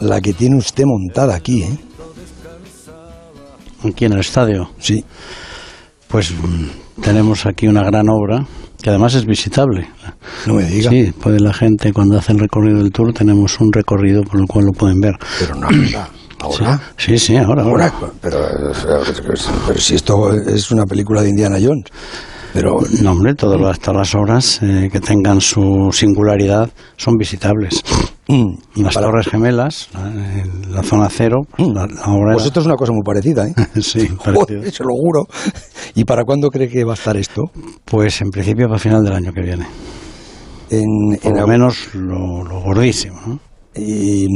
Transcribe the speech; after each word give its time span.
la 0.00 0.20
que 0.20 0.32
tiene 0.32 0.56
usted 0.56 0.84
montada 0.84 1.34
aquí, 1.34 1.62
¿eh? 1.62 1.78
Aquí 3.84 4.04
en 4.04 4.12
el 4.12 4.20
estadio. 4.20 4.70
Sí. 4.78 5.04
Pues 6.08 6.32
mm, 6.32 7.00
tenemos 7.02 7.46
aquí 7.46 7.66
una 7.66 7.82
gran 7.82 8.08
obra 8.08 8.46
que 8.82 8.90
además 8.90 9.14
es 9.14 9.24
visitable. 9.24 9.88
No 10.46 10.54
me 10.54 10.64
diga. 10.64 10.90
Sí, 10.90 11.12
puede 11.12 11.40
la 11.40 11.52
gente 11.52 11.92
cuando 11.92 12.18
hace 12.18 12.32
el 12.32 12.38
recorrido 12.38 12.78
del 12.78 12.90
tour 12.90 13.12
tenemos 13.12 13.60
un 13.60 13.72
recorrido 13.72 14.22
por 14.22 14.40
el 14.40 14.46
cual 14.46 14.66
lo 14.66 14.72
pueden 14.72 15.00
ver. 15.00 15.14
Pero 15.38 15.54
no 15.54 15.68
ahora. 16.40 16.80
Sí, 16.96 17.18
sí, 17.18 17.36
ahora, 17.36 17.62
ahora. 17.62 17.88
Ahora, 17.88 18.12
pero, 18.20 18.38
pero 19.66 19.78
si 19.78 19.94
esto 19.94 20.32
es 20.32 20.70
una 20.70 20.84
película 20.84 21.22
de 21.22 21.28
Indiana 21.28 21.58
Jones. 21.60 21.84
Pero 22.52 22.78
No, 23.02 23.12
hombre, 23.12 23.34
todas 23.34 23.60
las, 23.60 23.78
todas 23.78 23.96
las 23.96 24.14
obras 24.14 24.60
eh, 24.62 24.88
que 24.90 25.00
tengan 25.00 25.40
su 25.40 25.90
singularidad 25.92 26.70
son 26.96 27.16
visitables. 27.16 27.82
Mm, 28.30 28.54
y 28.76 28.82
Las 28.82 28.94
para- 28.94 29.06
Torres 29.06 29.26
Gemelas, 29.28 29.88
la, 29.92 30.06
en 30.10 30.72
la 30.72 30.82
zona 30.82 31.08
cero, 31.10 31.42
pues, 31.56 31.68
la, 31.68 31.86
la 31.86 32.02
obra 32.06 32.32
Pues 32.32 32.42
era- 32.42 32.46
esto 32.46 32.60
es 32.60 32.66
una 32.66 32.76
cosa 32.76 32.92
muy 32.92 33.02
parecida, 33.04 33.46
¿eh? 33.48 33.54
sí, 33.82 34.08
Joder, 34.18 34.70
se 34.72 34.82
lo 34.84 34.94
juro. 34.94 35.26
¿Y 35.94 36.04
para 36.04 36.24
cuándo 36.24 36.48
cree 36.50 36.68
que 36.68 36.84
va 36.84 36.92
a 36.92 36.94
estar 36.94 37.16
esto? 37.16 37.42
Pues 37.84 38.20
en 38.20 38.30
principio 38.30 38.66
para 38.68 38.78
final 38.78 39.02
del 39.04 39.12
año 39.14 39.32
que 39.32 39.42
viene. 39.42 39.66
En, 40.70 41.18
Por 41.22 41.32
en 41.32 41.40
lo 41.40 41.46
menos 41.46 41.94
lo, 41.94 42.44
lo 42.44 42.60
gordísimo. 42.60 43.18
¿no? 43.26 43.38
y 43.74 44.26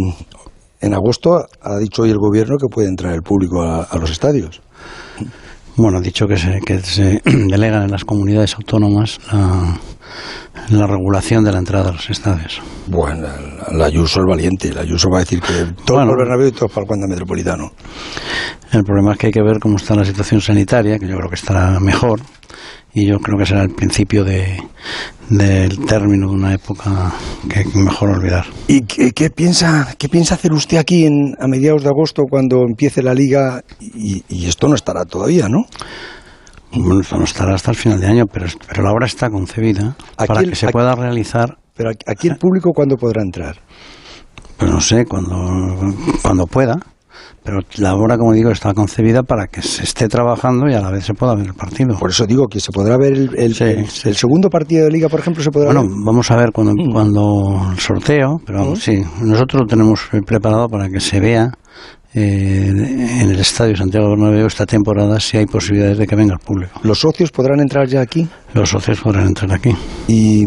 en 0.80 0.94
agosto 0.94 1.44
ha 1.62 1.78
dicho 1.78 2.02
hoy 2.02 2.10
el 2.10 2.18
gobierno 2.18 2.56
que 2.58 2.68
puede 2.68 2.88
entrar 2.88 3.14
el 3.14 3.22
público 3.22 3.62
a, 3.62 3.82
a 3.84 3.98
los 3.98 4.10
estadios. 4.10 4.60
Bueno, 5.76 5.98
ha 5.98 6.00
dicho 6.00 6.26
que 6.26 6.36
se, 6.36 6.60
que 6.60 6.78
se 6.80 7.20
delegan 7.24 7.82
en 7.84 7.90
las 7.90 8.04
comunidades 8.04 8.54
autónomas 8.54 9.18
la, 9.32 9.76
la 10.70 10.86
regulación 10.86 11.44
de 11.44 11.52
la 11.52 11.58
entrada 11.58 11.90
a 11.90 11.92
los 11.92 12.08
estadios. 12.10 12.60
Bueno, 12.86 13.28
el 13.70 13.82
Ayuso 13.82 14.20
es 14.20 14.26
valiente. 14.26 14.68
El 14.68 14.78
Ayuso 14.78 15.08
va 15.10 15.18
a 15.18 15.20
decir 15.20 15.40
que 15.40 15.52
todo 15.84 15.96
Bueno. 15.96 16.10
para 16.10 16.10
el 16.12 16.16
Bernabéu 16.16 16.48
y 16.48 16.52
todo 16.52 16.68
para 16.68 16.84
el 16.84 16.90
Wanda 16.90 17.06
Metropolitano. 17.08 17.72
El 18.72 18.82
problema 18.84 19.12
es 19.12 19.18
que 19.18 19.26
hay 19.28 19.32
que 19.32 19.42
ver 19.42 19.58
cómo 19.60 19.76
está 19.76 19.94
la 19.94 20.04
situación 20.04 20.40
sanitaria, 20.40 20.98
que 20.98 21.06
yo 21.06 21.16
creo 21.16 21.28
que 21.28 21.36
estará 21.36 21.78
mejor, 21.80 22.20
y 22.92 23.06
yo 23.06 23.18
creo 23.18 23.38
que 23.38 23.46
será 23.46 23.62
el 23.62 23.70
principio 23.70 24.24
de, 24.24 24.60
del 25.28 25.78
término 25.86 26.28
de 26.28 26.34
una 26.34 26.54
época 26.54 27.12
que 27.48 27.64
mejor 27.78 28.10
olvidar. 28.10 28.46
¿Y 28.66 28.82
qué, 28.82 29.12
qué 29.12 29.30
piensa, 29.30 29.94
qué 29.98 30.08
piensa 30.08 30.34
hacer 30.34 30.52
usted 30.52 30.78
aquí 30.78 31.04
en, 31.06 31.34
a 31.38 31.46
mediados 31.46 31.82
de 31.82 31.88
agosto 31.88 32.22
cuando 32.28 32.62
empiece 32.68 33.02
la 33.02 33.14
liga? 33.14 33.62
Y, 33.80 34.24
y 34.28 34.46
esto 34.46 34.68
no 34.68 34.74
estará 34.74 35.04
todavía, 35.04 35.48
¿no? 35.48 35.66
Bueno, 36.76 37.00
esto 37.00 37.16
no 37.16 37.24
estará 37.24 37.54
hasta 37.54 37.70
el 37.70 37.76
final 37.76 38.00
de 38.00 38.06
año, 38.06 38.24
pero, 38.26 38.46
pero 38.68 38.82
la 38.82 38.92
obra 38.92 39.06
está 39.06 39.30
concebida 39.30 39.96
para 40.16 40.40
el- 40.40 40.50
que 40.50 40.56
se 40.56 40.66
aquí- 40.66 40.72
pueda 40.72 40.94
realizar, 40.94 41.56
Pero 41.76 41.90
aquí- 42.06 42.28
el 42.28 42.36
público, 42.36 42.72
¿cuándo 42.72 42.96
podrá 42.96 43.22
entrar? 43.22 43.56
pues 44.56 44.70
no 44.70 44.80
sé, 44.80 45.04
cuando, 45.04 45.36
cuando 46.22 46.46
pueda. 46.46 46.76
Pero 47.42 47.58
la 47.76 47.94
obra, 47.94 48.16
como 48.16 48.32
digo, 48.32 48.50
está 48.50 48.72
concebida 48.72 49.22
para 49.22 49.46
que 49.48 49.60
se 49.60 49.82
esté 49.84 50.08
trabajando 50.08 50.66
y 50.68 50.72
a 50.74 50.80
la 50.80 50.90
vez 50.90 51.04
se 51.04 51.12
pueda 51.12 51.34
ver 51.34 51.46
el 51.46 51.54
partido. 51.54 51.98
Por 51.98 52.10
eso 52.10 52.24
digo 52.26 52.46
que 52.48 52.58
se 52.58 52.72
podrá 52.72 52.96
ver 52.96 53.12
el, 53.12 53.30
el- 53.36 53.54
Sí, 53.54 53.64
el- 53.64 53.86
sí, 53.88 54.08
el 54.08 54.14
sí. 54.14 54.20
segundo 54.20 54.48
partido 54.48 54.86
de 54.86 54.90
liga, 54.92 55.08
por 55.10 55.20
ejemplo, 55.20 55.42
se 55.42 55.50
podrá 55.50 55.66
Bueno, 55.66 55.82
ver. 55.82 55.90
vamos 56.06 56.30
a 56.30 56.36
ver 56.36 56.52
cuando, 56.52 56.72
cuando 56.90 57.68
el 57.72 57.78
sorteo, 57.78 58.40
pero 58.46 58.60
vamos, 58.60 58.80
sí, 58.82 59.02
nosotros 59.20 59.62
lo 59.62 59.66
tenemos 59.66 60.00
preparado 60.24 60.68
para 60.68 60.88
que 60.88 61.00
se 61.00 61.20
vea 61.20 61.50
eh, 62.14 62.68
en 62.68 63.30
el 63.30 63.40
Estadio 63.40 63.76
Santiago 63.76 64.10
Bernabéu 64.10 64.46
esta 64.46 64.66
temporada 64.66 65.18
si 65.18 65.36
hay 65.36 65.46
posibilidades 65.46 65.98
de 65.98 66.06
que 66.06 66.14
venga 66.14 66.34
el 66.34 66.40
público. 66.40 66.80
Los 66.84 67.00
socios 67.00 67.30
podrán 67.30 67.60
entrar 67.60 67.88
ya 67.88 68.00
aquí 68.00 68.26
Los 68.52 68.70
socios 68.70 69.00
podrán 69.00 69.26
entrar 69.26 69.52
aquí. 69.52 69.74
y, 70.06 70.44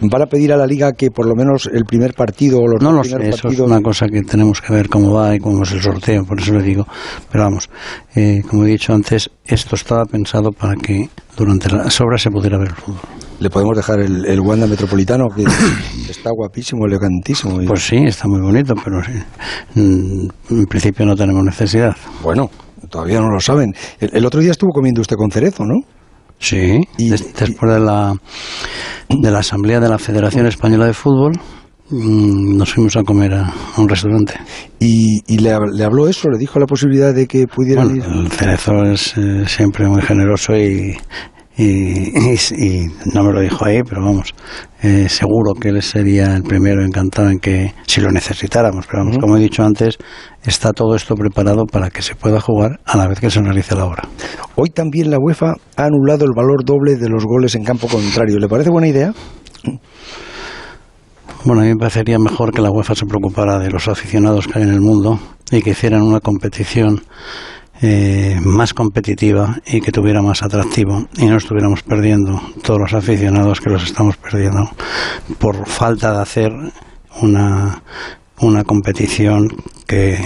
van 0.00 0.22
a 0.22 0.26
pedir 0.26 0.52
a 0.52 0.56
la 0.56 0.66
liga 0.66 0.92
que 0.92 1.10
por 1.10 1.26
lo 1.26 1.34
menos 1.34 1.68
el 1.72 1.84
primer 1.84 2.14
partido 2.14 2.58
o 2.60 2.66
los 2.68 2.82
No 2.82 2.88
dos 2.92 2.96
lo 2.98 3.04
sé, 3.04 3.10
primeros 3.16 3.38
eso 3.38 3.48
es 3.48 3.54
partidos 3.54 3.70
una 3.70 3.80
cosa 3.80 4.06
que 4.06 4.22
tenemos 4.22 4.60
que 4.60 4.72
ver 4.72 4.88
cómo 4.88 5.12
va 5.12 5.34
y 5.34 5.38
cómo 5.38 5.62
es 5.62 5.72
el 5.72 5.80
sorteo, 5.82 6.24
por 6.24 6.38
eso 6.40 6.52
le 6.54 6.62
digo. 6.62 6.86
Pero 7.30 7.44
vamos, 7.44 7.68
eh, 8.14 8.42
como 8.48 8.64
he 8.64 8.68
dicho 8.68 8.92
antes, 8.92 9.30
esto 9.44 9.74
estaba 9.76 10.04
pensado 10.04 10.50
para 10.52 10.74
que 10.76 11.08
durante 11.36 11.68
las 11.70 12.00
obras 12.00 12.22
se 12.22 12.30
pudiera 12.30 12.58
ver 12.58 12.68
el 12.68 12.74
fútbol. 12.74 13.00
le 13.40 13.50
podemos 13.50 13.76
dejar 13.76 14.00
el, 14.00 14.24
el 14.26 14.40
Wanda 14.40 14.66
Metropolitano 14.66 15.26
que 15.28 15.44
está 16.10 16.30
guapísimo, 16.30 16.86
elegantísimo. 16.86 17.62
y- 17.62 17.66
Pues 17.66 17.86
sí, 17.86 17.96
está 17.96 18.26
muy 18.28 18.40
bonito, 18.40 18.74
pero 18.84 19.02
sí, 19.04 19.12
mm, 19.74 20.28
en 20.50 20.66
principio 20.66 21.06
no 21.06 21.14
tenemos 21.14 21.44
necesidad. 21.44 21.94
bueno, 22.22 22.50
todavía 22.90 23.20
no 23.20 23.30
lo 23.30 23.40
saben. 23.40 23.72
El, 24.00 24.10
el 24.14 24.26
otro 24.26 24.40
día 24.40 24.50
estuvo 24.52 24.70
comiendo 24.72 25.00
usted 25.00 25.16
con 25.16 25.30
cerezo, 25.30 25.64
¿no? 25.64 25.74
Sí, 26.38 26.80
Y- 26.98 27.10
des- 27.10 27.34
después 27.34 27.72
de 27.72 27.80
la, 27.80 28.14
de 29.08 29.30
la 29.30 29.38
asamblea 29.40 29.80
de 29.80 29.88
la 29.88 29.98
Federación 29.98 30.46
Española 30.46 30.86
de 30.86 30.94
Fútbol, 30.94 31.32
mm, 31.90 32.56
nos 32.56 32.72
fuimos 32.72 32.96
a 32.96 33.02
comer 33.02 33.34
a, 33.34 33.52
un 33.76 33.88
restaurante. 33.88 34.34
Y, 34.78 35.22
y 35.26 35.38
le 35.38 35.52
habló 35.52 36.06
eso, 36.08 36.28
le 36.30 36.38
dijo 36.38 36.58
la 36.58 36.66
posibilidad 36.66 37.12
de 37.14 37.26
que 37.26 37.46
pudieran 37.46 37.88
Bueno, 37.98 38.20
ir. 38.20 38.24
el 38.26 38.30
cerezo 38.32 38.84
es 38.84 39.14
eh, 39.16 39.44
siempre 39.46 39.88
muy 39.88 40.02
generoso 40.02 40.56
y, 40.56 40.96
y, 41.58 42.16
y- 42.16 42.38
y 42.56 42.86
no 43.12 43.24
me 43.24 43.32
lo 43.32 43.40
dijo 43.40 43.64
ahí, 43.66 43.82
pero 43.82 44.02
vamos, 44.02 44.32
eh, 44.82 45.08
seguro 45.08 45.54
que 45.60 45.68
él 45.70 45.82
sería 45.82 46.34
el 46.36 46.42
primero 46.44 46.84
encantado 46.84 47.28
en 47.30 47.38
que, 47.40 47.74
si 47.86 48.00
lo 48.00 48.10
necesitáramos, 48.12 48.86
pero 48.86 49.00
vamos, 49.04 49.18
como 49.18 49.36
he 49.36 49.40
dicho 49.40 49.62
antes, 49.64 49.98
está 50.44 50.72
todo 50.72 50.94
esto 50.94 51.14
preparado 51.16 51.66
para 51.66 51.90
que 51.90 52.00
se 52.02 52.14
pueda 52.14 52.40
jugar 52.40 52.78
a 52.84 52.96
la 52.96 53.08
vez 53.08 53.18
que 53.20 53.28
se 53.30 53.40
realice 53.42 53.74
la 53.74 53.86
obra. 53.86 54.08
Hoy 54.54 54.70
también 54.70 55.10
la 55.10 55.18
UEFA 55.18 55.54
ha 55.76 55.84
anulado 55.84 56.24
el 56.24 56.32
valor 56.34 56.64
doble 56.64 56.94
de 56.96 57.08
los 57.08 57.24
goles 57.24 57.54
en 57.56 57.64
campo 57.64 57.88
contrario. 57.88 58.38
¿Le 58.38 58.48
parece 58.48 58.70
buena 58.70 58.88
idea? 58.88 59.12
Bueno, 61.44 61.62
a 61.62 61.64
mí 61.64 61.70
me 61.70 61.76
parecería 61.76 62.18
mejor 62.18 62.52
que 62.52 62.60
la 62.62 62.70
UEFA 62.70 62.94
se 62.94 63.06
preocupara 63.06 63.58
de 63.58 63.70
los 63.70 63.88
aficionados 63.88 64.46
que 64.46 64.58
hay 64.58 64.64
en 64.64 64.72
el 64.74 64.80
mundo 64.80 65.18
y 65.50 65.62
que 65.62 65.70
hicieran 65.70 66.02
una 66.02 66.20
competición 66.20 67.02
eh, 67.80 68.36
más 68.44 68.74
competitiva 68.74 69.56
y 69.66 69.80
que 69.80 69.92
tuviera 69.92 70.20
más 70.20 70.42
atractivo 70.42 71.06
y 71.16 71.26
no 71.26 71.36
estuviéramos 71.36 71.82
perdiendo 71.82 72.40
todos 72.62 72.80
los 72.80 72.92
aficionados 72.92 73.60
que 73.60 73.70
los 73.70 73.84
estamos 73.84 74.16
perdiendo 74.16 74.70
por 75.38 75.66
falta 75.66 76.12
de 76.12 76.22
hacer 76.22 76.50
una, 77.22 77.82
una 78.40 78.64
competición 78.64 79.48
que 79.86 80.18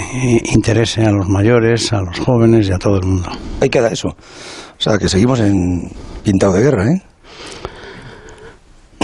interese 0.52 1.04
a 1.04 1.12
los 1.12 1.28
mayores, 1.28 1.92
a 1.92 2.00
los 2.00 2.18
jóvenes 2.20 2.68
y 2.68 2.72
a 2.72 2.78
todo 2.78 2.96
el 2.96 3.06
mundo. 3.06 3.30
Ahí 3.60 3.68
queda 3.68 3.88
eso. 3.88 4.08
O 4.08 4.80
sea, 4.80 4.98
que 4.98 5.08
seguimos 5.08 5.40
en 5.40 5.90
pintado 6.24 6.54
de 6.54 6.62
guerra, 6.62 6.90
¿eh? 6.90 7.02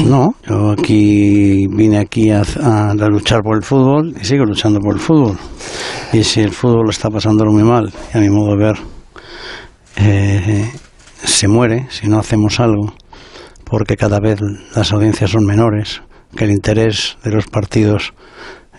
No, 0.04 0.34
yo 0.48 0.70
aquí 0.70 1.66
vine 1.69 1.98
aquí 1.98 2.31
a, 2.31 2.42
a- 2.62 2.94
luchar 2.94 3.42
por 3.42 3.56
el 3.56 3.62
fútbol 3.62 4.14
y 4.20 4.25
sigo 4.25 4.44
luchando 4.44 4.81
por 4.81 4.94
el 4.94 5.00
fútbol. 5.00 5.36
Y 6.12 6.22
si 6.25 6.41
el 6.41 6.50
fútbol 6.53 6.88
está 6.91 7.10
pasando 7.10 7.44
muy 7.47 7.62
mal, 7.62 7.92
a 8.14 8.19
mi 8.19 8.31
modo 8.31 8.56
de 8.56 8.64
ver, 8.64 8.76
eh, 9.97 10.70
se 11.22 11.48
muere 11.48 11.87
si 11.91 12.06
no 12.08 12.19
hacemos 12.19 12.60
algo, 12.60 12.94
porque 13.64 13.97
cada 13.97 14.19
vez 14.20 14.41
las 14.75 14.92
audiencias 14.92 15.31
son 15.31 15.44
menores, 15.44 16.00
que 16.37 16.44
el 16.44 16.50
interés 16.53 17.19
de 17.25 17.32
los 17.32 17.47
partidos 17.47 18.14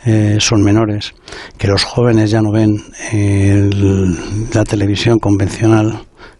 eh, 0.05 0.37
son 0.39 0.63
menores, 0.63 1.13
que 1.57 1.67
los 1.67 1.83
jóvenes 1.83 2.31
ya 2.31 2.41
no 2.41 2.51
ven 2.51 2.77
eh, 3.11 3.51
el- 3.69 4.17
la 4.53 4.63
televisión 4.63 5.19
convencional, 5.19 5.99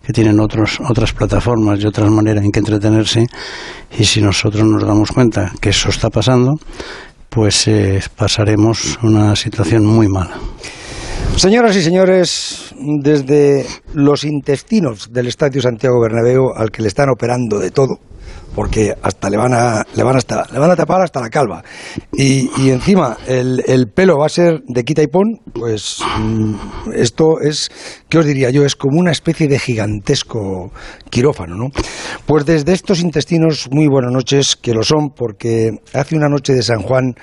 que 0.10 0.14
tienen 0.14 0.40
otros, 0.40 0.80
otras 0.90 1.14
plataformas 1.14 1.80
y 1.80 1.86
otras 1.86 2.10
maneras 2.10 2.44
en 2.44 2.52
que 2.52 2.58
entretenerse, 2.58 3.28
y 3.96 4.04
si 4.04 4.22
nosotros 4.22 4.66
nos 4.66 4.84
damos 4.84 5.12
cuenta 5.12 5.52
que 5.62 5.70
eso 5.70 5.90
está 5.90 6.10
pasando, 6.10 6.56
pues 7.30 7.68
eh, 7.68 8.02
pasaremos 8.16 8.98
una 9.04 9.36
situación 9.36 9.86
muy 9.86 10.08
mala. 10.08 10.34
Señoras 11.36 11.76
y 11.78 11.82
señores, 11.82 12.74
desde 12.78 13.66
los 13.94 14.24
intestinos 14.24 15.12
del 15.14 15.28
Estadio 15.28 15.62
Santiago 15.62 16.02
Bernabéu, 16.02 16.52
al 16.54 16.70
que 16.70 16.82
le 16.82 16.90
están 16.90 17.10
operando 17.10 17.60
de 17.60 17.72
todo, 17.72 18.00
porque 18.56 18.94
hasta 19.02 19.30
le 19.30 19.38
van 19.38 19.54
a, 19.54 19.86
le 19.96 20.04
van 20.04 20.18
hasta, 20.18 20.46
le 20.52 20.60
van 20.60 20.72
a 20.72 20.76
tapar 20.76 21.02
hasta 21.02 21.22
la 21.22 21.30
calva. 21.30 21.64
Y, 22.12 22.50
y 22.62 22.72
encima 22.72 23.18
el, 23.26 23.64
el 23.68 23.88
pelo 23.88 24.18
va 24.18 24.26
a 24.26 24.30
ser 24.30 24.62
de 24.68 24.84
quita 24.84 25.02
y 25.02 25.08
pon, 25.08 25.40
pues 25.54 26.00
mm, 26.20 26.92
esto 26.96 27.40
es, 27.42 27.70
¿qué 28.10 28.18
os 28.18 28.26
diría 28.26 28.50
yo? 28.50 28.66
Es 28.66 28.76
como 28.76 29.00
una 29.00 29.12
especie 29.12 29.48
de 29.48 29.60
gigantesco 29.60 30.72
quirófano, 31.10 31.56
¿no? 31.56 31.70
Pues 32.26 32.46
desde 32.46 32.74
estos 32.74 33.00
intestinos, 33.00 33.70
muy 33.72 33.88
buenas 33.88 34.12
noches, 34.12 34.58
que 34.58 34.74
lo 34.74 34.84
son, 34.84 35.12
porque 35.16 35.72
hace 35.94 36.18
una 36.18 36.28
noche 36.28 36.54
de 36.54 36.64
San 36.64 36.82
Juan 36.82 37.16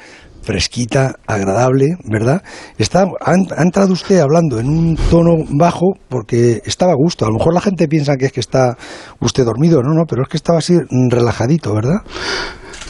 fresquita, 0.46 1.16
agradable, 1.26 1.96
¿verdad? 2.04 2.42
Está, 2.78 3.04
ha, 3.20 3.62
entrado 3.62 3.92
usted 3.92 4.20
hablando 4.20 4.60
en 4.60 4.68
un 4.68 4.96
tono 5.10 5.34
bajo 5.58 5.94
porque 6.08 6.62
estaba 6.64 6.92
a 6.92 6.96
gusto. 6.96 7.26
A 7.26 7.28
lo 7.28 7.34
mejor 7.34 7.52
la 7.52 7.60
gente 7.60 7.88
piensa 7.88 8.16
que 8.16 8.26
es 8.26 8.32
que 8.32 8.40
está 8.40 8.76
usted 9.20 9.44
dormido, 9.44 9.82
no, 9.82 9.92
no, 9.92 10.04
pero 10.08 10.22
es 10.22 10.28
que 10.28 10.36
estaba 10.36 10.60
así 10.60 10.78
relajadito, 11.10 11.74
¿verdad? 11.74 11.98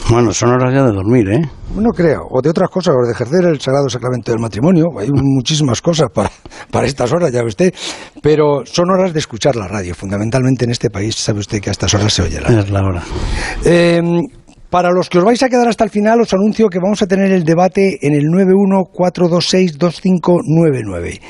Bueno, 0.09 0.31
son 0.31 0.51
horas 0.51 0.73
ya 0.73 0.83
de 0.83 0.93
dormir, 0.93 1.27
¿eh? 1.29 1.41
No 1.75 1.89
creo, 1.89 2.21
o 2.29 2.41
de 2.41 2.49
otras 2.49 2.69
cosas, 2.69 2.95
o 2.95 3.05
de 3.05 3.11
ejercer 3.11 3.43
el 3.43 3.59
sagrado 3.59 3.89
sacramento 3.89 4.31
del 4.31 4.39
matrimonio. 4.39 4.85
Hay 4.97 5.09
muchísimas 5.11 5.81
cosas 5.81 6.07
para, 6.13 6.31
para 6.71 6.87
estas 6.87 7.11
horas, 7.11 7.31
ya 7.31 7.41
ve 7.41 7.47
usted. 7.47 7.73
Pero 8.21 8.63
son 8.65 8.89
horas 8.89 9.11
de 9.11 9.19
escuchar 9.19 9.57
la 9.57 9.67
radio. 9.67 9.93
Fundamentalmente 9.95 10.63
en 10.63 10.71
este 10.71 10.89
país, 10.89 11.15
sabe 11.15 11.39
usted 11.39 11.59
que 11.59 11.69
a 11.69 11.73
estas 11.73 11.93
horas 11.93 12.13
se 12.13 12.21
oye 12.21 12.39
la 12.39 12.47
radio. 12.47 12.59
Es 12.59 12.69
la 12.69 12.81
hora. 12.83 13.03
Eh, 13.65 14.01
Para 14.69 14.91
los 14.91 15.09
que 15.09 15.19
os 15.19 15.23
vais 15.23 15.41
a 15.43 15.49
quedar 15.49 15.67
hasta 15.67 15.85
el 15.85 15.89
final, 15.89 16.19
os 16.19 16.33
anuncio 16.33 16.67
que 16.67 16.79
vamos 16.79 17.01
a 17.01 17.07
tener 17.07 17.31
el 17.31 17.43
debate 17.43 17.99
en 18.01 18.13
el 18.13 18.25
914262599. 18.25 21.21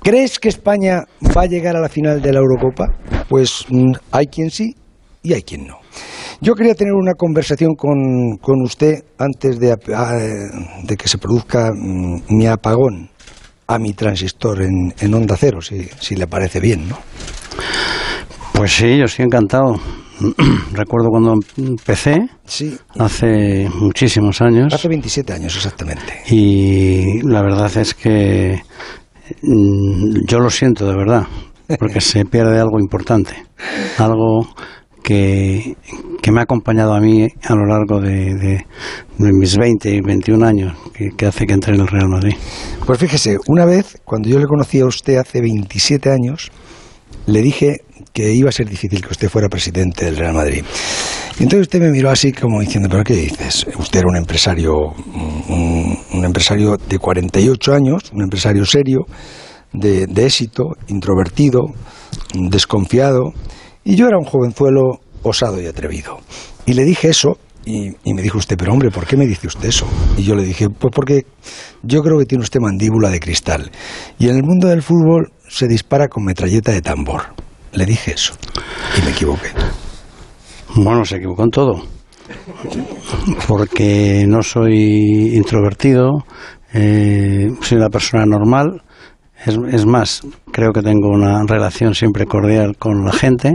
¿Crees 0.00 0.38
que 0.38 0.48
España 0.48 1.02
va 1.36 1.42
a 1.42 1.46
llegar 1.46 1.74
a 1.76 1.80
la 1.80 1.88
final 1.88 2.22
de 2.22 2.32
la 2.32 2.38
Eurocopa? 2.38 2.86
Pues 3.28 3.64
mm, 3.68 3.94
hay 4.12 4.26
quien 4.26 4.50
sí 4.50 4.76
y 5.24 5.32
hay 5.32 5.42
quien 5.42 5.66
no. 5.66 5.78
Yo 6.40 6.54
quería 6.54 6.76
tener 6.76 6.92
una 6.92 7.14
conversación 7.14 7.74
con, 7.74 8.36
con 8.40 8.62
usted 8.62 9.02
antes 9.18 9.58
de, 9.58 9.76
de, 10.84 10.96
que 10.96 11.08
se 11.08 11.18
produzca 11.18 11.72
mm, 11.72 12.22
mi 12.28 12.46
apagón 12.46 13.10
a 13.66 13.76
mi 13.80 13.92
transistor 13.92 14.62
en, 14.62 14.94
en 15.00 15.14
onda 15.14 15.36
cero, 15.36 15.60
si, 15.60 15.88
si 15.98 16.14
le 16.14 16.28
parece 16.28 16.60
bien, 16.60 16.88
¿no? 16.88 16.96
Pues 18.52 18.70
sí, 18.72 18.96
yo 18.96 19.06
estoy 19.06 19.24
encantado. 19.24 19.80
Recuerdo 20.72 21.10
cuando 21.10 21.34
empecé, 21.56 22.28
sí. 22.44 22.76
hace 22.98 23.68
muchísimos 23.74 24.40
años. 24.40 24.72
Hace 24.72 24.88
27 24.88 25.32
años, 25.32 25.56
exactamente. 25.56 26.22
Y 26.30 27.22
la 27.22 27.42
verdad 27.42 27.74
es 27.76 27.94
que 27.94 28.60
mm, 29.42 30.26
yo 30.26 30.40
lo 30.40 30.50
siento 30.50 30.86
de 30.86 30.96
verdad, 30.96 31.26
porque 31.78 32.00
se 32.00 32.24
pierde 32.30 32.58
algo 32.58 32.80
importante, 32.80 33.34
algo 33.98 34.48
que, 35.02 35.76
me 36.30 36.40
ha 36.40 36.42
acompañado 36.42 36.92
a 36.92 37.00
mí 37.00 37.26
a 37.44 37.54
lo 37.54 37.64
largo 37.64 38.00
de, 38.00 38.64
mis 39.18 39.56
20 39.56 39.90
y 39.90 40.00
21 40.00 40.46
años, 40.46 40.76
que, 40.92 41.10
que, 41.16 41.26
hace 41.26 41.46
que 41.46 41.54
entre 41.54 41.74
en 41.74 41.80
el 41.80 41.86
Real 41.86 42.08
Madrid. 42.08 42.34
Pues 42.84 42.98
fíjese, 42.98 43.38
una 43.46 43.64
vez, 43.64 43.98
cuando 44.04 44.28
yo 44.28 44.38
le 44.38 44.46
conocí 44.46 44.80
a 44.80 44.86
usted 44.86 45.16
hace 45.16 45.40
27 45.40 46.10
años, 46.10 46.50
le 47.28 47.42
dije 47.42 47.82
que 48.12 48.32
iba 48.32 48.48
a 48.48 48.52
ser 48.52 48.68
difícil 48.68 49.02
que 49.02 49.10
usted 49.10 49.28
fuera 49.28 49.48
presidente 49.48 50.06
del 50.06 50.16
Real 50.16 50.34
Madrid. 50.34 50.64
Y 51.38 51.42
entonces 51.42 51.68
usted 51.68 51.80
me 51.80 51.90
miró 51.90 52.10
así 52.10 52.32
como 52.32 52.60
diciendo, 52.60 52.88
¿pero 52.90 53.04
qué 53.04 53.14
dices? 53.14 53.66
Usted 53.78 54.00
era 54.00 54.08
un 54.08 54.16
empresario, 54.16 54.72
un, 55.48 56.24
empresario 56.24 56.76
de 56.76 56.98
48 56.98 57.74
años, 57.74 58.02
un 58.12 58.22
empresario 58.22 58.64
serio, 58.64 59.06
de, 59.72 60.04
éxito, 60.16 60.76
introvertido, 60.88 61.66
desconfiado, 62.34 63.34
y 63.84 63.94
yo 63.94 64.08
era 64.08 64.18
un 64.18 64.24
jovenzuelo 64.24 65.00
osado 65.22 65.60
y 65.60 65.66
atrevido. 65.66 66.18
Y 66.64 66.72
le 66.72 66.84
dije 66.84 67.08
eso, 67.08 67.38
y, 67.68 68.14
me 68.14 68.22
dijo 68.22 68.38
usted, 68.38 68.56
pero 68.56 68.72
hombre, 68.72 68.90
¿por 68.90 69.06
qué 69.06 69.16
me 69.16 69.26
dice 69.26 69.46
usted 69.46 69.68
eso? 69.68 69.86
Y 70.16 70.22
yo 70.22 70.34
le 70.34 70.42
dije, 70.42 70.68
pues 70.70 70.90
porque 70.94 71.26
yo 71.82 72.02
creo 72.02 72.18
que 72.18 72.24
tiene 72.24 72.42
usted 72.42 72.60
mandíbula 72.60 73.10
de 73.10 73.20
cristal. 73.20 73.70
Y 74.18 74.28
en 74.28 74.36
el 74.36 74.42
mundo 74.42 74.68
del 74.68 74.82
fútbol 74.82 75.32
se 75.48 75.68
dispara 75.68 76.08
con 76.08 76.24
metralleta 76.24 76.72
de 76.72 76.80
tambor. 76.80 77.22
Le 77.72 77.84
dije 77.84 78.12
eso 78.12 78.34
y 78.98 79.04
me 79.04 79.10
equivoqué. 79.10 79.48
Bueno, 80.76 81.04
se 81.04 81.16
equivocó 81.16 81.44
en 81.44 81.50
todo. 81.50 81.82
Porque 83.46 84.24
no 84.26 84.42
soy 84.42 85.36
introvertido, 85.36 86.24
eh, 86.72 87.48
soy 87.60 87.78
una 87.78 87.90
persona 87.90 88.24
normal. 88.24 88.82
Es, 89.44 89.86
más, 89.86 90.22
creo 90.52 90.72
que 90.72 90.82
tengo 90.82 91.08
una 91.10 91.42
relación 91.46 91.94
siempre 91.94 92.24
cordial 92.24 92.76
con 92.78 93.04
la 93.04 93.12
gente. 93.12 93.54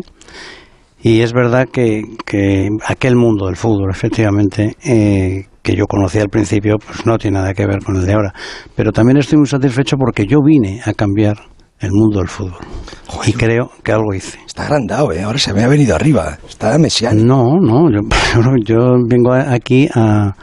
Y 1.06 1.20
es 1.20 1.34
verdad 1.34 1.68
que, 1.70 2.02
que 2.26 2.70
aquel 2.88 3.18
mundo 3.18 3.48
del 3.48 3.58
fútbol, 3.58 3.92
efectivamente, 3.92 4.78
eh, 4.86 5.48
que 5.62 5.76
yo 5.76 5.86
conocí 5.86 6.18
al 6.18 6.30
principio, 6.30 6.78
pues 6.78 7.06
no 7.06 7.18
tiene 7.18 7.40
nada 7.40 7.54
que 7.54 7.68
ver 7.68 7.84
con 7.84 7.98
el 7.98 8.06
de 8.06 8.14
ahora. 8.14 8.34
Pero 8.74 8.94
también 8.94 9.18
estoy 9.18 9.38
muy 9.38 9.48
satisfecho 9.48 9.98
porque 9.98 10.26
yo 10.26 10.40
vine 10.42 10.80
a 10.86 10.94
cambiar 10.94 11.36
el 11.82 11.92
mundo 11.92 12.20
del 12.20 12.30
fútbol. 12.30 12.62
y 13.28 13.34
creo 13.34 13.70
que 13.84 13.92
algo 13.92 14.14
hice. 14.14 14.40
Está 14.48 14.64
agrandado, 14.64 15.12
¿eh? 15.12 15.24
ahora 15.24 15.38
se 15.38 15.54
me 15.54 15.64
ha 15.64 15.68
venido 15.68 15.94
arriba. 15.94 16.38
Está 16.48 16.78
mesiánico. 16.78 17.26
No, 17.26 17.60
no, 17.60 17.92
yo, 17.92 18.00
yo 18.66 18.96
vengo 19.06 19.34
aquí 19.34 19.90
a... 19.94 20.34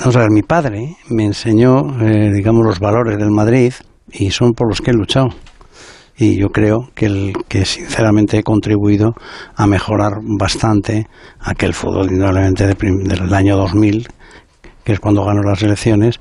Vamos 0.00 0.16
a 0.16 0.20
ver, 0.20 0.30
mi 0.30 0.42
padre 0.42 0.96
me 1.10 1.24
enseñó, 1.24 1.82
eh, 2.00 2.32
digamos, 2.32 2.64
los 2.64 2.78
valores 2.78 3.18
del 3.18 3.30
Madrid 3.30 3.74
y 4.10 4.30
son 4.30 4.52
por 4.52 4.68
los 4.68 4.80
que 4.80 4.92
he 4.92 4.94
luchado. 4.94 5.28
Y 6.18 6.36
yo 6.36 6.48
creo 6.48 6.88
que, 6.94 7.06
el, 7.06 7.32
que 7.46 7.64
sinceramente 7.64 8.38
he 8.38 8.42
contribuido 8.42 9.14
a 9.54 9.66
mejorar 9.66 10.14
bastante 10.38 11.06
aquel 11.40 11.72
fútbol, 11.72 12.10
indudablemente, 12.10 12.66
del 12.66 13.34
año 13.34 13.56
2000, 13.56 14.08
que 14.84 14.92
es 14.92 15.00
cuando 15.00 15.24
ganó 15.24 15.42
las 15.42 15.62
elecciones, 15.62 16.18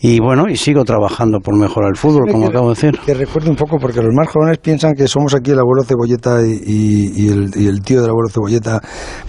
y 0.00 0.20
bueno, 0.20 0.44
y 0.48 0.56
sigo 0.56 0.84
trabajando 0.84 1.40
por 1.40 1.58
mejorar 1.58 1.90
el 1.90 1.96
fútbol, 1.96 2.30
como 2.30 2.46
acabo 2.46 2.68
de 2.68 2.74
decir. 2.74 3.00
Que 3.04 3.14
recuerde 3.14 3.50
un 3.50 3.56
poco, 3.56 3.78
porque 3.78 4.00
los 4.00 4.14
más 4.14 4.28
jóvenes 4.28 4.58
piensan 4.58 4.94
que 4.94 5.08
somos 5.08 5.34
aquí 5.34 5.50
el 5.50 5.58
abuelo 5.58 5.82
Cebolleta 5.82 6.40
y, 6.46 7.28
el, 7.28 7.50
y 7.56 7.66
el 7.66 7.80
tío 7.80 8.00
del 8.00 8.10
abuelo 8.10 8.28
Cebolleta, 8.28 8.80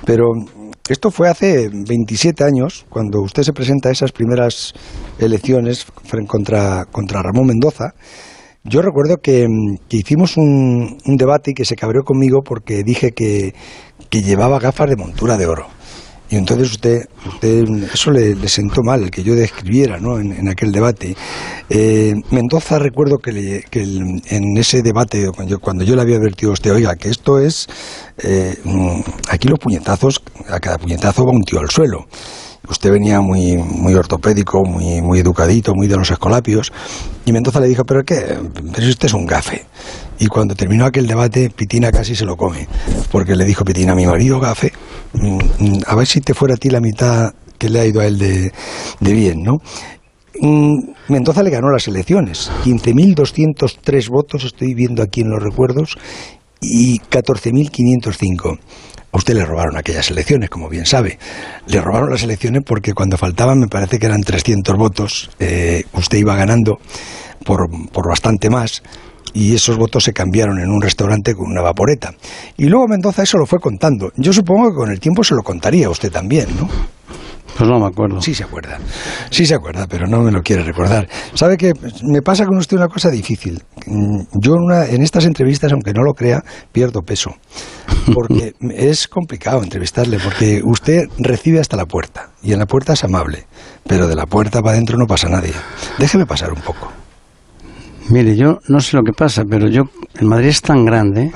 pero 0.05 0.25
esto 0.87 1.09
fue 1.09 1.29
hace 1.29 1.69
27 1.71 2.43
años, 2.43 2.85
cuando 2.89 3.21
usted 3.21 3.43
se 3.43 3.53
presenta 3.53 3.89
a 3.89 3.91
esas 3.91 4.11
primeras 4.11 4.73
elecciones 5.17 5.87
contra, 6.27 6.85
contra 6.85 7.23
Ramón 7.23 7.47
Mendoza. 7.47 7.93
Yo 8.63 8.81
recuerdo 8.81 9.17
que, 9.21 9.47
hicimos 9.89 10.35
un, 10.37 10.97
un, 11.05 11.15
debate 11.15 11.51
y 11.51 11.53
que 11.53 11.65
se 11.65 11.75
cabreó 11.75 12.03
conmigo 12.03 12.41
porque 12.43 12.83
dije 12.83 13.11
que, 13.11 13.53
que 14.09 14.21
llevaba 14.21 14.59
gafas 14.59 14.89
de 14.89 14.97
montura 14.97 15.37
de 15.37 15.47
oro. 15.47 15.67
Y 16.31 16.35
entonces 16.35 16.71
usted, 16.71 17.05
usted 17.25 17.63
eso 17.91 18.11
le, 18.11 18.47
sentó 18.47 18.83
mal, 18.83 19.09
que 19.09 19.23
yo 19.23 19.33
describiera 19.33 19.97
¿no? 19.99 20.19
en, 20.19 20.47
aquel 20.47 20.71
debate. 20.71 21.15
Eh, 21.69 22.13
Mendoza, 22.29 22.77
recuerdo 22.77 23.17
que, 23.17 23.63
que 23.69 23.81
en 23.81 24.57
ese 24.57 24.83
debate, 24.83 25.25
cuando 25.35 25.55
yo, 25.55 25.59
cuando 25.59 25.83
yo 25.83 25.95
le 25.95 26.03
había 26.03 26.17
advertido 26.17 26.51
a 26.51 26.53
usted, 26.53 26.71
oiga, 26.71 26.95
que 26.95 27.09
esto 27.09 27.39
es, 27.39 27.67
eh, 28.21 28.55
mm, 28.63 29.01
aquí 29.29 29.47
los 29.47 29.57
puñetazos, 29.57 30.21
a 30.47 30.59
cada 30.59 30.77
puñetazo 30.77 31.25
va 31.25 31.31
un 31.31 31.43
tío 31.43 31.59
al 31.59 31.69
suelo. 31.71 32.05
Usted 32.69 32.91
venía 32.91 33.19
muy, 33.21 33.57
muy 33.57 33.95
ortopédico, 33.95 34.63
muy, 34.63 35.01
muy 35.01 35.19
educadito, 35.19 35.73
muy 35.73 35.87
de 35.87 35.97
los 35.97 36.11
escolapios, 36.11 36.71
y 37.25 37.31
Mendoza 37.31 37.59
le 37.59 37.67
dijo, 37.67 37.83
pero 37.83 38.03
qué, 38.03 38.37
pero 38.73 38.87
usted 38.87 39.07
es 39.07 39.13
un 39.13 39.25
gafe. 39.25 39.65
Y 40.19 40.27
cuando 40.27 40.55
terminó 40.55 40.85
aquel 40.85 41.07
debate, 41.07 41.49
Pitina 41.49 41.91
casi 41.91 42.15
se 42.15 42.25
lo 42.25 42.35
come, 42.35 42.67
porque 43.11 43.35
le 43.35 43.45
dijo 43.45 43.65
Pitina, 43.65 43.95
mi 43.95 44.05
marido 44.05 44.39
gafe, 44.39 44.71
mm, 45.13 45.79
a 45.87 45.95
ver 45.95 46.07
si 46.07 46.21
te 46.21 46.33
fuera 46.33 46.55
a 46.55 46.57
ti 46.57 46.69
la 46.69 46.79
mitad 46.79 47.33
que 47.57 47.69
le 47.69 47.79
ha 47.79 47.85
ido 47.85 48.01
a 48.01 48.05
él 48.05 48.17
de, 48.17 48.51
de 48.99 49.13
bien, 49.13 49.43
¿no? 49.43 49.57
Mm, 50.41 50.91
Mendoza 51.09 51.43
le 51.43 51.49
ganó 51.49 51.69
las 51.71 51.87
elecciones, 51.87 52.51
15.203 52.63 54.09
votos, 54.09 54.45
estoy 54.45 54.73
viendo 54.73 55.01
aquí 55.01 55.21
en 55.21 55.29
los 55.31 55.41
recuerdos, 55.41 55.97
y 56.61 56.99
14.505. 56.99 58.59
A 59.11 59.17
usted 59.17 59.33
le 59.33 59.45
robaron 59.45 59.75
aquellas 59.75 60.11
elecciones, 60.11 60.49
como 60.49 60.69
bien 60.69 60.85
sabe. 60.85 61.17
Le 61.67 61.81
robaron 61.81 62.11
las 62.11 62.23
elecciones 62.23 62.61
porque 62.65 62.93
cuando 62.93 63.17
faltaban, 63.17 63.59
me 63.59 63.67
parece 63.67 63.97
que 63.97 64.05
eran 64.05 64.21
300 64.21 64.77
votos, 64.77 65.31
eh, 65.39 65.83
usted 65.93 66.19
iba 66.19 66.35
ganando 66.35 66.77
por, 67.43 67.69
por 67.91 68.07
bastante 68.07 68.49
más 68.49 68.83
y 69.33 69.55
esos 69.55 69.77
votos 69.77 70.03
se 70.03 70.13
cambiaron 70.13 70.59
en 70.59 70.69
un 70.69 70.81
restaurante 70.81 71.33
con 71.35 71.47
una 71.47 71.61
vaporeta. 71.61 72.13
Y 72.57 72.65
luego 72.65 72.87
Mendoza 72.87 73.23
eso 73.23 73.37
lo 73.37 73.45
fue 73.45 73.59
contando. 73.59 74.11
Yo 74.15 74.33
supongo 74.33 74.69
que 74.69 74.75
con 74.75 74.91
el 74.91 74.99
tiempo 74.99 75.23
se 75.23 75.35
lo 75.35 75.41
contaría 75.41 75.89
usted 75.89 76.11
también, 76.11 76.47
¿no? 76.57 76.69
Pues 77.57 77.69
no 77.69 77.79
me 77.79 77.87
acuerdo. 77.87 78.21
Sí 78.21 78.33
se 78.33 78.43
acuerda, 78.43 78.77
sí 79.29 79.45
se 79.45 79.55
acuerda, 79.55 79.85
pero 79.87 80.07
no 80.07 80.21
me 80.21 80.31
lo 80.31 80.41
quiere 80.41 80.63
recordar. 80.63 81.07
¿Sabe 81.33 81.57
que 81.57 81.73
me 82.03 82.21
pasa 82.21 82.45
con 82.45 82.57
usted 82.57 82.77
una 82.77 82.87
cosa 82.87 83.09
difícil? 83.09 83.63
Mm, 83.85 84.21
yo 84.39 84.53
en, 84.53 84.61
una, 84.61 84.85
en 84.85 85.01
estas 85.01 85.25
entrevistas, 85.25 85.71
aunque 85.71 85.93
no 85.93 86.03
lo 86.03 86.13
crea, 86.13 86.41
pierdo 86.71 87.01
peso. 87.01 87.31
Porque 88.13 88.53
es 88.75 89.07
complicado 89.07 89.61
entrevistarle, 89.63 90.19
porque 90.19 90.61
usted 90.63 91.03
recibe 91.17 91.59
hasta 91.59 91.75
la 91.75 91.85
puerta, 91.85 92.29
y 92.41 92.53
en 92.53 92.59
la 92.59 92.65
puerta 92.65 92.93
es 92.93 93.03
amable, 93.03 93.45
pero 93.87 94.07
de 94.07 94.15
la 94.15 94.25
puerta 94.25 94.61
para 94.61 94.73
adentro 94.73 94.97
no 94.97 95.05
pasa 95.05 95.27
nadie. 95.27 95.53
Déjeme 95.97 96.25
pasar 96.25 96.53
un 96.53 96.61
poco. 96.61 96.91
Mire, 98.09 98.35
yo 98.35 98.57
no 98.67 98.79
sé 98.79 98.97
lo 98.97 99.03
que 99.03 99.13
pasa, 99.13 99.43
pero 99.47 99.67
yo 99.67 99.83
el 100.19 100.25
Madrid 100.25 100.47
es 100.47 100.61
tan 100.61 100.83
grande 100.83 101.31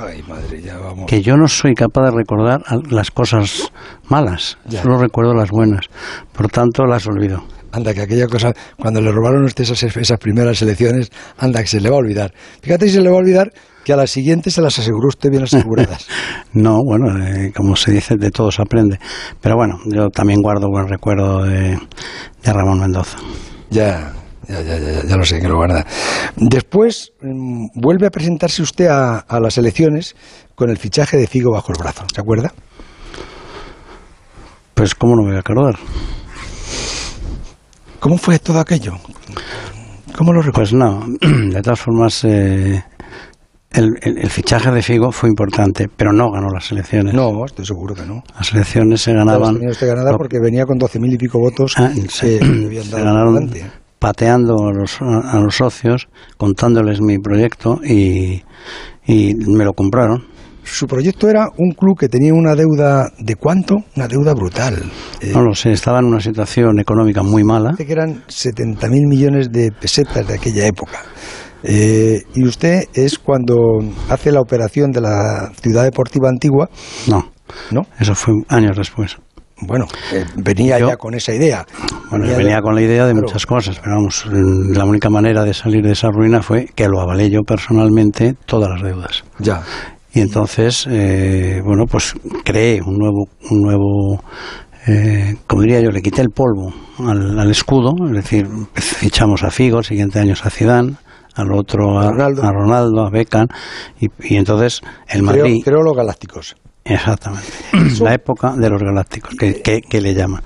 que 1.06 1.22
yo 1.22 1.38
no 1.38 1.48
soy 1.48 1.76
capaz 1.76 2.06
de 2.06 2.12
recordar 2.12 2.62
las 2.90 3.12
cosas 3.12 3.72
malas, 4.10 4.58
solo 4.82 4.98
recuerdo 4.98 5.36
las 5.36 5.52
buenas. 5.52 5.86
Por 6.32 6.50
tanto, 6.50 6.86
las 6.86 7.06
olvido. 7.06 7.44
Anda, 7.72 7.94
que 7.94 8.02
aquella 8.02 8.28
cosa, 8.28 8.54
cuando 8.78 9.02
le 9.02 9.12
robaron 9.12 9.44
usted 9.46 9.64
esas, 9.64 9.84
esas 9.84 10.20
primeras 10.20 10.62
elecciones, 10.62 11.12
anda, 11.38 11.62
que 11.62 11.68
se 11.68 11.80
le 11.80 11.90
va 11.90 11.96
a 11.96 12.00
olvidar. 12.00 12.34
Fíjate 12.62 12.88
si 12.88 12.94
se 12.94 13.02
le 13.02 13.10
va 13.10 13.16
a 13.16 13.20
olvidar 13.20 13.52
que 13.84 13.94
a 13.94 13.96
las 13.96 14.12
siguientes 14.12 14.54
se 14.54 14.62
las 14.62 14.78
aseguró 14.80 15.08
usted 15.08 15.30
bien 15.30 15.44
aseguradas. 15.44 16.08
no, 16.54 16.80
bueno, 16.84 17.24
eh, 17.24 17.52
como 17.56 17.76
se 17.76 17.92
dice, 17.92 18.16
de 18.16 18.32
todo 18.32 18.52
se 18.52 18.62
aprende. 18.62 19.00
Pero 19.42 19.56
bueno, 19.56 19.80
yo 19.86 20.10
también 20.10 20.42
guardo 20.42 20.70
buen 20.70 20.88
recuerdo 20.88 21.44
de, 21.44 21.78
de 22.44 22.54
Ramón 22.54 22.80
Mendoza. 22.80 23.18
Ya, 23.70 24.14
ya, 24.48 24.62
ya, 24.62 24.78
ya, 24.78 25.04
ya 25.04 25.18
lo 25.18 25.26
sé 25.26 25.40
que 25.40 25.48
lo 25.48 25.58
guarda. 25.58 25.86
Después 26.36 27.14
mm, 27.22 27.68
vuelve 27.76 28.08
a 28.08 28.10
presentarse 28.10 28.62
usted 28.62 28.88
a, 28.88 29.20
a, 29.20 29.40
las 29.40 29.58
elecciones 29.58 30.16
con 30.56 30.70
el 30.70 30.78
fichaje 30.78 31.18
de 31.18 31.28
Figo 31.28 31.52
bajo 31.52 31.72
el 31.72 31.80
brazo, 31.80 32.06
¿se 32.14 32.22
acuerda? 32.22 32.54
Pues 34.74 34.96
cómo 34.96 35.16
no 35.16 35.22
me 35.24 35.30
voy 35.30 35.38
a 35.38 35.40
acordar. 35.40 35.76
¿Cómo 38.00 38.18
fue 38.18 38.40
todo 38.40 38.60
aquello? 38.60 38.94
¿Cómo 40.18 40.34
lo 40.34 40.42
recuerdas? 40.42 40.72
Pues 40.72 40.74
no, 40.74 41.06
de 41.54 41.62
todas 41.62 41.80
formas, 41.80 42.24
eh, 42.26 42.84
el, 43.72 43.98
el, 44.02 44.30
fichaje 44.30 44.72
de 44.72 44.82
Figo 44.82 45.12
fue 45.12 45.30
importante, 45.30 45.88
pero 45.96 46.12
no 46.12 46.30
ganó 46.32 46.50
las 46.50 46.72
elecciones. 46.72 47.14
No, 47.14 47.46
estoy 47.46 47.66
seguro 47.66 47.96
que 47.96 48.06
no. 48.06 48.22
Las 48.36 48.54
elecciones 48.54 49.02
se 49.02 49.14
ganaban. 49.14 49.56
Usted 49.68 49.88
ganada 49.88 50.16
porque 50.18 50.40
venía 50.40 50.66
con 50.66 50.78
doce 50.78 51.00
mil 51.00 51.14
y 51.14 51.18
pico 51.18 51.40
votos. 51.40 51.74
Ah, 51.78 51.92
se, 52.10 52.40
se 52.40 53.02
ganaron 53.02 53.50
pateando 54.04 54.56
a 54.68 54.74
los, 54.74 55.02
a 55.02 55.40
los 55.40 55.56
socios, 55.56 56.10
contándoles 56.36 57.00
mi 57.00 57.20
proyecto 57.20 57.80
y, 57.86 58.44
y 59.06 59.34
me 59.48 59.64
lo 59.64 59.72
compraron. 59.72 60.26
Su 60.62 60.88
proyecto 60.88 61.30
era 61.30 61.48
un 61.58 61.72
club 61.72 61.98
que 61.98 62.10
tenía 62.10 62.34
una 62.34 62.54
deuda 62.54 63.10
de 63.18 63.36
cuánto? 63.38 63.78
Una 63.96 64.10
deuda 64.10 64.34
brutal. 64.34 64.92
no 65.34 65.42
lo 65.42 65.56
sé, 65.56 65.72
estaba 65.72 66.00
en 66.00 66.06
una 66.06 66.20
situación 66.20 66.82
económica 66.82 67.24
muy 67.24 67.46
mala. 67.46 67.76
Que 67.78 67.90
eran 67.90 68.24
70 68.28 68.90
mil 68.90 69.08
millones 69.08 69.50
de 69.54 69.72
pesetas 69.72 70.28
de 70.28 70.34
aquella 70.34 70.68
época. 70.68 71.00
Eh, 71.64 72.24
y 72.36 72.44
usted 72.46 72.84
es 72.94 73.18
cuando 73.18 73.56
hace 74.10 74.34
la 74.34 74.42
operación 74.42 74.92
de 74.92 75.00
la 75.00 75.50
ciudad 75.62 75.86
deportiva 75.86 76.28
antigua. 76.28 76.70
No, 77.08 77.32
no. 77.72 77.84
Eso 78.02 78.16
fue 78.16 78.34
años 78.50 78.76
después. 78.76 79.16
Bueno, 79.62 79.86
eh, 80.12 80.26
venía 80.36 80.80
ya 80.80 80.98
con 80.98 81.14
esa 81.14 81.34
idea. 81.34 81.66
Bueno, 82.10 82.26
venía, 82.26 82.38
venía 82.38 82.62
con 82.62 82.76
la 82.76 82.82
idea 82.82 83.06
de 83.06 83.14
muchas 83.14 83.46
cosas, 83.46 83.80
pero 83.80 83.96
vamos, 83.96 84.26
la 84.30 84.86
única 84.86 85.10
manera 85.10 85.44
de 85.44 85.54
salir 85.54 85.84
de 85.84 85.92
esa 85.92 86.10
ruina 86.10 86.42
fue 86.42 86.66
que 86.76 86.88
lo 86.88 87.00
avalé 87.00 87.30
yo 87.30 87.42
personalmente 87.42 88.36
todas 88.46 88.70
las 88.70 88.82
deudas. 88.82 89.24
Ya. 89.40 89.62
Y 90.14 90.22
entonces, 90.22 90.88
eh, 90.90 91.62
bueno, 91.66 91.86
pues 91.90 92.14
creé 92.44 92.82
un 92.82 92.98
nuevo, 92.98 93.28
un 93.50 93.62
nuevo 93.62 94.24
eh, 94.86 95.36
como 95.48 95.62
diría 95.62 95.80
yo, 95.80 95.92
le 95.92 96.02
quité 96.02 96.22
el 96.22 96.30
polvo 96.30 96.74
al, 97.00 97.50
escudo, 97.50 97.94
es 98.08 98.12
decir, 98.12 98.48
fichamos 98.76 99.44
a 99.44 99.50
Figo, 99.50 99.80
el 99.80 99.86
siguiente 99.86 100.20
año 100.20 100.34
a 100.34 100.50
Zidane, 100.50 100.96
al 101.36 101.54
otro 101.54 102.00
a, 102.00 102.10
a 102.10 102.52
Ronaldo, 102.52 103.06
a, 103.06 103.10
Beckham, 103.10 103.48
y, 104.00 104.36
entonces 104.36 104.82
el 105.08 105.24
Madrid... 105.24 105.62
Creo, 105.64 105.82
los 105.82 105.96
galácticos. 105.96 106.56
Exactamente, 106.86 107.48
la 108.02 108.14
época 108.14 108.54
de 108.56 108.70
los 108.70 108.82
galácticos, 108.82 109.36
que, 109.36 109.82
que, 109.82 110.02
le 110.02 110.14
llaman 110.14 110.44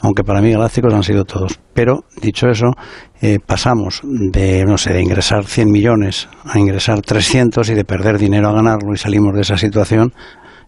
aunque 0.00 0.22
para 0.22 0.40
mí 0.40 0.52
galácticos 0.52 0.94
han 0.94 1.02
sido 1.02 1.24
todos. 1.24 1.58
Pero, 1.74 2.04
dicho 2.22 2.48
eso, 2.48 2.72
eh, 3.20 3.38
pasamos 3.44 4.00
de, 4.04 4.64
no 4.64 4.78
sé, 4.78 4.92
de 4.92 5.02
ingresar 5.02 5.44
100 5.44 5.70
millones 5.70 6.28
a 6.44 6.58
ingresar 6.58 7.02
300 7.02 7.68
y 7.68 7.74
de 7.74 7.84
perder 7.84 8.18
dinero 8.18 8.48
a 8.48 8.52
ganarlo 8.52 8.92
y 8.94 8.96
salimos 8.96 9.34
de 9.34 9.40
esa 9.40 9.56
situación 9.56 10.12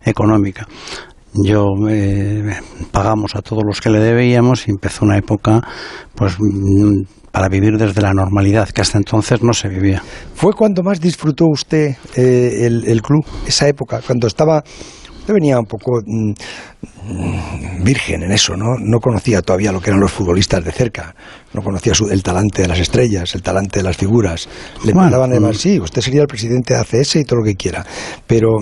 económica. 0.04 0.66
Yo 1.34 1.66
eh, 1.88 2.56
pagamos 2.90 3.36
a 3.36 3.42
todos 3.42 3.62
los 3.64 3.80
que 3.80 3.90
le 3.90 4.00
debíamos 4.00 4.66
y 4.66 4.72
empezó 4.72 5.04
una 5.04 5.16
época, 5.16 5.60
pues 6.14 6.36
mm, 6.38 7.02
para 7.30 7.48
vivir 7.48 7.76
desde 7.78 8.02
la 8.02 8.12
normalidad, 8.12 8.68
que 8.68 8.80
hasta 8.80 8.98
entonces 8.98 9.42
no 9.42 9.52
se 9.52 9.68
vivía. 9.68 10.02
¿Fue 10.34 10.52
cuando 10.52 10.82
más 10.82 11.00
disfrutó 11.00 11.44
usted 11.46 11.96
eh, 12.16 12.66
el, 12.66 12.84
el, 12.86 13.00
club, 13.02 13.24
esa 13.46 13.68
época, 13.68 14.00
cuando 14.04 14.26
estaba... 14.26 14.62
Usted 15.20 15.34
venía 15.34 15.58
un 15.58 15.66
poco 15.66 16.00
mm, 16.04 16.30
mm, 16.30 17.84
virgen 17.84 18.22
en 18.22 18.32
eso, 18.32 18.56
¿no? 18.56 18.76
No 18.78 18.98
conocía 18.98 19.42
todavía 19.42 19.70
lo 19.70 19.80
que 19.80 19.90
eran 19.90 20.00
los 20.00 20.10
futbolistas 20.10 20.64
de 20.64 20.72
cerca, 20.72 21.14
no 21.52 21.62
conocía 21.62 21.92
el 22.10 22.22
talante 22.22 22.62
de 22.62 22.68
las 22.68 22.78
estrellas, 22.78 23.34
el 23.34 23.42
talante 23.42 23.80
de 23.80 23.82
las 23.82 23.96
figuras. 23.96 24.48
Le 24.84 24.94
mandaban 24.94 25.30
además, 25.30 25.58
sí, 25.58 25.78
usted 25.78 26.00
sería 26.00 26.22
el 26.22 26.26
presidente 26.26 26.74
de 26.74 26.80
ACS 26.80 27.16
y 27.16 27.24
todo 27.24 27.40
lo 27.40 27.44
que 27.44 27.54
quiera, 27.54 27.84
pero 28.26 28.58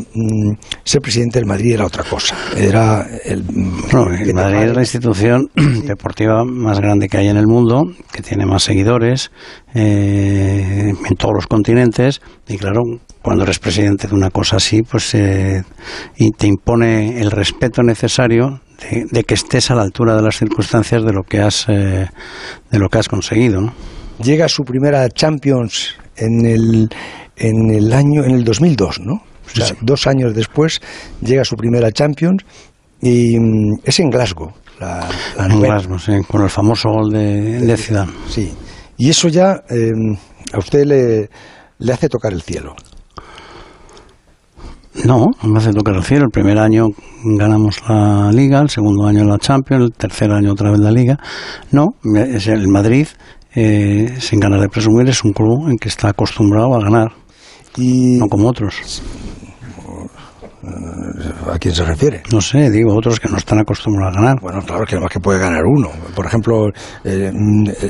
ser 0.83 1.01
presidente 1.01 1.39
del 1.39 1.47
Madrid 1.47 1.75
era 1.75 1.87
otra 1.87 2.03
cosa. 2.03 2.37
Era 2.57 3.07
el, 3.25 3.45
no, 3.93 4.07
el 4.13 4.35
Madrid 4.35 4.69
es 4.69 4.75
la 4.75 4.83
institución 4.83 5.49
deportiva 5.87 6.45
más 6.45 6.81
grande 6.81 7.09
que 7.09 7.19
hay 7.19 7.29
en 7.29 7.37
el 7.37 7.47
mundo, 7.47 7.85
que 8.13 8.23
tiene 8.23 8.47
más 8.47 8.65
seguidores 8.65 9.31
eh, 9.75 10.93
en 11.09 11.17
todos 11.17 11.35
los 11.35 11.47
continentes, 11.47 12.21
y 12.49 12.59
claro, 12.59 12.83
cuando 13.23 13.45
eres 13.45 13.59
presidente 13.59 14.09
de 14.09 14.15
una 14.15 14.31
cosa 14.31 14.57
así, 14.57 14.83
pues 14.83 15.15
eh, 15.15 15.63
y 16.17 16.31
te 16.31 16.47
impone 16.47 17.21
el 17.21 17.31
respeto 17.31 17.83
necesario 17.83 18.61
de, 19.11 19.25
que 19.25 19.35
estés 19.35 19.71
a 19.71 19.75
la 19.75 19.83
altura 19.83 20.17
de 20.17 20.23
las 20.23 20.39
circunstancias 20.39 21.03
de 21.05 21.13
lo 21.13 21.23
que 21.23 21.41
has, 21.41 21.69
eh, 21.69 22.09
de 22.71 22.79
lo 22.79 22.89
que 22.89 22.99
has 22.99 23.09
conseguido. 23.09 23.61
¿no? 23.61 23.73
Llega 24.23 24.49
su 24.49 24.65
primera 24.65 25.09
Champions 25.09 25.97
en 26.17 26.47
el, 26.47 26.89
en 27.37 27.71
el 27.71 27.93
año 27.93 28.25
en 28.25 28.33
el 28.33 28.45
2002, 28.45 29.01
¿no? 29.01 29.15
O 29.15 29.51
sea, 29.51 29.75
dos 29.81 30.07
años 30.07 30.35
después 30.35 30.81
llega 31.23 31.43
su 31.43 31.57
primera 31.57 31.91
Champions 31.91 32.45
y 33.01 33.39
mm, 33.39 33.81
es 33.83 33.99
en 34.01 34.11
Glasgow. 34.11 34.53
La, 34.79 35.09
en 35.39 35.61
Glasgow, 35.61 35.99
sí, 35.99 36.13
con 36.29 36.43
el 36.43 36.51
famoso 36.51 36.91
gol 36.91 37.11
de, 37.11 37.61
de 37.61 37.77
Zidane. 37.77 38.13
Sí. 38.29 38.53
Y 38.99 39.11
eso 39.11 39.29
ya 39.29 39.63
eh, 39.71 39.91
a 40.53 40.59
usted 40.59 40.85
le, 40.85 41.31
le 41.79 41.93
hace 41.93 42.09
tocar 42.09 42.33
el 42.33 42.43
cielo. 42.43 42.75
No, 45.05 45.27
no 45.43 45.49
me 45.49 45.59
hace 45.59 45.73
tocar 45.73 45.95
el 45.95 46.03
cielo. 46.03 46.25
El 46.25 46.31
primer 46.31 46.59
año 46.59 46.87
ganamos 47.25 47.81
la 47.89 48.31
Liga, 48.33 48.61
el 48.61 48.69
segundo 48.69 49.07
año 49.07 49.25
la 49.25 49.39
Champions, 49.39 49.85
el 49.85 49.93
tercer 49.93 50.33
año 50.33 50.53
otra 50.53 50.71
vez 50.71 50.81
la 50.81 50.91
Liga. 50.91 51.19
No, 51.71 51.95
es 52.05 52.49
el 52.49 52.69
Madrid, 52.69 53.07
eh, 53.55 54.17
sin 54.19 54.41
ganar 54.41 54.61
de 54.61 54.69
presumir, 54.69 55.09
es 55.09 55.23
un 55.25 55.33
club 55.33 55.69
en 55.69 55.77
que 55.77 55.89
está 55.89 56.09
acostumbrado 56.09 56.75
a 56.75 56.81
ganar. 56.81 57.13
Y 57.77 58.19
no 58.19 58.27
como 58.27 58.49
otros. 58.49 59.03
¿A 60.63 61.59
quién 61.59 61.73
se 61.75 61.85
refiere? 61.85 62.23
No 62.33 62.41
sé, 62.41 62.69
digo, 62.71 62.95
otros 62.97 63.21
que 63.21 63.29
no 63.29 63.37
están 63.37 63.61
acostumbrados 63.61 64.17
a 64.17 64.21
ganar. 64.21 64.41
Bueno, 64.41 64.61
claro, 64.63 64.85
que 64.85 64.99
más 64.99 65.11
que 65.11 65.21
puede 65.21 65.39
ganar 65.39 65.63
uno. 65.65 65.91
Por 66.15 66.27
ejemplo, 66.27 66.69
eh, 67.05 67.31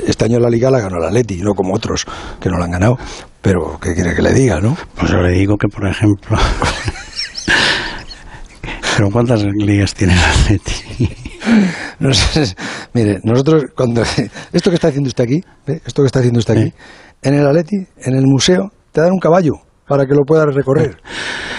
este 0.07 0.25
año 0.25 0.39
la 0.39 0.49
Liga 0.49 0.69
la 0.69 0.79
ganó 0.79 0.99
la 0.99 1.09
Leti, 1.09 1.37
no 1.41 1.53
como 1.55 1.73
otros 1.73 2.05
que 2.39 2.49
no 2.49 2.57
la 2.59 2.65
han 2.65 2.71
ganado. 2.71 2.97
Pero, 3.41 3.79
¿qué 3.81 3.95
quiere 3.95 4.13
que 4.13 4.21
le 4.21 4.33
diga, 4.33 4.59
no? 4.59 4.77
Pues 4.95 5.11
yo 5.11 5.17
le 5.17 5.31
digo 5.31 5.57
que, 5.57 5.67
por 5.67 5.87
ejemplo... 5.87 6.37
¿Pero 8.97 9.09
cuántas 9.11 9.43
ligas 9.43 9.93
tiene 9.93 10.15
la 10.15 10.33
Leti? 10.49 11.09
no 11.99 12.13
sé, 12.13 12.55
mire, 12.93 13.19
nosotros, 13.23 13.63
cuando... 13.75 14.03
Esto 14.53 14.69
que 14.69 14.75
está 14.75 14.89
haciendo 14.89 15.07
usted 15.07 15.23
aquí, 15.23 15.41
esto 15.85 16.03
que 16.03 16.07
está 16.07 16.19
haciendo 16.19 16.39
usted 16.39 16.57
aquí, 16.57 16.73
en 17.21 17.33
el 17.33 17.47
Atleti, 17.47 17.77
en 17.97 18.15
el 18.15 18.25
museo, 18.27 18.71
te 18.91 19.01
dan 19.01 19.11
un 19.11 19.19
caballo 19.19 19.68
para 19.89 20.05
que 20.05 20.13
lo 20.13 20.23
puedas 20.23 20.53
recorrer. 20.53 20.97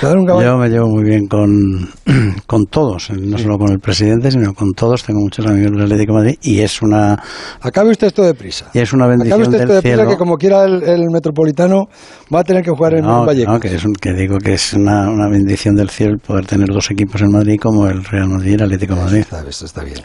Yo 0.00 0.56
me 0.56 0.68
llevo 0.68 0.88
muy 0.88 1.02
bien 1.02 1.26
con, 1.26 1.90
con 2.46 2.64
todos, 2.66 3.10
no 3.10 3.36
solo 3.36 3.58
con 3.58 3.72
el 3.72 3.80
presidente, 3.80 4.30
sino 4.30 4.54
con 4.54 4.72
todos. 4.72 5.02
Tengo 5.02 5.20
muchos 5.20 5.44
amigos 5.44 5.72
del 5.72 5.82
Atlético 5.82 6.12
de 6.12 6.18
Madrid 6.18 6.38
y 6.40 6.60
es 6.60 6.80
una... 6.80 7.20
Acabe 7.60 7.90
usted 7.90 8.06
esto 8.06 8.22
deprisa. 8.22 8.70
Y 8.72 8.78
es 8.78 8.92
una 8.92 9.08
bendición 9.08 9.40
Acabe 9.40 9.48
usted 9.48 9.60
esto 9.62 9.74
deprisa 9.74 10.06
que 10.06 10.16
como 10.16 10.36
quiera 10.36 10.64
el, 10.64 11.10
Metropolitano 11.10 11.88
va 12.32 12.40
a 12.40 12.44
tener 12.44 12.62
que 12.62 12.70
jugar 12.70 12.94
en 12.94 13.04
no, 13.04 13.26
Vallecas. 13.26 13.52
No, 13.52 13.60
que, 13.60 13.74
es 13.74 13.84
que 14.00 14.12
digo 14.12 14.38
que 14.38 14.54
es 14.54 14.74
una, 14.74 15.10
una, 15.10 15.28
bendición 15.28 15.74
del 15.74 15.90
cielo 15.90 16.16
poder 16.24 16.46
tener 16.46 16.68
dos 16.68 16.88
equipos 16.92 17.20
en 17.22 17.32
Madrid 17.32 17.58
como 17.60 17.88
el 17.88 18.04
Real 18.04 18.28
Madrid 18.28 18.52
y 18.52 18.54
el 18.54 18.62
Atlético 18.62 18.94
de 18.94 19.00
Madrid. 19.00 19.18
Está, 19.18 19.44
eso 19.46 19.64
está 19.66 19.82
bien. 19.82 19.98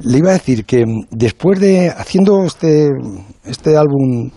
Le 0.00 0.18
iba 0.18 0.30
a 0.30 0.32
decir 0.34 0.64
que 0.64 0.84
después 1.12 1.60
de, 1.60 1.88
haciendo 1.88 2.44
este, 2.44 2.88
este 3.44 3.76
álbum 3.76 4.30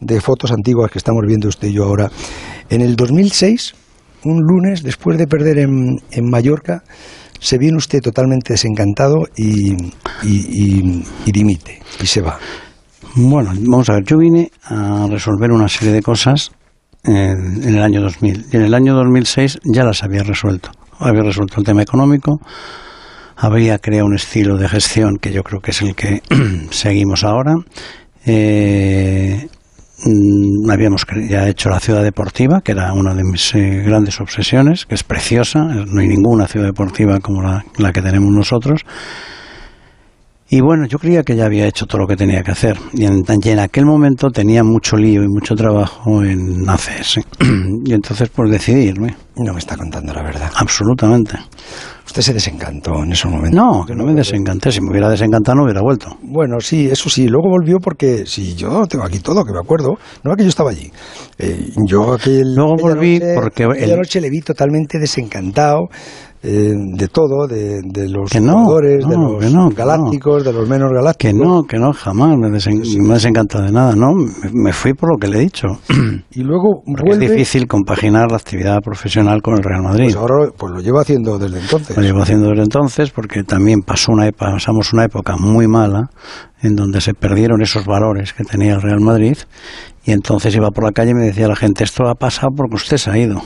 de 0.00 0.20
fotos 0.20 0.52
antiguas 0.52 0.90
que 0.90 0.98
estamos 0.98 1.22
viendo 1.26 1.48
usted 1.48 1.68
y 1.68 1.72
yo 1.72 1.84
ahora, 1.84 2.10
en 2.70 2.80
el 2.80 2.96
2006 2.96 3.74
un 4.24 4.40
lunes, 4.40 4.82
después 4.82 5.18
de 5.18 5.26
perder 5.26 5.58
en, 5.58 5.96
en 6.10 6.30
Mallorca, 6.30 6.82
se 7.38 7.58
viene 7.58 7.76
usted 7.76 8.00
totalmente 8.00 8.54
desencantado 8.54 9.24
y, 9.36 9.74
y, 10.22 11.30
dimite 11.30 11.80
y 12.00 12.06
se 12.06 12.22
va. 12.22 12.38
Bueno, 13.16 13.52
vamos 13.54 13.88
a 13.90 13.94
ver, 13.94 14.04
yo 14.04 14.16
vine 14.16 14.50
a 14.64 15.06
resolver 15.10 15.52
una 15.52 15.68
serie 15.68 15.92
de 15.92 16.02
cosas 16.02 16.52
en, 17.04 17.62
el 17.62 17.82
año 17.82 18.00
2000 18.00 18.46
y 18.50 18.56
en 18.56 18.62
el 18.62 18.74
año 18.74 18.94
2006 18.94 19.58
ya 19.64 19.84
las 19.84 20.02
había 20.02 20.22
resuelto. 20.22 20.70
Había 20.98 21.22
resuelto 21.22 21.56
el 21.58 21.66
tema 21.66 21.82
económico, 21.82 22.40
había 23.36 23.78
creado 23.78 24.06
un 24.06 24.14
estilo 24.14 24.56
de 24.56 24.68
gestión 24.68 25.18
que 25.20 25.32
yo 25.32 25.42
creo 25.42 25.60
que 25.60 25.72
es 25.72 25.82
el 25.82 25.94
que 25.94 26.22
seguimos 26.70 27.24
ahora. 27.24 27.56
Eh, 28.24 29.48
habíamos 30.70 31.06
ya 31.28 31.48
hecho 31.48 31.68
la 31.68 31.80
ciudad 31.80 32.02
deportiva, 32.02 32.60
que 32.60 32.72
era 32.72 32.92
una 32.92 33.14
de 33.14 33.22
mis 33.24 33.54
eh, 33.54 33.82
grandes 33.84 34.20
obsesiones, 34.20 34.86
que 34.86 34.94
es 34.94 35.02
preciosa, 35.02 35.60
no 35.64 36.00
hay 36.00 36.08
ninguna 36.08 36.46
ciudad 36.46 36.66
deportiva 36.66 37.18
como 37.20 37.42
la, 37.42 37.64
la, 37.78 37.92
que 37.92 38.02
tenemos 38.02 38.30
nosotros. 38.30 38.82
Y 40.48 40.60
bueno, 40.60 40.86
yo 40.86 40.98
creía 40.98 41.22
que 41.22 41.36
ya 41.36 41.46
había 41.46 41.66
hecho 41.66 41.86
todo 41.86 42.02
lo 42.02 42.06
que 42.06 42.16
tenía 42.16 42.42
que 42.42 42.50
hacer. 42.50 42.76
Y 42.92 43.06
en, 43.06 43.24
en 43.26 43.58
aquel 43.58 43.86
momento 43.86 44.30
tenía 44.30 44.62
mucho 44.62 44.96
lío 44.96 45.22
y 45.22 45.28
mucho 45.28 45.54
trabajo 45.54 46.22
en 46.22 46.68
ACS. 46.68 47.20
y 47.84 47.92
entonces 47.92 48.28
pues 48.28 48.50
decidí 48.50 48.84
irme. 48.84 49.16
No 49.36 49.52
me 49.52 49.58
está 49.58 49.76
contando 49.76 50.12
la 50.12 50.22
verdad. 50.22 50.50
Absolutamente. 50.54 51.38
Usted 52.14 52.22
se 52.22 52.34
desencantó 52.34 53.02
en 53.02 53.10
ese 53.10 53.26
momento. 53.26 53.56
No, 53.56 53.84
que 53.84 53.92
no 53.92 54.04
me 54.04 54.14
desencanté. 54.14 54.70
Si 54.70 54.80
me 54.80 54.88
hubiera 54.88 55.08
desencantado 55.08 55.56
no 55.56 55.64
hubiera 55.64 55.80
vuelto. 55.82 56.16
Bueno, 56.22 56.60
sí, 56.60 56.86
eso 56.88 57.10
sí. 57.10 57.26
Luego 57.26 57.48
volvió 57.48 57.78
porque, 57.80 58.22
si 58.24 58.54
yo 58.54 58.86
tengo 58.86 59.04
aquí 59.04 59.18
todo, 59.18 59.44
que 59.44 59.50
me 59.50 59.58
acuerdo. 59.58 59.96
No 60.22 60.30
es 60.30 60.36
que 60.36 60.44
yo 60.44 60.48
estaba 60.48 60.70
allí. 60.70 60.92
Eh, 61.38 61.72
yo 61.88 62.12
aquel, 62.12 62.54
Luego 62.54 62.76
volví 62.76 63.20
porque... 63.34 63.64
Aquella 63.64 63.96
noche 63.96 64.20
le 64.20 64.30
vi 64.30 64.42
totalmente 64.42 65.00
desencantado. 65.00 65.88
Eh, 66.46 66.72
de 66.96 67.08
todo, 67.08 67.46
de, 67.46 67.80
de 67.82 68.08
los 68.10 68.30
Que 68.30 68.40
no, 68.40 68.52
jugadores, 68.64 69.06
de 69.08 69.16
no, 69.16 69.32
los 69.32 69.44
que 69.44 69.50
no, 69.50 69.68
que 69.70 69.74
galácticos, 69.76 70.44
de 70.44 70.52
los 70.52 70.68
menos 70.68 70.90
Que 70.90 70.94
galácticos. 70.96 71.34
no, 71.46 71.62
que 71.62 71.78
no, 71.78 71.92
jamás 71.94 72.36
me, 72.36 72.48
desen- 72.48 72.82
me 73.00 73.14
desencanta 73.14 73.62
de 73.62 73.72
nada, 73.72 73.96
¿no? 73.96 74.12
Me, 74.14 74.50
me 74.52 74.72
fui 74.72 74.92
por 74.92 75.10
lo 75.12 75.16
que 75.18 75.28
le 75.28 75.38
he 75.38 75.40
dicho. 75.40 75.68
Y 76.32 76.42
luego 76.42 76.82
Porque 76.86 77.10
es 77.12 77.18
vuelve, 77.18 77.28
difícil 77.34 77.66
compaginar 77.66 78.30
la 78.30 78.36
actividad 78.36 78.80
profesional 78.82 79.40
con 79.40 79.54
el 79.54 79.62
Real 79.62 79.82
Madrid. 79.82 80.04
pues 80.04 80.16
ahora 80.16 80.50
pues 80.56 80.72
lo 80.72 80.80
llevo 80.80 81.00
haciendo 81.00 81.38
desde 81.38 81.60
entonces. 81.60 81.96
Lo 81.96 82.02
llevo 82.02 82.20
haciendo 82.22 82.48
desde 82.50 82.62
entonces 82.64 83.10
porque 83.10 83.42
también 83.42 83.80
pasó 83.80 84.12
una 84.12 84.30
pasamos 84.30 84.92
una 84.92 85.04
época 85.04 85.36
muy 85.38 85.66
mala 85.66 86.10
en 86.62 86.74
donde 86.76 87.00
se 87.00 87.14
perdieron 87.14 87.62
esos 87.62 87.86
valores 87.86 88.32
que 88.32 88.44
tenía 88.44 88.74
el 88.74 88.82
Real 88.82 89.00
Madrid 89.00 89.36
y 90.04 90.12
entonces 90.12 90.54
iba 90.54 90.70
por 90.70 90.84
la 90.84 90.92
calle 90.92 91.12
y 91.12 91.14
me 91.14 91.24
decía 91.24 91.48
la 91.48 91.56
gente 91.56 91.84
esto 91.84 92.06
ha 92.06 92.14
pasado 92.14 92.48
porque 92.56 92.74
usted 92.76 92.96
se 92.98 93.10
ha 93.10 93.18
ido 93.18 93.40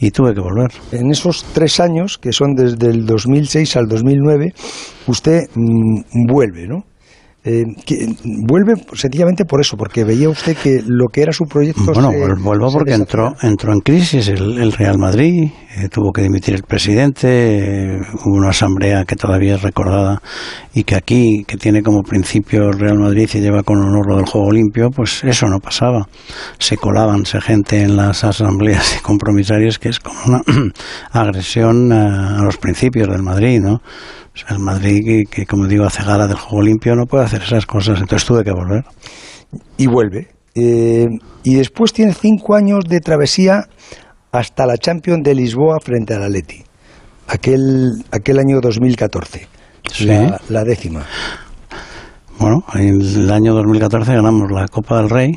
y 0.00 0.10
tuve 0.10 0.34
que 0.34 0.40
volver. 0.40 0.70
En 0.92 1.10
esos 1.10 1.44
tres 1.52 1.80
años, 1.80 2.18
que 2.18 2.32
son 2.32 2.54
desde 2.54 2.88
el 2.90 3.06
2006 3.06 3.76
al 3.76 3.88
2009, 3.88 4.52
usted 5.06 5.48
mm, 5.54 6.26
vuelve, 6.26 6.66
¿no? 6.66 6.84
Eh, 7.50 7.64
que- 7.86 8.14
vuelve 8.46 8.74
sencillamente 8.92 9.44
por 9.46 9.60
eso, 9.62 9.76
porque 9.78 10.04
veía 10.04 10.28
usted 10.28 10.54
que 10.54 10.82
lo 10.86 11.06
que 11.10 11.22
era 11.22 11.32
su 11.32 11.44
proyecto. 11.46 11.80
Bueno, 11.94 12.10
se- 12.10 12.18
vuel- 12.18 12.42
vuelvo 12.42 12.70
porque 12.70 12.92
entró, 12.92 13.32
entró 13.40 13.72
en 13.72 13.80
crisis 13.80 14.28
el, 14.28 14.58
el 14.58 14.72
Real 14.72 14.98
Madrid, 14.98 15.50
eh, 15.78 15.88
tuvo 15.88 16.12
que 16.12 16.20
dimitir 16.20 16.54
el 16.54 16.62
presidente, 16.64 17.26
eh, 17.28 18.00
hubo 18.26 18.36
una 18.36 18.50
asamblea 18.50 19.04
que 19.06 19.16
todavía 19.16 19.54
es 19.54 19.62
recordada 19.62 20.20
y 20.74 20.84
que 20.84 20.94
aquí, 20.94 21.44
que 21.46 21.56
tiene 21.56 21.82
como 21.82 22.02
principio 22.02 22.68
el 22.68 22.78
Real 22.78 22.98
Madrid 22.98 23.30
y 23.32 23.40
lleva 23.40 23.62
con 23.62 23.78
honor 23.78 24.06
lo 24.10 24.16
del 24.16 24.26
juego 24.26 24.50
limpio, 24.52 24.90
pues 24.90 25.24
eso 25.24 25.46
no 25.48 25.58
pasaba. 25.58 26.06
Se 26.58 26.76
colaban 26.76 27.24
se 27.24 27.40
gente 27.40 27.80
en 27.80 27.96
las 27.96 28.24
asambleas 28.24 28.96
y 28.98 29.02
compromisarias 29.02 29.78
que 29.78 29.88
es 29.88 30.00
como 30.00 30.18
una 30.26 30.42
agresión 31.12 31.92
a, 31.92 32.38
a 32.40 32.42
los 32.42 32.58
principios 32.58 33.08
del 33.08 33.22
Madrid, 33.22 33.60
¿no? 33.60 33.80
O 34.44 34.46
sea, 34.46 34.56
el 34.56 34.62
Madrid 34.62 35.04
que, 35.04 35.24
que, 35.24 35.46
como 35.46 35.66
digo, 35.66 35.84
hace 35.84 36.04
gala 36.04 36.26
del 36.28 36.36
juego 36.36 36.62
limpio 36.62 36.94
no 36.94 37.06
puede 37.06 37.24
hacer 37.24 37.42
esas 37.42 37.66
cosas, 37.66 37.98
entonces 38.00 38.26
tuve 38.26 38.44
que 38.44 38.52
volver. 38.52 38.84
Y 39.76 39.86
vuelve. 39.88 40.28
Eh, 40.54 41.06
y 41.42 41.54
después 41.56 41.92
tiene 41.92 42.12
cinco 42.14 42.54
años 42.54 42.84
de 42.88 43.00
travesía 43.00 43.64
hasta 44.32 44.66
la 44.66 44.76
Champions 44.76 45.22
de 45.24 45.34
Lisboa 45.34 45.78
frente 45.80 46.14
al 46.14 46.22
Atleti. 46.22 46.62
Aquel, 47.28 48.04
aquel 48.12 48.38
año 48.38 48.60
2014. 48.60 49.48
Sí. 49.92 50.06
La, 50.06 50.40
la 50.48 50.64
décima. 50.64 51.04
Bueno, 52.38 52.64
en 52.74 53.00
el 53.00 53.30
año 53.32 53.54
2014 53.54 54.14
ganamos 54.14 54.50
la 54.52 54.68
Copa 54.68 54.98
del 54.98 55.10
Rey 55.10 55.32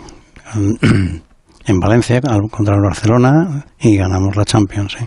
en- 0.56 1.24
en 1.66 1.80
Valencia 1.80 2.20
al- 2.28 2.50
contra 2.52 2.76
el 2.76 2.82
Barcelona 2.82 3.66
y 3.80 3.98
ganamos 3.98 4.36
la 4.36 4.46
Champions. 4.46 4.98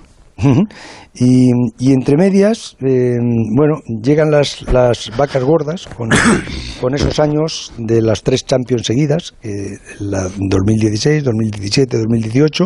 Y, 1.17 1.50
y 1.79 1.93
entre 1.93 2.17
medias, 2.17 2.76
eh, 2.81 3.17
bueno, 3.57 3.76
llegan 4.03 4.31
las, 4.33 4.62
las 4.62 5.11
vacas 5.17 5.45
gordas 5.45 5.87
con, 5.87 6.09
con 6.81 6.95
esos 6.95 7.21
años 7.21 7.73
de 7.79 8.03
las 8.03 8.23
tres 8.23 8.45
Champions 8.45 8.87
seguidas, 8.87 9.35
eh, 9.43 9.79
la 10.00 10.25
2016, 10.37 11.23
2017, 11.25 11.99
2018, 11.99 12.64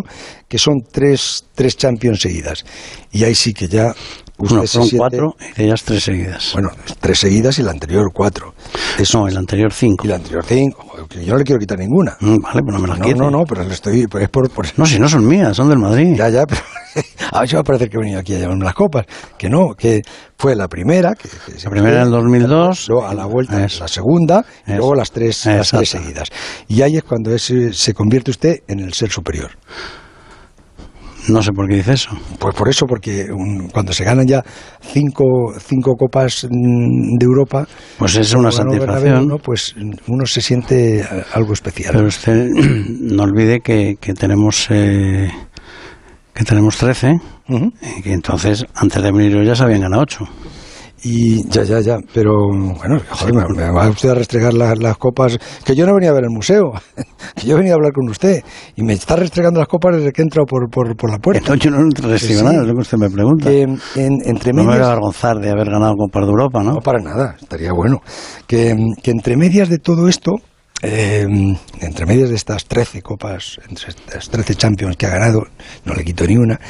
que 0.48 0.58
son 0.58 0.76
tres, 0.90 1.44
tres 1.54 1.76
Champions 1.76 2.20
seguidas. 2.20 2.64
Y 3.12 3.25
ahí 3.25 3.34
sí 3.34 3.52
que 3.52 3.68
ya 3.68 3.94
Bueno, 4.38 4.62
fueron 4.66 4.90
cuatro 4.96 5.37
y 5.56 5.64
ellas 5.64 5.82
tres 5.84 6.04
seguidas. 6.04 6.50
Bueno, 6.54 6.70
tres 7.00 7.18
seguidas 7.18 7.58
y 7.58 7.62
la 7.62 7.72
anterior 7.72 8.10
cuatro. 8.14 8.54
Eso, 8.98 9.18
no, 9.20 9.28
el 9.28 9.37
anterior 9.37 9.72
cinco. 9.75 10.06
y 10.06 10.08
la 10.08 10.16
anterior 10.16 10.44
cinco. 10.46 10.87
Yo 11.22 11.32
no 11.32 11.38
le 11.38 11.44
quiero 11.44 11.58
quitar 11.58 11.78
ninguna. 11.78 12.16
Mm, 12.20 12.38
Vale, 12.42 12.62
pues 12.62 12.75
no 12.75 12.78
me 12.80 12.88
las 12.88 12.98
No, 12.98 13.04
quite. 13.04 13.18
no, 13.18 13.30
no, 13.30 13.44
pero 13.44 13.62
le 13.64 13.75
estoy... 13.75 14.06
pues 14.06 14.25
Es 14.25 14.30
por, 14.30 14.48
por- 14.50 14.66
No, 14.78 14.87
si 14.87 14.98
no 14.98 15.06
son 15.08 15.26
mías, 15.26 15.54
son 15.56 15.68
del 15.68 15.78
Madrid. 15.78 16.14
Ya, 16.16 16.28
ya, 16.30 16.46
pero 16.46 16.60
a 17.32 17.40
ver 17.40 17.49
si 17.49 17.54
va 17.54 17.61
a 17.61 17.64
parecer 17.64 17.88
que 17.88 17.97
he 17.97 18.00
venido 18.00 18.20
aquí 18.20 18.35
a 18.35 18.38
llevarme 18.38 18.64
las 18.64 18.75
copas. 18.75 19.06
Que 19.37 19.49
no, 19.49 19.75
que 19.76 20.02
fue 20.37 20.54
la 20.56 20.68
primera. 20.68 21.14
Que, 21.14 21.28
que 21.28 21.62
La 21.64 21.70
primera 21.70 21.97
en 21.99 22.02
el 22.06 22.11
2002. 22.11 22.88
Luego 22.88 23.06
a 23.06 23.14
la 23.14 23.26
vuelta 23.26 23.64
Eso. 23.64 23.80
la 23.80 23.88
segunda 23.88 24.44
y 24.66 24.70
Eso. 24.70 24.78
luego 24.78 24.94
las 24.94 25.11
tres, 25.11 25.44
las 25.47 25.70
tres 25.70 25.88
seguidas. 25.88 26.28
Y 26.68 26.82
ahí 26.82 26.97
es 26.97 27.04
cuando 27.04 27.35
es, 27.35 27.52
se 27.73 27.94
convierte 27.94 28.30
usted 28.30 28.56
en 28.68 28.80
el 28.80 28.92
ser 28.94 29.11
superior. 29.11 29.50
No 31.28 31.42
sé 31.42 31.52
por 31.52 31.68
qué 31.68 31.76
dice 31.76 31.92
eso. 31.92 32.11
Pues 32.38 32.54
por 32.54 32.68
eso, 32.70 32.87
porque 32.87 33.26
um, 33.30 33.68
cuando 33.68 33.92
se 33.92 34.02
ganan 34.02 34.26
ya 34.26 34.42
cinco, 34.80 35.52
cinco 35.58 35.94
copas 35.94 36.47
mm, 36.50 37.18
de 37.18 37.25
Europa, 37.26 37.66
Pues 37.99 38.16
es 38.16 38.32
una 38.32 38.50
satisfacción. 38.50 39.28
¿no? 39.28 39.37
pues 39.38 39.75
uno 40.06 40.25
se 40.25 40.40
siente 40.40 41.06
algo 41.35 41.52
especial. 41.52 41.92
Pero 41.94 42.06
usted 42.06 42.47
no 43.00 43.25
olvide 43.25 43.61
que, 43.61 43.97
que 44.00 44.14
tenemos 44.14 44.68
eh, 44.70 45.28
que 46.38 46.44
tenemos 46.44 46.77
13 46.77 47.20
Ujú. 47.48 47.72
y 47.98 48.03
que 48.03 48.12
entonces 48.12 48.64
antes 48.74 49.03
de 49.03 49.11
venir 49.11 49.33
yo 49.33 49.42
ya 49.42 49.57
se 49.57 49.64
habían 49.64 49.81
ganado 49.81 50.03
8. 50.03 50.24
Y 51.03 51.48
ya, 51.48 51.62
ya, 51.62 51.81
ya, 51.81 51.96
pero 52.12 52.33
bueno, 52.51 53.01
joder, 53.11 53.35
me, 53.35 53.44
me 53.55 53.70
va 53.70 53.88
usted 53.88 54.09
a 54.11 54.14
restregar 54.14 54.53
las, 54.53 54.79
las 54.79 54.96
copas, 54.96 55.38
que 55.64 55.77
yo 55.77 55.87
no 55.87 55.94
venía 55.94 56.11
a 56.11 56.12
ver 56.12 56.24
el 56.24 56.31
museo, 56.31 56.72
que 57.37 57.46
yo 57.46 57.57
venía 57.57 57.72
a 57.72 57.74
hablar 57.77 57.92
con 57.92 58.09
usted, 58.09 58.42
y 58.74 58.83
me 58.83 58.94
está 58.94 59.14
restregando 59.14 59.61
las 59.61 59.68
copas 59.68 59.96
desde 59.96 60.11
que 60.12 60.22
he 60.22 60.24
entrado 60.24 60.46
por, 60.46 60.68
por, 60.68 60.96
por 60.96 61.11
la 61.11 61.18
puerta. 61.18 61.38
Entonces 61.38 61.64
yo 61.64 61.70
no 61.70 61.88
recibo 61.88 62.40
sí. 62.40 62.44
nada, 62.44 62.62
es 62.62 62.66
lo 62.66 62.74
que 62.74 62.81
usted 62.81 62.98
me 62.98 63.11
pregunta. 63.11 63.48
Que 63.48 63.62
en, 63.62 63.79
entre 64.24 64.53
no 64.53 64.62
me 64.62 64.66
voy 64.66 64.74
a 64.74 64.79
medias, 64.79 64.88
avergonzar 64.88 65.37
de 65.38 65.51
haber 65.51 65.70
ganado 65.70 65.94
Copas 65.96 66.24
de 66.24 66.31
Europa, 66.31 66.62
¿no? 66.64 66.72
no 66.72 66.81
para 66.81 66.98
nada, 67.01 67.37
estaría 67.40 67.72
bueno, 67.72 68.01
que, 68.48 68.77
que 69.01 69.11
entre 69.12 69.37
medias 69.37 69.68
de 69.68 69.79
todo 69.79 70.09
esto, 70.09 70.33
eh, 70.82 71.26
entre 71.80 72.06
medias 72.06 72.30
de 72.30 72.36
estas 72.36 72.64
13 72.66 73.02
copas, 73.02 73.60
entre 73.68 73.88
estas 73.88 74.28
13 74.30 74.54
Champions 74.54 74.96
que 74.96 75.06
ha 75.06 75.10
ganado, 75.10 75.42
no 75.84 75.94
le 75.94 76.04
quito 76.04 76.24
ni 76.26 76.36
una, 76.36 76.60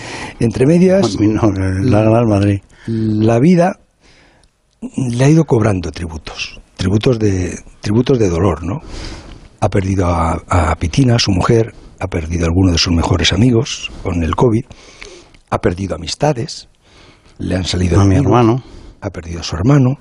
entre 0.40 0.66
medias, 0.66 1.16
no, 1.20 1.50
la 1.52 2.24
Madrid. 2.24 2.60
la 2.86 3.38
vida 3.38 3.78
le 4.96 5.24
ha 5.24 5.28
ido 5.28 5.44
cobrando 5.44 5.90
tributos, 5.90 6.60
tributos 6.76 7.18
de, 7.18 7.58
tributos 7.80 8.18
de 8.18 8.28
dolor, 8.28 8.64
¿no? 8.64 8.80
Ha 9.60 9.68
perdido 9.68 10.06
a, 10.06 10.38
a 10.48 10.74
Pitina, 10.76 11.18
su 11.18 11.32
mujer, 11.32 11.74
ha 12.00 12.06
perdido 12.06 12.44
a 12.44 12.48
alguno 12.48 12.72
de 12.72 12.78
sus 12.78 12.92
mejores 12.94 13.32
amigos 13.32 13.90
con 14.02 14.22
el 14.22 14.36
COVID, 14.36 14.64
ha 15.50 15.58
perdido 15.58 15.96
amistades, 15.96 16.68
le 17.38 17.56
han 17.56 17.64
salido 17.64 18.00
A 18.00 18.04
mi 18.04 18.16
hermano. 18.16 18.62
ha 19.00 19.10
perdido 19.10 19.40
a 19.40 19.42
su 19.42 19.56
hermano. 19.56 19.96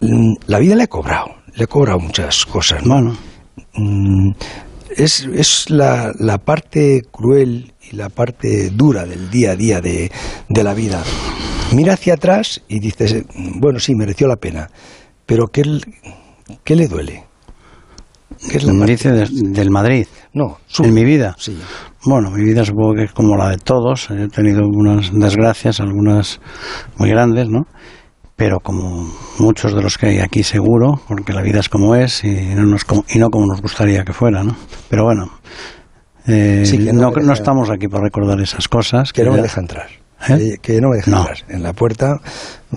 Mm, 0.00 0.34
La 0.46 0.58
vida 0.58 0.74
le 0.74 0.82
ha 0.84 0.86
cobrado, 0.88 1.26
le 1.54 1.64
ha 1.64 1.66
cobrado 1.66 1.98
muchas 2.00 2.44
cosas, 2.46 2.84
¿no? 2.84 2.94
Bueno, 2.94 3.16
Mm, 3.74 4.30
es, 4.96 5.26
es 5.32 5.68
la, 5.70 6.12
la 6.18 6.38
parte 6.38 7.02
cruel 7.10 7.72
y 7.90 7.96
la 7.96 8.08
parte 8.08 8.70
dura 8.70 9.04
del 9.06 9.30
día 9.30 9.52
a 9.52 9.56
día 9.56 9.80
de, 9.80 10.10
de 10.48 10.64
la 10.64 10.72
vida. 10.74 11.02
Mira 11.74 11.94
hacia 11.94 12.14
atrás 12.14 12.62
y 12.68 12.80
dices, 12.80 13.24
bueno, 13.60 13.78
sí, 13.78 13.94
mereció 13.94 14.26
la 14.28 14.36
pena, 14.36 14.68
pero 15.26 15.46
¿qué, 15.48 15.62
qué 16.64 16.76
le 16.76 16.88
duele? 16.88 17.24
¿Qué 18.50 18.56
es 18.58 18.64
la 18.64 18.72
parte- 18.74 19.12
de- 19.12 19.28
del 19.52 19.70
Madrid. 19.70 20.06
No, 20.34 20.58
su- 20.66 20.84
En 20.84 20.94
mi 20.94 21.04
vida. 21.04 21.34
Sí. 21.38 21.56
Bueno, 22.04 22.30
mi 22.30 22.42
vida 22.44 22.64
supongo 22.64 22.94
que 22.94 23.04
es 23.04 23.12
como 23.12 23.36
la 23.36 23.50
de 23.50 23.58
todos. 23.58 24.10
He 24.10 24.28
tenido 24.28 24.60
algunas 24.60 25.10
desgracias, 25.12 25.80
algunas 25.80 26.40
muy 26.96 27.10
grandes, 27.10 27.48
¿no? 27.48 27.66
Pero 28.42 28.58
como 28.58 29.08
muchos 29.38 29.72
de 29.72 29.80
los 29.80 29.96
que 29.96 30.06
hay 30.06 30.18
aquí 30.18 30.42
seguro, 30.42 31.00
porque 31.06 31.32
la 31.32 31.42
vida 31.42 31.60
es 31.60 31.68
como 31.68 31.94
es 31.94 32.24
y 32.24 32.34
no, 32.56 32.64
nos 32.64 32.82
y 33.08 33.20
no 33.20 33.30
como 33.30 33.46
nos 33.46 33.62
gustaría 33.62 34.02
que 34.02 34.12
fuera, 34.12 34.42
¿no? 34.42 34.56
Pero 34.90 35.04
bueno, 35.04 35.30
eh, 36.26 36.64
Sí, 36.66 36.76
no 36.78 36.92
no, 36.92 37.12
me 37.12 37.32
estamos 37.32 37.70
aquí 37.70 37.86
para 37.86 38.02
recordar 38.02 38.40
esas 38.40 38.66
cosas. 38.66 39.12
Que 39.12 39.22
no 39.22 39.30
me 39.30 39.42
deja 39.42 39.60
entrar. 39.60 39.86
¿Eh? 40.28 40.56
Que, 40.60 40.72
que 40.74 40.80
no 40.80 40.88
me 40.88 40.96
deja 40.96 41.08
No. 41.12 41.18
entrar. 41.18 41.36
En 41.50 41.62
la 41.62 41.72
puerta, 41.72 42.16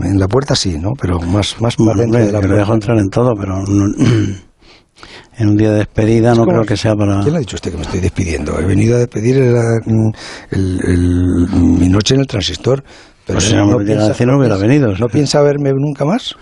en 0.04 0.19
la 0.19 0.28
puerta 0.28 0.56
sí, 0.56 0.78
¿no? 0.78 0.91
Pero 1.01 1.19
más, 1.19 1.60
más 1.60 1.78
Bueno, 1.78 1.99
dentro 1.99 2.19
de 2.19 2.32
la 2.32 2.39
puerta. 2.41 2.58
dejo 2.58 2.73
entrar 2.75 2.97
en 2.99 3.10
todo, 3.10 3.34
pero 3.36 3.63
no- 3.65 3.91
en 5.39 5.49
un 5.49 5.58
día 5.58 5.71
de 5.71 5.80
despedida 5.80 6.34
Es 6.34 6.38
no 6.38 6.45
creo 6.45 6.62
que 6.63 6.78
sea 6.78 6.93
para... 6.95 7.21
¿Quién 7.21 7.32
le 7.34 7.38
ha 7.38 7.39
dicho 7.39 7.56
usted 7.56 7.71
que 7.71 7.78
me 7.78 7.84
estoy 7.84 8.01
despidiendo? 8.01 8.60
He 8.60 8.65
venido 8.65 8.97
a 8.97 8.99
despedir 8.99 9.38
el- 9.38 11.47
mi 11.51 11.89
noche 11.89 12.13
en 12.13 12.19
el 12.21 12.28
transistor. 12.28 12.84
Pero 13.25 13.39
Pues 13.39 13.45
si 13.49 13.55
no 13.55 13.65
me 13.65 13.83
llega 13.83 14.05
a 14.05 14.07
decir, 14.09 14.27
no 14.27 14.38
hubiera 14.38 14.57
venido. 14.57 14.93
¿No 14.93 15.07
piensa 15.07 15.41
verme 15.41 15.71
nunca 15.73 16.05
más? 16.05 16.35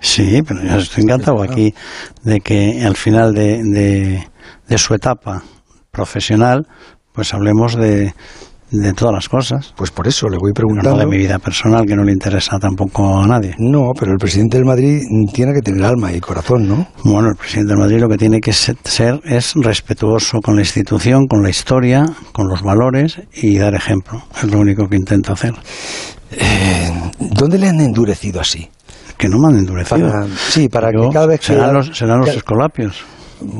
Sí, 0.00 0.42
pero 0.46 0.62
yo 0.62 0.76
estoy 0.76 1.04
encantado 1.04 1.42
aquí 1.42 1.74
de 2.22 2.40
que 2.40 2.84
al 2.84 2.96
final 2.96 3.32
de, 3.32 3.62
de, 3.62 4.28
de 4.68 4.78
su 4.78 4.94
etapa 4.94 5.42
profesional, 5.90 6.66
pues 7.12 7.32
hablemos 7.32 7.76
de, 7.76 8.12
de 8.70 8.92
todas 8.94 9.14
las 9.14 9.28
cosas. 9.28 9.72
Pues 9.76 9.90
por 9.90 10.08
eso 10.08 10.28
le 10.28 10.38
voy 10.38 10.52
Pero 10.54 10.68
no 10.68 10.80
preguntando. 10.80 10.98
de 11.00 11.06
mi 11.06 11.18
vida 11.18 11.38
personal, 11.38 11.86
que 11.86 11.94
no 11.94 12.02
le 12.04 12.12
interesa 12.12 12.58
tampoco 12.58 13.18
a 13.20 13.26
nadie. 13.26 13.54
No, 13.58 13.92
pero 13.98 14.12
el 14.12 14.18
presidente 14.18 14.56
del 14.56 14.66
Madrid 14.66 15.02
tiene 15.32 15.52
que 15.54 15.60
tener 15.62 15.84
alma 15.84 16.12
y 16.12 16.20
corazón, 16.20 16.66
¿no? 16.68 16.86
Bueno, 17.04 17.28
el 17.30 17.36
presidente 17.36 17.74
de 17.74 17.78
Madrid 17.78 17.98
lo 18.00 18.08
que 18.08 18.16
tiene 18.18 18.40
que 18.40 18.52
se- 18.52 18.74
ser 18.84 19.20
es 19.24 19.52
respetuoso 19.54 20.40
con 20.40 20.56
la 20.56 20.62
institución, 20.62 21.26
con 21.26 21.42
la 21.42 21.50
historia, 21.50 22.04
con 22.32 22.48
los 22.48 22.62
valores 22.62 23.20
y 23.34 23.56
dar 23.58 23.74
ejemplo. 23.74 24.22
Es 24.36 24.50
lo 24.50 24.58
único 24.58 24.88
que 24.88 24.96
intento 24.96 25.32
hacer. 25.32 25.54
Eh, 26.32 26.92
¿Dónde 27.20 27.58
le 27.58 27.68
han 27.68 27.80
endurecido 27.80 28.40
así? 28.40 28.68
Que 29.16 29.28
no 29.28 29.38
me 29.38 29.48
han 29.48 29.58
endurecido. 29.58 30.08
Para- 30.10 30.26
sí, 30.50 30.68
para 30.68 30.90
Yo- 30.92 31.08
que 31.08 31.14
cada 31.14 31.26
vez 31.26 31.40
que... 31.40 31.46
serán 31.46 31.72
los, 31.72 31.96
serán 31.96 32.18
los 32.20 32.28
escolapios. 32.30 33.04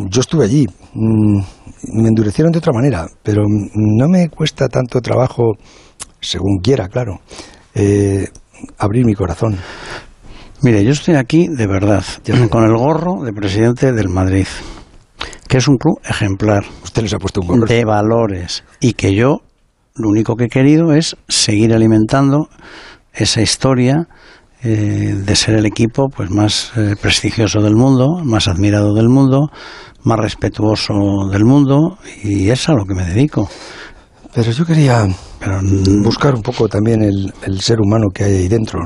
Yo 0.09 0.21
estuve 0.21 0.45
allí. 0.45 0.67
Mm, 0.97 2.03
Me 2.03 2.09
endurecieron 2.09 2.53
de 2.53 2.59
otra 2.59 2.73
manera, 2.73 3.07
pero 3.23 3.43
no 3.47 4.09
me 4.09 4.29
cuesta 4.29 4.69
tanto 4.69 5.01
trabajo, 5.01 5.53
según 6.21 6.59
quiera, 6.63 6.89
claro, 6.89 7.21
eh, 7.75 8.29
abrir 8.79 9.05
mi 9.05 9.15
corazón. 9.15 9.57
Mire, 10.63 10.83
yo 10.85 10.91
estoy 10.91 11.15
aquí 11.15 11.49
de 11.49 11.67
verdad, 11.67 12.05
con 12.51 12.65
el 12.65 12.77
gorro 12.77 13.23
de 13.23 13.33
presidente 13.33 13.93
del 13.93 14.09
Madrid, 14.09 14.47
que 15.49 15.59
es 15.59 15.69
un 15.69 15.77
club 15.77 16.01
ejemplar. 16.05 16.65
Usted 16.83 17.03
les 17.03 17.15
ha 17.15 17.19
puesto 17.19 17.41
un 17.41 17.47
gorro. 17.47 17.67
De 17.67 17.85
valores. 17.85 18.65
Y 18.81 18.95
que 18.95 19.15
yo 19.15 19.43
lo 19.95 20.09
único 20.09 20.37
que 20.37 20.45
he 20.45 20.49
querido 20.49 20.93
es 20.93 21.17
seguir 21.29 21.73
alimentando 21.75 22.49
esa 23.13 23.41
historia 23.41 24.09
eh, 24.63 25.15
de 25.15 25.37
ser 25.37 25.55
el 25.55 25.67
equipo 25.67 26.09
pues 26.09 26.31
más 26.31 26.73
eh, 26.77 26.95
prestigioso 27.01 27.61
del 27.61 27.75
mundo, 27.75 28.21
más 28.25 28.49
admirado 28.49 28.95
del 28.95 29.09
mundo, 29.09 29.51
más 30.05 30.19
respetuoso 30.19 30.95
del 31.31 31.45
mundo 31.45 31.99
y 32.23 32.51
es 32.51 32.69
a 32.69 32.75
lo 32.75 32.85
que 32.85 32.95
me 32.95 33.05
dedico. 33.05 33.49
Pero 34.35 34.51
yo 34.51 34.65
quería 34.65 35.07
buscar 36.03 36.35
un 36.35 36.43
poco 36.43 36.69
también 36.69 37.03
el, 37.03 37.33
el 37.43 37.61
ser 37.61 37.81
humano 37.81 38.09
que 38.13 38.25
hay 38.25 38.37
ahí 38.37 38.49
dentro 38.49 38.81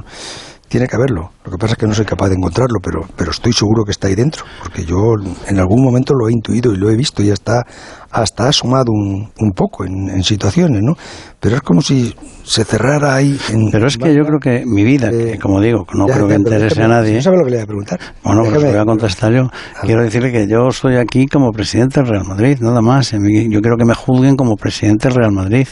tiene 0.71 0.87
que 0.87 0.95
haberlo. 0.95 1.33
Lo 1.45 1.51
que 1.51 1.59
pasa 1.59 1.73
es 1.73 1.79
que 1.79 1.87
no 1.89 1.95
soy 1.95 2.05
capaz 2.05 2.29
de 2.29 2.37
encontrarlo, 2.37 2.79
pero, 2.81 3.01
pero 3.17 3.33
estoy 3.33 3.53
seguro 3.53 3.83
que 3.85 3.91
está 3.91 4.07
ahí 4.07 4.15
dentro, 4.15 4.45
porque 4.63 4.85
yo 4.85 5.15
en 5.49 5.59
algún 5.59 5.83
momento 5.83 6.15
lo 6.15 6.29
he 6.29 6.33
intuido 6.33 6.73
y 6.73 6.77
lo 6.77 6.89
he 6.91 6.97
visto 6.97 7.25
y 7.25 7.31
hasta, 7.31 7.67
hasta 8.09 8.49
ha 8.49 8.53
sumado 8.53 8.93
un, 8.93 9.29
un 9.41 9.51
poco 9.51 9.85
en, 9.85 10.23
situaciones, 10.23 10.81
¿no? 10.81 10.95
Pero 11.41 11.57
es 11.57 11.63
como 11.63 11.83
si 11.83 12.15
se 12.45 12.65
cerrara 12.65 13.17
ahí. 13.17 13.37
En, 13.53 13.73
pero 13.73 13.89
es 13.89 13.99
que 13.99 14.15
yo 14.15 14.23
creo 14.23 14.39
que 14.39 14.63
mi 14.65 14.85
vida, 14.85 15.11
que 15.11 15.41
como 15.41 15.61
digo, 15.61 15.85
no 15.93 16.07
creo 16.07 16.29
que 16.29 16.35
interese 16.35 16.85
a 16.85 16.89
nadie. 16.89 17.15
¿No 17.15 17.23
sabe 17.23 17.39
lo 17.39 17.45
que 17.45 17.51
le 17.51 17.57
voy 17.57 17.65
a 17.65 17.67
preguntar? 17.67 18.01
Bueno, 18.23 18.43
pues 18.45 18.63
voy 18.63 18.77
a 18.77 18.85
contestar 18.85 19.33
yo. 19.33 19.49
Quiero 19.83 20.05
decirle 20.05 20.31
que 20.31 20.47
yo 20.47 20.69
estoy 20.69 20.97
aquí 20.97 21.27
como 21.27 21.51
presidente 21.51 22.01
del 22.01 22.11
Real 22.11 22.27
Madrid, 22.29 22.59
nada 22.61 22.81
más. 22.81 23.11
Yo 23.11 23.61
quiero 23.61 23.77
que 23.77 23.85
me 23.85 23.95
juzguen 23.95 24.37
como 24.37 24.55
presidente 24.55 25.09
del 25.09 25.17
Real 25.17 25.33
Madrid. 25.33 25.67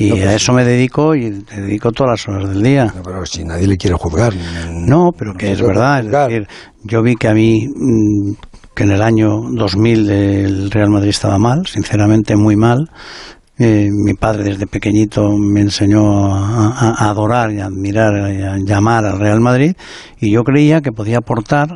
Y 0.00 0.12
a 0.22 0.34
eso 0.34 0.54
me 0.54 0.64
dedico 0.64 1.14
y 1.14 1.28
dedico 1.30 1.92
todas 1.92 2.12
las 2.12 2.28
horas 2.28 2.48
del 2.48 2.62
día. 2.62 2.86
No, 2.96 3.02
pero 3.02 3.26
si 3.26 3.44
nadie 3.44 3.66
le 3.66 3.76
quiere 3.76 3.96
juzgar. 3.96 4.32
No, 4.70 5.10
pero 5.16 5.34
que 5.34 5.52
es 5.52 5.60
verdad. 5.60 6.00
Es 6.00 6.10
decir, 6.10 6.48
yo 6.84 7.02
vi 7.02 7.16
que 7.16 7.28
a 7.28 7.34
mí, 7.34 7.66
mm, 7.68 8.32
que 8.74 8.84
en 8.84 8.92
el 8.92 9.02
año 9.02 9.28
2000 9.52 10.10
el 10.10 10.70
Real 10.70 10.88
Madrid 10.88 11.10
estaba 11.10 11.38
mal, 11.38 11.66
sinceramente 11.66 12.34
muy 12.34 12.56
mal. 12.56 12.88
Eh, 13.58 13.90
mi 13.92 14.14
padre 14.14 14.44
desde 14.44 14.66
pequeñito 14.66 15.36
me 15.36 15.60
enseñó 15.60 16.34
a, 16.34 17.10
adorar 17.10 17.52
y 17.52 17.60
a 17.60 17.66
admirar 17.66 18.32
y 18.32 18.40
a 18.40 18.56
llamar 18.56 19.04
al 19.04 19.18
Real 19.18 19.40
Madrid 19.40 19.74
y 20.18 20.30
yo 20.30 20.44
creía 20.44 20.80
que 20.80 20.92
podía 20.92 21.18
aportar, 21.18 21.68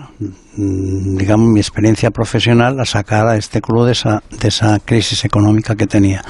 mm, 0.56 1.16
digamos, 1.18 1.50
mi 1.50 1.60
experiencia 1.60 2.10
profesional 2.10 2.80
a 2.80 2.86
sacar 2.86 3.26
a 3.26 3.36
este 3.36 3.60
club 3.60 3.84
de 3.84 3.92
esa, 3.92 4.22
de 4.40 4.48
esa 4.48 4.78
crisis 4.78 5.26
económica 5.26 5.74
que 5.76 5.86
tenía. 5.86 6.22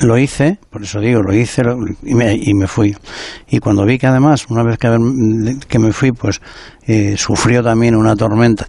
Lo 0.00 0.18
hice, 0.18 0.58
por 0.70 0.82
eso 0.82 1.00
digo, 1.00 1.22
lo 1.22 1.34
hice 1.34 1.62
y, 2.02 2.14
me, 2.14 2.34
y 2.34 2.52
me 2.54 2.66
fui. 2.66 2.94
Y 3.48 3.58
cuando 3.60 3.84
vi 3.84 3.98
que 3.98 4.06
además, 4.06 4.46
una 4.50 4.62
vez 4.62 4.78
que, 4.78 4.88
que 5.68 5.78
me 5.78 5.92
fui, 5.92 6.12
pues 6.12 6.40
eh, 6.86 7.16
sufrió 7.16 7.62
también 7.62 7.96
una 7.96 8.14
tormenta 8.14 8.66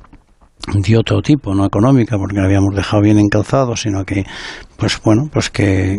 de 0.73 0.97
otro 0.97 1.21
tipo, 1.21 1.53
no 1.53 1.65
económica, 1.65 2.17
porque 2.17 2.37
la 2.37 2.45
habíamos 2.45 2.75
dejado 2.75 3.01
bien 3.01 3.19
encalzado, 3.19 3.75
sino 3.75 4.03
que, 4.03 4.25
pues 4.77 4.99
bueno, 5.01 5.29
pues 5.31 5.49
que, 5.49 5.97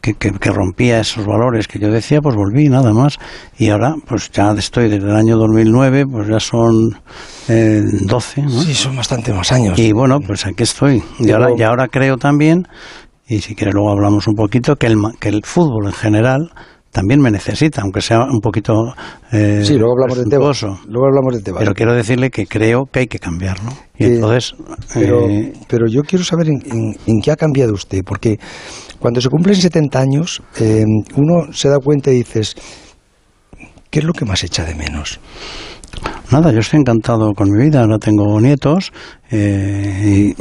que, 0.00 0.14
que, 0.14 0.50
rompía 0.50 1.00
esos 1.00 1.26
valores 1.26 1.68
que 1.68 1.78
yo 1.78 1.90
decía, 1.90 2.20
pues 2.20 2.34
volví, 2.34 2.68
nada 2.68 2.92
más. 2.92 3.18
Y 3.58 3.68
ahora, 3.68 3.94
pues 4.06 4.30
ya 4.30 4.52
estoy 4.52 4.88
desde 4.88 5.08
el 5.08 5.16
año 5.16 5.36
2009, 5.36 6.06
pues 6.06 6.28
ya 6.28 6.40
son 6.40 6.98
eh, 7.48 7.82
12, 8.06 8.42
¿no? 8.42 8.62
Sí, 8.62 8.74
son 8.74 8.96
bastante 8.96 9.32
más 9.32 9.52
años. 9.52 9.78
Y 9.78 9.92
bueno, 9.92 10.20
pues 10.20 10.46
aquí 10.46 10.62
estoy. 10.62 11.02
Y 11.18 11.30
ahora, 11.30 11.48
y 11.56 11.62
ahora 11.62 11.88
creo 11.88 12.16
también 12.16 12.66
y 13.30 13.40
si 13.40 13.54
quiere 13.54 13.72
luego 13.72 13.92
hablamos 13.92 14.26
un 14.26 14.34
poquito, 14.34 14.74
que 14.74 14.88
el, 14.88 14.96
que 15.20 15.28
el 15.28 15.42
fútbol 15.44 15.86
en 15.86 15.92
general 15.92 16.50
también 16.90 17.20
me 17.20 17.30
necesita, 17.30 17.82
aunque 17.82 18.00
sea 18.00 18.24
un 18.24 18.40
poquito 18.40 18.72
eh, 19.30 19.62
sí, 19.64 19.78
luego 19.78 19.92
hablamos 19.92 20.18
de 20.18 20.24
Tebas. 20.24 20.62
Luego 20.62 21.06
hablamos 21.06 21.40
de 21.40 21.52
Pero 21.52 21.72
quiero 21.72 21.94
decirle 21.94 22.30
que 22.30 22.46
creo 22.46 22.86
que 22.90 22.98
hay 22.98 23.06
que 23.06 23.20
cambiarlo. 23.20 23.70
Y 23.96 24.06
entonces, 24.06 24.56
pero, 24.92 25.30
eh, 25.30 25.52
pero 25.68 25.86
yo 25.86 26.02
quiero 26.02 26.24
saber 26.24 26.48
en, 26.48 26.96
en, 27.06 27.20
qué 27.20 27.30
ha 27.30 27.36
cambiado 27.36 27.72
usted, 27.72 28.00
porque 28.04 28.40
cuando 28.98 29.20
se 29.20 29.28
cumplen 29.28 29.54
70 29.54 30.00
años, 30.00 30.42
eh, 30.58 30.84
uno 31.14 31.52
se 31.52 31.68
da 31.68 31.78
cuenta 31.78 32.10
y 32.10 32.16
dices, 32.16 32.56
¿qué 33.90 34.00
es 34.00 34.04
lo 34.04 34.12
que 34.12 34.24
más 34.24 34.42
echa 34.42 34.64
de 34.64 34.74
menos? 34.74 35.20
Nada, 36.32 36.50
yo 36.50 36.58
estoy 36.58 36.80
encantado 36.80 37.32
con 37.34 37.48
mi 37.48 37.64
vida, 37.64 37.82
ahora 37.82 37.98
tengo 37.98 38.40
nietos 38.40 38.90
y 39.30 40.34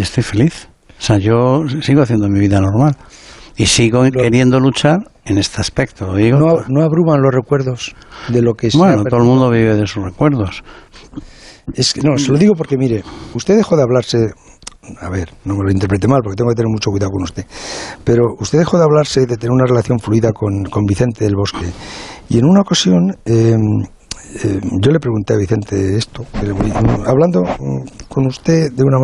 estoy 0.00 0.22
feliz. 0.22 0.68
O 0.98 1.00
sea, 1.00 1.18
yo 1.18 1.64
sigo 1.80 2.02
haciendo 2.02 2.28
mi 2.28 2.40
vida 2.40 2.60
normal 2.60 2.96
y 3.56 3.66
sigo 3.66 4.02
queriendo 4.10 4.60
luchar 4.60 4.98
en 5.24 5.38
este 5.38 5.60
aspecto. 5.60 6.14
Digo, 6.14 6.38
no, 6.38 6.64
no, 6.68 6.82
abruman 6.82 7.20
los 7.20 7.32
recuerdos 7.32 7.94
de 8.28 8.42
lo 8.42 8.54
que 8.54 8.70
Bueno, 8.74 9.04
todo 9.04 9.20
el 9.20 9.26
mundo 9.26 9.50
vive 9.50 9.74
de 9.74 9.86
sus 9.86 10.02
recuerdos. 10.02 10.62
Es 11.74 11.92
que, 11.92 12.00
no, 12.00 12.16
se 12.18 12.32
lo 12.32 12.38
digo 12.38 12.54
porque, 12.54 12.76
mire, 12.76 13.02
usted 13.34 13.56
dejó 13.56 13.76
de 13.76 13.82
hablarse. 13.82 14.18
A 15.00 15.10
ver, 15.10 15.28
no 15.44 15.54
me 15.54 15.64
lo 15.64 15.70
interprete 15.70 16.08
mal 16.08 16.20
porque 16.22 16.36
tengo 16.36 16.50
que 16.50 16.56
tener 16.56 16.70
mucho 16.70 16.90
cuidado 16.90 17.10
con 17.10 17.22
usted. 17.22 17.44
Pero 18.04 18.22
usted 18.38 18.58
dejó 18.58 18.78
de 18.78 18.84
hablarse 18.84 19.26
de 19.26 19.36
tener 19.36 19.50
una 19.50 19.66
relación 19.66 19.98
fluida 19.98 20.32
con, 20.32 20.64
con 20.64 20.84
Vicente 20.84 21.24
del 21.24 21.34
Bosque. 21.36 21.66
Y 22.28 22.38
en 22.38 22.46
una 22.46 22.62
ocasión. 22.62 23.16
Eh, 23.26 23.54
eh, 24.34 24.60
yo 24.80 24.90
le 24.90 25.00
pregunté 25.00 25.34
a 25.34 25.36
Vicente 25.36 25.96
esto, 25.96 26.24
hablando 27.06 27.42
con 28.08 28.26
usted 28.26 28.72
de 28.72 28.84
una 28.84 28.98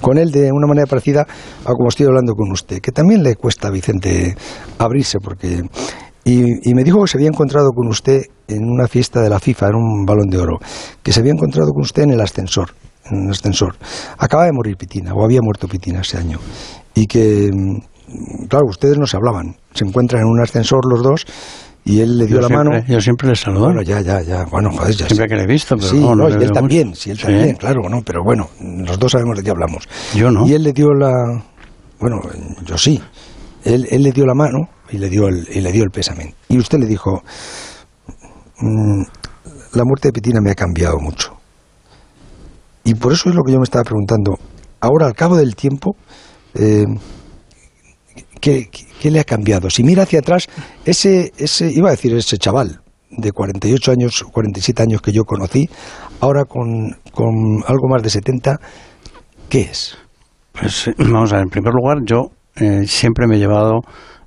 con 0.00 0.18
él 0.18 0.30
de 0.30 0.52
una 0.52 0.66
manera 0.66 0.86
parecida 0.86 1.22
a 1.22 1.72
como 1.72 1.88
estoy 1.88 2.06
hablando 2.06 2.34
con 2.34 2.52
usted, 2.52 2.80
que 2.80 2.92
también 2.92 3.22
le 3.22 3.36
cuesta 3.36 3.68
a 3.68 3.70
Vicente 3.70 4.36
abrirse 4.78 5.18
porque 5.18 5.62
y, 6.24 6.74
me 6.74 6.84
dijo 6.84 7.00
que 7.00 7.08
se 7.08 7.16
había 7.16 7.28
encontrado 7.28 7.70
con 7.70 7.88
usted 7.88 8.22
en 8.46 8.64
una 8.64 8.86
fiesta 8.86 9.22
de 9.22 9.30
la 9.30 9.40
FIFA, 9.40 9.68
en 9.68 9.74
un 9.74 10.04
balón 10.04 10.28
de 10.28 10.38
oro, 10.38 10.58
que 11.02 11.12
se 11.12 11.20
había 11.20 11.32
encontrado 11.32 11.72
con 11.72 11.82
usted 11.82 12.02
en 12.02 12.10
el 12.10 12.20
ascensor, 12.20 12.70
en 13.10 13.24
el 13.24 13.30
ascensor. 13.30 13.74
Acaba 14.18 14.44
de 14.44 14.52
morir 14.52 14.76
Pitina, 14.76 15.14
o 15.14 15.24
había 15.24 15.40
muerto 15.42 15.66
Pitina 15.66 16.00
ese 16.00 16.18
año, 16.18 16.38
y 16.94 17.06
que, 17.06 17.50
claro, 18.48 18.66
ustedes 18.68 18.98
no 18.98 19.06
se 19.06 19.16
hablaban, 19.16 19.56
se 19.72 19.84
encuentran 19.84 20.22
en 20.22 20.28
un 20.28 20.40
ascensor 20.40 20.80
los 20.88 21.02
dos 21.02 21.26
y 21.84 22.00
él 22.00 22.18
le 22.18 22.26
dio 22.26 22.40
la 22.40 22.48
mano. 22.48 22.70
Yo 22.86 23.00
siempre 23.00 23.28
le 23.28 23.34
saludo. 23.34 23.66
Bueno, 23.66 23.82
ya, 23.82 24.00
ya, 24.00 24.20
ya. 24.22 24.44
Bueno, 24.44 24.70
joder, 24.70 24.94
ya. 24.94 25.06
Siempre 25.06 25.28
que 25.28 25.36
le 25.36 25.42
he 25.42 25.46
visto, 25.46 25.76
pero 25.76 25.88
sí, 25.88 25.98
no, 25.98 26.14
no, 26.14 26.28
y 26.28 26.42
él 26.42 26.50
también, 26.52 26.94
sí, 26.94 27.10
él 27.10 27.18
también, 27.18 27.56
claro, 27.56 27.88
no, 27.88 28.02
pero 28.02 28.22
bueno, 28.22 28.48
los 28.60 28.98
dos 28.98 29.12
sabemos 29.12 29.36
de 29.36 29.42
qué 29.42 29.50
hablamos. 29.50 29.88
Yo 30.14 30.30
no. 30.30 30.46
Y 30.46 30.54
él 30.54 30.62
le 30.62 30.72
dio 30.72 30.92
la. 30.92 31.10
Bueno, 31.98 32.20
yo 32.64 32.76
sí. 32.76 33.00
Él, 33.64 33.86
él 33.90 34.02
le 34.02 34.12
dio 34.12 34.24
la 34.24 34.34
mano 34.34 34.68
y 34.90 34.98
le 34.98 35.08
dio 35.08 35.28
el, 35.28 35.46
y 35.52 35.60
le 35.60 35.72
dio 35.72 35.84
el 35.84 35.90
pésame. 35.90 36.34
Y 36.48 36.58
usted 36.58 36.78
le 36.78 36.86
dijo: 36.86 37.22
mm, 38.60 39.02
La 39.74 39.84
muerte 39.84 40.08
de 40.08 40.12
Petina 40.12 40.40
me 40.40 40.50
ha 40.50 40.54
cambiado 40.54 40.98
mucho. 40.98 41.36
Y 42.84 42.94
por 42.94 43.12
eso 43.12 43.28
es 43.28 43.34
lo 43.34 43.42
que 43.42 43.52
yo 43.52 43.58
me 43.58 43.64
estaba 43.64 43.84
preguntando. 43.84 44.38
Ahora, 44.80 45.06
al 45.06 45.14
cabo 45.14 45.36
del 45.36 45.54
tiempo, 45.54 45.96
eh, 46.54 46.84
¿qué, 48.40 48.68
¿qué, 49.00 49.10
le 49.10 49.20
ha 49.20 49.24
cambiado? 49.24 49.70
Si 49.70 49.82
mira 49.82 50.04
hacia 50.04 50.20
atrás, 50.20 50.48
ese, 50.84 51.32
ese, 51.36 51.70
iba 51.70 51.88
a 51.88 51.92
decir 51.92 52.14
ese 52.14 52.38
chaval 52.38 52.80
de 53.10 53.32
48 53.32 53.92
años, 53.92 54.24
47 54.32 54.82
años 54.82 55.02
que 55.02 55.12
yo 55.12 55.24
conocí, 55.24 55.68
ahora 56.20 56.44
con, 56.44 56.96
con 57.12 57.34
algo 57.66 57.88
más 57.88 58.02
de 58.02 58.10
70, 58.10 58.58
¿qué 59.48 59.62
es? 59.62 59.96
Pues 60.52 60.88
eh, 60.88 60.94
vamos 60.98 61.32
a 61.32 61.36
ver, 61.36 61.44
en 61.44 61.50
primer 61.50 61.72
lugar, 61.74 61.98
yo 62.04 62.30
eh, 62.56 62.86
siempre 62.86 63.26
me 63.26 63.36
he 63.36 63.38
llevado 63.38 63.80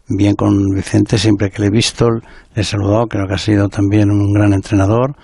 bien 0.08 0.36
con 0.36 0.54
Vicente, 0.76 1.18
siempre 1.18 1.50
que 1.50 1.62
le 1.62 1.68
he 1.68 1.72
visto, 1.72 2.10
le 2.10 2.62
he 2.62 2.64
saludado, 2.64 3.08
creo 3.08 3.28
que 3.28 3.34
ha 3.34 3.38
sido 3.38 3.70
también 3.70 4.12
un 4.12 4.32
gran 4.34 4.54
entrenador. 4.54 5.16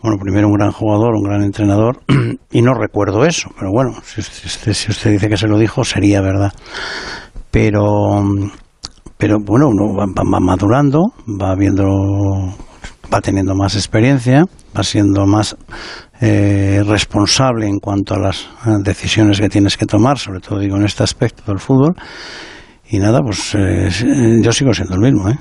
Bueno, 0.00 0.18
primero 0.20 0.48
un 0.48 0.54
gran 0.54 0.72
jugador, 0.72 1.14
un 1.14 1.22
gran 1.22 1.44
entrenador, 1.44 2.00
y 2.50 2.60
no 2.60 2.74
recuerdo 2.74 3.24
eso, 3.24 3.50
pero 3.56 3.70
bueno, 3.70 3.92
si 4.04 4.20
si 4.20 4.90
usted 4.90 5.12
dice 5.12 5.28
que 5.28 5.36
se 5.36 5.46
lo 5.46 5.58
dijo, 5.58 5.84
sería 5.84 6.20
verdad 6.20 6.52
pero 7.52 8.24
pero 9.16 9.38
bueno 9.38 9.68
uno 9.68 9.94
va, 9.94 10.40
madurando 10.40 11.12
va 11.40 11.54
viendo 11.54 11.86
va 13.12 13.20
teniendo 13.20 13.54
más 13.54 13.76
experiencia 13.76 14.46
va 14.76 14.82
siendo 14.82 15.26
más 15.26 15.56
eh, 16.20 16.82
responsable 16.84 17.68
en 17.68 17.78
cuanto 17.78 18.14
a 18.14 18.18
las 18.18 18.48
decisiones 18.82 19.38
que 19.38 19.48
tienes 19.48 19.76
que 19.76 19.86
tomar 19.86 20.18
sobre 20.18 20.40
todo 20.40 20.58
digo 20.58 20.76
en 20.76 20.86
este 20.86 21.04
aspecto 21.04 21.44
del 21.46 21.60
fútbol 21.60 21.94
y 22.88 22.98
nada 22.98 23.20
pues 23.20 23.54
eh, 23.54 23.88
yo 24.42 24.52
sigo 24.52 24.74
siendo 24.74 24.94
el 24.94 25.00
mismo 25.00 25.28
¿eh? 25.28 25.38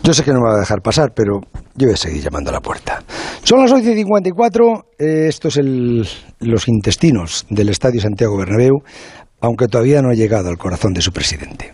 Yo 0.00 0.14
sé 0.14 0.24
que 0.24 0.32
no 0.32 0.40
me 0.40 0.48
va 0.48 0.56
a 0.56 0.60
dejar 0.60 0.80
pasar, 0.80 1.12
pero 1.14 1.40
yo 1.74 1.86
voy 1.86 1.92
a 1.92 1.96
seguir 1.96 2.22
llamando 2.22 2.48
a 2.48 2.54
la 2.54 2.60
puerta. 2.60 3.02
Son 3.42 3.60
las 3.60 3.70
11.54, 3.72 4.84
eh, 4.98 5.26
esto 5.28 5.48
es 5.48 5.58
el, 5.58 6.08
los 6.40 6.66
intestinos 6.68 7.44
del 7.50 7.68
Estadio 7.68 8.00
Santiago 8.00 8.38
Bernabéu 8.38 8.78
aunque 9.40 9.68
todavía 9.68 10.02
no 10.02 10.10
ha 10.10 10.14
llegado 10.14 10.48
al 10.48 10.58
corazón 10.58 10.92
de 10.92 11.02
su 11.02 11.12
presidente. 11.12 11.72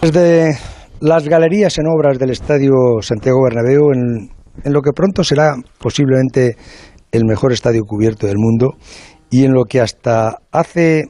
Desde 0.00 0.58
las 1.00 1.28
galerías 1.28 1.78
en 1.78 1.86
obras 1.86 2.18
del 2.18 2.30
Estadio 2.30 2.72
Santiago 3.00 3.42
Bernabéu, 3.44 3.92
en, 3.92 4.30
lo 4.72 4.80
que 4.82 4.92
pronto 4.92 5.24
será 5.24 5.54
posiblemente 5.78 6.56
el 7.10 7.24
mejor 7.24 7.52
estadio 7.52 7.82
cubierto 7.84 8.26
del 8.26 8.38
mundo 8.38 8.76
y 9.30 9.44
en 9.44 9.52
lo 9.52 9.64
que 9.64 9.80
hasta 9.80 10.36
hace 10.52 11.04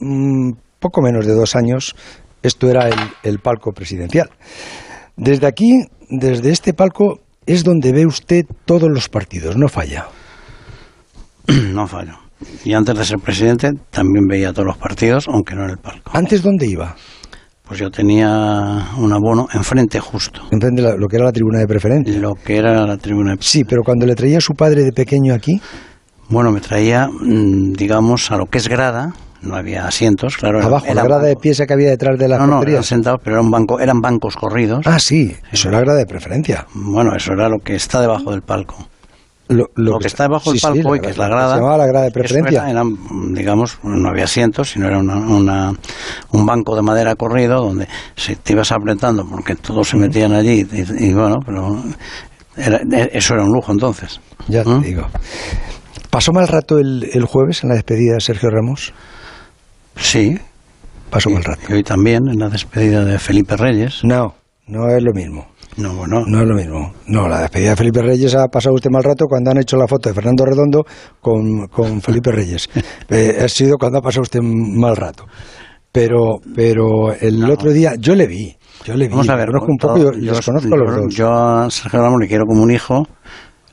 mm, 0.00 0.52
poco 0.78 1.02
menos 1.02 1.26
de 1.26 1.34
dos 1.34 1.54
años 1.56 1.94
esto 2.42 2.70
era 2.70 2.88
el, 3.22 3.38
palco 3.40 3.72
presidencial. 3.72 4.30
Desde 5.16 5.46
aquí, 5.46 5.84
desde 6.08 6.50
este 6.50 6.72
palco, 6.72 7.20
es 7.46 7.64
donde 7.64 7.92
ve 7.92 8.06
usted 8.06 8.44
todos 8.64 8.88
los 8.88 9.08
partidos, 9.08 9.56
no 9.56 9.68
falla. 9.68 10.06
no 11.48 11.86
fallo. 11.86 12.27
Y 12.64 12.72
antes 12.74 12.96
de 12.96 13.04
ser 13.04 13.18
presidente 13.18 13.72
también 13.90 14.26
veía 14.26 14.52
todos 14.52 14.66
los 14.66 14.76
partidos, 14.76 15.26
aunque 15.28 15.54
no 15.54 15.64
en 15.64 15.70
el 15.70 15.78
palco. 15.78 16.10
¿Antes 16.14 16.42
dónde 16.42 16.66
iba? 16.66 16.94
Pues 17.66 17.80
yo 17.80 17.90
tenía 17.90 18.28
un 18.96 19.12
abono 19.12 19.46
enfrente 19.52 20.00
justo. 20.00 20.40
Enfrente 20.50 20.80
de 20.80 20.88
la- 20.88 20.96
lo 20.96 21.06
que 21.08 21.16
era 21.16 21.26
la 21.26 21.32
tribuna 21.32 21.58
de 21.58 21.66
preferencia. 21.66 22.18
Lo 22.18 22.34
que 22.34 22.56
era 22.56 22.86
la 22.86 22.96
tribuna. 22.96 23.32
de- 23.32 23.42
Sí, 23.42 23.64
pero 23.64 23.82
cuando 23.82 24.06
le 24.06 24.14
traía 24.14 24.38
a 24.38 24.40
su 24.40 24.54
padre 24.54 24.84
de 24.84 24.92
pequeño 24.92 25.34
aquí, 25.34 25.60
Bueno, 26.30 26.50
me 26.52 26.60
traía, 26.60 27.08
mm, 27.08 27.72
digamos, 27.72 28.30
a 28.30 28.36
lo 28.36 28.44
que 28.46 28.58
es 28.58 28.68
grada. 28.68 29.14
No 29.40 29.54
había 29.56 29.86
asientos, 29.86 30.36
claro. 30.36 30.58
era- 30.58 30.66
abajo, 30.66 30.84
la 30.92 31.02
grada 31.02 31.22
de 31.22 31.28
bancos. 31.30 31.42
pieza 31.42 31.64
que 31.66 31.72
había 31.72 31.88
detrás 31.88 32.18
de 32.18 32.28
las 32.28 32.38
No, 32.38 32.46
no, 32.46 32.62
eran 32.62 32.82
sentados, 32.82 33.20
pero 33.24 33.36
eran, 33.36 33.50
banco, 33.50 33.80
eran 33.80 34.00
bancos 34.02 34.36
corridos. 34.36 34.86
Ah, 34.86 34.98
sí, 34.98 35.34
eso 35.50 35.70
era 35.70 35.80
grada 35.80 35.96
de 35.98 36.04
preferencia. 36.04 36.66
Bueno, 36.74 37.14
eso 37.16 37.32
era 37.32 37.48
lo 37.48 37.60
que 37.60 37.74
está 37.76 38.00
debajo 38.02 38.30
del 38.30 38.42
palco. 38.42 38.76
Lo, 39.48 39.70
Lo, 39.76 39.98
que 39.98 40.08
está 40.08 40.24
debajo 40.24 40.50
del 40.50 40.60
sí, 40.60 40.66
sí, 40.66 40.72
palco 40.82 40.94
y 40.94 40.98
la 40.98 41.02
que 41.04 41.10
es 41.10 41.16
la 41.18 41.26
grada- 41.26 41.40
grada. 41.40 41.54
Se 41.54 41.60
llamaba 41.60 41.78
la 41.78 41.86
grada 41.86 42.04
de 42.04 42.10
preferencia. 42.10 42.68
era- 42.70 42.82
digamos, 43.32 43.78
no 43.82 44.08
había 44.10 44.24
asientos, 44.24 44.70
sino 44.70 44.86
era 44.88 44.98
una, 44.98 45.16
una- 45.16 45.72
un 46.32 46.44
banco 46.46 46.76
de 46.76 46.82
madera 46.82 47.14
corrido 47.16 47.62
donde 47.62 47.88
se 48.14 48.36
te 48.36 48.52
ibas 48.52 48.70
apretando 48.72 49.24
porque 49.26 49.54
todos 49.56 49.88
se 49.88 49.96
metían 49.96 50.32
allí 50.34 50.66
y, 50.70 51.04
y 51.08 51.14
bueno, 51.14 51.36
pero 51.46 51.82
era- 52.56 52.80
eso 53.12 53.34
era 53.34 53.44
un 53.44 53.52
lujo 53.52 53.72
entonces. 53.72 54.20
Ya 54.48 54.64
te 54.64 54.70
¿Mm? 54.70 54.82
digo. 54.82 55.06
¿Pasó 56.10 56.32
mal 56.32 56.46
rato 56.48 56.78
el, 56.78 57.08
el 57.12 57.24
jueves 57.24 57.62
en 57.62 57.70
la 57.70 57.74
despedida 57.76 58.14
de 58.14 58.20
Sergio 58.20 58.50
Ramos? 58.50 58.92
Sí. 59.96 60.38
Pasó 61.10 61.30
y, 61.30 61.34
mal 61.34 61.44
rato. 61.44 61.62
y 61.68 61.72
hoy 61.72 61.82
también 61.82 62.28
en 62.28 62.38
la 62.38 62.48
despedida 62.48 63.04
de 63.04 63.18
Felipe 63.18 63.56
Reyes. 63.56 64.00
No, 64.04 64.34
no 64.66 64.88
es 64.94 65.02
lo 65.02 65.12
mismo. 65.12 65.48
No, 65.78 65.94
bueno, 65.94 66.24
No 66.26 66.40
es 66.42 66.46
lo 66.48 66.54
mismo. 66.56 66.92
No, 67.06 67.28
la 67.28 67.40
despedida 67.42 67.70
de 67.70 67.76
Felipe 67.76 68.02
Reyes 68.02 68.34
ha 68.34 68.46
pasado 68.48 68.74
usted 68.74 68.90
mal 68.90 69.02
rato 69.04 69.26
cuando 69.28 69.50
han 69.52 69.58
hecho 69.58 69.76
la 69.76 69.86
foto 69.86 70.08
de 70.08 70.14
Fernando 70.14 70.44
Redondo 70.44 70.84
con, 71.20 71.66
con 71.68 72.00
Felipe 72.02 72.32
Reyes. 72.32 72.68
Eh, 73.10 73.38
ha 73.42 73.48
sido 73.48 73.76
cuando 73.78 73.98
ha 73.98 74.02
pasado 74.02 74.22
usted 74.22 74.40
mal 74.42 74.94
rato. 74.96 75.24
Pero, 75.90 76.40
pero 76.54 77.12
el 77.18 77.40
No. 77.40 77.52
otro 77.52 77.72
día, 77.72 77.94
yo 77.98 78.14
le 78.14 78.26
vi. 78.26 78.54
Yo 78.84 78.94
le 78.94 79.06
vi. 79.06 79.10
Vamos 79.12 79.28
a 79.30 79.36
ver, 79.36 79.46
conozco 79.48 79.70
un 79.70 79.78
poco, 79.78 79.98
yo, 79.98 80.10
les 80.12 80.44
conozco 80.44 80.74
a 80.74 80.76
los 80.78 80.94
dos. 80.96 81.14
Yo 81.14 81.32
a 81.32 81.70
Sergio 81.70 82.00
Ramos 82.02 82.20
le 82.20 82.28
quiero 82.28 82.44
como 82.44 82.62
un 82.62 82.70
hijo, 82.70 83.06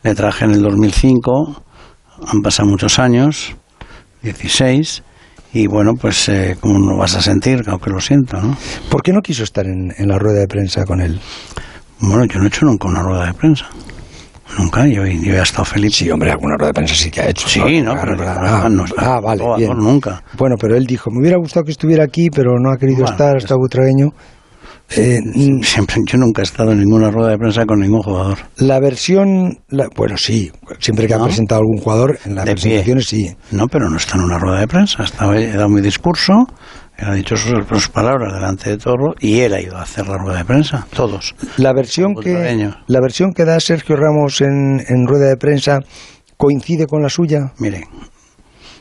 le 0.04 0.16
traje 0.16 0.46
en 0.46 0.52
el 0.52 0.62
2005, 0.62 1.64
han 2.28 2.42
pasado 2.42 2.70
muchos 2.70 2.98
años, 3.00 3.56
16, 4.24 5.04
y 5.54 5.68
bueno, 5.68 5.94
pues 6.00 6.30
eh, 6.30 6.56
como 6.62 6.80
no 6.80 6.98
vas 6.98 7.16
a 7.18 7.22
sentir, 7.22 7.64
aunque 7.68 7.90
lo 7.90 8.00
siento, 8.00 8.40
¿no? 8.42 8.56
¿Por 8.90 9.02
qué 9.04 9.12
no 9.12 9.22
quiso 9.22 9.44
estar 9.44 9.66
en, 9.66 9.94
en 9.98 10.08
la 10.08 10.18
rueda 10.18 10.40
de 10.40 10.48
prensa 10.48 10.86
con 10.86 11.02
él? 11.02 11.20
Bueno, 12.00 12.26
yo 12.26 12.40
no 12.40 12.46
he 12.46 12.48
hecho 12.48 12.66
nunca 12.66 12.88
una 12.88 13.02
rueda 13.02 13.28
de 13.28 13.34
prensa. 13.34 13.66
Nunca, 14.58 14.86
yo, 14.88 15.06
yo 15.06 15.34
he 15.34 15.42
estado 15.42 15.66
feliz. 15.66 15.96
Sí, 15.96 16.10
hombre, 16.12 16.32
alguna 16.32 16.56
rueda 16.56 16.68
de 16.70 16.74
prensa 16.74 16.96
sí 16.96 17.10
que 17.10 17.22
ha 17.22 17.30
hecho. 17.30 17.48
Sí, 17.50 17.60
no, 17.82 17.94
Claro, 17.94 18.02
pero 18.02 18.18
claro. 18.18 18.42
no, 18.42 18.48
Ah, 18.48 18.70
no, 18.70 18.86
ah, 18.98 19.20
vale, 19.20 19.44
bien. 19.58 19.78
nunca. 19.78 20.24
Bueno, 20.38 20.56
pero 20.60 20.76
él 20.76 20.86
dijo, 20.86 21.10
me 21.12 21.20
hubiera 21.20 21.38
gustado 21.38 21.64
que 21.66 21.72
estuviera 21.72 22.04
aquí, 22.04 22.30
pero 22.30 22.60
no 22.60 22.72
ha 22.72 22.78
querido 22.78 23.00
Bueno, 23.02 23.12
estar, 23.12 23.38
está 23.38 23.56
butragueño. 23.56 24.10
Eh, 24.96 25.20
mm, 25.20 25.64
Siempre, 25.64 25.96
yo 26.06 26.20
nunca 26.20 26.42
he 26.42 26.46
estado 26.46 26.72
en 26.72 26.80
ninguna 26.80 27.10
rueda 27.10 27.32
de 27.32 27.38
prensa 27.40 27.66
con 27.66 27.80
ningún 27.80 28.04
jugador. 28.04 28.38
la 28.58 28.80
versión, 28.80 29.58
la- 29.70 29.90
bueno, 29.96 30.16
sí, 30.16 30.52
siempre 30.80 31.08
que 31.08 31.16
ha 31.16 31.18
¿No? 31.18 31.26
presentado 31.26 31.62
algún 31.62 31.80
jugador, 31.80 32.20
en 32.24 32.36
las 32.36 32.46
De 32.46 32.54
pie. 32.54 32.62
presentaciones 32.62 33.08
sí. 33.08 33.36
No, 33.52 33.68
pero 33.68 33.90
no 33.90 33.98
está 33.98 34.16
en 34.18 34.26
una 34.26 34.38
rueda 34.38 34.60
de 34.60 34.68
prensa. 34.68 35.04
Estaba, 35.04 35.36
he 35.40 35.52
dado 35.54 35.70
mi 35.70 35.82
discurso, 35.82 36.46
ha 36.98 37.14
dicho 37.14 37.36
sus, 37.36 37.68
sus 37.68 37.90
palabras 37.90 38.34
delante 38.34 38.70
de 38.70 38.78
todos 38.78 39.16
y 39.20 39.40
él 39.40 39.54
ha 39.54 39.62
ido 39.62 39.78
a 39.78 39.84
hacer 39.84 40.08
la 40.08 40.18
rueda 40.18 40.40
de 40.40 40.46
prensa. 40.46 40.88
Todos. 40.94 41.36
La 41.58 41.74
versión 41.74 42.16
que, 42.16 42.72
la 42.88 43.02
versión 43.02 43.34
que 43.34 43.46
da 43.46 43.60
Sergio 43.60 43.96
Ramos 43.96 44.42
en, 44.42 44.80
en 44.88 45.08
rueda 45.08 45.28
de 45.28 45.38
prensa 45.38 45.80
coincide 46.38 46.88
con 46.88 47.02
la 47.02 47.10
suya. 47.10 47.52
Mire, 47.60 47.88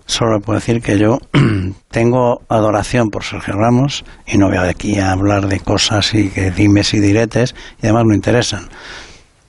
solo 0.07 0.40
puedo 0.40 0.59
decir 0.59 0.81
que 0.81 0.98
yo 0.98 1.18
tengo 1.90 2.42
adoración 2.48 3.09
por 3.11 3.24
Sergio 3.24 3.55
Ramos 3.55 4.05
y 4.27 4.38
no 4.38 4.48
voy 4.48 4.59
aquí 4.59 4.98
a 4.98 5.12
hablar 5.12 5.48
de 5.48 5.61
cosas 5.61 6.14
y 6.14 6.29
que 6.29 6.50
dimes 6.50 6.94
y 6.94 7.00
diretes 7.00 7.55
y 7.83 7.87
además 7.87 8.05
no 8.07 8.14
interesan. 8.14 8.68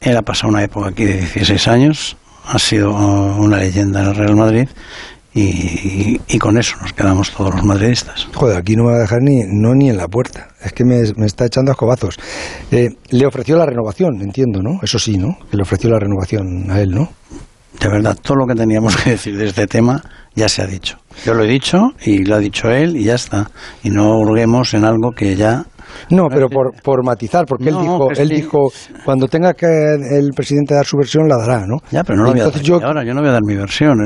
Él 0.02 0.18
ha 0.18 0.22
pasado 0.22 0.50
una 0.50 0.64
época 0.64 0.90
aquí 0.90 1.06
de 1.06 1.18
16 1.18 1.68
años, 1.68 2.18
ha 2.48 2.60
sido 2.60 2.92
una 2.92 3.58
leyenda 3.58 4.02
en 4.02 4.08
el 4.10 4.16
Real 4.16 4.36
Madrid 4.36 4.68
y, 5.40 6.20
y 6.28 6.40
con 6.40 6.58
eso 6.58 6.78
nos 6.82 6.94
quedamos 6.94 7.32
todos 7.32 7.54
los 7.56 7.64
madridistas. 7.64 8.28
Joder, 8.34 8.58
aquí 8.58 8.76
no 8.76 8.86
me 8.86 8.92
va 8.92 8.98
a 8.98 9.02
dejar 9.02 9.22
ni, 9.22 9.42
no 9.46 9.76
ni 9.76 9.90
en 9.90 9.98
la 9.98 10.08
puerta. 10.08 10.48
Es 10.64 10.72
que 10.74 10.86
me, 10.86 11.02
me 11.18 11.26
está 11.26 11.46
echando 11.46 11.72
a 11.72 11.74
escobazos. 11.74 12.18
Eh, 12.72 12.90
le 13.10 13.26
ofreció 13.28 13.58
la 13.58 13.66
renovación, 13.66 14.22
entiendo, 14.22 14.62
¿no? 14.62 14.80
Eso 14.82 14.98
sí, 14.98 15.18
¿no? 15.18 15.38
Que 15.52 15.58
le 15.58 15.64
ofreció 15.64 15.90
la 15.90 16.00
renovación 16.00 16.72
a 16.72 16.80
él, 16.80 16.92
¿no? 16.92 17.10
De 17.82 17.90
verdad, 17.90 18.18
todo 18.22 18.38
lo 18.38 18.48
que 18.48 18.56
teníamos 18.56 18.96
que 19.04 19.12
decir 19.12 19.38
de 19.38 19.48
este 19.48 19.68
tema 19.68 20.02
ya 20.36 20.48
se 20.48 20.62
ha 20.62 20.66
dicho. 20.68 20.98
Yo 21.26 21.34
lo 21.34 21.44
he 21.44 21.48
dicho 21.48 21.80
y 22.06 22.24
lo 22.24 22.36
ha 22.36 22.40
dicho 22.40 22.70
él 22.70 22.96
y 22.96 23.04
ya 23.04 23.16
está. 23.16 23.52
Y 23.84 23.90
no 23.90 24.18
hurguemos 24.18 24.74
en 24.74 24.86
algo 24.86 25.12
que 25.12 25.36
ya 25.36 25.66
No, 26.10 26.28
pero 26.30 26.48
por, 26.50 26.74
por 26.82 27.04
matizar, 27.06 27.46
porque 27.46 27.70
él 27.70 27.76
dijo, 27.82 28.10
él 28.12 28.28
sí. 28.30 28.36
dijo, 28.36 28.70
cuando 29.04 29.28
tenga 29.28 29.54
que 29.54 29.66
el 29.68 30.30
presidente 30.34 30.74
dar 30.76 30.86
su 30.86 30.96
versión, 30.98 31.28
la 31.28 31.38
dará, 31.38 31.66
¿no? 31.68 31.78
Ya, 31.92 32.04
pero 32.06 32.18
no 32.20 32.24
lo 32.24 32.32
voy 32.32 32.40
a 32.42 32.46
dar 32.46 32.62
yo- 32.62 32.82
ahora, 32.84 33.04
yo 33.06 33.14
no 33.14 33.20
voy 33.22 33.30
a 33.30 33.34
dar 33.34 33.44
mi 33.46 33.56
versión. 33.56 33.98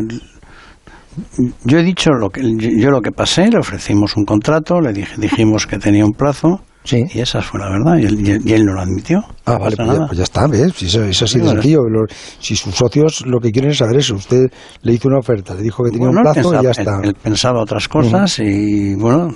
Yo 1.63 1.77
he 1.79 1.83
dicho 1.83 2.11
lo 2.11 2.29
que 2.29 2.41
yo 2.79 2.89
lo 2.91 3.01
que 3.01 3.11
pasé, 3.11 3.49
le 3.49 3.59
ofrecimos 3.59 4.15
un 4.17 4.25
contrato, 4.25 4.79
le 4.81 4.93
dije, 4.93 5.15
dijimos 5.17 5.65
que 5.67 5.77
tenía 5.77 6.05
un 6.05 6.13
plazo 6.13 6.61
Sí. 6.83 7.03
y 7.13 7.19
esa 7.19 7.41
fue 7.41 7.59
la 7.59 7.69
verdad 7.69 7.97
y 7.97 8.05
él, 8.05 8.41
y 8.45 8.53
él- 8.53 8.65
no 8.65 8.73
lo 8.73 8.81
admitió. 8.81 9.19
Ah, 9.45 9.53
No 9.53 9.59
vale, 9.59 9.75
pues 9.75 9.87
ya, 9.89 10.05
pues 10.07 10.17
ya 10.17 10.23
está, 10.23 10.47
¿ves? 10.47 10.73
Si 10.75 10.85
eso, 10.87 11.03
eso 11.03 11.25
ha 11.25 11.27
sido 11.27 11.41
Sí, 11.43 11.45
bueno. 11.45 11.61
sencillo. 11.61 11.79
Lo- 11.89 12.05
si 12.39 12.55
sus 12.55 12.73
socios 12.75 13.25
lo 13.27 13.39
que 13.39 13.51
quieren 13.51 13.71
es 13.71 13.77
saber 13.77 13.97
eso, 13.97 14.15
usted 14.15 14.47
le 14.81 14.93
hizo 14.93 15.07
una 15.09 15.19
oferta, 15.19 15.53
le 15.53 15.61
dijo 15.61 15.83
que 15.83 15.91
tenía 15.91 16.07
Bueno, 16.07 16.21
un 16.27 16.33
plazo 16.33 16.59
y 16.59 16.63
ya 16.63 16.71
está. 16.71 16.99
Él, 17.03 17.13
pensaba 17.21 17.61
otras 17.61 17.87
cosas 17.87 18.39
y 18.39 18.95
bueno, 18.95 19.33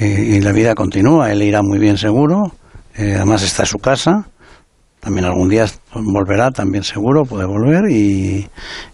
y, 0.00 0.04
y 0.04 0.40
la 0.40 0.52
vida 0.52 0.74
continúa. 0.74 1.30
Él 1.30 1.42
irá 1.42 1.62
muy 1.62 1.78
bien 1.78 1.98
seguro. 1.98 2.52
eh, 2.98 3.12
además 3.16 3.42
está 3.42 3.64
en 3.64 3.66
su 3.66 3.78
casa. 3.78 4.26
También 5.06 5.24
algún 5.24 5.48
día 5.48 5.66
volverá, 5.94 6.50
también 6.50 6.82
seguro, 6.82 7.24
puede 7.24 7.44
volver. 7.44 7.88
Y, 7.88 8.44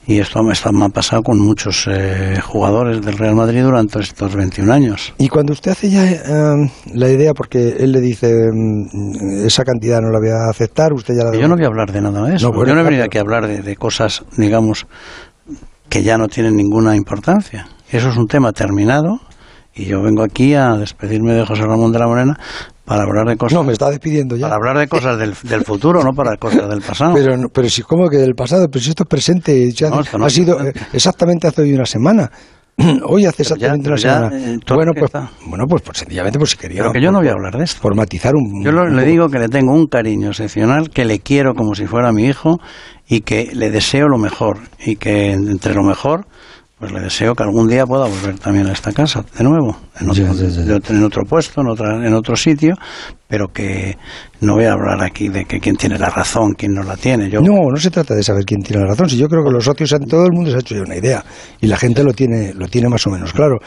y 0.06 0.18
esto, 0.18 0.42
me 0.42 0.52
ha 0.84 0.88
pasado 0.90 1.22
con 1.22 1.38
muchos 1.38 1.88
eh, 1.90 2.38
jugadores 2.42 3.00
del 3.00 3.16
Real 3.16 3.34
Madrid 3.34 3.62
durante 3.62 3.98
estos 4.00 4.36
21 4.36 4.70
años. 4.70 5.14
Y 5.16 5.28
cuando 5.28 5.54
usted 5.54 5.70
hace 5.70 5.88
ya 5.88 6.04
eh, 6.04 6.70
la 6.92 7.08
idea, 7.08 7.32
porque 7.32 7.76
él 7.78 7.92
le 7.92 8.02
dice 8.02 8.30
mm, 8.52 9.46
esa 9.46 9.64
cantidad 9.64 10.02
no 10.02 10.10
la 10.10 10.18
voy 10.18 10.28
a 10.28 10.50
aceptar, 10.50 10.92
usted 10.92 11.14
ya 11.16 11.24
la 11.24 11.32
Yo 11.34 11.48
no 11.48 11.54
voy 11.54 11.64
a 11.64 11.68
hablar 11.68 11.90
de 11.90 12.02
nada 12.02 12.28
de 12.28 12.36
eso. 12.36 12.48
No, 12.48 12.52
bueno, 12.52 12.68
Yo 12.68 12.74
no 12.74 12.82
he 12.82 12.84
venido 12.84 13.04
aquí 13.04 13.16
a 13.16 13.22
hablar 13.22 13.46
de, 13.46 13.62
de 13.62 13.76
cosas, 13.76 14.22
digamos, 14.36 14.86
que 15.88 16.02
ya 16.02 16.18
no 16.18 16.28
tienen 16.28 16.56
ninguna 16.56 16.94
importancia. 16.94 17.68
Eso 17.90 18.10
es 18.10 18.18
un 18.18 18.26
tema 18.26 18.52
terminado 18.52 19.18
y 19.74 19.86
yo 19.86 20.02
vengo 20.02 20.22
aquí 20.22 20.52
a 20.52 20.76
despedirme 20.76 21.32
de 21.32 21.46
José 21.46 21.62
Ramón 21.62 21.92
de 21.92 21.98
la 21.98 22.06
Morena 22.06 22.38
para 22.84 23.02
hablar 23.04 23.26
de 23.28 23.36
cosas, 23.36 23.54
No, 23.58 23.64
me 23.64 23.72
está 23.72 23.90
despidiendo 23.90 24.36
ya. 24.36 24.46
para 24.46 24.56
hablar 24.56 24.78
de 24.78 24.88
cosas 24.88 25.18
del, 25.18 25.34
del 25.44 25.64
futuro, 25.64 26.02
no 26.02 26.12
para 26.12 26.36
cosas 26.36 26.68
del 26.68 26.80
pasado. 26.82 27.14
Pero, 27.14 27.36
no- 27.36 27.48
pero 27.48 27.68
si, 27.68 27.82
¿cómo 27.82 28.08
que 28.08 28.16
del 28.18 28.34
pasado? 28.34 28.68
Pero 28.70 28.82
si 28.82 28.90
esto 28.90 29.04
es 29.04 29.08
presente, 29.08 29.70
ya 29.72 29.88
No, 29.90 30.02
no 30.18 30.24
ha 30.24 30.28
es 30.28 30.32
sido 30.34 30.56
presente. 30.56 30.80
eh, 30.80 30.86
exactamente 30.92 31.46
hace 31.46 31.62
hoy 31.62 31.72
una 31.74 31.86
semana. 31.86 32.30
Hoy 33.06 33.26
hace 33.26 33.44
ya- 33.44 33.54
exactamente 33.54 33.82
pero 33.84 33.94
una 33.94 34.02
ya, 34.02 34.14
semana. 34.30 34.52
eh, 34.54 34.58
bueno, 34.74 34.92
pues, 34.94 35.04
está. 35.04 35.30
bueno, 35.46 35.66
pues, 35.68 35.82
pues 35.82 35.98
sencillamente, 35.98 36.38
pues 36.38 36.50
si 36.52 36.56
quería. 36.56 36.78
Pero 36.80 36.92
que 36.92 37.02
yo 37.02 37.10
no 37.12 37.18
por- 37.18 37.24
voy 37.24 37.28
a 37.28 37.32
hablar 37.32 37.56
de 37.58 37.64
esto. 37.64 37.82
Por 37.82 37.94
matizar 37.94 38.34
un. 38.34 38.64
Yo 38.64 38.72
lo- 38.72 38.82
un 38.84 38.96
le 38.96 39.04
digo 39.04 39.28
que 39.28 39.38
le 39.38 39.48
tengo 39.48 39.74
un 39.74 39.86
cariño 39.86 40.28
excepcional, 40.30 40.88
que 40.88 41.04
le 41.04 41.20
quiero 41.20 41.54
como 41.54 41.74
si 41.74 41.86
fuera 41.86 42.12
mi 42.12 42.24
hijo 42.24 42.58
y 43.06 43.20
que 43.20 43.50
le 43.52 43.70
deseo 43.70 44.08
lo 44.08 44.16
mejor 44.16 44.56
y 44.84 44.96
que 44.96 45.32
entre 45.32 45.74
lo 45.74 45.82
mejor 45.82 46.24
pues 46.78 46.90
le 46.90 47.00
deseo 47.00 47.34
que 47.36 47.42
algún 47.44 47.68
día 47.68 47.84
pueda 47.86 48.06
volver 48.06 48.38
también 48.40 48.66
a 48.66 48.72
esta 48.72 48.90
casa 48.92 49.22
de 49.38 49.44
nuevo, 49.44 49.76
en 50.00 50.10
otro, 50.10 50.24
otro- 50.76 50.96
en 50.96 51.04
otro 51.04 51.22
puesto, 51.24 51.60
en, 51.60 51.68
otra, 51.68 52.06
en 52.06 52.14
otro 52.14 52.34
sitio, 52.36 52.74
pero 53.28 53.48
que 53.48 53.96
no 54.40 54.54
voy 54.54 54.64
a 54.64 54.72
hablar 54.72 55.02
aquí 55.02 55.28
de 55.28 55.44
que 55.44 55.58
quién 55.60 55.76
tiene 55.76 55.98
la 55.98 56.10
razón, 56.10 56.52
quién 56.56 56.72
no 56.74 56.82
la 56.82 56.96
tiene. 56.96 57.30
Yo, 57.30 57.40
No, 57.40 57.70
no 57.70 57.76
se 57.76 57.90
trata 57.90 58.14
de 58.14 58.22
saber 58.22 58.44
quién 58.44 58.60
tiene 58.62 58.82
la 58.82 58.88
razón. 58.90 59.08
Si 59.08 59.16
yo 59.16 59.28
creo 59.28 59.42
que 59.44 59.50
los 59.50 59.64
socios, 59.64 59.94
todo 60.08 60.24
el 60.26 60.32
mundo 60.32 60.50
se 60.50 60.56
ha 60.56 60.60
hecho 60.60 60.74
ya 60.74 60.82
una 60.82 60.96
idea 60.96 61.24
y 61.60 61.66
la 61.66 61.76
gente 61.76 62.02
lo 62.04 62.12
tiene, 62.12 62.52
lo 62.54 62.66
tiene 62.68 62.88
más 62.88 63.06
o 63.06 63.10
menos 63.10 63.32
claro. 63.32 63.58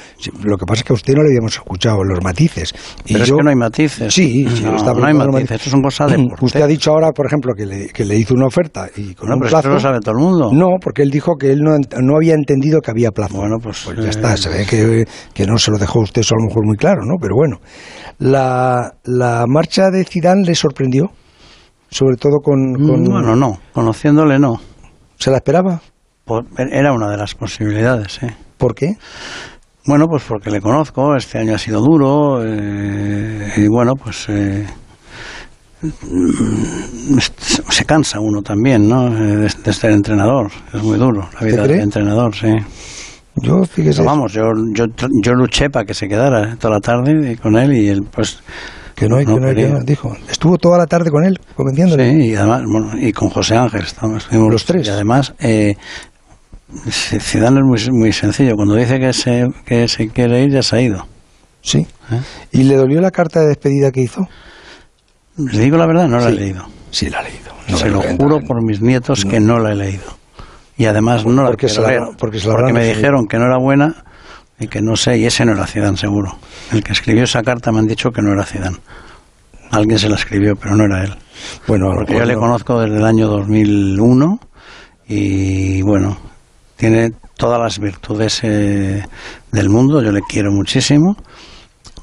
Lo 0.43 0.57
que 0.57 0.65
pasa 0.65 0.81
es 0.81 0.83
que 0.83 0.93
a 0.93 0.95
usted 0.95 1.13
no 1.15 1.23
le 1.23 1.29
habíamos 1.29 1.53
escuchado 1.55 2.03
los 2.03 2.21
matices. 2.23 2.73
Y 3.05 3.13
pero 3.13 3.23
es 3.23 3.31
que 3.31 3.43
no 3.43 3.49
hay 3.49 3.55
matices. 3.55 4.13
Sí, 4.13 4.45
sí, 4.55 4.63
no, 4.63 4.75
está 4.75 4.93
no 4.93 5.05
hay 5.05 5.13
los 5.13 5.27
matices, 5.31 5.61
eso 5.61 5.69
son 5.71 5.81
cosas 5.81 6.11
de 6.11 6.25
Usted 6.41 6.61
ha 6.61 6.67
dicho 6.67 6.91
ahora, 6.91 7.11
por 7.11 7.25
ejemplo, 7.25 7.53
que 7.55 7.65
le, 7.65 7.87
que 7.87 8.03
le 8.05 8.17
hizo 8.17 8.33
una 8.35 8.47
oferta 8.47 8.87
y 8.97 9.13
con 9.15 9.29
No, 9.29 9.35
un 9.35 9.39
pero 9.41 9.49
plazo. 9.51 9.67
eso 9.69 9.73
lo 9.75 9.79
sabe 9.79 9.99
todo 10.01 10.11
el 10.11 10.23
mundo. 10.23 10.49
No, 10.53 10.67
porque 10.81 11.01
él 11.01 11.09
dijo 11.09 11.35
que 11.39 11.51
él 11.51 11.59
no, 11.61 11.77
no 12.01 12.15
había 12.17 12.33
entendido 12.35 12.81
que 12.81 12.91
había 12.91 13.09
plazo. 13.11 13.37
Bueno, 13.37 13.55
pues, 13.63 13.85
ya 13.85 14.03
eh, 14.03 14.09
está, 14.09 14.35
se 14.37 14.49
ve 14.49 14.65
que, 14.69 15.05
que 15.33 15.47
no 15.47 15.57
se 15.57 15.71
lo 15.71 15.77
dejó 15.77 16.01
usted 16.01 16.14
eso 16.21 16.35
a 16.35 16.41
lo 16.41 16.47
mejor 16.47 16.65
muy 16.65 16.77
claro, 16.77 17.01
¿no? 17.05 17.15
Pero 17.21 17.35
bueno, 17.35 17.57
la, 18.19 18.93
la 19.05 19.45
marcha 19.47 19.89
de 19.89 20.03
Zidane 20.03 20.43
le 20.45 20.55
sorprendió, 20.55 21.11
sobre 21.89 22.17
todo 22.17 22.39
con... 22.43 22.73
con- 22.73 23.01
Mm, 23.03 23.09
Bueno, 23.11 23.35
no, 23.35 23.59
conociéndole 23.73 24.39
no. 24.39 24.59
¿Se 25.17 25.31
la 25.31 25.37
esperaba? 25.37 25.81
Por- 26.25 26.45
Era 26.57 26.91
una 26.93 27.09
de 27.09 27.17
las 27.17 27.35
posibilidades, 27.35 28.13
sí. 28.19 28.27
¿Por 28.57 28.73
qué? 28.75 28.93
Bueno, 29.87 30.07
pues 30.07 30.23
porque 30.23 30.49
le 30.49 30.59
conozco, 30.61 31.15
este 31.15 31.37
año 31.37 31.53
ha 31.53 31.59
sido 31.59 31.79
duro 31.79 32.41
eh, 32.43 33.53
y 33.57 33.67
bueno, 33.67 33.93
pues 33.95 34.25
eh, 34.29 34.65
mm, 35.83 37.17
se 37.69 37.85
cansa 37.85 38.19
uno 38.19 38.41
también, 38.41 38.87
¿no? 38.87 39.09
De, 39.09 39.47
de 39.47 39.73
ser 39.73 39.91
entrenador. 39.91 40.51
Es 40.73 40.81
muy 40.81 40.97
duro 40.97 41.29
la 41.39 41.45
vida 41.45 41.67
de 41.67 41.81
entrenador, 41.83 42.33
sí. 42.35 42.47
Yo, 43.35 43.63
fíjese. 43.65 44.01
vamos, 44.01 44.31
yo, 44.31 44.43
yo, 44.73 44.85
yo 45.21 45.33
luché 45.33 45.69
para 45.69 45.85
que 45.85 45.93
se 45.93 46.07
quedara 46.07 46.55
toda 46.55 46.75
la 46.75 46.79
tarde 46.79 47.37
con 47.37 47.57
él 47.57 47.73
y 47.73 47.89
él, 47.89 48.03
pues. 48.09 48.39
Que 48.95 49.09
no, 49.09 49.17
hay 49.17 49.25
que 49.25 49.33
no, 49.33 49.53
que 49.53 49.67
no, 49.67 49.83
dijo. 49.83 50.15
Estuvo 50.29 50.57
toda 50.57 50.77
la 50.77 50.85
tarde 50.85 51.11
con 51.11 51.25
él, 51.25 51.37
convenciéndole. 51.53 52.11
Sí, 52.11 52.29
y 52.29 52.35
además, 52.35 52.63
bueno, 52.65 52.91
y 52.97 53.11
con 53.11 53.29
José 53.29 53.57
Ángel, 53.57 53.81
estamos, 53.81 54.31
los 54.31 54.63
tres. 54.63 54.87
Y 54.87 54.89
además, 54.89 55.33
eh, 55.39 55.75
Zidane 56.89 57.59
es 57.59 57.89
muy, 57.89 57.99
muy 57.99 58.13
sencillo. 58.13 58.55
Cuando 58.55 58.75
dice 58.75 58.97
que 58.97 59.11
se, 59.11 59.47
que 59.65 59.87
se 59.89 60.07
quiere 60.07 60.43
ir, 60.43 60.51
ya 60.51 60.63
se 60.63 60.77
ha 60.77 60.81
ido. 60.81 61.05
Sí. 61.61 61.79
¿Eh? 61.79 62.21
¿Y 62.53 62.63
le 62.63 62.75
dolió 62.75 63.01
la 63.01 63.11
carta 63.11 63.41
de 63.41 63.47
despedida 63.47 63.91
que 63.91 64.01
hizo? 64.01 64.27
Le 65.37 65.59
digo 65.59 65.77
la 65.77 65.87
verdad, 65.87 66.07
no 66.07 66.19
la 66.19 66.29
he 66.29 66.33
leído. 66.33 66.65
Sí, 66.91 67.09
la 67.09 67.19
he 67.19 67.31
leído. 67.31 67.77
se 67.77 67.89
lo 67.89 68.01
juro 68.01 68.39
por 68.39 68.63
mis 68.63 68.81
nietos 68.81 69.25
que 69.25 69.41
no 69.41 69.59
la 69.59 69.73
he 69.73 69.75
leído. 69.75 70.15
Y 70.77 70.85
además 70.85 71.25
no 71.25 71.43
la 71.43 71.49
porque 71.49 71.67
quiero 71.67 71.87
leer, 71.87 72.01
porque, 72.17 72.39
me 72.73 72.85
dijeron 72.85 73.27
que 73.27 73.37
no 73.37 73.45
era 73.45 73.57
buena 73.57 74.03
y 74.59 74.67
que 74.67 74.81
no 74.81 74.95
sé, 74.95 75.17
y 75.17 75.25
ese 75.25 75.45
no 75.45 75.53
era 75.53 75.67
Zidane 75.67 75.97
seguro. 75.97 76.37
El 76.71 76.83
que 76.83 76.91
escribió 76.91 77.23
esa 77.23 77.43
carta 77.43 77.71
me 77.71 77.79
han 77.79 77.87
dicho 77.87 78.11
que 78.11 78.21
no 78.21 78.33
era 78.33 78.43
Zidane. 78.43 78.77
Alguien 79.71 79.97
se 79.97 80.09
la 80.09 80.15
escribió, 80.15 80.55
pero 80.55 80.75
no 80.75 80.85
era 80.85 81.03
él. 81.03 81.15
Bueno, 81.67 81.91
porque 81.93 82.15
yo 82.15 82.25
le 82.25 82.35
conozco 82.35 82.79
desde 82.81 82.97
el 82.97 83.05
año 83.05 83.27
2001 83.27 84.39
y 85.07 85.81
bueno, 85.81 86.17
tiene 86.75 87.11
todas 87.37 87.59
las 87.59 87.79
virtudes 87.79 88.41
eh, 88.43 89.03
del 89.51 89.69
mundo, 89.69 90.01
yo 90.01 90.11
le 90.11 90.21
quiero 90.21 90.51
muchísimo 90.51 91.15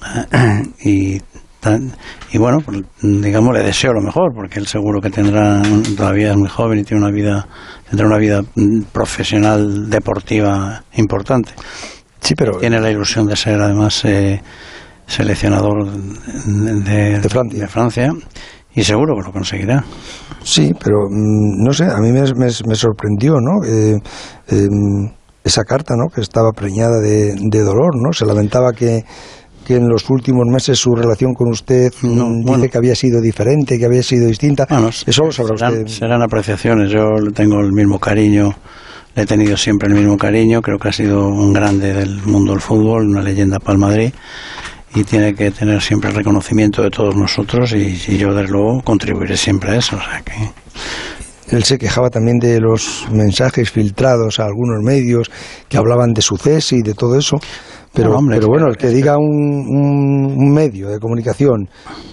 y, 0.84 1.20
y 2.32 2.38
bueno, 2.38 2.60
pues, 2.64 2.82
digamos, 3.02 3.54
le 3.54 3.62
deseo 3.62 3.92
lo 3.92 4.00
mejor, 4.00 4.32
porque 4.34 4.58
él 4.58 4.66
seguro 4.66 5.02
que 5.02 5.10
tendrá, 5.10 5.60
todavía 5.94 6.30
es 6.30 6.36
muy 6.36 6.48
joven 6.48 6.78
y 6.78 6.84
tiene 6.84 7.02
una 7.04 7.12
vida, 7.12 7.46
tendrá 7.88 8.06
una 8.06 8.16
vida 8.16 8.40
mm, 8.54 8.84
profesional, 8.90 9.90
deportiva 9.90 10.82
importante. 10.94 11.52
Sí, 12.20 12.34
pero... 12.34 12.58
Tiene 12.58 12.80
la 12.80 12.90
ilusión 12.90 13.26
de 13.26 13.36
ser 13.36 13.60
además 13.60 14.02
eh, 14.06 14.40
seleccionador 15.06 15.90
de, 15.92 17.20
de, 17.20 17.68
Francia. 17.68 18.10
y 18.74 18.82
seguro 18.82 19.14
que 19.14 19.26
lo 19.26 19.32
conseguirá. 19.32 19.84
Sí, 20.42 20.72
pero 20.82 21.08
mm, 21.10 21.62
no 21.62 21.72
sé, 21.74 21.84
a 21.84 21.98
mí 21.98 22.12
me, 22.12 22.22
me, 22.34 22.74
sorprendió, 22.74 23.34
¿no? 23.40 23.62
Eh, 23.62 23.98
em, 24.48 25.12
esa 25.44 25.64
carta, 25.64 25.94
¿no? 25.96 26.08
Que 26.08 26.22
estaba 26.22 26.52
preñada 26.52 26.98
de, 26.98 27.34
de 27.36 27.60
dolor, 27.60 27.90
¿no? 27.94 28.12
Se 28.14 28.24
lamentaba 28.24 28.72
que 28.72 29.04
que 29.62 29.76
en 29.76 29.88
los 29.88 30.08
últimos 30.10 30.44
meses 30.46 30.78
su 30.78 30.94
relación 30.94 31.34
con 31.34 31.50
usted 31.50 31.90
dice 32.02 32.68
que 32.68 32.78
había 32.78 32.94
sido 32.94 33.20
diferente, 33.20 33.78
que 33.78 33.84
había 33.84 34.02
sido 34.02 34.26
distinta. 34.26 34.66
Eso 35.06 35.24
lo 35.24 35.32
sabrá 35.32 35.56
serán, 35.56 35.88
Serán 35.88 36.22
apreciaciones. 36.22 36.90
Yo 36.90 37.10
le 37.20 37.32
tengo 37.32 37.60
el 37.60 37.72
mismo 37.72 37.98
cariño, 37.98 38.54
le 39.14 39.22
he 39.22 39.26
tenido 39.26 39.56
siempre 39.56 39.88
el 39.88 39.94
mismo 39.94 40.16
cariño. 40.16 40.60
Creo 40.60 40.78
que 40.78 40.88
ha 40.88 40.92
sido 40.92 41.28
un 41.28 41.52
grande 41.52 41.92
del 41.92 42.22
mundo 42.22 42.52
del 42.52 42.60
fútbol, 42.60 43.08
una 43.08 43.22
leyenda 43.22 43.58
para 43.58 43.72
el 43.72 43.78
Madrid 43.78 44.12
y 44.94 45.04
tiene 45.04 45.34
que 45.34 45.50
tener 45.50 45.80
siempre 45.80 46.10
el 46.10 46.16
reconocimiento 46.16 46.82
de 46.82 46.90
todos 46.90 47.16
nosotros 47.16 47.72
y, 47.72 47.96
yo 48.18 48.34
desde 48.34 48.52
luego 48.52 48.82
contribuiré 48.84 49.36
siempre 49.36 49.72
a 49.72 49.76
eso. 49.76 49.96
O 49.96 50.00
sea 50.00 50.22
que 50.22 51.56
él 51.56 51.64
se 51.64 51.78
quejaba 51.78 52.10
también 52.10 52.38
de 52.38 52.60
los 52.60 53.06
mensajes 53.10 53.70
filtrados 53.70 54.40
a 54.40 54.44
algunos 54.44 54.82
medios 54.82 55.30
que 55.68 55.76
hablaban 55.76 56.12
de 56.12 56.22
su 56.22 56.36
cese 56.36 56.76
y 56.76 56.82
de 56.82 56.94
todo 56.94 57.18
eso. 57.18 57.36
Pero, 57.94 58.18
pero 58.26 58.48
bueno, 58.48 58.68
el 58.68 58.76
que 58.78 58.88
diga 58.88 59.18
un, 59.18 59.26
un, 59.28 60.50
medio 60.50 60.88
de 60.88 60.98
comunicación, 60.98 61.68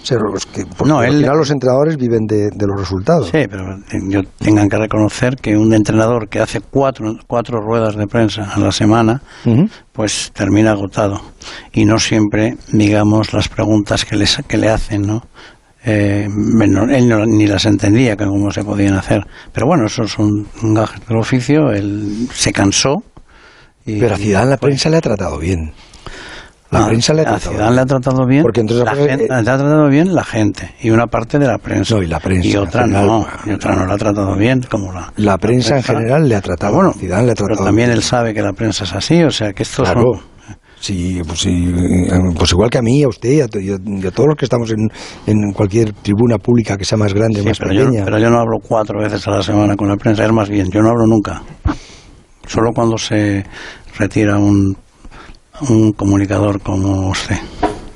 que, 0.06 0.64
no, 0.84 1.02
él, 1.02 1.10
al 1.10 1.16
final 1.20 1.38
los 1.38 1.50
entrenadores 1.50 1.96
viven 1.96 2.26
de, 2.26 2.50
los 2.66 2.78
resultados. 2.78 3.28
Sí, 3.28 3.46
pero 3.48 3.78
yo 4.08 4.20
tengan 4.38 4.68
que 4.68 4.76
reconocer 4.76 5.36
que 5.36 5.56
un 5.56 5.72
entrenador 5.72 6.28
que 6.28 6.40
hace 6.40 6.60
cuatro, 6.60 7.14
cuatro 7.26 7.60
ruedas 7.62 7.96
de 7.96 8.06
prensa 8.06 8.50
a 8.52 8.58
la 8.58 8.72
semana, 8.72 9.22
pues 9.92 10.30
termina 10.34 10.72
agotado. 10.72 11.18
Y 11.72 11.86
no 11.86 11.98
siempre, 11.98 12.56
digamos, 12.72 13.32
las 13.32 13.48
preguntas 13.48 14.04
que, 14.04 14.16
les, 14.16 14.36
que 14.46 14.58
le 14.58 14.68
hacen, 14.68 15.02
¿no? 15.02 15.22
Eh, 15.82 16.26
él 16.26 17.28
ni 17.28 17.46
las 17.46 17.64
entendía 17.64 18.14
que 18.16 18.26
cómo 18.26 18.50
se 18.50 18.62
podían 18.64 18.94
hacer. 18.94 19.26
Pero 19.52 19.66
bueno, 19.66 19.86
eso 19.86 20.06
son 20.06 20.46
gajes 20.74 21.06
del 21.06 21.16
oficio. 21.16 21.70
Él 21.70 22.28
se 22.32 22.52
cansó 22.52 23.02
pero 23.84 24.14
a 24.14 24.18
Zidane 24.18 24.50
la 24.50 24.56
prensa 24.56 24.90
le 24.90 24.96
ha 24.96 25.00
tratado 25.00 25.38
bien. 25.38 25.72
La 26.70 26.86
prensa 26.86 27.12
le 27.14 27.22
ha 27.22 27.24
tratado 27.24 27.50
bien. 27.50 27.74
le 27.74 27.80
ha 27.80 27.84
tratado 27.84 28.26
bien. 28.26 28.42
Porque 28.42 28.60
entonces 28.60 28.84
la 28.84 28.94
gente, 28.94 29.26
le 29.28 29.34
ha 29.34 29.42
tratado 29.42 29.88
bien 29.88 30.14
la 30.14 30.24
gente 30.24 30.74
y 30.80 30.90
una 30.90 31.08
parte 31.08 31.38
de 31.38 31.46
la 31.46 31.58
prensa. 31.58 31.96
y 31.98 32.06
la 32.06 32.20
prensa. 32.20 32.48
Y 32.48 32.56
otra 32.56 32.86
no, 32.86 33.26
y 33.44 33.50
otra 33.50 33.74
no 33.74 33.86
la 33.86 33.94
ha 33.94 33.98
tratado 33.98 34.36
bien 34.36 34.62
como 34.70 34.92
la. 34.92 35.12
La 35.16 35.36
prensa, 35.38 35.76
en 35.76 35.82
general 35.82 36.28
le 36.28 36.36
ha 36.36 36.40
tratado. 36.40 36.74
Bueno, 36.74 36.92
Zidane 36.92 37.26
le 37.26 37.32
ha 37.32 37.34
tratado. 37.34 37.56
Pero 37.56 37.64
también 37.64 37.90
él 37.90 38.02
sabe 38.02 38.32
que 38.32 38.42
la 38.42 38.52
prensa 38.52 38.84
es 38.84 38.92
así, 38.92 39.22
o 39.24 39.30
sea 39.30 39.52
que 39.52 39.64
esto 39.64 39.82
claro. 39.82 40.20
Sí, 40.80 41.20
pues, 41.26 41.40
sí, 41.40 41.74
pues 42.38 42.52
igual 42.52 42.70
que 42.70 42.78
a 42.78 42.82
mí, 42.82 43.02
a 43.02 43.08
usted 43.08 43.28
y 43.28 43.40
a, 43.42 44.10
todos 44.10 44.28
los 44.28 44.36
que 44.36 44.46
estamos 44.46 44.70
en, 44.70 44.88
en, 45.26 45.52
cualquier 45.52 45.92
tribuna 45.92 46.38
pública 46.38 46.78
que 46.78 46.86
sea 46.86 46.96
más 46.96 47.12
grande, 47.12 47.42
más 47.42 47.58
pequeña. 47.58 48.02
pero 48.02 48.18
yo 48.18 48.30
no 48.30 48.38
hablo 48.38 48.56
cuatro 48.66 48.98
veces 48.98 49.28
a 49.28 49.32
la 49.32 49.42
semana 49.42 49.76
con 49.76 49.88
la 49.88 49.96
prensa, 49.96 50.24
es 50.24 50.32
más 50.32 50.48
bien, 50.48 50.70
yo 50.70 50.80
no 50.80 50.88
hablo 50.88 51.06
nunca. 51.06 51.42
Solo 52.50 52.72
cuando 52.74 52.98
se 52.98 53.44
retira 53.96 54.36
un, 54.36 54.76
un 55.68 55.92
comunicador 55.92 56.60
como 56.60 57.10
usted. 57.10 57.36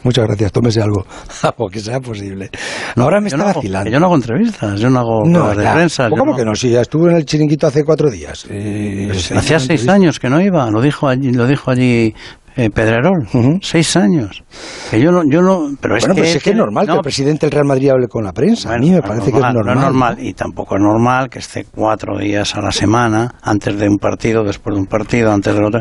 Muchas 0.04 0.28
gracias, 0.28 0.52
tómese 0.52 0.80
algo, 0.80 1.04
que 1.72 1.80
sea 1.80 1.98
posible. 1.98 2.50
Ahora 2.94 3.20
me 3.20 3.26
está 3.30 3.42
vacilando. 3.42 3.90
yo 3.90 3.98
no 3.98 4.06
hago 4.06 4.14
entrevistas, 4.14 4.78
yo 4.78 4.90
no 4.90 5.00
hago 5.00 5.24
no, 5.24 5.48
de 5.48 5.56
prensa. 5.56 6.08
¿Cómo 6.08 6.36
que 6.36 6.44
no? 6.44 6.54
Si 6.54 6.70
ya 6.70 6.82
estuve 6.82 7.10
en 7.10 7.16
el 7.16 7.24
chiringuito 7.24 7.66
hace 7.66 7.82
cuatro 7.82 8.08
días. 8.08 8.46
Eh, 8.48 9.08
pues 9.08 9.32
hacía 9.32 9.58
seis 9.58 9.88
años 9.88 10.20
que 10.20 10.30
no 10.30 10.40
iba, 10.40 10.70
lo 10.70 10.80
dijo 10.80 11.08
allí, 11.08 11.32
lo 11.32 11.48
dijo 11.48 11.72
allí 11.72 12.14
eh, 12.56 12.70
Pedrerol, 12.70 13.28
seis 13.62 13.96
años. 13.96 14.44
Que 14.90 15.00
yo 15.00 15.10
no, 15.10 15.22
yo 15.28 15.42
no, 15.42 15.76
pero 15.80 15.96
es 15.96 16.06
que, 16.06 16.50
es, 16.50 16.56
normal 16.56 16.86
que 16.86 16.92
el 16.92 17.00
presidente 17.00 17.46
del 17.46 17.52
Real 17.52 17.66
Madrid 17.66 17.90
hable 17.90 18.08
con 18.08 18.24
la 18.24 18.32
prensa. 18.32 18.74
a 18.74 18.78
mí 18.78 18.90
me 18.90 19.02
parece 19.02 19.32
que 19.32 19.38
es 19.38 19.42
normal. 19.42 19.64
No 19.64 19.72
es 19.72 19.80
normal 19.80 20.16
y 20.20 20.32
tampoco 20.34 20.76
es 20.76 20.82
normal 20.82 21.28
que 21.28 21.40
esté 21.40 21.64
cuatro 21.64 22.18
días 22.18 22.54
a 22.54 22.60
la 22.60 22.72
semana 22.72 23.34
antes 23.42 23.78
de 23.78 23.88
un 23.88 23.98
partido, 23.98 24.44
después 24.44 24.74
de 24.74 24.80
un 24.80 24.86
partido, 24.86 25.32
antes 25.32 25.54
de 25.54 25.64
otro 25.64 25.80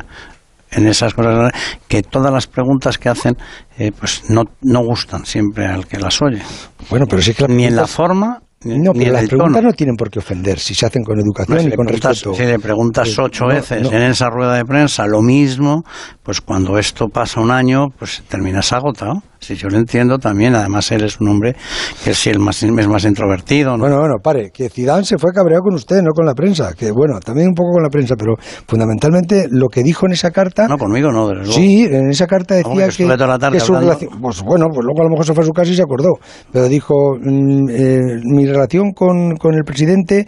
en 0.75 0.87
esas 0.87 1.13
cosas 1.13 1.51
que 1.87 2.01
todas 2.01 2.31
las 2.31 2.47
preguntas 2.47 2.97
que 2.97 3.09
hacen 3.09 3.37
eh, 3.77 3.91
pues 3.91 4.29
no, 4.29 4.43
no 4.61 4.83
gustan 4.83 5.25
siempre 5.25 5.67
al 5.67 5.87
que 5.87 5.99
las 5.99 6.21
oye. 6.21 6.41
Bueno, 6.89 7.05
pero 7.07 7.21
sí 7.21 7.33
que 7.33 7.47
ni 7.47 7.65
en 7.65 7.75
la 7.75 7.87
forma 7.87 8.41
no, 8.65 8.93
pero 8.93 9.11
las 9.11 9.27
preguntas 9.27 9.63
no 9.63 9.73
tienen 9.73 9.95
por 9.95 10.09
qué 10.09 10.19
ofender 10.19 10.59
si 10.59 10.73
se 10.73 10.85
hacen 10.85 11.03
con 11.03 11.19
educación 11.19 11.71
y 11.71 11.75
con 11.75 11.87
respeto. 11.87 12.33
Si 12.33 12.43
le 12.43 12.59
preguntas 12.59 13.17
ocho 13.19 13.47
veces 13.47 13.91
en 13.91 14.01
esa 14.01 14.29
rueda 14.29 14.55
de 14.55 14.65
prensa 14.65 15.05
lo 15.05 15.21
mismo, 15.21 15.83
pues 16.21 16.41
cuando 16.41 16.77
esto 16.77 17.07
pasa 17.09 17.41
un 17.41 17.51
año, 17.51 17.87
pues 17.97 18.23
terminas 18.27 18.71
agotado. 18.73 19.21
Si 19.43 19.55
yo 19.55 19.67
lo 19.69 19.77
entiendo 19.77 20.17
también, 20.17 20.55
además 20.55 20.91
él 20.91 21.03
es 21.03 21.19
un 21.19 21.29
hombre 21.29 21.55
que 22.03 22.11
es, 22.11 22.27
el 22.27 22.39
más, 22.39 22.63
es 22.63 22.87
más 22.87 23.03
introvertido. 23.05 23.77
Bueno, 23.77 23.99
bueno, 23.99 24.15
pare, 24.23 24.51
que 24.51 24.69
Zidane 24.69 25.03
se 25.03 25.17
fue 25.17 25.31
cabreado 25.33 25.63
con 25.63 25.75
usted, 25.75 26.01
no 26.01 26.11
con 26.11 26.25
la 26.25 26.33
prensa, 26.33 26.73
que 26.73 26.91
bueno, 26.91 27.19
también 27.19 27.49
un 27.49 27.53
poco 27.53 27.73
con 27.73 27.83
la 27.83 27.89
prensa, 27.89 28.15
pero 28.17 28.35
fundamentalmente 28.67 29.47
lo 29.49 29.67
que 29.67 29.83
dijo 29.83 30.05
en 30.05 30.13
esa 30.13 30.31
carta... 30.31 30.67
No, 30.67 30.77
conmigo 30.77 31.11
no, 31.11 31.27
desde 31.27 31.43
luego. 31.43 31.53
Sí, 31.53 31.83
en 31.83 32.09
esa 32.09 32.25
carta 32.27 32.55
decía 32.55 32.87
que, 32.87 33.51
que, 33.51 33.59
su 33.59 33.73
relación... 33.73 34.11
Pues 34.21 34.41
bueno, 34.41 34.67
pues 34.73 34.85
luego 34.85 35.01
a 35.01 35.03
lo 35.03 35.09
mejor 35.09 35.25
se 35.25 35.33
fue 35.33 35.43
a 35.43 35.47
su 35.47 35.51
casa 35.51 35.71
y 35.71 35.75
se 35.75 35.83
acordó, 35.83 36.13
pero 36.51 36.67
dijo, 36.67 37.15
mm, 37.19 37.69
eh, 37.69 37.99
mi 38.23 38.45
relación 38.45 38.91
con, 38.93 39.35
con 39.35 39.55
el 39.55 39.63
presidente 39.63 40.27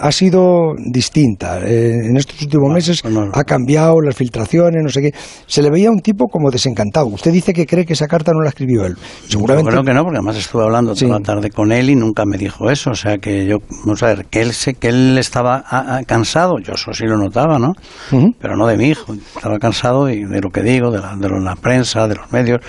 ha 0.00 0.12
sido 0.12 0.74
distinta. 0.76 1.60
Eh, 1.60 2.08
en 2.08 2.16
estos 2.16 2.40
últimos 2.42 2.70
meses 2.70 3.02
ha 3.32 3.44
cambiado 3.44 4.00
las 4.02 4.14
filtraciones, 4.14 4.82
no 4.82 4.90
sé 4.90 5.00
qué. 5.00 5.10
Se 5.46 5.62
le 5.62 5.70
veía 5.70 5.90
un 5.90 6.00
tipo 6.00 6.26
como 6.26 6.50
desencantado. 6.50 7.06
Usted 7.06 7.32
dice 7.32 7.54
que 7.54 7.66
cree 7.66 7.86
que 7.86 7.94
esa 7.94 8.06
carta 8.06 8.32
no 8.32 8.42
la 8.42 8.50
escribió 8.50 8.84
él. 8.84 8.96
Seguramente. 9.26 9.70
Yo 9.70 9.72
creo 9.72 9.84
que 9.84 9.94
no, 9.94 10.02
porque 10.02 10.18
además 10.18 10.36
estuve 10.36 10.64
hablando 10.64 10.94
toda 10.94 11.18
la 11.18 11.24
tarde 11.24 11.50
con 11.50 11.72
él 11.72 11.88
y 11.88 11.96
nunca 11.96 12.24
me 12.26 12.36
dijo 12.36 12.70
eso. 12.70 12.90
O 12.90 12.94
sea 12.94 13.16
que 13.16 13.46
yo, 13.46 13.58
vamos 13.84 14.02
a 14.02 14.08
ver, 14.08 14.26
que 14.26 14.42
él, 14.42 14.52
sé, 14.52 14.74
que 14.74 14.88
él 14.88 15.16
estaba 15.16 15.64
cansado, 16.06 16.58
yo 16.58 16.74
eso 16.74 16.92
sí 16.92 17.04
lo 17.06 17.16
notaba, 17.16 17.58
¿no? 17.58 17.72
Pero 18.38 18.56
no 18.56 18.66
de 18.66 18.76
mi 18.76 18.88
hijo. 18.88 19.14
Estaba 19.36 19.58
cansado 19.58 20.04
de, 20.04 20.26
de 20.26 20.40
lo 20.42 20.50
que 20.50 20.62
digo, 20.62 20.90
de 20.90 21.00
la, 21.00 21.16
de 21.16 21.28
la 21.40 21.56
prensa, 21.56 22.06
de 22.06 22.16
los 22.16 22.30
medios. 22.30 22.60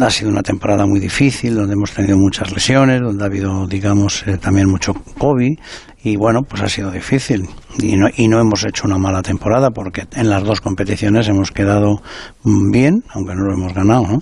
Ha 0.00 0.10
sido 0.10 0.30
una 0.30 0.42
temporada 0.42 0.86
muy 0.86 1.00
difícil, 1.00 1.54
donde 1.54 1.72
hemos 1.72 1.92
tenido 1.92 2.18
muchas 2.18 2.52
lesiones, 2.52 3.00
donde 3.00 3.24
ha 3.24 3.26
habido, 3.26 3.66
digamos, 3.66 4.22
eh, 4.26 4.36
también 4.36 4.68
mucho 4.68 4.92
COVID. 5.18 5.58
Y 6.02 6.16
bueno, 6.16 6.42
pues 6.42 6.62
ha 6.62 6.68
sido 6.68 6.90
difícil. 6.90 7.48
Y 7.78 7.96
no, 7.96 8.08
y 8.14 8.28
no 8.28 8.38
hemos 8.38 8.64
hecho 8.64 8.86
una 8.86 8.98
mala 8.98 9.22
temporada, 9.22 9.70
porque 9.70 10.04
en 10.14 10.28
las 10.28 10.44
dos 10.44 10.60
competiciones 10.60 11.28
hemos 11.28 11.50
quedado 11.50 12.02
bien, 12.44 13.02
aunque 13.14 13.34
no 13.34 13.44
lo 13.44 13.54
hemos 13.54 13.72
ganado, 13.72 14.06
¿no? 14.06 14.18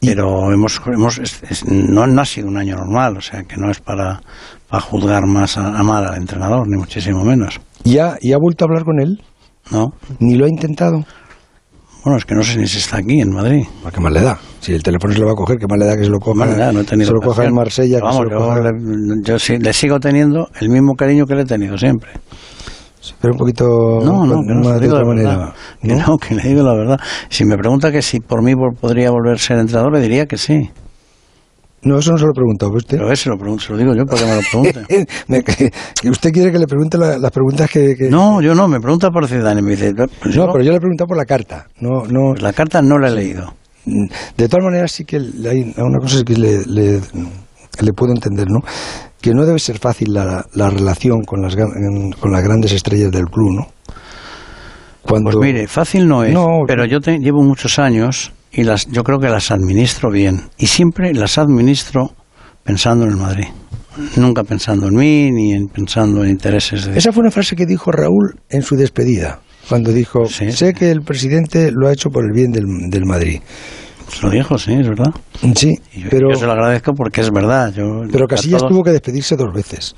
Pero 0.00 0.52
hemos, 0.52 0.80
hemos 0.86 1.20
no, 1.68 2.20
ha 2.20 2.24
sido 2.26 2.48
un 2.48 2.58
año 2.58 2.76
normal, 2.76 3.16
o 3.16 3.20
sea 3.20 3.44
que 3.44 3.56
no 3.56 3.70
es 3.70 3.80
para, 3.80 4.20
para 4.68 4.82
juzgar 4.82 5.26
más 5.26 5.56
a, 5.56 5.70
mal 5.82 6.04
al 6.04 6.16
entrenador, 6.16 6.68
ni 6.68 6.76
muchísimo 6.76 7.24
menos. 7.24 7.60
¿Y 7.84 7.98
ha, 7.98 8.18
¿Y 8.20 8.32
ha 8.32 8.38
vuelto 8.38 8.64
a 8.64 8.68
hablar 8.68 8.84
con 8.84 9.00
él? 9.00 9.22
No. 9.70 9.92
¿Ni 10.18 10.34
lo 10.34 10.44
ha 10.44 10.48
intentado? 10.48 11.04
Bueno, 12.04 12.18
es 12.18 12.24
que 12.24 12.34
no 12.34 12.42
sé 12.42 12.58
ni 12.58 12.66
si 12.66 12.78
está 12.78 12.96
aquí 12.96 13.20
en 13.20 13.30
Madrid. 13.30 13.64
¿A 13.84 13.90
qué 13.92 14.00
más 14.00 14.12
le 14.12 14.20
da? 14.22 14.36
Si 14.60 14.72
el 14.74 14.82
teléfono 14.82 15.12
se 15.14 15.20
lo 15.20 15.26
va 15.26 15.32
a 15.32 15.36
coger, 15.36 15.56
¿qué 15.58 15.66
más 15.68 15.78
le 15.78 15.86
da 15.86 15.96
que 15.96 16.04
se 16.04 16.10
lo 16.10 16.18
coja, 16.18 16.44
no 16.72 16.80
he 16.80 16.84
tenido 16.84 17.06
se 17.08 17.14
lo 17.14 17.20
coja 17.20 17.44
en 17.44 17.54
Marsella? 17.54 18.00
Vamos, 18.02 18.22
que 18.24 18.28
se 18.28 18.34
lo 18.34 18.40
yo, 18.40 18.46
coja... 18.46 18.60
le, 18.60 19.22
yo 19.22 19.38
sí, 19.38 19.58
le 19.58 19.72
sigo 19.72 20.00
teniendo 20.00 20.48
el 20.60 20.68
mismo 20.68 20.94
cariño 20.94 21.26
que 21.26 21.34
le 21.36 21.42
he 21.42 21.46
tenido 21.46 21.78
siempre. 21.78 22.10
Pero 23.20 23.34
un 23.34 23.38
poquito 23.38 23.64
No, 24.04 24.26
no, 24.26 24.42
que 24.42 24.54
no, 24.54 24.68
más 24.68 24.80
de 24.80 24.88
otra 24.88 25.04
manera. 25.04 25.30
verdad. 25.36 25.52
Que 25.80 25.94
no, 25.94 26.18
que 26.18 26.34
le 26.34 26.42
digo 26.42 26.62
la 26.62 26.74
verdad. 26.74 26.98
Si 27.28 27.44
me 27.44 27.56
pregunta 27.56 27.90
que 27.92 28.02
si 28.02 28.20
por 28.20 28.42
mí 28.42 28.54
podría 28.80 29.10
volver 29.10 29.34
a 29.34 29.38
ser 29.38 29.58
entrenador, 29.58 29.92
le 29.92 30.00
diría 30.00 30.26
que 30.26 30.38
sí. 30.38 30.70
No, 31.84 31.98
eso 31.98 32.12
no 32.12 32.18
se 32.18 32.24
lo 32.24 32.30
he 32.30 32.34
preguntado 32.34 32.72
usted. 32.76 32.96
Pero 32.96 33.10
ese 33.10 33.28
lo, 33.28 33.36
pregunto, 33.36 33.64
se 33.64 33.72
lo 33.72 33.78
digo 33.78 33.94
yo 33.94 34.04
para 34.04 34.20
que 34.20 34.26
me 34.26 34.34
lo 34.36 34.40
pregunte. 34.42 35.06
Me- 35.28 35.42
que 35.42 35.70
usted 36.10 36.30
quiere 36.30 36.52
que 36.52 36.58
le 36.58 36.66
pregunte 36.66 36.96
la- 36.96 37.18
las 37.18 37.30
preguntas 37.32 37.68
que... 37.70 37.94
que- 37.96 38.08
No, 38.08 38.40
yo 38.40 38.54
no, 38.54 38.68
me 38.68 38.78
pregunta 38.80 39.10
por 39.10 39.24
y 39.28 39.34
me 39.62 39.70
dice, 39.72 39.92
pues 39.94 40.10
No, 40.26 40.30
yo- 40.46 40.52
pero 40.52 40.64
yo 40.64 40.70
le 40.70 40.76
he 40.76 40.80
preguntado 40.80 41.08
por 41.08 41.16
la 41.16 41.24
carta. 41.24 41.66
No, 41.80 42.04
no. 42.06 42.30
pues 42.30 42.42
la 42.42 42.52
carta 42.52 42.80
no 42.82 42.98
la 42.98 43.08
he 43.08 43.12
leído. 43.12 43.54
De 43.84 44.48
todas 44.48 44.64
maneras, 44.64 44.92
sí 44.92 45.04
que 45.04 45.16
hay 45.16 45.74
una 45.76 45.98
cosa 45.98 46.22
que 46.24 46.34
le, 46.36 46.64
le, 46.66 47.00
le 47.80 47.92
puedo 47.92 48.12
entender, 48.12 48.46
¿no? 48.48 48.60
Que 49.20 49.32
no 49.32 49.44
debe 49.44 49.58
ser 49.58 49.78
fácil 49.78 50.12
la, 50.14 50.44
la 50.54 50.70
relación 50.70 51.22
con 51.24 51.42
las, 51.42 51.56
con 51.56 52.30
las 52.32 52.44
grandes 52.44 52.72
estrellas 52.72 53.10
del 53.10 53.24
club, 53.24 53.56
¿no? 53.56 53.66
Cuando, 55.02 55.30
Pues 55.32 55.44
mire, 55.52 55.66
fácil 55.66 56.06
no 56.06 56.22
es, 56.22 56.32
No, 56.32 56.46
pero 56.66 56.84
yo 56.84 57.00
te- 57.00 57.18
llevo 57.18 57.42
muchos 57.42 57.80
años 57.80 58.32
y 58.52 58.62
las, 58.64 58.86
yo 58.86 59.02
creo 59.02 59.18
que 59.18 59.28
las 59.28 59.50
administro 59.50 60.10
bien. 60.10 60.42
Y 60.58 60.66
siempre 60.66 61.12
las 61.14 61.38
administro 61.38 62.10
pensando 62.64 63.04
en 63.04 63.12
el 63.12 63.16
Madrid. 63.16 63.46
Nunca 64.16 64.42
pensando 64.44 64.88
en 64.88 64.94
mí 64.94 65.30
ni 65.30 65.52
en, 65.52 65.68
pensando 65.68 66.24
en 66.24 66.30
intereses 66.30 66.86
de... 66.86 66.96
Esa 66.96 67.12
fue 67.12 67.22
una 67.22 67.30
frase 67.30 67.56
que 67.56 67.66
dijo 67.66 67.90
Raúl 67.92 68.40
en 68.48 68.62
su 68.62 68.74
despedida, 68.76 69.40
cuando 69.68 69.92
dijo, 69.92 70.24
Sí. 70.26 70.50
sé 70.52 70.72
que 70.72 70.90
el 70.90 71.02
presidente 71.02 71.70
lo 71.72 71.88
ha 71.88 71.92
hecho 71.92 72.08
por 72.08 72.24
el 72.24 72.32
bien 72.32 72.52
del, 72.52 72.64
del 72.88 73.04
Madrid. 73.04 73.40
Lo 74.22 74.30
dijo, 74.30 74.58
sí, 74.58 74.72
es 74.74 74.88
verdad. 74.88 75.12
Sí, 75.54 75.74
yo, 75.96 76.08
pero, 76.10 76.30
yo 76.30 76.36
se 76.36 76.46
lo 76.46 76.52
agradezco 76.52 76.92
porque 76.94 77.20
es 77.20 77.30
verdad. 77.30 77.72
Yo, 77.74 78.02
pero 78.10 78.26
Casillas 78.26 78.60
todos- 78.60 78.72
tuvo 78.72 78.82
que 78.84 78.90
despedirse 78.90 79.36
dos 79.36 79.52
veces. 79.52 79.94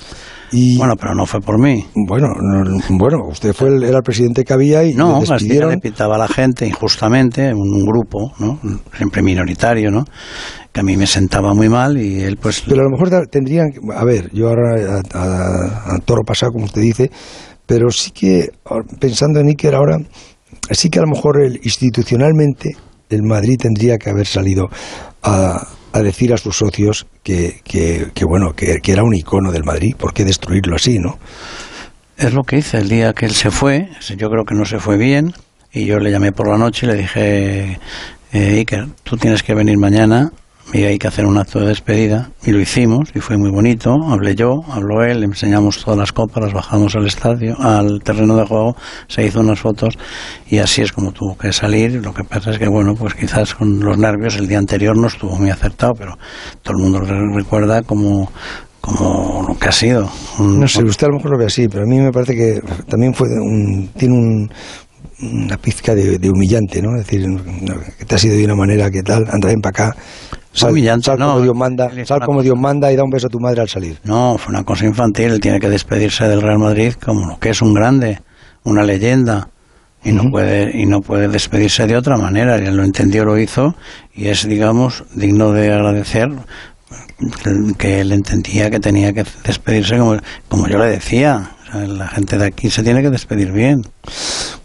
Y, 0.53 0.77
Bueno, 0.79 0.95
pero 0.97 1.15
no 1.15 1.27
fue 1.27 1.41
por 1.41 1.59
mí. 1.59 1.85
Bueno, 1.95 2.29
no- 2.41 2.81
bueno, 2.91 3.19
usted 3.29 3.53
fue 3.53 3.69
el, 3.69 3.83
era 3.83 3.99
el 3.99 4.03
presidente 4.03 4.45
que 4.45 4.53
había 4.53 4.85
y 4.85 4.95
No, 4.95 5.09
le 5.09 5.13
Castilla 5.21 5.35
despidieron. 5.35 5.71
le 5.71 5.79
pitaba 5.79 6.15
a 6.15 6.19
la 6.19 6.29
gente 6.29 6.67
injustamente, 6.67 7.53
un, 7.53 7.75
un 7.75 7.85
grupo, 7.85 8.33
¿no? 8.39 8.59
siempre 8.97 9.23
minoritario, 9.23 9.91
¿no? 9.91 10.05
que 10.73 10.81
a 10.81 10.83
mí 10.83 10.97
me 10.97 11.07
sentaba 11.07 11.55
muy 11.55 11.69
mal 11.69 11.97
y 11.99 12.21
él 12.23 12.37
pues... 12.37 12.63
Pero 12.69 12.81
a 12.81 12.85
lo 12.85 12.91
mejor 12.91 13.29
tendrían, 13.29 13.71
que- 13.71 13.79
a 13.97 14.05
ver, 14.05 14.29
yo 14.33 14.49
ahora 14.49 14.75
a, 15.15 15.19
a- 15.19 15.95
a 15.95 15.99
toro 16.05 16.23
pasado, 16.25 16.51
como 16.53 16.65
usted 16.65 16.83
dice, 16.83 17.11
pero 17.65 17.91
sí 17.91 18.11
que, 18.11 18.51
pensando 18.99 19.39
en 19.41 19.49
Iker 19.49 19.75
ahora, 19.77 19.99
sí 20.73 20.91
que 20.91 20.99
a 20.99 21.03
lo 21.03 21.09
mejor 21.09 21.41
el, 21.41 21.61
institucionalmente 21.63 22.77
el 23.11 23.23
Madrid 23.23 23.57
tendría 23.59 23.99
que 23.99 24.11
haber 24.11 24.27
salido 24.27 24.69
a, 25.23 25.67
a 25.93 26.03
decir 26.03 26.33
a 26.33 26.37
sus 26.37 26.57
socios 26.57 27.07
que, 27.23 27.61
que, 27.65 28.25
bueno, 28.25 28.53
que, 28.55 28.79
que 28.83 28.93
era 28.93 29.05
un 29.05 29.15
icono 29.15 29.53
del 29.53 29.65
Madrid, 29.65 29.95
¿por 29.97 30.13
qué 30.13 30.25
destruirlo 30.25 30.75
así, 30.75 30.99
no? 30.99 31.19
Es 32.17 32.33
lo 32.33 32.43
que 32.43 32.59
hice 32.59 32.79
el 32.79 32.89
día 32.89 33.13
que 33.13 33.27
él 33.27 33.33
se 33.33 33.51
fue, 33.51 33.89
yo 34.17 34.29
creo 34.29 34.45
que 34.45 34.55
no 34.55 34.65
se 34.65 34.79
fue 34.79 34.97
bien, 34.97 35.33
y 35.73 35.87
yo 35.87 35.99
le 35.99 36.11
llamé 36.11 36.33
por 36.33 36.49
la 36.49 36.59
noche 36.59 36.87
y 36.87 36.89
le 36.91 36.97
dije, 36.97 37.79
eh, 38.33 38.59
Iker, 38.59 38.89
tú 39.05 39.17
tienes 39.17 39.43
que 39.43 39.55
venir 39.55 39.79
mañana, 39.79 40.33
y 40.73 40.85
hay 40.85 40.99
que 40.99 41.09
hacer 41.09 41.27
un 41.27 41.37
acto 41.39 41.61
de 41.61 41.69
despedida, 41.69 42.31
y 42.45 42.51
lo 42.51 42.61
hicimos, 42.61 43.11
y 43.15 43.21
fue 43.21 43.37
muy 43.37 43.51
bonito, 43.51 43.95
hablé 44.09 44.35
yo, 44.35 44.63
habló 44.71 45.05
él, 45.05 45.21
le 45.21 45.27
enseñamos 45.27 45.85
todas 45.85 45.99
las 45.99 46.13
copas, 46.13 46.45
las 46.45 46.53
bajamos 46.53 46.97
al 46.97 47.07
estadio, 47.07 47.57
al 47.61 48.01
terreno 48.03 48.37
de 48.37 48.47
juego, 48.47 48.77
se 49.07 49.27
hizo 49.27 49.41
unas 49.41 49.61
fotos, 49.61 49.99
y 50.49 50.59
así 50.59 50.83
es 50.83 50.93
como 50.93 51.13
tuvo 51.13 51.37
que 51.37 51.53
salir, 51.53 52.03
lo 52.03 52.15
que 52.15 52.25
pasa 52.25 52.51
es 52.51 52.59
que, 52.59 52.69
bueno, 52.69 52.95
pues 52.95 53.15
quizás 53.15 53.55
con 53.55 53.81
los 53.81 53.99
nervios 53.99 54.37
el 54.37 54.49
día 54.49 54.59
anterior 54.59 54.97
no 54.97 55.09
estuvo 55.09 55.37
muy 55.37 55.51
acertado, 55.51 55.93
pero 55.95 56.17
todo 56.63 56.77
el 56.77 56.83
mundo 56.83 57.01
recuerda 57.01 57.83
como 57.83 58.31
como 58.81 59.47
lo 59.49 59.59
que 59.59 59.69
ha 59.69 59.73
sido. 59.73 60.11
No 60.39 60.69
sé, 60.69 60.85
usted 60.85 61.07
a 61.07 61.11
lo 61.11 61.17
mejor 61.17 61.33
lo 61.33 61.39
ve 61.39 61.47
así, 61.47 61.69
pero 61.69 61.85
a 61.85 61.87
mí 61.87 61.99
me 61.99 62.13
parece 62.13 62.35
que 62.35 62.61
también 62.87 63.15
fue 63.15 63.29
un, 63.29 63.89
tiene 63.97 64.15
un, 64.15 64.51
una 65.23 65.57
pizca 65.57 65.95
de, 65.95 66.19
de 66.19 66.29
humillante, 66.29 66.83
¿no? 66.83 66.91
Es 66.99 67.07
decir, 67.07 67.25
que 67.99 68.05
te 68.05 68.15
has 68.15 68.25
ido 68.25 68.37
de 68.37 68.45
una 68.45 68.55
manera 68.55 68.91
que 68.91 69.03
tal, 69.03 69.25
anda 69.31 69.49
ven 69.49 69.63
para 69.63 69.71
acá, 69.71 69.97
sal, 70.55 70.71
Humillante, 70.71 71.05
sal 71.07 71.19
no, 71.19 71.27
como 71.33 71.43
Dios 71.43 71.55
manda, 71.57 71.91
sal 72.07 72.21
como 72.25 72.43
Dios 72.43 72.57
manda 72.59 72.91
y 72.93 72.97
da 72.97 73.05
un 73.05 73.11
beso 73.11 73.27
a 73.27 73.31
tu 73.31 73.41
madre 73.41 73.61
al 73.61 73.69
salir. 73.69 73.99
No, 74.05 74.37
fue 74.39 74.53
una 74.55 74.65
cosa 74.65 74.87
infantil. 74.87 75.27
Él 75.33 75.41
tiene 75.41 75.61
que 75.61 75.69
despedirse 75.69 76.27
del 76.29 76.41
Real 76.43 76.59
Madrid 76.59 76.95
como 77.05 77.27
lo 77.27 77.39
que 77.39 77.51
es 77.51 77.61
un 77.63 77.75
grande, 77.75 78.21
una 78.65 78.83
leyenda. 78.85 79.49
Y 80.07 80.13
no 80.13 80.25
puede 80.31 80.71
y 80.79 80.85
no 80.85 81.01
puede 81.01 81.29
despedirse 81.29 81.87
de 81.87 81.97
otra 81.97 82.19
manera. 82.19 82.59
Y 82.61 82.67
él 82.67 82.77
lo 82.77 82.85
entendió, 82.85 83.25
lo 83.25 83.39
hizo 83.39 83.75
y 84.15 84.29
es, 84.29 84.47
digamos, 84.47 85.03
digno 85.15 85.51
de 85.53 85.73
agradecer 85.73 86.29
que- 87.43 87.75
que 87.79 88.01
él 88.01 88.13
entendía 88.13 88.71
que 88.71 88.81
tenía 88.81 89.13
que 89.13 89.25
despedirse 89.47 89.97
como, 89.99 90.17
como 90.49 90.69
yo 90.69 90.79
le 90.79 90.87
decía. 90.91 91.51
O 91.63 91.73
sea, 91.73 91.87
la 91.87 92.09
gente 92.09 92.37
de 92.37 92.45
aquí 92.47 92.69
se 92.71 92.83
tiene 92.83 93.01
que 93.03 93.09
despedir 93.11 93.51
bien. 93.51 93.81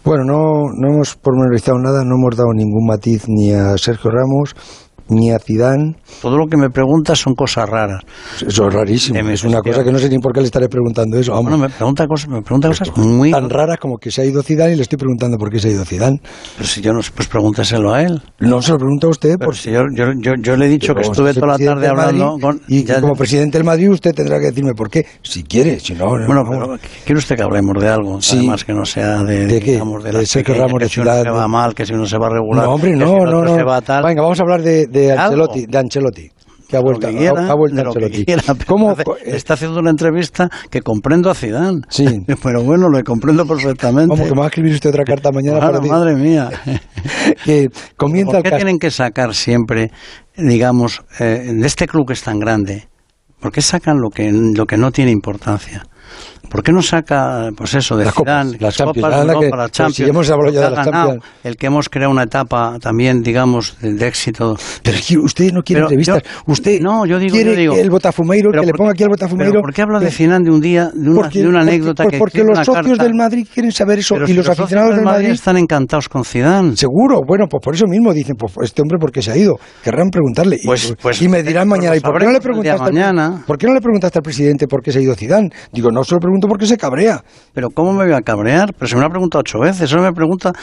Bueno, 0.04 0.24
no, 0.26 0.64
no 0.78 0.94
hemos 0.94 1.16
pormenorizado 1.16 1.78
nada, 1.80 2.04
no 2.04 2.16
hemos 2.16 2.36
dado 2.36 2.52
ningún 2.54 2.86
matiz 2.86 3.24
ni 3.28 3.54
a 3.54 3.78
Sergio 3.78 4.12
Ramos 4.12 4.56
ni 5.10 5.32
a 5.32 5.40
Zidane. 5.40 5.96
Todo 6.22 6.38
lo 6.38 6.48
que 6.48 6.58
me 6.58 6.70
preguntas 6.70 7.20
son 7.20 7.34
cosas 7.36 7.68
raras. 7.70 8.02
Eso 8.46 8.68
es 8.68 8.74
rarísimo. 8.74 9.20
Es 9.30 9.44
una 9.44 9.62
cosa 9.62 9.84
que 9.84 9.92
no 9.92 10.00
sé 10.00 10.10
ni 10.10 10.20
por 10.20 10.34
qué 10.34 10.40
le 10.42 10.46
estaré 10.48 10.68
preguntando 10.70 11.18
eso. 11.18 11.32
Vamos. 11.32 11.52
Bueno, 11.52 11.58
me 11.58 11.70
pregunta 11.70 12.06
cosas, 12.08 12.30
me 12.30 12.42
pregunta 12.42 12.68
cosas 12.70 12.96
muy 12.98 13.32
tan 13.32 13.50
raras 13.50 13.78
como 13.80 13.98
que 13.98 14.12
se 14.12 14.22
ha 14.22 14.26
ido 14.26 14.42
Zidane 14.44 14.74
y 14.74 14.76
le 14.76 14.82
estoy 14.84 14.98
preguntando 14.98 15.38
por 15.38 15.50
qué 15.52 15.60
se 15.60 15.70
ha 15.70 15.72
ido 15.72 15.86
Zidane. 15.86 16.20
Pero 16.58 16.68
si 16.70 16.82
yo 16.82 16.94
no 16.94 17.02
sé, 17.02 17.12
pues 17.16 17.28
pregúntaselo 17.28 17.94
a 17.94 18.04
él. 18.04 18.22
No 18.40 18.62
se 18.62 18.72
lo 18.72 18.78
pregunto 18.78 19.08
a 19.08 19.10
usted 19.12 19.36
Pero 19.38 19.48
por 19.48 19.56
si 19.56 19.72
yo, 19.72 19.82
yo, 19.94 20.06
yo, 20.20 20.34
yo 20.42 20.56
le 20.56 20.66
he 20.66 20.70
dicho 20.70 20.94
que 20.94 21.02
estuve 21.02 21.34
toda 21.34 21.48
la 21.48 21.58
tarde 21.58 21.88
Madrid, 21.88 21.88
hablando 22.22 22.38
con... 22.40 22.62
Y 22.68 22.84
ya- 22.84 23.02
como 23.02 23.16
presidente 23.16 23.58
del 23.58 23.66
Madrid 23.66 23.90
usted 23.90 24.14
tendrá 24.14 24.40
que 24.40 24.46
decirme 24.48 24.74
por 24.74 24.90
qué, 24.90 25.06
si 25.22 25.44
quiere, 25.44 25.80
si 25.80 25.94
no... 25.94 26.18
no, 26.18 26.26
Bueno, 26.28 26.44
pero 26.50 26.78
¿quiere 27.06 27.20
usted 27.20 27.36
que 27.36 27.44
hablemos 27.44 27.82
de 27.82 27.88
algo? 27.90 28.22
Sí. 28.22 28.38
Además 28.38 28.64
que 28.64 28.74
no 28.74 28.86
sea 28.86 29.24
de, 29.24 29.46
¿De 29.48 29.60
qué? 29.60 29.72
digamos, 29.74 30.04
de 30.04 30.12
de 30.12 30.20
que 30.20 30.26
si 30.90 31.00
uno 31.02 31.14
se 31.24 31.30
va 31.30 31.48
mal, 31.48 31.74
que 31.74 31.86
si 31.86 31.94
uno 31.94 32.06
se 32.06 32.18
va 32.18 32.30
regular, 32.30 32.66
No, 32.66 32.74
hombre, 32.74 32.92
que 32.92 32.98
no, 32.98 33.06
si 33.08 33.26
no, 33.26 33.44
no. 33.44 33.56
se 33.56 33.64
va 33.64 33.82
tal. 33.82 34.04
Venga, 34.04 34.22
vamos 34.22 34.40
a 34.40 34.44
hablar 34.44 34.62
de, 34.62 34.88
de 34.88 34.99
¿Algo? 35.12 35.24
Ancelotti, 35.24 35.66
de 35.66 35.78
Ancelotti, 35.78 36.30
que 36.68 36.78
ha 36.78 36.82
vuelto, 36.82 37.08
quiera, 37.10 37.48
ha, 37.48 37.52
ha 37.52 37.56
vuelto 37.56 37.76
de 37.76 37.82
Ancelotti. 37.82 38.26
quiera, 38.26 38.44
¿Cómo? 38.68 38.92
eh, 38.92 38.96
está 39.26 39.56
haciendo 39.56 39.80
una 39.80 39.90
entrevista 39.90 40.50
que 40.70 40.82
comprendo 40.82 41.30
a 41.30 41.34
Zidane. 41.36 41.82
Sí. 41.90 42.06
Pero 42.44 42.64
bueno, 42.64 42.90
lo 42.90 43.04
comprendo 43.04 43.46
perfectamente. 43.46 44.10
Vamos, 44.10 44.28
que 44.28 44.34
me 44.34 44.40
va 44.40 44.46
a 44.46 44.50
escribir 44.50 44.74
usted 44.74 44.90
otra 44.90 45.04
carta 45.04 45.32
mañana 45.32 45.60
Claro, 45.60 45.80
para 45.80 45.84
decir 45.84 45.92
madre 45.92 46.16
mía. 46.16 46.50
que 47.46 47.70
comienza 47.98 48.34
¿Por 48.34 48.44
qué 48.44 48.52
tienen 48.52 48.78
que 48.78 48.92
sacar 48.92 49.34
siempre, 49.34 49.92
digamos, 50.38 51.02
eh, 51.20 51.54
de 51.54 51.66
este 51.68 51.88
club 51.88 52.08
que 52.08 52.14
es 52.14 52.24
tan 52.24 52.40
grande? 52.40 52.88
¿Por 53.40 53.52
qué 53.52 53.62
sacan 53.62 54.02
lo 54.02 54.10
que, 54.10 54.30
lo 54.32 54.66
que 54.66 54.78
no 54.78 54.92
tiene 54.92 55.12
importancia? 55.12 55.84
¿Por 56.50 56.64
qué 56.64 56.72
no 56.72 56.82
saca, 56.82 57.50
pues 57.56 57.74
eso, 57.76 57.96
de 57.98 58.06
Las 58.06 58.14
copas, 58.14 58.46
Zidane, 58.48 58.58
las 58.60 58.76
Champions, 58.76 59.06
copas 59.06 59.20
de 59.20 59.26
que- 59.28 59.34
las 59.34 59.50
pues 59.50 59.62
si 59.66 59.72
Champions, 59.72 60.10
hemos 60.10 60.30
hablado 60.30 60.54
ya 60.54 60.70
de 60.70 60.76
las 60.76 60.86
Champions. 60.90 61.24
el 61.44 61.56
que 61.58 61.66
hemos 61.68 61.90
creado 61.90 62.12
una 62.12 62.24
etapa 62.24 62.78
también, 62.80 63.22
digamos, 63.22 63.78
de, 63.82 63.94
de 63.94 64.08
éxito. 64.08 64.58
Pero 64.84 64.98
es 64.98 65.06
que 65.08 65.18
usted 65.18 65.52
no 65.52 65.62
quiere 65.62 65.82
Pero 65.82 65.88
entrevistas. 65.92 66.24
yo- 66.24 66.44
usted 66.54 66.80
no, 66.82 67.06
yo 67.06 67.20
digo- 67.20 67.34
quiere 67.34 67.52
yo 67.52 67.58
digo- 67.60 67.74
que 67.76 67.82
el 67.82 67.90
Botafumeiro, 67.90 68.52
que 68.52 68.60
le 68.62 68.68
¿por 68.72 68.78
ponga 68.78 68.92
aquí 68.92 69.04
al 69.04 69.10
Botafumeiro. 69.10 69.52
pero 69.52 69.62
¿Por 69.62 69.74
qué 69.74 69.82
habla 69.84 70.00
de 70.00 70.12
Zidane 70.12 70.46
de 70.46 70.52
un 70.52 70.62
día, 70.62 70.90
de 70.94 71.10
una, 71.10 71.22
porque- 71.22 71.40
de 71.42 71.48
una 71.48 71.60
porque- 71.60 71.72
anécdota 71.72 72.04
pues 72.04 72.14
que 72.14 72.18
porque 72.20 72.38
escribe 72.40 72.48
los 72.50 72.58
una 72.58 72.66
socios 72.66 72.86
carta? 72.98 73.04
del 73.04 73.14
Madrid 73.16 73.48
quieren 73.54 73.72
saber 73.72 74.00
eso 74.00 74.16
Pero 74.16 74.26
y 74.26 74.28
si 74.30 74.34
los 74.36 74.50
aficionados 74.50 74.96
del 74.96 75.06
Madrid 75.06 75.30
están 75.30 75.58
encantados 75.58 76.10
con 76.10 76.24
Zidane. 76.26 76.76
Seguro, 76.76 77.20
bueno, 77.28 77.46
pues 77.50 77.62
por 77.64 77.76
eso 77.76 77.86
mismo 77.88 78.14
dicen, 78.14 78.36
pues 78.38 78.54
este 78.64 78.82
hombre 78.82 78.98
por 79.00 79.12
qué 79.12 79.22
se 79.22 79.32
ha 79.32 79.38
ido. 79.38 79.56
Querrán 79.84 80.10
preguntarle. 80.10 80.58
Y- 80.62 80.66
Pues- 80.66 80.96
pues- 81.02 81.22
y 81.22 81.30
me 81.30 81.44
dirán 81.44 81.68
pues 81.70 81.80
mañana, 81.80 81.96
¿y 81.96 82.00
por 82.00 82.18
qué 82.18 82.26
no 82.26 82.32
le 82.32 82.42
preguntaste 82.42 82.84
mañana. 82.92 83.44
¿por 83.46 83.58
qué 83.58 83.68
no 83.68 83.74
le 83.74 83.82
preguntaste 83.82 84.18
al 84.20 84.24
presidente 84.24 84.68
por 84.68 84.82
qué 84.82 84.92
se 84.92 85.00
ha 85.00 85.02
ido 85.02 85.16
Zidane? 85.16 85.50
Digo, 85.72 85.92
no 85.92 86.04
se 86.04 86.16
pregunto 86.30 86.48
porque 86.48 86.66
se 86.66 86.78
cabrea. 86.78 87.24
Pero 87.54 87.70
¿cómo 87.72 87.92
me 87.94 88.06
voy 88.06 88.14
a 88.14 88.22
cabrear? 88.22 88.74
Pero 88.74 88.88
se 88.88 88.96
me 88.96 89.02
lo 89.02 89.08
ha 89.08 89.10
preguntado 89.10 89.42
ocho 89.42 89.60
veces. 89.60 89.90
Solo 89.90 90.04
me 90.04 90.14
pregunta, 90.14 90.54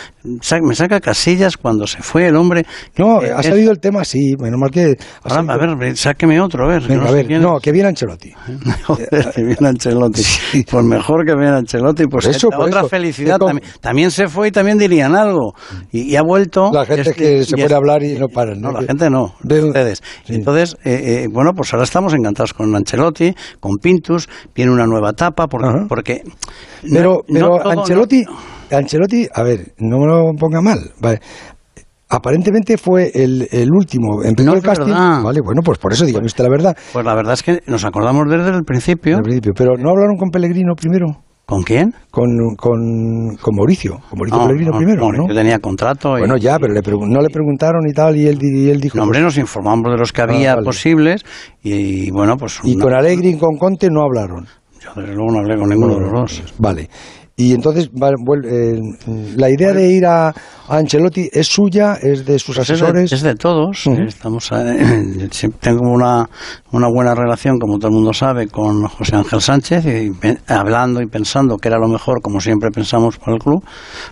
me 0.63 0.75
saca 0.75 1.01
casillas 1.01 1.57
cuando 1.57 1.87
se 1.87 2.03
fue 2.03 2.29
el 2.29 2.37
hombre. 2.37 2.65
No, 2.97 3.23
Eh, 3.23 3.33
ha 3.35 3.41
es- 3.41 3.47
salido 3.47 3.73
el 3.73 3.79
tema, 3.81 4.05
sí, 4.05 4.35
menos 4.41 4.59
mal 4.61 4.71
que... 4.71 4.95
Ahora, 5.25 5.45
salido- 5.57 5.73
a 5.73 5.77
ver, 5.77 5.97
sáqueme 5.97 6.41
otro, 6.41 6.65
a 6.65 6.69
ver. 6.69 6.83
Venga, 6.83 7.03
no 7.05 7.09
a 7.09 7.13
ver, 7.13 7.31
no, 7.41 7.59
que 7.61 7.73
viene 7.73 7.89
Ancelotti. 7.89 8.33
Joder, 8.87 9.33
que 9.35 9.43
viene 9.43 9.69
Ancelotti. 9.69 10.23
Pues 10.71 10.85
mejor 10.85 11.25
que 11.27 11.35
viene 11.35 11.57
Ancelotti. 11.57 12.05
Pues 12.07 12.27
Por 12.27 12.35
eso, 12.35 12.49
por 12.51 12.67
otra 12.69 12.81
eso. 12.81 12.89
felicidad. 12.89 13.39
También, 13.39 13.63
también 13.81 14.11
se 14.11 14.29
fue 14.29 14.49
y 14.49 14.51
también 14.53 14.79
dirían 14.79 15.15
algo. 15.17 15.53
Y, 15.93 16.13
y 16.13 16.17
ha 16.17 16.23
vuelto. 16.23 16.71
La 16.73 16.85
gente 16.87 17.11
es- 17.11 17.17
que 17.17 17.45
se 17.45 17.57
puede 17.57 17.75
hablar 17.75 18.03
y 18.03 18.15
no 18.19 18.29
paran. 18.29 18.61
No, 18.61 18.71
la 18.73 18.83
gente 18.83 19.11
no, 19.11 19.35
de- 19.43 19.65
ustedes. 19.65 20.03
sí. 20.25 20.35
Entonces, 20.35 20.77
eh, 20.85 21.25
eh, 21.25 21.29
bueno, 21.33 21.53
pues 21.55 21.73
ahora 21.73 21.85
estamos 21.85 22.15
encantados 22.15 22.53
con 22.55 22.75
Ancelotti, 22.75 23.35
con 23.61 23.77
Pintus, 23.83 24.29
viene 24.55 24.71
una 24.73 24.87
nueva 24.87 25.11
etapa, 25.11 25.47
porque... 25.59 25.79
Ajá. 25.79 25.87
porque 25.89 26.23
Pero, 26.93 27.13
no- 27.13 27.21
pero 27.33 27.49
no 27.49 27.59
todo- 27.59 27.71
Ancelotti, 27.81 28.23
no- 28.25 28.77
Ancelotti, 28.79 29.29
a 29.33 29.43
ver, 29.43 29.73
no 29.79 29.99
me 29.99 30.07
lo 30.07 30.33
ponga 30.39 30.61
mal, 30.61 30.79
vale. 31.01 31.21
Aparentemente 32.09 32.77
fue 32.79 33.11
el, 33.15 33.49
el 33.51 33.69
último. 33.73 34.23
Empezó 34.23 34.51
No 34.51 34.57
el 34.57 34.63
casting. 34.63 34.87
verdad. 34.87 35.23
Vale, 35.25 35.41
bueno, 35.45 35.61
pues 35.65 35.79
por 35.79 35.93
eso 35.93 36.05
dígame 36.05 36.27
usted 36.27 36.45
la 36.45 36.51
verdad. 36.51 36.77
Pues 36.93 37.05
la 37.05 37.15
verdad 37.17 37.35
es 37.35 37.43
que 37.43 37.59
nos 37.67 37.85
acordamos 37.85 38.27
desde 38.31 38.51
el 38.57 38.63
principio. 38.63 39.19
Pero 39.57 39.77
no 39.77 39.91
hablaron 39.91 40.17
con 40.17 40.31
Pellegrino 40.31 40.75
primero. 40.77 41.07
¿Con 41.47 41.63
quién? 41.63 41.93
Con, 42.13 42.29
con, 42.57 43.37
con 43.41 43.55
Mauricio, 43.57 43.99
con 44.09 44.19
Mauricio 44.19 44.39
No, 44.39 44.47
Pellegrino 44.47 44.71
no, 44.73 44.79
primero, 44.79 45.03
Mauricio 45.03 45.29
¿no? 45.29 45.35
tenía 45.35 45.59
contrato. 45.61 46.17
y- 46.17 46.21
Bueno, 46.21 46.37
ya, 46.37 46.59
pero 46.61 46.75
le 46.75 46.81
pregun- 46.81 47.09
no 47.09 47.21
le 47.21 47.29
preguntaron 47.29 47.83
y 47.89 47.93
tal, 47.93 48.17
y 48.17 48.27
él, 48.27 48.39
y 48.41 48.69
él 48.69 48.81
dijo... 48.81 48.97
No, 48.99 49.05
hombre, 49.05 49.21
nos 49.21 49.37
informamos 49.39 49.93
de 49.93 49.97
los 49.99 50.13
que 50.13 50.23
había 50.23 50.53
Ah, 50.53 50.55
vale. 50.57 50.65
posibles 50.65 51.25
y, 51.63 52.11
bueno, 52.11 52.37
pues... 52.37 52.59
y 52.65 52.75
una- 52.75 52.85
con 52.85 52.95
Alegri 52.95 53.29
y 53.31 53.37
con 53.39 53.57
Conte 53.59 53.89
no 53.91 54.03
hablaron. 54.03 54.47
Desde 54.95 55.15
luego 55.15 55.33
no 55.33 55.39
hablé 55.41 55.57
con 55.57 55.69
ninguno 55.69 55.95
de 55.95 56.01
los 56.01 56.13
dos. 56.13 56.55
Vale. 56.59 56.89
Y 57.39 57.53
entonces, 57.53 57.91
eh, 58.45 58.81
la 59.37 59.51
idea 59.51 59.73
de 59.75 59.91
ir 59.91 60.07
a, 60.07 60.33
a 60.69 60.77
Ancelotti 60.79 61.29
es 61.33 61.47
suya, 61.47 61.95
es 62.01 62.25
de 62.25 62.39
sus 62.39 62.57
Pues 62.57 62.71
es, 62.71 62.79
de, 62.81 62.85
asesores. 62.87 63.13
es 63.13 63.23
de 63.23 63.35
todos. 63.35 63.87
Ujú. 63.87 64.03
Estamos 64.03 64.51
eh, 64.53 65.29
sí, 65.33 65.49
tengo 65.61 65.91
una, 65.91 66.29
una 66.73 66.89
buena 66.89 67.15
relación, 67.15 67.59
como 67.59 67.79
todo 67.79 67.89
el 67.89 67.95
mundo 67.95 68.13
sabe, 68.13 68.49
con 68.49 68.83
José 68.89 69.17
Ángel 69.17 69.41
Sánchez 69.41 69.85
y 69.87 70.11
pe- 70.11 70.39
hablando 70.49 71.01
y 71.01 71.07
pensando 71.07 71.57
que 71.57 71.69
era 71.69 71.79
lo 71.79 71.89
mejor, 71.89 72.21
como 72.23 72.41
siempre 72.41 72.71
pensamos 72.71 73.17
por 73.19 73.35
el 73.35 73.41
club, 73.41 73.65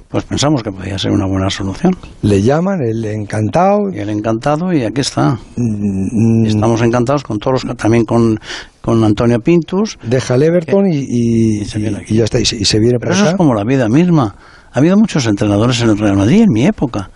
pues 0.09 0.25
pensamos 0.25 0.63
que 0.63 0.71
podía 0.71 0.99
ser 0.99 1.11
una 1.13 1.27
buena 1.27 1.51
solución. 1.51 1.97
Le 2.23 2.43
llaman, 2.43 2.81
el 2.83 3.05
encantado. 3.05 3.91
Y 3.93 3.99
él 3.99 4.11
encantado 4.11 4.73
y 4.73 4.85
aquí 4.85 5.01
está. 5.01 5.39
mm, 5.57 6.45
Y 6.45 6.49
estamos 6.49 6.81
encantados 6.83 7.23
con 7.23 7.39
todos 7.39 7.65
los, 7.65 7.77
también 7.77 8.05
con, 8.05 8.39
con 8.81 9.03
Antonio 9.05 9.41
Pintus. 9.41 9.99
Deja 10.03 10.35
el 10.37 10.43
Everton 10.45 10.87
y, 10.93 10.99
y- 10.99 11.61
Y 11.63 11.65
se 11.65 11.79
viene 11.79 11.99
aquí. 11.99 12.15
y 12.15 12.19
ya 12.19 12.25
está. 12.25 12.39
Y 12.41 12.45
se, 12.45 12.65
se 12.65 12.79
viene 12.79 12.99
Pero 12.99 13.11
para 13.11 13.15
eso 13.15 13.23
acá. 13.23 13.31
es 13.33 13.37
como 13.37 13.55
la 13.55 13.65
vida 13.65 13.89
misma. 13.89 14.35
Ha 14.75 14.79
habido 14.81 14.97
muchos 14.97 15.27
entrenadores 15.27 15.81
en 15.81 15.91
el 15.91 15.99
Real 15.99 16.17
Madrid 16.17 16.43
en 16.43 16.51
mi 16.53 16.67
época. 16.67 17.11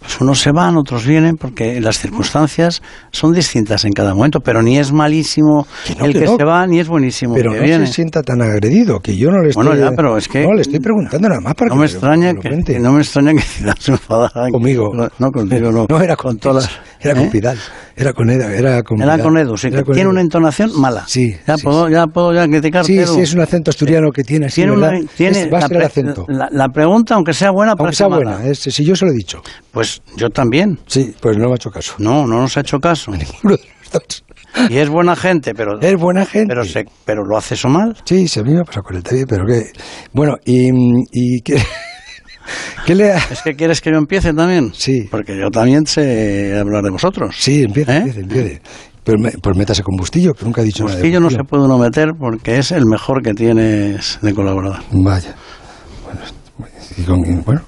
Pues 0.00 0.20
unos 0.20 0.40
se 0.40 0.50
van, 0.50 0.76
otros 0.76 1.06
vienen, 1.06 1.36
porque 1.36 1.80
las 1.80 1.96
circunstancias 1.98 2.82
son 3.12 3.32
distintas 3.32 3.84
en 3.84 3.92
cada 3.92 4.14
momento, 4.14 4.40
pero 4.40 4.60
ni 4.60 4.76
es 4.76 4.90
malísimo 4.90 5.64
Que 5.86 5.94
no, 5.94 6.06
el 6.06 6.12
que 6.12 6.18
que 6.18 6.24
no. 6.24 6.36
se 6.38 6.44
va, 6.44 6.66
ni 6.66 6.80
es 6.80 6.88
buenísimo 6.88 7.34
Pero 7.36 7.50
el 7.52 7.56
que 7.58 7.60
no 7.62 7.66
viene. 7.68 7.86
se 7.86 7.92
sienta 7.92 8.20
tan 8.22 8.42
agredido, 8.42 8.98
que 8.98 9.16
yo 9.16 9.30
no 9.30 9.40
le 9.42 9.50
estoy... 9.50 9.64
Bueno, 9.64 9.80
ya, 9.80 9.92
pero 9.94 10.16
es 10.16 10.26
que- 10.26 10.42
No, 10.44 10.54
le 10.54 10.62
estoy 10.62 10.80
preguntando 10.80 11.28
nada 11.28 11.40
más 11.40 11.54
para 11.54 11.68
No 11.68 11.74
que 11.76 11.80
me 11.82 11.86
extraña 11.86 12.32
lo 12.32 12.40
que, 12.40 12.48
cuente. 12.48 12.80
no 12.80 12.92
me 12.92 13.00
extraña 13.02 13.32
que 13.32 13.42
Zidane 13.42 13.76
se 13.80 13.92
enfadara 13.92 14.50
Conmigo. 14.50 14.90
No, 14.92 15.08
no, 15.20 15.30
contigo 15.30 15.70
no. 15.70 15.86
No, 15.88 16.00
era 16.00 16.16
con, 16.16 16.36
todas 16.38 16.64
las- 16.64 16.80
Era 17.02 17.14
con 17.14 17.24
¿Eh? 17.24 17.30
Pidal. 17.32 17.58
Era 17.96 18.12
con 18.12 18.30
Edu. 18.30 18.42
Era 18.48 18.82
con, 18.82 19.02
Era 19.02 19.18
con 19.18 19.36
Edu, 19.36 19.56
sí, 19.56 19.66
Era 19.68 19.78
que 19.78 19.84
con 19.84 19.94
tiene 19.94 20.08
una 20.10 20.20
entonación 20.20 20.70
mala. 20.80 21.04
Sí, 21.06 21.36
Ya 21.46 21.56
sí, 21.58 21.64
puedo, 21.64 21.88
ya 21.88 22.06
puedo 22.06 22.32
ya 22.32 22.46
criticarte. 22.46 22.86
Sí, 22.86 23.12
sí, 23.14 23.20
es 23.20 23.34
un 23.34 23.40
acento 23.40 23.70
asturiano 23.70 24.10
que 24.12 24.22
tiene 24.24 24.46
así, 24.46 24.56
tiene, 24.62 24.72
una- 24.72 24.92
tiene 25.16 25.42
Es- 25.42 25.52
va 25.52 25.58
a 25.58 25.68
ser 25.68 25.76
el 25.76 25.82
acento. 25.82 26.24
la- 26.28 26.48
la 26.50 26.68
pregunta, 26.68 27.14
aunque 27.14 27.32
sea 27.34 27.50
buena, 27.50 27.74
Aunque 27.78 27.94
sea 27.94 28.08
mala. 28.08 28.36
buena, 28.36 28.46
es- 28.48 28.58
si 28.60 28.84
yo 28.84 28.94
se 28.96 29.04
lo 29.04 29.10
he 29.10 29.14
dicho. 29.14 29.42
Pues 29.72 30.00
yo 30.16 30.30
también. 30.30 30.78
Sí, 30.86 31.14
pues 31.20 31.36
no 31.36 31.46
me 31.46 31.52
ha 31.52 31.56
hecho 31.56 31.70
caso. 31.70 31.94
No, 31.98 32.26
no 32.26 32.40
nos 32.40 32.56
ha 32.56 32.60
hecho 32.60 32.78
caso. 32.78 33.10
Ninguno 33.42 33.56
de 33.56 33.62
los 33.82 33.92
dos. 33.92 34.24
Y 34.68 34.76
es 34.78 34.88
buena 34.90 35.16
gente, 35.16 35.54
pero, 35.54 35.80
Es 35.80 35.96
buena 35.96 36.26
gente. 36.26 36.48
pero, 36.48 36.64
se, 36.64 36.84
pero 37.06 37.24
lo 37.24 37.38
hace 37.38 37.54
eso 37.54 37.68
mal. 37.68 37.96
Sí, 38.04 38.28
se 38.28 38.42
me 38.42 38.58
ha 38.60 38.64
pasado 38.64 38.82
con 38.84 38.96
el 38.96 39.02
también, 39.02 39.26
pero 39.26 39.46
que... 39.46 39.72
Bueno, 40.12 40.36
y, 40.44 40.68
y 41.10 41.40
¿qué, 41.40 41.56
qué 42.86 42.94
le... 42.94 43.12
ha- 43.12 43.18
¿Es 43.30 43.42
que 43.42 43.54
quieres 43.54 43.80
que 43.80 43.90
yo 43.90 43.96
empiece 43.98 44.32
también? 44.32 44.72
Sí. 44.74 45.08
Porque 45.10 45.36
yo 45.38 45.50
también 45.50 45.86
sé 45.86 46.56
hablar 46.58 46.82
de 46.82 46.90
vosotros. 46.90 47.34
Sí, 47.38 47.62
empieza, 47.62 47.94
¿Eh? 47.94 47.98
empieza, 47.98 48.20
empieza. 48.20 48.60
Pero 49.04 49.18
me- 49.18 49.32
pues 49.32 49.56
métase 49.56 49.82
con 49.82 49.96
Bustillo, 49.96 50.32
que 50.32 50.44
nunca 50.44 50.60
ha 50.60 50.64
dicho 50.64 50.84
nada 50.84 50.96
de 50.96 51.02
Bustillo 51.02 51.20
no 51.20 51.28
se 51.30 51.36
Bustillo. 51.36 51.48
puede 51.48 51.64
uno 51.64 51.78
meter 51.78 52.08
porque 52.18 52.58
es 52.58 52.70
el 52.72 52.86
mejor 52.86 53.22
que 53.22 53.34
tienes 53.34 54.18
de 54.22 54.34
colaborador. 54.34 54.78
Vaya. 54.92 55.34
Bueno, 56.06 56.20
y 56.96 57.02
con- 57.02 57.20
y 57.20 57.42
bueno. 57.44 57.62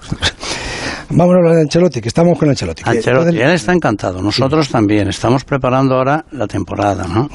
Vamos 1.11 1.35
a 1.35 1.39
hablar 1.39 1.55
de 1.57 1.61
Ancelotti, 1.63 2.01
que 2.01 2.09
estamos 2.09 2.39
con 2.39 2.49
Ancelotti. 2.49 2.83
Ancelotti, 2.85 3.37
él 3.39 3.51
está 3.51 3.73
encantado. 3.73 4.23
Nosotros 4.23 4.69
también. 4.69 5.09
Estamos 5.09 5.45
preparando 5.45 5.95
ahora 5.97 6.25
la 6.33 6.47
temporada, 6.47 7.07
¿no? 7.07 7.29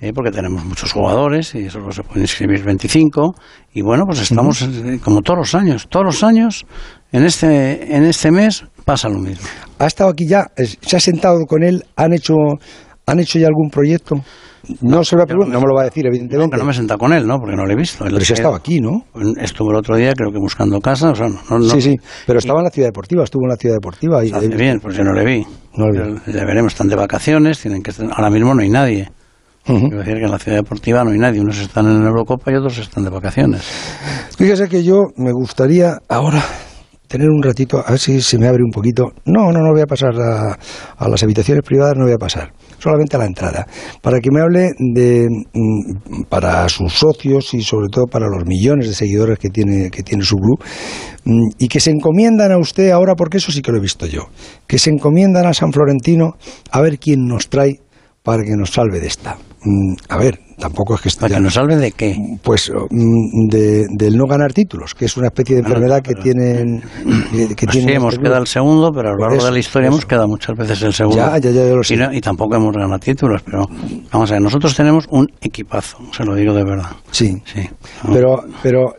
Eh, 0.00 0.12
porque 0.14 0.30
tenemos 0.30 0.62
muchos 0.64 0.92
jugadores 0.92 1.54
y 1.54 1.70
solo 1.70 1.90
se 1.90 2.02
pueden 2.02 2.22
inscribir 2.22 2.62
25. 2.62 3.34
Y 3.72 3.82
bueno, 3.82 4.04
pues 4.06 4.20
estamos 4.20 4.60
eh, 4.62 4.98
como 5.02 5.22
todos 5.22 5.38
los 5.38 5.54
años. 5.54 5.86
Todos 5.88 6.04
los 6.04 6.22
años, 6.22 6.66
en 7.12 7.24
este, 7.24 7.96
en 7.96 8.04
este 8.04 8.30
mes, 8.30 8.64
pasa 8.84 9.08
lo 9.08 9.18
mismo. 9.18 9.46
¿Ha 9.78 9.86
estado 9.86 10.10
aquí 10.10 10.26
ya? 10.26 10.46
¿Se 10.82 10.96
ha 10.96 11.00
sentado 11.00 11.46
con 11.46 11.62
él? 11.62 11.82
¿Han 11.96 12.12
hecho, 12.12 12.34
han 13.06 13.20
hecho 13.20 13.38
ya 13.38 13.46
algún 13.46 13.70
proyecto? 13.70 14.16
No, 14.82 15.02
se 15.04 15.14
lo 15.14 15.20
voy 15.20 15.24
a 15.24 15.26
preguntar, 15.28 15.52
no 15.54 15.60
me 15.60 15.66
lo 15.68 15.74
va 15.76 15.82
a 15.82 15.84
decir, 15.84 16.04
No, 16.04 16.08
evidentemente. 16.10 16.56
no 16.56 16.64
me 16.64 16.72
he 16.72 16.74
sentado 16.74 16.98
con 16.98 17.12
él, 17.12 17.24
¿no? 17.26 17.38
Porque 17.38 17.54
no 17.56 17.64
lo 17.64 17.72
he 17.72 17.76
visto. 17.76 18.04
Él 18.04 18.12
Pero 18.14 18.24
si 18.24 18.32
ha 18.32 18.34
estado 18.34 18.54
aquí, 18.56 18.80
¿no? 18.80 19.04
Estuvo 19.40 19.70
el 19.70 19.76
otro 19.76 19.96
día, 19.96 20.12
creo 20.12 20.30
que 20.32 20.38
buscando 20.38 20.80
casa. 20.80 21.10
O 21.10 21.14
sea, 21.14 21.28
no, 21.28 21.58
no- 21.58 21.68
Sí, 21.70 21.80
sí, 21.80 21.96
pero 22.26 22.38
estaba 22.40 22.58
en 22.60 22.64
la 22.64 22.70
ciudad 22.70 22.88
deportiva, 22.88 23.22
estuvo 23.24 23.44
en 23.44 23.50
la 23.50 23.56
ciudad 23.56 23.76
deportiva. 23.76 24.24
Y, 24.24 24.32
bien, 24.48 24.80
pues 24.80 24.96
yo 24.96 25.04
no 25.04 25.12
le 25.14 25.24
vi. 25.24 25.46
No 25.76 25.86
le 25.88 26.02
vi. 26.12 26.18
Ya 26.34 26.44
veremos, 26.44 26.72
están 26.72 26.88
de 26.88 26.96
vacaciones, 26.96 27.60
tienen 27.60 27.80
que 27.82 27.92
estar- 27.92 28.10
ahora 28.12 28.28
mismo 28.28 28.54
no 28.54 28.60
hay 28.62 28.68
nadie. 28.68 29.08
Decir 29.66 30.14
que 30.14 30.24
en 30.24 30.30
la 30.30 30.38
ciudad 30.38 30.58
deportiva 30.58 31.02
no 31.02 31.10
hay 31.10 31.18
nadie, 31.18 31.40
unos 31.40 31.58
están 31.58 31.86
en 31.86 32.00
la 32.00 32.08
Eurocopa 32.08 32.52
y 32.52 32.54
otros 32.54 32.78
están 32.78 33.02
de 33.02 33.10
vacaciones. 33.10 33.62
Fíjese 34.36 34.68
que 34.68 34.84
yo 34.84 35.06
me 35.16 35.32
gustaría 35.32 35.98
ahora 36.08 36.42
tener 37.08 37.28
un 37.28 37.42
ratito, 37.42 37.82
a 37.84 37.90
ver 37.90 37.98
si 37.98 38.20
se 38.20 38.38
me 38.38 38.46
abre 38.46 38.62
un 38.62 38.70
poquito. 38.70 39.12
No, 39.24 39.50
no, 39.52 39.60
no 39.60 39.72
voy 39.72 39.80
a 39.80 39.86
pasar 39.86 40.10
a, 40.20 40.56
a 40.96 41.08
las 41.08 41.22
habitaciones 41.22 41.64
privadas, 41.64 41.96
no 41.96 42.04
voy 42.04 42.12
a 42.12 42.18
pasar, 42.18 42.52
solamente 42.78 43.16
a 43.16 43.18
la 43.18 43.26
entrada, 43.26 43.66
para 44.02 44.20
que 44.20 44.30
me 44.30 44.40
hable 44.40 44.70
de, 44.78 45.26
mm, 45.28 46.22
para 46.28 46.68
sus 46.68 46.92
socios 46.92 47.54
y 47.54 47.62
sobre 47.62 47.88
todo 47.88 48.06
para 48.06 48.26
los 48.26 48.44
millones 48.44 48.88
de 48.88 48.94
seguidores 48.94 49.38
que 49.38 49.50
tiene, 49.50 49.90
que 49.90 50.02
tiene 50.02 50.24
su 50.24 50.36
club, 50.36 50.62
mm, 51.24 51.48
y 51.58 51.68
que 51.68 51.80
se 51.80 51.90
encomiendan 51.90 52.52
a 52.52 52.58
usted 52.58 52.90
ahora, 52.90 53.14
porque 53.14 53.38
eso 53.38 53.52
sí 53.52 53.62
que 53.62 53.72
lo 53.72 53.78
he 53.78 53.82
visto 53.82 54.06
yo, 54.06 54.28
que 54.66 54.78
se 54.78 54.90
encomiendan 54.90 55.46
a 55.46 55.54
San 55.54 55.72
Florentino 55.72 56.34
a 56.70 56.80
ver 56.80 56.98
quién 56.98 57.26
nos 57.26 57.48
trae 57.48 57.80
para 58.22 58.42
que 58.42 58.56
nos 58.56 58.70
salve 58.70 59.00
de 59.00 59.06
esta. 59.06 59.36
Mm, 59.68 59.94
A 60.10 60.16
ver, 60.18 60.38
tampoco 60.58 60.94
es 60.94 61.00
que 61.00 61.08
esté 61.08 61.22
Para 61.22 61.34
que 61.36 61.40
nos 61.40 61.54
salve 61.54 61.74
de 61.76 61.90
qué. 61.90 62.16
pues 62.40 62.70
mm, 62.88 63.48
de, 63.48 63.86
del 63.90 64.16
no 64.16 64.26
ganar 64.26 64.52
títulos, 64.52 64.94
que 64.94 65.06
es 65.06 65.16
una 65.16 65.26
especie 65.26 65.56
de 65.56 65.62
enfermedad 65.62 66.02
que 66.02 66.14
tienen. 66.14 66.82
Que, 67.32 67.48
que 67.56 67.66
Pues 67.66 67.72
tienen 67.72 67.88
sí, 67.90 67.94
hemos 67.96 68.14
este 68.14 68.22
quedado 68.22 68.36
club. 68.36 68.42
el 68.42 68.46
segundo, 68.46 68.92
pero 68.92 69.08
a 69.08 69.12
lo 69.12 69.18
largo 69.18 69.36
eso, 69.36 69.46
de 69.46 69.52
la 69.52 69.58
historia 69.58 69.88
hemos 69.88 70.06
quedado 70.06 70.28
muchas 70.28 70.56
veces 70.56 70.80
el 70.82 70.92
segundo. 70.94 71.16
Ya, 71.18 71.38
ya, 71.38 71.50
ya, 71.50 71.66
ya 71.66 71.74
lo 71.74 71.82
sé. 71.82 71.94
Y, 71.94 71.96
no- 71.96 72.12
y 72.12 72.20
tampoco 72.20 72.54
hemos 72.54 72.72
ganado 72.76 72.98
títulos, 73.00 73.42
pero 73.42 73.66
vamos 74.12 74.30
a 74.30 74.34
ver, 74.34 74.42
nosotros 74.42 74.74
tenemos 74.76 75.06
un 75.10 75.26
equipazo, 75.40 75.98
se 76.12 76.24
lo 76.24 76.34
digo 76.36 76.54
de 76.54 76.62
verdad. 76.64 76.92
Sí, 77.10 77.42
Sí. 77.44 77.68
pero, 78.12 78.44
pero 78.62 78.94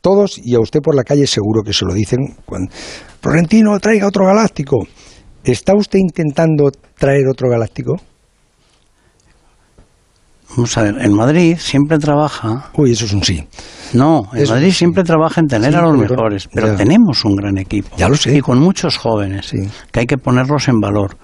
todos, 0.00 0.40
y 0.44 0.56
a 0.56 0.60
usted 0.60 0.80
por 0.80 0.96
la 0.96 1.04
calle 1.04 1.28
seguro 1.28 1.62
que 1.62 1.72
se 1.72 1.84
lo 1.84 1.94
dicen, 1.94 2.34
cuando, 2.44 2.72
Florentino, 3.20 3.78
traiga 3.78 4.08
otro 4.08 4.26
galáctico. 4.26 4.84
¿Está 5.44 5.74
usted 5.76 6.00
intentando 6.00 6.70
traer 6.98 7.28
otro 7.28 7.48
galáctico? 7.48 7.94
Vamos 10.56 10.76
a 10.78 10.82
ver, 10.82 10.96
en 11.00 11.12
Madrid 11.14 11.56
siempre 11.58 11.98
trabaja 11.98 12.70
Uy, 12.74 12.92
eso 12.92 13.04
es 13.06 13.12
un 13.12 13.22
sí. 13.24 13.46
No, 13.94 14.22
en 14.32 14.42
Eso 14.42 14.54
Madrid 14.54 14.68
sí. 14.70 14.72
siempre 14.78 15.02
trabaja 15.04 15.40
en 15.40 15.46
tener 15.46 15.72
Sí, 15.72 15.78
a 15.78 15.82
los 15.82 15.96
mejores, 15.96 16.48
pero 16.52 16.68
ya. 16.68 16.76
tenemos 16.76 17.24
un 17.24 17.36
gran 17.36 17.58
equipo. 17.58 17.94
Ya 17.96 18.08
lo 18.08 18.16
sé. 18.16 18.36
Y 18.36 18.40
con 18.40 18.58
muchos 18.58 18.96
jóvenes, 18.96 19.46
Sí. 19.46 19.58
que 19.90 20.00
hay 20.00 20.06
que 20.06 20.16
ponerlos 20.18 20.68
en 20.68 20.78
valor. 20.80 21.16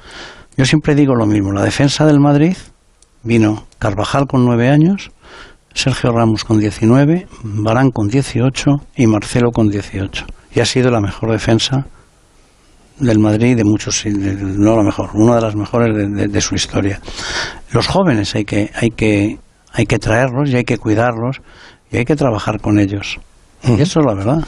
Yo 0.56 0.64
siempre 0.64 0.94
digo 0.94 1.14
lo 1.14 1.26
mismo, 1.26 1.52
la 1.52 1.62
defensa 1.62 2.04
del 2.06 2.20
Madrid 2.20 2.56
vino 3.22 3.66
Carvajal 3.78 4.26
con 4.26 4.44
nueve 4.44 4.68
años, 4.68 5.10
Sergio 5.74 6.10
Ramos 6.12 6.44
con 6.44 6.58
19, 6.58 7.26
Barán 7.42 7.90
con 7.90 8.08
18 8.08 8.70
y 8.96 9.06
Marcelo 9.06 9.50
con 9.52 9.68
18. 9.68 10.24
Y 10.54 10.60
ha 10.60 10.64
sido 10.66 10.90
la 10.90 11.00
mejor 11.00 11.30
defensa 11.30 11.86
del 13.00 13.18
Madrid 13.18 13.56
de 13.56 13.64
muchos, 13.64 14.02
de- 14.04 14.12
no 14.12 14.76
la 14.76 14.82
mejor, 14.82 15.10
una 15.14 15.36
de 15.36 15.40
las 15.42 15.54
mejores 15.56 15.96
de, 15.96 16.08
de- 16.08 16.28
de 16.28 16.40
su 16.40 16.54
historia. 16.54 17.00
Los 17.72 17.86
jóvenes 17.86 18.34
hay 18.34 18.44
que, 18.44 18.70
hay 18.74 18.90
que, 18.90 19.38
hay 19.72 19.86
que 19.86 19.98
traerlos 19.98 20.50
y 20.50 20.56
hay 20.56 20.64
que 20.64 20.78
cuidarlos 20.78 21.40
y 21.90 21.98
hay 21.98 22.04
que 22.04 22.16
trabajar 22.16 22.60
con 22.60 22.78
ellos. 22.78 23.18
Y 23.64 23.72
eso 23.80 23.98
es 24.00 24.06
la 24.06 24.14
verdad. 24.14 24.38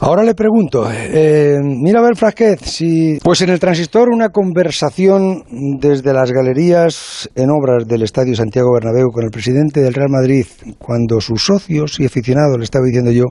Ahora 0.00 0.22
le 0.22 0.34
pregunto, 0.34 0.88
eh, 0.92 1.56
mira 1.60 2.00
Frasquez, 2.14 2.60
si... 2.62 3.18
Pues 3.22 3.40
en 3.42 3.50
el 3.50 3.58
transistor 3.58 4.08
una 4.08 4.28
conversación 4.28 5.42
desde 5.80 6.12
las 6.12 6.30
galerías 6.30 7.28
en 7.34 7.50
obras 7.50 7.86
del 7.86 8.02
Estadio 8.02 8.34
Santiago 8.36 8.72
Bernabéu 8.74 9.08
con 9.12 9.24
el 9.24 9.30
presidente 9.30 9.80
del 9.80 9.92
Real 9.94 10.08
Madrid, 10.10 10.46
cuando 10.78 11.20
sus 11.20 11.44
socios 11.44 11.98
y 11.98 12.06
aficionados 12.06 12.58
le 12.58 12.64
estaba 12.64 12.84
diciendo 12.86 13.10
yo, 13.10 13.24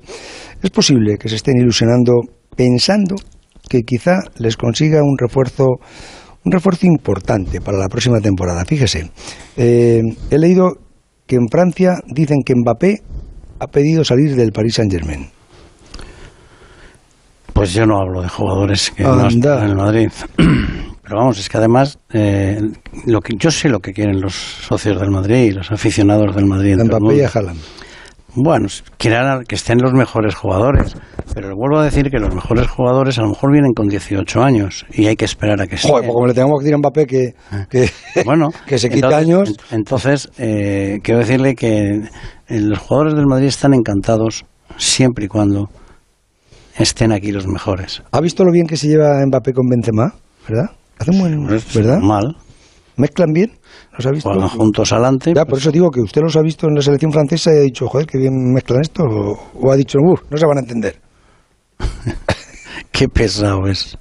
es 0.61 0.69
posible 0.71 1.17
que 1.17 1.29
se 1.29 1.35
estén 1.35 1.57
ilusionando 1.57 2.13
pensando 2.55 3.15
que 3.67 3.81
quizá 3.81 4.19
les 4.37 4.57
consiga 4.57 5.01
un 5.01 5.17
refuerzo 5.17 5.77
un 6.45 6.51
refuerzo 6.51 6.87
importante 6.87 7.59
para 7.59 7.77
la 7.77 7.89
próxima 7.89 8.19
temporada. 8.19 8.63
Fíjese, 8.65 9.11
eh, 9.57 10.01
he 10.31 10.37
leído 10.39 10.77
que 11.25 11.35
en 11.35 11.49
Francia 11.51 11.99
dicen 12.07 12.37
que 12.45 12.53
Mbappé 12.55 13.01
ha 13.59 13.67
pedido 13.67 14.03
salir 14.05 14.35
del 14.35 14.51
Paris 14.51 14.75
Saint-Germain. 14.75 15.27
Pues 17.53 17.73
yo 17.73 17.85
no 17.85 17.99
hablo 17.99 18.21
de 18.21 18.29
jugadores 18.29 18.91
que 18.91 19.03
no 19.03 19.13
Anda. 19.13 19.27
están 19.27 19.63
en 19.63 19.69
el 19.71 19.75
Madrid. 19.75 20.09
Pero 21.03 21.19
vamos, 21.19 21.39
es 21.39 21.49
que 21.49 21.57
además 21.57 21.97
eh, 22.13 22.59
lo 23.05 23.19
que 23.19 23.33
yo 23.37 23.49
sé 23.49 23.67
lo 23.67 23.79
que 23.79 23.93
quieren 23.93 24.21
los 24.21 24.35
socios 24.35 24.99
del 24.99 25.09
Madrid 25.09 25.43
y 25.43 25.51
los 25.51 25.71
aficionados 25.71 26.35
del 26.35 26.45
Madrid. 26.45 26.77
Mbappé 26.77 27.15
y. 27.15 27.21
Haaland. 27.21 27.59
Bueno, 28.39 28.67
quieren 28.97 29.43
que 29.47 29.55
estén 29.55 29.79
los 29.81 29.93
mejores 29.93 30.35
jugadores, 30.35 30.95
pero 31.33 31.55
vuelvo 31.55 31.79
a 31.79 31.85
decir 31.85 32.11
que 32.11 32.19
los 32.19 32.35
mejores 32.35 32.67
jugadores 32.67 33.17
a 33.17 33.23
lo 33.23 33.29
mejor 33.29 33.51
vienen 33.51 33.73
con 33.73 33.87
18 33.87 34.43
años 34.43 34.85
y 34.91 35.07
hay 35.07 35.15
que 35.15 35.25
esperar 35.25 35.59
a 35.59 35.65
que 35.65 35.75
se. 35.75 35.87
Joder, 35.87 36.03
pues 36.03 36.13
como 36.13 36.27
le 36.27 36.33
tenemos 36.35 36.59
que 36.59 36.65
decir 36.65 36.75
a 36.75 36.77
Mbappé 36.77 37.05
que, 37.07 37.33
que, 37.67 37.89
bueno, 38.23 38.49
que 38.67 38.77
se 38.77 38.91
quita 38.91 39.17
años. 39.17 39.55
Entonces, 39.71 40.29
eh, 40.37 40.99
quiero 41.01 41.21
decirle 41.21 41.55
que 41.55 41.95
eh, 42.47 42.59
los 42.59 42.77
jugadores 42.77 43.15
del 43.15 43.25
Madrid 43.25 43.47
están 43.47 43.73
encantados 43.73 44.45
siempre 44.77 45.25
y 45.25 45.27
cuando 45.27 45.69
estén 46.77 47.11
aquí 47.11 47.31
los 47.31 47.47
mejores. 47.47 48.03
¿Ha 48.11 48.21
visto 48.21 48.43
lo 48.43 48.51
bien 48.51 48.67
que 48.67 48.77
se 48.77 48.87
lleva 48.87 49.25
Mbappé 49.25 49.51
con 49.51 49.67
Benzema? 49.67 50.13
¿Verdad? 50.47 50.69
Hacen 50.99 51.19
buen, 51.19 51.47
¿verdad? 51.47 51.99
Mal. 52.01 52.35
¿Mezclan 52.97 53.31
bien? 53.31 53.51
¿Los 53.95 54.05
ha 54.07 54.11
visto? 54.11 54.29
Juegan 54.29 54.49
juntos 54.49 54.91
adelante. 54.91 55.31
Ya, 55.35 55.43
por 55.43 55.51
pues 55.51 55.61
eso 55.61 55.71
digo 55.71 55.91
que 55.91 56.01
usted 56.01 56.21
los 56.21 56.35
ha 56.35 56.41
visto 56.41 56.67
en 56.67 56.75
la 56.75 56.81
selección 56.81 57.11
francesa 57.11 57.53
y 57.53 57.57
ha 57.57 57.61
dicho, 57.61 57.87
joder, 57.87 58.07
qué 58.07 58.17
bien 58.17 58.53
mezclan 58.53 58.81
esto, 58.81 59.03
o, 59.03 59.71
ha 59.71 59.75
dicho, 59.75 59.99
uff, 60.01 60.21
no 60.31 60.37
se 60.37 60.45
van 60.45 60.57
a 60.57 60.61
entender. 60.61 60.99
Qué 62.91 63.07
pesado 63.07 63.67
es. 63.67 63.95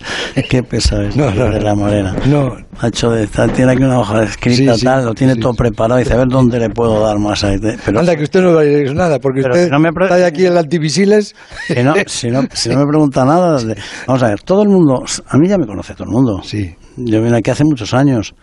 Qué 0.49 0.62
pesado 0.62 1.03
es 1.03 1.16
no, 1.16 1.30
de 1.30 1.61
la 1.61 1.74
morena. 1.74 2.16
No. 2.26 2.57
hecho 2.82 3.11
de, 3.11 3.26
tiene 3.26 3.72
aquí 3.72 3.82
una 3.82 3.99
hoja 3.99 4.22
escrita 4.22 4.74
tal, 4.82 5.05
lo 5.05 5.12
tiene 5.12 5.36
todo 5.36 5.53
preparado 5.53 6.01
y 6.01 6.05
dice, 6.05 6.14
a 6.14 6.18
ver 6.18 6.28
dónde 6.28 6.59
le 6.59 6.70
puedo 6.70 7.05
dar 7.05 7.18
más 7.18 7.44
a 7.44 7.53
este. 7.53 7.76
Pero, 7.84 8.01
Anda, 8.01 8.16
que 8.16 8.22
usted 8.22 8.40
no 8.40 8.55
va 8.55 8.61
a 8.61 8.64
decir 8.64 8.94
nada, 8.94 9.18
porque 9.18 9.40
usted 9.40 9.70
no 9.70 9.78
me 9.80 9.90
está 9.90 10.26
aquí 10.26 10.47
en 10.47 10.53
el 10.53 10.59
antivisiles. 10.59 11.34
Si 11.66 11.82
no, 11.82 11.94
si, 12.07 12.30
no, 12.30 12.42
si 12.51 12.70
no 12.70 12.78
me 12.78 12.86
pregunta 12.86 13.26
nada, 13.26 13.59
vamos 14.07 14.22
a 14.22 14.28
ver, 14.28 14.40
todo 14.40 14.62
el 14.62 14.70
mundo, 14.70 15.05
a 15.28 15.36
mí 15.36 15.47
ya 15.47 15.59
me 15.59 15.66
conoce 15.66 15.92
todo 15.92 16.05
el 16.05 16.11
mundo. 16.12 16.40
Sí. 16.42 16.74
Yo 16.99 17.22
vine 17.22 17.36
aquí 17.36 17.51
hace 17.51 17.64
muchos 17.64 17.92
años 17.92 18.34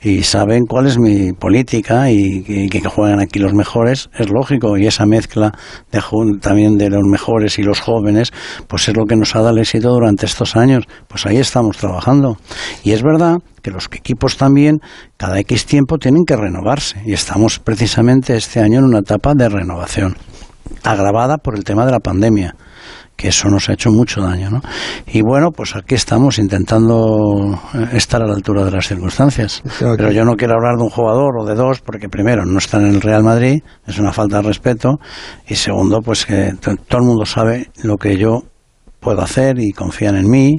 y 0.00 0.22
saben 0.22 0.64
cuál 0.64 0.86
es 0.86 0.98
mi 0.98 1.32
política 1.32 2.10
y, 2.10 2.68
que 2.70 2.80
juegan 2.80 3.20
aquí 3.20 3.38
los 3.38 3.52
mejores, 3.52 4.08
es 4.18 4.30
lógico, 4.30 4.78
y 4.78 4.86
esa 4.86 5.04
mezcla 5.04 5.52
de, 5.92 6.00
también 6.40 6.78
de 6.78 6.88
los 6.88 7.04
mejores 7.04 7.58
y 7.58 7.62
los 7.62 7.80
jóvenes, 7.80 8.32
pues 8.66 8.88
es 8.88 8.96
lo 8.96 9.04
que 9.04 9.14
nos 9.14 9.36
ha 9.36 9.40
dado 9.40 9.50
el 9.50 9.58
éxito 9.58 9.90
durante 9.90 10.24
estos 10.24 10.56
años. 10.56 10.84
Pues 11.06 11.26
ahí 11.26 11.36
estamos 11.36 11.76
trabajando. 11.76 12.38
Y 12.82 12.92
es 12.92 13.02
verdad 13.02 13.40
que 13.60 13.70
los 13.70 13.90
equipos 13.92 14.38
también, 14.38 14.80
cada 15.18 15.38
X 15.40 15.66
tiempo, 15.66 15.98
tienen 15.98 16.24
que 16.24 16.36
renovarse 16.36 17.02
y 17.04 17.12
estamos 17.12 17.58
precisamente 17.58 18.34
este 18.36 18.60
año 18.60 18.78
en 18.78 18.86
una 18.86 19.00
etapa 19.00 19.34
de 19.34 19.50
renovación, 19.50 20.16
agravada 20.82 21.36
por 21.36 21.56
el 21.56 21.64
tema 21.64 21.84
de 21.84 21.92
la 21.92 22.00
pandemia 22.00 22.54
que 23.18 23.28
eso 23.28 23.48
nos 23.48 23.68
ha 23.68 23.72
hecho 23.72 23.90
mucho 23.90 24.22
daño, 24.22 24.48
¿no? 24.48 24.60
Y 25.08 25.22
bueno, 25.22 25.50
pues 25.50 25.74
aquí 25.74 25.96
estamos 25.96 26.38
intentando 26.38 27.60
eh, 27.74 27.88
estar 27.94 28.22
a 28.22 28.26
la 28.26 28.34
altura 28.34 28.64
de 28.64 28.70
las 28.70 28.86
circunstancias. 28.86 29.60
Pero 29.80 30.12
yo 30.12 30.24
no 30.24 30.36
quiero 30.36 30.54
hablar 30.54 30.76
de 30.76 30.84
un 30.84 30.88
jugador 30.88 31.40
o 31.40 31.44
de 31.44 31.56
dos, 31.56 31.80
porque 31.80 32.08
primero, 32.08 32.46
no 32.46 32.58
están 32.58 32.86
en 32.86 32.94
el 32.94 33.00
Real 33.00 33.24
Madrid, 33.24 33.60
es 33.88 33.98
una 33.98 34.12
falta 34.12 34.36
de 34.36 34.42
respeto, 34.44 35.00
y 35.48 35.56
segundo, 35.56 36.00
pues 36.00 36.24
que 36.26 36.52
todo 36.62 37.00
el 37.00 37.06
mundo 37.06 37.26
sabe 37.26 37.72
lo 37.82 37.96
que 37.96 38.16
yo 38.16 38.44
puedo 39.00 39.20
hacer 39.20 39.58
y 39.58 39.72
confían 39.72 40.16
en 40.16 40.30
mí 40.30 40.56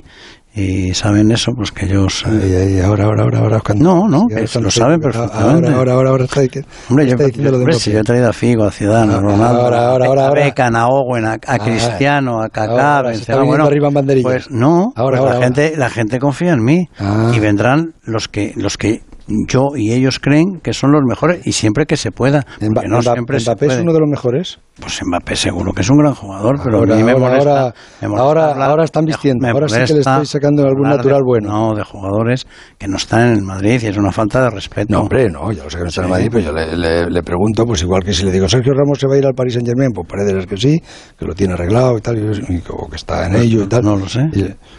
y 0.54 0.94
saben 0.94 1.32
eso, 1.32 1.54
pues 1.56 1.72
que 1.72 1.86
ellos... 1.86 2.26
Ahora, 2.26 3.06
ahora, 3.06 3.24
ahora, 3.24 3.40
ahora, 3.40 3.62
No, 3.76 4.08
no, 4.08 4.28
que 4.28 4.48
lo 4.60 4.72
saben 4.72 5.00
perfectamente. 5.00 5.70
Ahora, 5.70 5.94
ahora, 5.94 6.10
ahora, 6.10 6.24
está, 6.26 6.48
que, 6.48 6.66
Hombre, 6.90 7.08
yo, 7.08 7.16
hombre, 7.56 7.74
si 7.74 7.92
yo 7.92 8.00
he 8.00 8.04
traído 8.04 8.30
a 8.30 8.34
Figo, 8.34 8.64
a 8.64 8.72
Ciudadano, 8.72 9.14
a 9.16 9.20
Ronaldo, 9.20 9.62
ahora, 9.62 9.88
ahora, 9.88 10.06
ahora, 10.08 10.28
a 10.28 10.32
Beca, 10.32 10.68
a 10.68 10.88
Owen, 10.88 11.26
a, 11.26 11.34
a 11.34 11.40
ah, 11.48 11.60
Cristiano, 11.60 12.42
a 12.42 12.50
Kaká, 12.50 13.04
bueno, 13.44 13.66
arriba 13.66 13.90
en 13.90 14.24
pues 14.24 14.50
no, 14.50 14.92
ahora, 14.96 15.20
pues 15.20 15.36
la, 15.36 15.42
gente, 15.42 15.74
la 15.78 15.90
gente 15.90 16.20
confía 16.20 16.54
en 16.54 16.64
mí. 16.64 16.90
Ah. 17.00 17.32
y 17.34 17.40
vendrán 17.40 17.94
los 18.04 18.28
que, 18.28 18.54
los 18.56 18.78
que 18.78 19.02
yo 19.48 19.70
y 19.76 19.94
ellos 19.94 20.20
creen 20.20 20.60
que 20.62 20.74
son 20.74 20.92
los 20.92 21.02
mejores 21.08 21.46
y 21.46 21.52
siempre 21.52 21.86
que 21.86 21.98
se 21.98 22.12
pueda. 22.12 22.46
no 22.60 23.02
siempre 23.02 23.40
¿Mbappé 23.40 23.68
es 23.68 23.80
uno 23.80 23.94
de 23.94 24.00
los 24.00 24.10
mejores? 24.10 24.60
Pues 24.80 25.02
Mbappé 25.06 25.36
seguro 25.36 25.74
que 25.74 25.82
es 25.82 25.90
un 25.90 25.98
gran 25.98 26.16
jugador, 26.16 26.60
pero 26.64 26.78
ahora, 26.78 26.96
me 26.96 27.16
molesta, 27.16 27.74
ahora, 28.02 28.54
ahora, 28.54 28.84
están 28.84 29.06
vistiendo, 29.06 29.48
ahora 29.48 29.68
sí 29.68 29.76
que 29.86 29.94
le 29.94 30.00
estoy 30.00 30.26
sacando 30.26 30.64
algún 30.64 30.90
natural 30.90 31.22
bueno. 31.24 31.50
No, 31.50 31.76
de 31.76 31.84
jugadores 31.84 32.48
que 32.78 32.88
no 32.88 32.98
están 32.98 33.28
en 33.28 33.34
el 33.38 33.44
Madrid 33.44 33.82
y 33.84 33.88
es 33.88 33.98
una 33.98 34.12
falta 34.12 34.42
de 34.42 34.50
respeto. 34.50 34.94
No, 34.94 35.02
hombre, 35.02 35.30
no, 35.30 35.52
ya 35.52 35.64
lo 35.64 35.70
sé 35.70 35.78
que 35.78 35.84
no 35.84 35.90
está 35.90 36.02
en 36.02 36.06
el 36.06 36.12
Madrid, 36.12 36.30
pero 36.32 36.46
yo 36.46 36.52
le, 36.54 37.10
le, 37.10 37.24
pregunto, 37.24 37.66
pues 37.66 37.82
igual 37.82 38.04
que 38.04 38.14
si 38.14 38.24
le 38.24 38.32
digo, 38.32 38.48
Sergio 38.48 38.74
Ramos 38.74 39.00
se 39.00 39.08
va 39.08 39.16
a 39.16 39.18
ir 39.18 39.26
al 39.26 39.34
Paris 39.34 39.54
Saint 39.54 39.68
Germain, 39.68 39.92
pues 39.92 40.08
parece 40.08 40.48
que 40.48 40.58
sí, 40.58 40.82
que 41.18 41.26
lo 41.26 41.34
tiene 41.34 41.54
arreglado 41.54 41.98
y 41.98 42.02
tal, 42.02 42.18
y, 42.18 42.62
que 42.62 42.96
está 42.96 43.28
en 43.28 43.36
ello 43.36 43.64
y 43.64 43.68
tal. 43.68 43.84
No 43.84 43.98
lo 43.98 44.08
sé. 44.08 44.30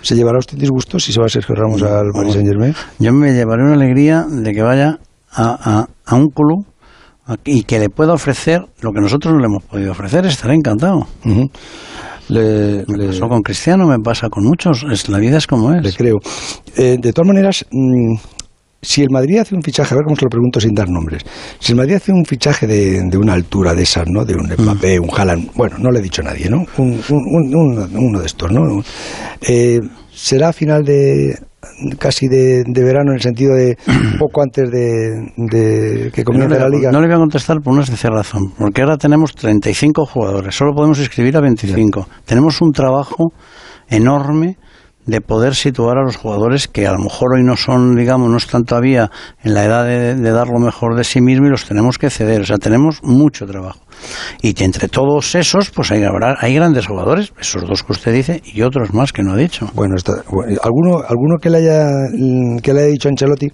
¿Se 0.03 0.14
llevará 0.14 0.38
usted 0.38 0.57
disgusto 0.57 0.98
si 0.98 1.12
se 1.12 1.20
va 1.20 1.28
Sergio 1.28 1.55
Ramos 1.55 1.82
al 1.82 2.11
Paris 2.14 2.34
Saint 2.34 2.48
Germain? 2.48 2.74
Yo 2.98 3.12
me 3.12 3.32
llevaré 3.32 3.62
una 3.62 3.74
alegría 3.74 4.24
de 4.43 4.53
que 4.53 4.62
vaya 4.62 4.99
a, 5.32 5.86
a, 6.05 6.14
un 6.14 6.28
club 6.28 6.66
y 7.45 7.62
que 7.62 7.78
le 7.78 7.88
pueda 7.88 8.12
ofrecer 8.12 8.61
lo 8.80 8.93
que 8.93 9.01
nosotros 9.01 9.34
no 9.34 9.41
le 9.41 9.47
hemos 9.47 9.62
podido 9.64 9.93
ofrecer, 9.93 10.26
estaré 10.26 10.55
encantado. 10.55 11.07
le, 12.28 12.84
me 12.86 13.07
pasó 13.07 13.28
con 13.28 13.43
Cristiano, 13.43 13.86
me 13.86 13.99
pasa 13.99 14.28
con 14.28 14.45
muchos, 14.45 14.84
es, 14.91 15.09
la 15.09 15.18
vida 15.18 15.38
es 15.38 15.47
como 15.47 15.72
es. 15.72 15.82
Le 15.82 15.93
creo. 15.93 16.18
Eh, 16.76 16.97
de 17.01 17.12
todas 17.12 17.28
maneras, 17.28 17.64
mm, 17.70 18.16
si 18.82 19.03
el 19.03 19.11
Madrid 19.11 19.38
hace 19.38 19.55
un 19.55 19.62
fichaje, 19.62 19.95
a 19.95 19.97
ver 19.97 20.05
cómo 20.05 20.16
se 20.16 20.24
lo 20.24 20.30
pregunto 20.30 20.61
sin 20.61 20.74
dar 20.74 20.88
nombres, 20.88 21.22
si 21.59 21.72
el 21.72 21.76
Madrid 21.76 21.97
hace 21.97 22.12
un 22.12 22.24
fichaje 22.24 22.66
de, 22.66 23.03
de 23.09 23.18
una 23.18 23.34
altura 23.34 23.74
de 23.74 23.82
esas, 23.82 24.09
¿no? 24.09 24.24
De 24.24 24.34
un 24.34 24.51
Mbappé, 24.59 24.99
un 24.99 25.11
Haaland, 25.14 25.51
bueno, 25.55 25.76
no 25.78 25.91
le 25.91 26.01
he 26.01 26.03
dicho 26.03 26.22
a 26.22 26.26
nadie, 26.26 26.49
¿no? 26.49 26.64
Un, 26.78 27.01
uno 27.11 28.20
de 28.20 28.26
estos, 28.26 28.51
¿no? 28.51 28.82
Eh, 29.43 29.80
será 30.12 30.49
a 30.49 30.53
final 30.53 30.82
de 30.82 31.38
casi 31.98 32.28
de, 32.28 32.64
verano 32.66 33.11
en 33.11 33.16
el 33.16 33.22
sentido 33.22 33.54
de 33.54 33.76
poco 34.18 34.42
antes 34.42 34.70
de, 34.70 36.11
que 36.12 36.24
comience 36.24 36.58
la 36.58 36.68
liga. 36.68 36.92
No 36.92 37.00
le 37.00 37.06
voy 37.06 37.16
a 37.16 37.18
contestar 37.18 37.61
por 37.61 37.72
una 37.74 37.84
sencilla 37.84 38.11
razón, 38.11 38.52
porque 38.58 38.82
ahora 38.82 38.96
tenemos 38.96 39.34
35 39.34 40.06
jugadores, 40.06 40.54
solo 40.54 40.72
podemos 40.74 40.98
inscribir 40.98 41.36
a 41.36 41.40
25. 41.40 42.06
Tenemos 42.24 42.61
un 42.61 42.72
trabajo 42.72 43.32
enorme 43.88 44.56
de 45.06 45.20
poder 45.20 45.54
situar 45.54 45.98
a 45.98 46.02
los 46.02 46.16
jugadores 46.16 46.68
que 46.68 46.86
a 46.86 46.92
lo 46.92 46.98
mejor 46.98 47.34
hoy 47.34 47.42
no 47.42 47.56
son, 47.56 47.96
digamos, 47.96 48.30
no 48.30 48.36
están 48.36 48.64
todavía 48.64 49.11
en 49.42 49.54
la 49.54 49.64
edad 49.64 49.84
de, 49.84 50.30
dar 50.30 50.48
lo 50.48 50.61
mejor 50.61 50.94
de 50.94 51.04
sí 51.04 51.20
mismos 51.20 51.48
y 51.48 51.50
los 51.50 51.64
tenemos 51.66 51.98
que 51.98 52.11
ceder. 52.11 52.42
O 52.42 52.44
sea, 52.44 52.58
tenemos 52.58 53.02
mucho 53.02 53.46
trabajo. 53.46 53.80
Y 54.42 54.55
que 54.55 54.64
entre 54.64 54.88
todos 54.88 55.34
esos, 55.34 55.70
pues 55.70 55.90
hay, 55.90 56.03
habrá, 56.03 56.36
hay 56.40 56.55
grandes 56.55 56.86
jugadores, 56.86 57.32
esos 57.40 57.66
dos 57.66 57.82
que 57.82 57.92
usted 57.92 58.12
dice, 58.12 58.42
y 58.44 58.62
otros 58.62 58.92
más 58.94 59.12
que 59.12 59.22
no 59.22 59.32
ha 59.32 59.36
dicho. 59.36 59.70
Bueno, 59.74 59.96
¿alguno, 60.62 61.03
alguno 61.07 61.38
que 61.40 61.51
le 61.51 61.59
haya, 61.59 61.90
que 62.62 62.72
le 62.72 62.80
haya 62.80 62.90
dicho 62.90 63.09
Ancelotti 63.09 63.48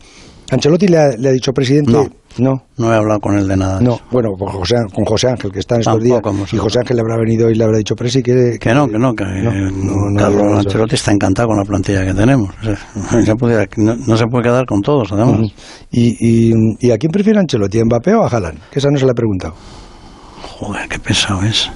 Ancelotti 0.51 0.87
le 0.87 0.99
ha, 0.99 1.09
le 1.17 1.29
ha 1.29 1.33
dicho, 1.33 1.53
presidente, 1.53 1.91
no, 1.91 2.07
no, 2.39 2.63
no. 2.77 2.93
he 2.93 2.97
hablado 2.97 3.19
con 3.19 3.37
él 3.37 3.49
de 3.49 3.57
nada. 3.57 3.81
no, 3.81 3.99
bueno, 4.13 4.31
con 4.39 4.49
José, 4.49 4.77
con 4.95 5.05
José 5.05 5.29
Ángel, 5.29 5.51
que 5.51 5.59
está 5.59 5.75
en 5.75 5.81
estos 5.81 6.01
días. 6.01 6.21
Y 6.53 6.57
José 6.57 6.79
Ángel 6.81 6.97
le 6.97 7.03
habrá 7.03 7.17
venido 7.17 7.51
y 7.51 7.57
le 7.57 7.65
habrá 7.65 7.79
dicho, 7.79 7.97
presi, 7.97 8.23
que, 8.23 8.57
que, 8.61 8.73
no, 8.73 8.87
que 8.87 8.99
no, 8.99 9.13
que 9.13 9.25
Carlos 10.17 10.59
Ancelotti 10.59 10.95
está 10.95 11.11
encantado 11.11 11.49
con 11.49 11.57
la 11.57 11.65
plantilla 11.65 12.05
que 12.05 12.15
tenemos. 12.15 12.51
no, 13.13 13.23
se 14.17 14.27
puede 14.27 14.45
quedar 14.45 14.67
con 14.67 14.83
todos, 14.83 15.13
además. 15.13 15.51
¿Y, 15.91 16.17
y, 16.21 16.53
y 16.79 16.91
a 16.93 16.99
quién 16.99 17.11
prefiere 17.11 17.41
Ancelotti, 17.41 17.81
a 17.81 17.85
Mbappé 17.85 18.15
o 18.15 18.23
a 18.23 18.29
Haaland? 18.29 18.61
Que 18.71 18.79
esa 18.79 18.89
no 18.91 18.99
se 18.99 19.05
la 19.05 19.13
he 19.13 19.15
preguntado. 19.15 19.55
Joder, 20.59 20.89
qué 20.89 20.99
pesado 20.99 21.43
es. 21.43 21.71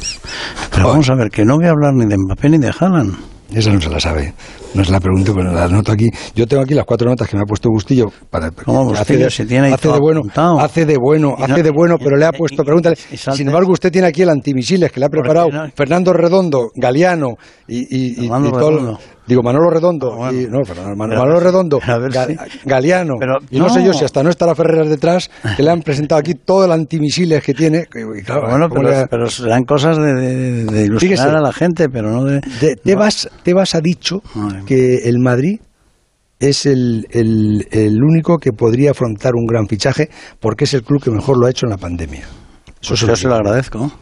Pero 0.70 0.88
vamos 0.88 1.10
a 1.10 1.14
ver, 1.16 1.28
que 1.28 1.44
no 1.44 1.56
voy 1.56 1.66
a 1.66 1.70
hablar 1.70 1.92
ni 1.94 2.06
de 2.06 2.16
Mbappé 2.16 2.50
ni 2.50 2.58
de 2.58 2.72
Haaland. 2.78 3.16
Esa 3.52 3.70
no 3.72 3.80
se 3.80 3.90
la 3.90 4.00
sabe. 4.00 4.32
No 4.74 4.82
se 4.84 4.90
la 4.90 5.00
pregunto, 5.00 5.34
pero 5.34 5.52
la 5.52 5.68
noto 5.68 5.92
aquí. 5.92 6.08
Yo 6.34 6.46
tengo 6.46 6.62
aquí 6.62 6.72
las 6.72 6.86
cuatro 6.86 7.10
notas 7.10 7.28
que 7.28 7.36
me 7.36 7.42
ha 7.42 7.44
puesto 7.44 7.68
Bustillo. 7.68 8.06
Para, 8.30 8.50
¿Cómo 8.50 8.84
Bustillo? 8.84 9.26
Hace, 9.26 9.42
de, 9.44 9.48
tiene 9.48 9.74
hace 9.74 9.88
de 9.88 9.98
bueno, 9.98 10.22
hace 10.58 10.86
de 10.86 10.96
bueno, 10.96 11.34
hace 11.38 11.62
de 11.62 11.70
bueno, 11.70 11.98
pero 11.98 12.16
le 12.16 12.24
ha 12.24 12.32
puesto, 12.32 12.64
pregúntale. 12.64 12.96
sin 12.96 13.48
embargo, 13.48 13.72
usted 13.72 13.92
tiene 13.92 14.08
aquí 14.08 14.22
el 14.22 14.30
antimisiles 14.30 14.90
que 14.90 15.00
le 15.00 15.06
ha 15.06 15.10
preparado 15.10 15.50
Fernando 15.74 16.14
Redondo, 16.14 16.70
Galeano 16.74 17.34
y, 17.68 18.24
y, 18.24 18.28
todo, 18.28 18.98
Digo, 19.26 19.42
Manolo 19.42 19.70
Redondo. 19.70 20.24
Ah, 20.24 20.32
y, 20.32 20.46
no, 20.46 20.60
Manolo, 20.96 21.38
Redondo, 21.38 21.78
Galeano. 22.64 23.14
y 23.50 23.58
no, 23.58 23.68
sé 23.68 23.84
yo 23.84 23.92
si 23.92 24.04
hasta 24.04 24.22
no 24.22 24.30
está 24.30 24.46
la 24.46 24.54
Ferreras 24.54 24.88
detrás, 24.88 25.30
que 25.56 25.62
le 25.62 25.70
han 25.70 25.80
presentado 25.84 26.18
aquí 26.18 26.34
todo 26.34 26.64
el 26.64 26.72
antimisiles 26.72 27.42
que 27.42 27.54
tiene. 27.54 27.86
bueno, 27.92 28.68
pero, 29.08 29.28
serán 29.28 29.64
cosas 29.64 29.96
de, 29.96 30.64
de, 30.64 30.84
ilustrar 30.84 31.36
a 31.36 31.40
la 31.40 31.52
gente, 31.52 31.88
pero 31.88 32.10
no 32.10 32.24
de. 32.24 32.40
Tebas, 32.82 33.30
Tebas 33.42 33.74
ha 33.74 33.80
dicho 33.80 34.22
que 34.66 35.08
el 35.08 35.18
Madrid 35.18 35.60
es 36.40 36.66
el, 36.66 37.06
el, 37.12 38.02
único 38.02 38.38
que 38.38 38.52
podría 38.52 38.90
afrontar 38.90 39.34
un 39.36 39.46
gran 39.46 39.68
fichaje 39.68 40.10
porque 40.40 40.64
es 40.64 40.74
el 40.74 40.82
club 40.82 41.02
que 41.02 41.10
mejor 41.10 41.38
lo 41.38 41.46
ha 41.46 41.50
hecho 41.50 41.66
en 41.66 41.70
la 41.70 41.76
pandemia. 41.76 42.24
Eso 42.80 42.94
pues 42.96 43.00
yo 43.00 43.16
se 43.16 43.28
lo 43.28 43.36
agradezco. 43.36 43.92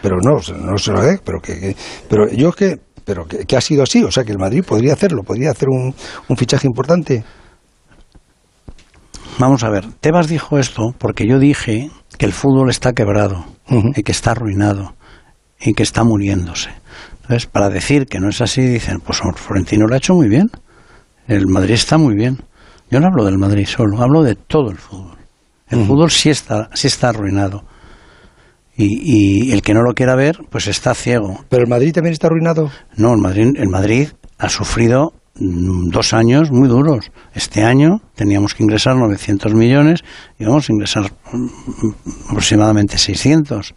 Pero 0.00 0.16
no, 0.22 0.36
no 0.36 0.78
se 0.78 0.92
lo 0.92 0.98
agradezco. 0.98 1.24
Pero, 1.26 1.40
que, 1.40 1.76
pero 2.08 2.30
yo 2.30 2.48
es 2.48 2.56
que 2.56 2.85
pero 3.06 3.24
que, 3.24 3.56
ha 3.56 3.60
sido 3.60 3.84
así, 3.84 4.02
o 4.02 4.10
sea 4.10 4.24
que 4.24 4.32
el 4.32 4.38
Madrid 4.38 4.64
podría 4.66 4.92
hacerlo, 4.92 5.22
podría 5.22 5.52
hacer 5.52 5.68
un, 5.68 5.94
fichaje 6.36 6.66
importante. 6.66 7.24
Vamos 9.38 9.62
a 9.62 9.70
ver, 9.70 9.86
Tebas 10.00 10.26
dijo 10.26 10.58
esto 10.58 10.92
porque 10.98 11.24
yo 11.26 11.38
dije 11.38 11.88
que 12.18 12.26
el 12.26 12.32
fútbol 12.32 12.68
está 12.68 12.92
quebrado 12.92 13.46
y 13.94 14.02
que 14.02 14.10
está 14.10 14.32
arruinado 14.32 14.94
y 15.60 15.74
que 15.74 15.84
está 15.84 16.02
muriéndose. 16.02 16.70
Entonces, 17.22 17.46
para 17.46 17.68
decir 17.68 18.06
que 18.06 18.18
no 18.18 18.28
es 18.28 18.40
así, 18.40 18.62
dicen, 18.62 18.98
pues 18.98 19.20
Florentino 19.36 19.86
lo 19.86 19.94
ha 19.94 19.98
hecho 19.98 20.14
muy 20.14 20.28
bien, 20.28 20.50
el 21.28 21.46
Madrid 21.46 21.74
está 21.74 21.98
muy 21.98 22.16
bien. 22.16 22.42
Yo 22.90 22.98
no 22.98 23.06
hablo 23.06 23.24
del 23.24 23.38
Madrid 23.38 23.66
solo, 23.66 24.02
hablo 24.02 24.22
de 24.24 24.34
todo 24.34 24.70
el 24.70 24.78
fútbol. 24.78 25.16
El 25.68 25.84
fútbol 25.84 26.10
sí 26.10 26.30
está, 26.30 26.70
sí 26.74 26.88
está 26.88 27.10
arruinado 27.10 27.64
Y, 28.76 29.48
y 29.48 29.52
el 29.52 29.62
que 29.62 29.74
no 29.74 29.82
lo 29.82 29.94
quiera 29.94 30.14
ver, 30.16 30.38
pues 30.50 30.66
está 30.66 30.94
ciego. 30.94 31.44
¿Pero 31.48 31.62
el 31.62 31.68
Madrid 31.68 31.92
también 31.92 32.12
está 32.12 32.26
arruinado? 32.26 32.70
No, 32.96 33.14
el 33.14 33.20
Madrid, 33.20 33.54
el 33.56 33.68
Madrid 33.68 34.08
ha 34.38 34.48
sufrido 34.48 35.12
mm, 35.36 35.88
dos 35.88 36.12
años 36.12 36.50
muy 36.50 36.68
duros. 36.68 37.10
Este 37.34 37.64
año 37.64 38.02
teníamos 38.14 38.54
que 38.54 38.62
ingresar 38.62 38.96
900 38.96 39.54
millones 39.54 40.04
y 40.38 40.44
vamos 40.44 40.68
a 40.68 40.72
ingresar 40.72 41.10
mm, 41.32 41.88
aproximadamente 42.30 42.98
600. 42.98 43.74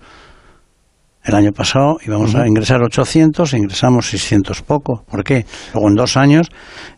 El 1.24 1.36
año 1.36 1.52
pasado 1.52 1.97
íbamos 2.06 2.34
a 2.36 2.47
ingresar 2.47 2.82
800 2.82 3.54
e 3.54 3.58
ingresamos 3.58 4.10
600 4.10 4.62
poco. 4.64 5.04
¿Por 5.10 5.24
qué? 5.24 5.45
Luego 5.74 5.89
en 5.89 5.95
dos 5.95 6.18
años 6.18 6.47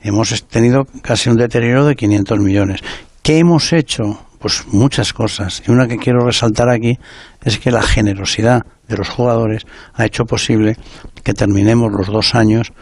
hemos 0.01 0.47
tenido 0.47 0.85
casi 1.01 1.29
un 1.29 1.37
deterioro 1.37 1.85
de 1.85 1.95
500 1.95 2.39
millones. 2.39 2.81
¿Qué 3.23 3.39
hemos 3.39 3.73
hecho? 3.73 4.19
Pues 4.41 4.65
muchas 4.71 5.13
cosas. 5.13 5.61
Y 5.67 5.71
una 5.71 5.87
que 5.87 5.97
quiero 5.97 6.25
resaltar 6.25 6.69
aquí 6.69 6.97
es 7.43 7.59
que 7.59 7.71
la 7.71 7.83
generosidad 7.83 8.63
de 8.87 8.97
los 8.97 9.07
jugadores 9.07 9.63
ha 9.93 10.05
hecho 10.05 10.25
posible 10.25 10.75
que 11.23 11.33
terminemos 11.33 11.91
los 11.91 12.07
dos 12.07 12.35
años 12.35 12.73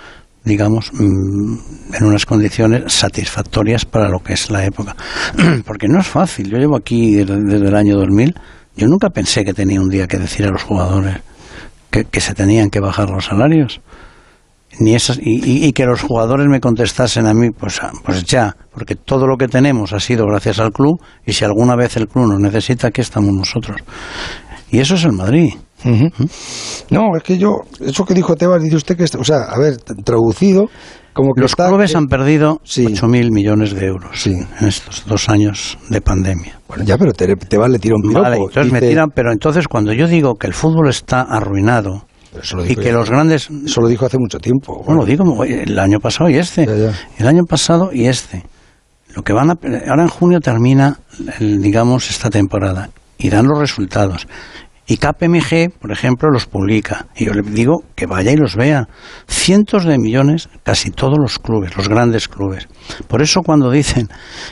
digamos, 0.44 0.92
mm, 0.94 1.96
en 1.96 2.06
unas 2.06 2.26
condiciones 2.26 2.94
satisfactorias 2.94 3.86
para 3.86 4.10
lo 4.10 4.20
que 4.20 4.34
es 4.34 4.50
la 4.50 4.66
época. 4.66 4.96
Porque 5.66 5.88
no 5.88 6.00
es 6.00 6.08
fácil. 6.08 6.50
Yo 6.50 6.58
llevo 6.58 6.78
aquí 6.78 7.16
desde, 7.16 7.68
el 7.68 7.76
año 7.76 7.98
2000. 7.98 8.36
Yo 8.76 8.88
nunca 8.88 9.10
pensé 9.10 9.44
que 9.44 9.54
tenía 9.54 9.82
un 9.82 9.90
día 9.90 10.08
que 10.08 10.18
decir 10.18 10.46
a 10.46 10.52
los 10.52 10.64
jugadores 10.64 11.18
que, 11.92 12.06
que 12.06 12.22
se 12.22 12.34
tenían 12.34 12.70
que 12.70 12.80
bajar 12.80 13.10
los 13.10 13.26
salarios. 13.26 13.82
Ni 14.80 14.96
esas, 14.96 15.18
y, 15.22 15.32
y- 15.46 15.66
y 15.66 15.74
que 15.74 15.86
los 15.86 16.02
jugadores 16.02 16.48
me 16.48 16.60
contestasen 16.62 17.26
a 17.28 17.34
mí, 17.34 17.52
pues, 17.52 17.80
ah, 17.84 17.92
pues 18.06 18.24
ya, 18.24 18.56
porque 18.74 18.96
todo 18.96 19.28
lo 19.28 19.36
que 19.38 19.48
tenemos 19.48 19.92
ha 19.94 20.00
sido 20.00 20.26
gracias 20.26 20.60
al 20.60 20.72
club 20.72 21.02
y 21.26 21.34
si 21.34 21.44
alguna 21.44 21.76
vez 21.76 21.98
el 21.98 22.08
club 22.08 22.28
nos 22.28 22.40
necesita, 22.40 22.88
aquí 22.88 23.02
estamos 23.02 23.34
nosotros. 23.34 23.82
Y 24.72 24.80
eso 24.80 24.96
es 24.96 25.04
el 25.04 25.12
Madrid. 25.12 25.54
No, 26.90 27.16
es 27.16 27.24
que 27.24 27.38
yo, 27.38 27.62
eso 27.80 28.06
que 28.06 28.14
dijo 28.14 28.36
Tebas, 28.36 28.62
dice 28.62 28.76
usted 28.76 28.96
que, 28.98 29.04
está- 29.04 29.20
o 29.20 29.24
sea, 29.24 29.44
a 29.50 29.58
ver, 29.60 29.78
traducido, 29.78 30.66
como 31.14 31.34
que 31.34 31.42
Los 31.42 31.52
está... 31.52 31.68
clubes 31.68 31.96
han 31.96 32.08
perdido 32.08 32.62
Sí. 32.64 32.86
8.000 32.86 33.32
millones 33.32 33.74
de 33.74 33.86
euros 33.86 34.22
Sí. 34.22 34.32
en 34.62 34.68
estos 34.68 35.06
dos 35.06 35.28
años 35.30 35.78
de 35.90 36.02
pandemia. 36.02 36.60
Bueno, 36.68 36.84
ya, 36.84 36.98
pero 36.98 37.12
Te- 37.14 37.36
Tebas 37.36 37.70
le 37.70 37.80
tira 37.80 37.96
un 37.96 38.02
piropo. 38.04 38.22
Vale, 38.22 38.38
entonces 38.38 38.72
me 38.72 38.80
dice- 38.80 38.90
tiran, 38.92 39.10
pero 39.14 39.32
entonces 39.32 39.68
cuando 39.68 39.92
yo 39.94 40.08
digo 40.08 40.36
que 40.36 40.48
el 40.48 40.54
fútbol 40.54 40.88
está 40.90 41.22
arruinado 41.22 42.06
y 42.68 42.76
que 42.76 42.86
ya- 42.86 42.92
los 42.94 43.10
grandes 43.10 43.50
Eso 43.66 43.82
lo 43.82 43.88
dijo 43.88 44.06
hace 44.06 44.18
mucho 44.20 44.38
tiempo. 44.40 44.82
Bueno, 44.86 45.02
lo 45.02 45.06
digo 45.06 45.44
el 45.44 45.78
año 45.80 46.00
pasado 46.00 46.30
y 46.30 46.36
este. 46.38 46.66
Ya, 46.66 46.76
ya. 46.76 46.94
El 47.18 47.28
año 47.28 47.44
pasado 47.46 47.90
y 47.94 48.06
este. 48.08 48.44
Lo 49.16 49.24
que 49.24 49.34
van 49.34 49.50
a, 49.50 49.58
ahora 49.90 50.04
en 50.04 50.10
junio 50.10 50.40
termina, 50.40 51.00
el, 51.40 51.62
digamos, 51.62 52.10
esta 52.10 52.30
temporada 52.30 52.90
y 53.18 53.30
dan 53.30 53.48
los 53.48 53.58
resultados. 53.60 54.28
Y 54.92 54.98
KPMG, 54.98 55.70
por 55.80 55.92
ejemplo, 55.92 56.32
los 56.32 56.48
publica. 56.48 57.06
Y 57.16 57.26
yo 57.26 57.34
le 57.34 57.44
digo 57.44 57.84
que 57.96 58.08
vaya 58.08 58.32
y 58.32 58.36
los 58.38 58.56
vea. 58.56 58.88
Cientos 59.28 59.86
de 59.86 60.00
millones, 60.00 60.50
casi 60.64 60.90
todos 60.90 61.20
los 61.20 61.38
clubes, 61.38 61.78
los 61.78 61.88
grandes 61.88 62.28
clubes. 62.28 62.68
Por 63.08 63.22
eso 63.22 63.42
cuando 63.44 63.70
dicen 63.70 64.10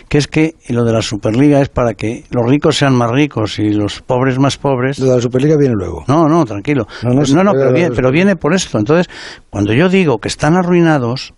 que 0.07 0.19
es 0.19 0.27
que 0.27 0.53
lo 0.69 0.83
de 0.85 0.93
la 0.93 1.01
Superliga 1.01 1.59
es 1.59 1.69
para 1.69 1.95
que 1.95 2.23
los 2.29 2.45
ricos 2.47 2.77
sean 2.77 2.93
más 2.95 3.09
ricos 3.09 3.57
y 3.57 3.71
los 3.73 4.01
pobres 4.03 4.37
más 4.37 4.57
pobres, 4.57 4.99
Lo 4.99 5.07
de 5.07 5.15
la 5.15 5.21
Superliga 5.23 5.57
viene 5.57 5.73
luego. 5.75 6.03
no, 6.07 6.29
no, 6.29 6.45
tranquilo. 6.45 6.85
No, 7.01 7.13
No, 7.43 7.51
pero- 7.53 7.73
viene, 7.73 7.95
pero 7.95 8.11
viene 8.11 8.35
por 8.35 8.53
esto. 8.53 8.77
Entonces, 8.77 9.07
cuando 9.49 9.73
yo 9.73 9.89
digo 9.89 10.19
que 10.19 10.27
están 10.27 10.55
arruinados, 10.55 11.33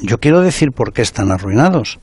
yo 0.00 0.18
quiero 0.18 0.40
decir 0.40 0.70
por 0.70 0.92
qué 0.92 1.02
están 1.02 1.32
arruinados. 1.32 1.98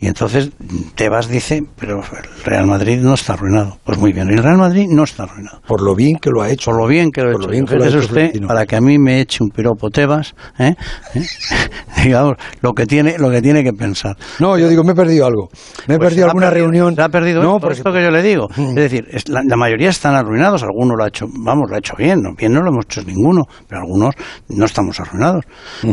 Y 0.00 0.06
entonces 0.06 0.50
Tebas 0.94 1.28
dice, 1.28 1.64
pero 1.76 1.98
el 2.00 2.44
Real 2.44 2.66
Madrid 2.66 3.00
no 3.00 3.14
está 3.14 3.32
arruinado. 3.32 3.78
Pues 3.82 3.98
muy 3.98 4.12
bien, 4.12 4.28
el 4.30 4.40
Real 4.42 4.56
Madrid 4.56 4.86
no 4.88 5.02
está 5.02 5.24
arruinado. 5.24 5.60
Por 5.66 5.82
lo 5.82 5.96
bien 5.96 6.18
que 6.20 6.30
lo 6.30 6.40
ha 6.42 6.50
hecho. 6.50 6.70
Por 6.70 6.80
lo 6.80 6.86
bien 6.86 7.10
que 7.10 7.20
lo 7.22 7.30
he 7.30 7.32
Por 7.32 7.40
hecho. 7.42 7.46
lo 7.48 7.52
bien 7.52 7.66
que 7.66 7.74
lo 7.76 7.84
ha 7.84 7.88
hecho 7.88 7.98
usted, 7.98 8.12
Florentino. 8.14 8.46
para 8.46 8.64
que 8.64 8.76
a 8.76 8.80
mí 8.80 8.96
me 8.96 9.20
eche 9.20 9.42
un 9.42 9.50
piropo 9.50 9.90
Tebas, 9.90 10.34
¿eh? 10.60 10.76
¿Eh? 11.14 11.22
digamos, 12.04 12.34
lo 12.60 12.72
que, 12.74 12.86
tiene, 12.86 13.16
lo 13.18 13.28
que 13.30 13.42
tiene 13.42 13.64
que 13.64 13.72
pensar. 13.72 14.16
No, 14.38 14.56
yo 14.56 14.68
digo, 14.68 14.84
me 14.84 14.92
he 14.92 14.94
perdido 14.94 15.26
algo. 15.26 15.48
Me 15.88 15.94
he 15.94 15.98
Pues 15.98 16.10
perdido 16.10 16.26
alguna 16.26 16.46
perdido- 16.48 16.64
reunión. 16.66 16.94
Se 16.94 17.02
ha 17.02 17.08
perdido 17.08 17.42
no, 17.42 17.56
esto, 17.56 17.60
porque- 17.60 17.78
esto 17.78 17.92
que 17.92 18.02
yo 18.02 18.10
le 18.12 18.22
digo. 18.22 18.48
Es 18.56 18.74
decir, 18.76 19.04
es- 19.10 19.28
la, 19.28 19.42
la 19.44 19.56
mayoría 19.56 19.90
están 19.90 20.14
arruinados, 20.14 20.62
algunos 20.62 20.96
lo 20.96 21.04
ha 21.04 21.08
hecho, 21.08 21.26
vamos, 21.28 21.68
lo 21.68 21.74
ha 21.74 21.78
hecho 21.80 21.94
bien, 21.98 22.20
no, 22.22 22.34
bien 22.36 22.52
no 22.52 22.62
lo 22.62 22.68
hemos 22.70 22.84
hecho 22.84 23.02
ninguno, 23.02 23.42
pero 23.66 23.80
algunos 23.80 24.14
no 24.48 24.64
estamos 24.64 25.00
arruinados. 25.00 25.44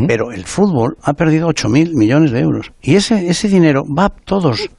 Pero 0.08 0.32
el 0.32 0.46
fútbol 0.46 0.96
ha 1.02 1.14
perdido 1.14 1.48
8.000 1.50 1.96
millones 1.96 2.32
de 2.32 2.40
euros. 2.42 2.72
Y 2.82 2.96
ese, 2.96 3.28
ese 3.30 3.48
dinero 3.48 3.84
va 3.98 4.10
todos. 4.10 4.70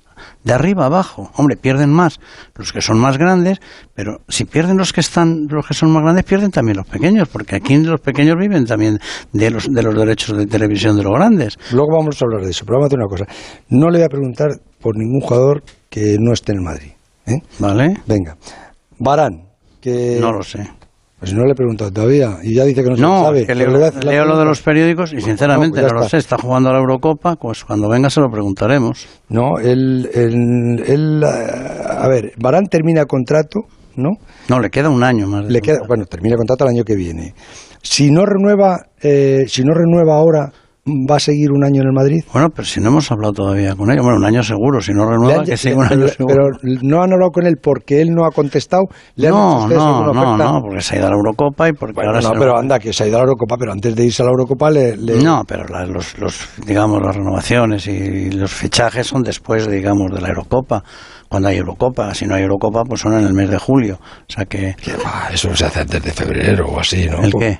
De 0.43 0.53
arriba 0.53 0.87
abajo, 0.87 1.31
hombre, 1.37 1.57
pierden 1.57 1.91
más 1.91 2.21
los 2.55 2.73
que 2.73 2.81
son 2.81 2.99
más 2.99 3.19
grandes, 3.19 3.59
pero 3.95 4.21
si 4.29 4.45
pierden 4.45 4.79
los 4.79 4.93
que 4.93 5.01
están, 5.01 5.47
los 5.49 5.67
que 5.67 5.75
son 5.75 5.91
más 5.91 6.03
grandes, 6.03 6.25
pierden 6.25 6.51
también 6.51 6.79
los 6.79 6.87
pequeños, 6.87 7.29
porque 7.29 7.57
aquí 7.57 7.77
los 7.79 8.01
pequeños 8.01 8.37
viven 8.39 8.65
también 8.65 8.99
de 9.33 9.51
los 9.51 9.67
de 9.71 9.83
los 9.83 9.95
derechos 9.95 10.37
de 10.39 10.47
televisión 10.47 10.97
de 10.97 11.03
los 11.03 11.13
grandes. 11.13 11.59
Luego 11.73 11.99
vamos 11.99 12.21
a 12.21 12.25
hablar 12.25 12.45
de 12.45 12.51
eso, 12.51 12.65
pero 12.65 12.79
vamos 12.79 12.87
a 12.87 12.89
hacer 12.89 12.99
una 12.99 13.09
cosa. 13.09 13.27
No 13.69 13.91
le 13.91 13.99
voy 13.99 14.07
a 14.07 14.09
preguntar 14.09 14.49
por 14.81 14.97
ningún 14.97 15.21
jugador 15.21 15.63
que 15.91 16.17
no 16.19 16.33
esté 16.33 16.53
en 16.53 16.63
Madrid. 16.63 16.93
¿eh? 17.27 17.41
¿Vale? 17.59 17.95
Venga. 18.07 18.37
Barán, 18.99 19.49
que... 19.81 20.19
No 20.21 20.33
lo 20.33 20.43
sé. 20.43 20.67
Pues 21.19 21.33
no 21.33 21.45
le 21.45 21.53
he 21.53 21.55
preguntado 21.55 21.91
todavía 21.91 22.39
y 22.43 22.55
ya 22.55 22.65
dice 22.65 22.83
que 22.85 22.91
no, 22.91 22.97
se 22.97 23.03
sabe. 23.03 23.41
es 23.41 23.47
que 23.47 23.55
leo, 23.55 23.71
la 23.71 24.25
lo 24.27 24.39
de 24.39 24.45
los 24.45 24.61
periódicos 24.61 25.15
y 25.15 25.21
sinceramente 25.23 25.81
no, 25.81 25.89
lo 25.89 26.09
sé. 26.09 26.19
Está 26.19 26.37
jugando 26.37 26.69
a 26.69 26.75
la 26.75 26.79
Eurocopa, 26.79 27.37
pues 27.37 27.65
cuando 27.65 27.89
venga 27.89 28.11
se 28.11 28.21
lo 28.21 28.29
preguntaremos. 28.29 29.09
No, 29.31 29.59
él, 29.59 30.11
él, 30.13 30.83
él, 30.87 31.25
a 31.25 32.07
ver, 32.07 32.33
Barán 32.37 32.67
termina 32.67 33.07
contrato, 33.07 33.61
¿no? 33.97 34.11
No, 34.51 34.61
le 34.61 34.69
queda 34.69 34.91
un 34.91 35.03
año 35.03 35.27
más. 35.27 35.47
Le 35.47 35.63
queda, 35.63 35.79
bueno, 35.89 36.05
termina 36.05 36.37
contrato 36.37 36.65
el 36.65 36.71
año 36.71 36.85
que 36.85 36.95
viene. 36.95 37.33
Si 37.81 38.11
no 38.11 38.27
renueva, 38.27 38.77
eh, 39.01 39.45
si 39.49 39.63
no 39.63 39.73
renueva 39.73 40.17
ahora, 40.17 40.53
va 40.87 41.17
a 41.17 41.21
seguir 41.21 41.51
un 41.51 41.65
año 41.65 41.83
en 41.83 41.89
el 41.89 41.93
Madrid. 41.93 42.23
Bueno, 42.33 42.49
pero 42.51 42.65
si 42.67 42.81
no 42.81 42.91
hemos 42.91 43.11
hablado 43.11 43.33
todavía 43.33 43.75
con 43.75 43.91
ellos, 43.91 44.05
bueno, 44.05 44.19
un 44.19 44.25
año 44.25 44.43
seguro, 44.43 44.81
si 44.81 44.93
no 44.93 45.05
renueva, 45.11 45.41
han- 45.41 45.45
que 45.47 45.57
siga 45.57 45.77
un 45.77 45.83
año 45.85 45.91
pero, 45.97 46.09
seguro. 46.09 46.35
pero 46.63 46.79
no 46.83 47.03
han 47.03 47.13
hablado 47.13 47.31
con 47.33 47.47
él 47.47 47.57
porque 47.61 48.01
él 48.01 48.11
no 48.15 48.25
ha 48.25 48.31
contestado. 48.31 48.85
¿Le 49.17 49.27
han 49.29 49.35
no, 49.35 49.63
ustedes 49.65 49.81
no, 49.83 50.13
no, 50.13 50.37
no, 50.37 50.61
porque 50.63 50.81
se 50.81 50.95
ha 50.95 50.99
ido 50.99 51.07
a 51.09 51.11
la 51.11 51.17
Eurocopa 51.17 51.69
y 51.69 51.73
porque 51.73 51.95
Bueno, 51.95 52.11
ahora 52.11 52.21
no, 52.23 52.29
se 52.35 52.39
pero 52.39 52.57
anda, 52.57 52.79
que 52.79 52.93
se 52.93 53.03
ha 53.05 53.07
ido 53.09 53.17
a 53.17 53.21
la 53.21 53.25
Eurocopa, 53.25 53.57
pero 53.59 53.73
antes 53.73 53.95
de 53.97 54.05
irse 54.05 54.23
a 54.23 54.27
la 54.27 54.31
Eurocopa 54.31 54.71
le... 54.71 54.97
le- 54.97 55.23
No, 55.23 55.43
pero 55.47 55.65
la- 55.69 55.87
los, 55.87 56.17
los, 56.19 56.49
digamos, 56.65 57.03
las 57.03 57.17
renovaciones 57.17 57.87
y 57.89 58.31
los 58.31 58.53
fichajes 58.53 59.07
son 59.09 59.23
después, 59.23 59.69
digamos, 59.69 60.13
de 60.13 60.21
la 60.21 60.29
Eurocopa. 60.29 60.85
Cuando 61.29 61.49
hay 61.49 61.57
Eurocopa, 61.57 62.15
si 62.15 62.25
no 62.27 62.37
hay 62.37 62.43
Eurocopa, 62.45 62.85
pues 62.85 63.01
son 63.01 63.15
en 63.15 63.27
el 63.27 63.35
mes 63.35 63.51
de 63.51 63.59
julio. 63.59 63.99
O 64.01 64.33
sea 64.33 64.45
que, 64.45 64.77
eso 65.33 65.55
se 65.57 65.65
hace 65.65 65.81
antes 65.81 66.01
de 66.01 66.13
febrero 66.13 66.67
o 66.69 66.79
así, 66.79 67.09
¿no? 67.11 67.25
¿El 67.25 67.33
qué? 67.35 67.59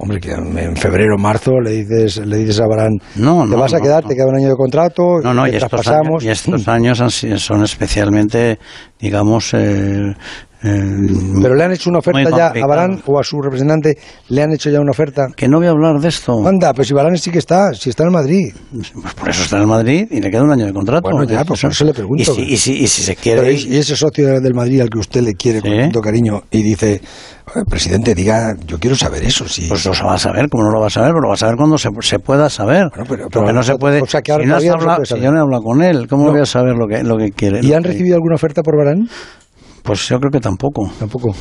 Hombre, 0.00 0.20
que 0.20 0.30
en 0.30 0.76
febrero 0.76 1.16
o 1.16 1.20
marzo 1.20 1.60
le 1.60 1.72
dices, 1.72 2.18
le 2.24 2.36
dices 2.36 2.60
a 2.60 2.68
Barán, 2.68 2.98
No, 3.16 3.48
te 3.48 3.56
vas 3.56 3.74
a 3.74 3.78
no, 3.78 3.82
quedar, 3.82 4.04
te 4.04 4.14
queda 4.14 4.26
un 4.26 4.36
año 4.36 4.50
de 4.50 4.54
contrato, 4.54 5.20
No, 5.22 5.34
no, 5.34 5.44
te 5.44 5.50
y 5.50 5.56
estos, 5.56 5.88
años, 5.88 6.22
y 6.22 6.28
estos 6.28 6.68
años 6.68 7.02
son 7.42 7.64
especialmente, 7.64 8.60
digamos, 9.00 9.54
eh, 9.54 10.14
Pero 10.60 11.54
le 11.54 11.64
han 11.64 11.72
hecho 11.72 11.90
una 11.90 12.00
oferta 12.00 12.30
ya 12.36 12.48
a. 12.48 12.66
Barán 12.66 13.00
o 13.06 13.18
a 13.18 13.22
su 13.22 13.40
representante, 13.40 13.96
le 14.28 14.42
han 14.42 14.52
hecho 14.52 14.70
ya 14.70 14.80
una 14.80 14.90
oferta. 14.90 15.28
Que 15.36 15.48
no 15.48 15.58
voy 15.58 15.66
a 15.66 15.70
hablar 15.70 16.00
de 16.00 16.08
esto. 16.08 16.46
Anda, 16.46 16.72
pero 16.72 16.84
si 16.84 16.94
Barán 16.94 17.16
sí 17.16 17.30
que 17.30 17.38
está, 17.38 17.72
si 17.74 17.90
está 17.90 18.04
en 18.04 18.12
Madrid. 18.12 18.52
Pues 18.72 19.14
por 19.14 19.28
eso 19.28 19.42
está 19.44 19.58
en 19.62 19.68
Madrid 19.68 20.06
y 20.10 20.20
le 20.20 20.30
queda 20.30 20.42
un 20.42 20.50
año 20.52 20.66
de 20.66 20.72
contrato. 20.72 21.08
Bueno, 21.10 21.24
ya, 21.30 21.44
pues 21.44 21.60
por 21.62 21.70
eso 21.70 21.84
le 21.84 21.94
pregunto. 21.94 22.22
Y 22.22 22.24
si, 22.34 22.42
y 22.42 22.56
si, 22.56 22.72
y 22.82 22.86
si 22.88 23.02
se 23.02 23.16
Pero 23.22 23.42
quiere... 23.42 23.52
y, 23.52 23.74
y 23.74 23.76
ese 23.76 23.94
socio 23.96 24.40
del 24.40 24.54
Madrid 24.54 24.80
al 24.80 24.90
que 24.90 24.98
usted 24.98 25.22
le 25.22 25.34
quiere 25.34 25.60
con 25.60 25.70
Sí. 25.70 25.78
tanto 25.78 26.00
cariño 26.00 26.42
y 26.50 26.62
dice, 26.62 27.00
"Oye, 27.54 27.64
presidente, 27.68 28.14
diga, 28.14 28.56
yo 28.66 28.78
quiero 28.78 28.96
saber 28.96 29.22
eso, 29.24 29.46
sí. 29.48 29.66
Pues 29.68 29.84
lo 29.84 29.92
va 30.06 30.14
a 30.14 30.18
saber, 30.18 30.48
como 30.48 30.64
no 30.64 30.70
lo 30.70 30.80
va 30.80 30.88
a 30.88 30.90
saber, 30.90 31.10
pero 31.10 31.20
lo 31.22 31.28
va 31.28 31.34
a 31.34 31.38
saber 31.38 31.56
cuando 31.56 31.78
se, 31.78 31.88
se 32.00 32.18
pueda 32.18 32.48
saber. 32.50 32.88
Bueno, 32.90 33.04
pero- 33.08 33.28
pero 33.28 33.30
Porque 33.30 33.52
no 33.52 33.62
se 33.62 33.76
puede. 33.76 34.02
o 34.02 34.06
sea, 34.06 34.22
que 34.22 34.32
ahora 34.32 34.44
si, 34.44 34.48
no 34.50 34.56
has 34.56 34.64
no 34.64 34.72
hablado- 34.74 34.96
puede 34.96 35.06
si 35.06 35.20
yo 35.24 35.30
no 35.30 35.38
he 35.38 35.42
hablado 35.42 35.62
con 35.62 35.82
él, 35.82 36.08
¿cómo 36.08 36.24
No. 36.26 36.32
voy 36.32 36.40
a 36.40 36.46
saber 36.46 36.74
lo 36.76 36.86
que, 36.88 37.02
lo 37.04 37.16
que 37.16 37.30
quiere? 37.30 37.60
¿Y 37.62 37.72
han 37.72 37.82
que- 37.82 37.90
recibido 37.90 38.16
alguna 38.16 38.34
oferta 38.34 38.62
por 38.62 38.76
Barán? 38.76 39.08
Pues 39.88 40.06
yo 40.06 40.18
creo 40.18 40.30
que 40.30 40.40
tampoco. 40.40 40.86
Tampoco. 40.98 41.34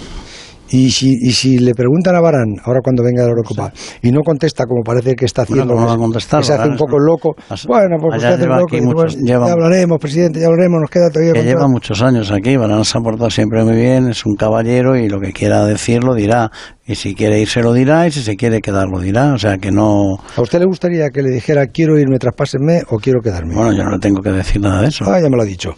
Y 0.70 0.91
si, 0.91 1.09
y 1.22 1.32
si 1.32 1.57
le 1.59 1.74
preguntan 1.74 2.15
a 2.15 2.22
Barán, 2.22 2.55
ahora 2.63 2.80
cuando 2.84 3.03
venga 3.03 3.22
de 3.24 3.28
la 3.28 3.32
Eurocopa, 3.32 3.72
y 4.01 4.11
no 4.11 4.22
contesta 4.22 4.65
como 4.65 4.84
parece 4.84 5.15
que 5.15 5.26
está 5.26 5.43
Bueno, 5.47 5.63
haciendo, 5.63 5.74
¿cómo 5.76 5.86
no 5.86 5.88
va 5.88 5.93
a 5.93 6.20
que- 6.20 6.43
se 6.43 6.53
hace 6.53 6.70
un 6.70 6.76
poco 6.78 6.95
un- 6.97 7.05
loco, 7.05 7.36
As- 7.49 7.65
bueno, 7.65 7.95
pues 8.01 8.15
usted 8.18 8.28
hace 8.34 8.41
lleva 8.43 8.57
loco, 8.57 8.76
muchos- 8.78 9.15
bueno, 9.15 9.26
lleva- 9.28 9.47
ya 9.47 9.53
hablaremos, 9.53 9.97
presidente, 9.99 10.39
ya 10.41 10.47
hablaremos, 10.47 10.82
nos 10.82 10.89
queda 10.89 11.09
todavía 11.09 11.34
Que 11.34 11.43
lleva 11.43 11.68
muchos 11.68 12.01
años 12.01 12.32
aquí, 12.32 12.57
Barán 12.57 12.84
se 12.84 12.97
ha 12.97 13.01
portado 13.01 13.30
siempre 13.30 13.63
muy 13.63 13.76
bien, 13.78 14.09
es 14.09 14.26
un 14.26 14.36
caballero 14.36 14.95
y 14.97 15.07
lo 15.09 15.20
que 15.20 15.32
quiera 15.32 15.65
decir 15.65 16.03
lo 16.03 16.13
dirá. 16.15 16.51
Y 16.89 16.95
si 16.95 17.15
quiere 17.15 17.41
irse 17.41 17.61
lo 17.61 17.74
dirá 17.74 18.07
y 18.07 18.11
si 18.11 18.22
se 18.22 18.38
quiere 18.38 18.61
quedar 18.61 18.88
lo 18.88 19.01
dirá. 19.01 19.34
O 19.34 19.38
sea 19.38 19.57
que 19.57 19.72
no. 19.72 20.15
¿A 20.38 20.41
usted 20.41 20.59
le 20.59 20.65
gustaría 20.65 21.09
que 21.09 21.22
le 21.22 21.32
dijera 21.32 21.68
quiero 21.68 21.99
irme, 21.99 22.18
traspásenme 22.18 22.82
o 22.89 22.97
quiero 22.97 23.20
quedarme? 23.20 23.55
Bueno, 23.55 23.74
yo 23.74 23.84
no 23.84 23.91
le 23.91 23.99
tengo 23.99 24.22
que 24.22 24.30
decir 24.32 24.61
nada 24.61 24.82
de 24.84 24.88
eso. 24.88 25.03
Ah, 25.05 25.20
ya 25.20 25.30
me 25.30 25.36
lo 25.36 25.41
ha 25.41 25.45
dicho. 25.45 25.72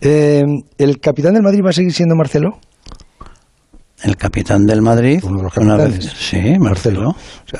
Eh, 0.00 0.44
¿El 0.78 1.00
capitán 1.00 1.34
del 1.34 1.42
Madrid 1.42 1.62
va 1.64 1.70
a 1.70 1.72
seguir 1.72 1.92
siendo 1.92 2.14
Marcelo? 2.14 2.58
El 4.02 4.16
capitán 4.16 4.66
del 4.66 4.82
Madrid. 4.82 5.20
Uno 5.24 5.38
de 5.38 5.42
los 5.44 5.56
una 5.56 5.76
vez- 5.76 6.12
sí, 6.18 6.58
Marcelo. 6.58 7.14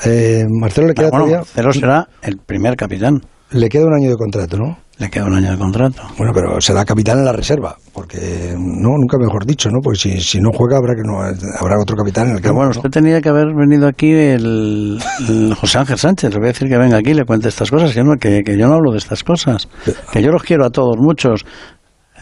Eh, 0.05 0.45
Marcelo 0.49 0.87
le 0.87 0.93
queda 0.93 1.07
Ah, 1.07 1.09
bueno, 1.11 1.25
todavía 1.25 1.37
Marcelo 1.39 1.73
será 1.73 2.07
el 2.21 2.37
primer 2.37 2.75
capitán. 2.75 3.21
le 3.51 3.69
queda 3.69 3.85
un 3.85 3.93
año 3.93 4.09
de 4.09 4.15
contrato, 4.17 4.57
¿no? 4.57 4.77
Le 4.99 5.09
queda 5.11 5.25
un 5.25 5.33
año 5.35 5.51
de 5.51 5.57
contrato. 5.59 6.01
Bueno, 6.17 6.31
pero 6.33 6.59
será 6.59 6.83
capitán 6.83 7.19
en 7.19 7.25
la 7.25 7.31
reserva, 7.31 7.75
porque 7.93 8.55
no, 8.57 8.89
nunca 8.97 9.17
mejor 9.19 9.45
dicho, 9.45 9.69
¿no? 9.69 9.79
Porque 9.81 9.99
si, 9.99 10.19
si 10.21 10.39
no 10.41 10.49
juega 10.51 10.77
habrá 10.77 10.95
que 10.95 11.03
no 11.03 11.19
habrá 11.21 11.79
otro 11.79 11.95
capitán 11.95 12.29
en 12.29 12.35
el 12.37 12.41
Pero 12.41 12.49
campo. 12.55 12.57
bueno, 12.57 12.71
¿no? 12.73 12.79
usted 12.79 12.89
tenía 12.89 13.21
que 13.21 13.29
haber 13.29 13.47
venido 13.55 13.87
aquí 13.87 14.11
el, 14.11 14.99
el 15.29 15.53
José 15.55 15.77
Ángel 15.77 15.97
Sánchez. 15.99 16.31
Le 16.31 16.37
voy 16.39 16.47
a 16.47 16.51
decir 16.51 16.67
que 16.67 16.77
venga 16.77 16.97
aquí 16.97 17.11
y 17.11 17.13
le 17.13 17.25
cuente 17.25 17.47
estas 17.49 17.69
cosas. 17.69 17.93
Que, 17.93 18.03
no- 18.03 18.15
que, 18.19 18.41
que 18.43 18.57
yo 18.57 18.67
no 18.67 18.73
hablo 18.73 18.91
de 18.91 18.97
estas 18.97 19.23
cosas. 19.23 19.67
Que 20.11 20.21
yo 20.23 20.31
los 20.31 20.41
quiero 20.43 20.65
a 20.65 20.71
todos, 20.71 20.97
muchos. 20.97 21.45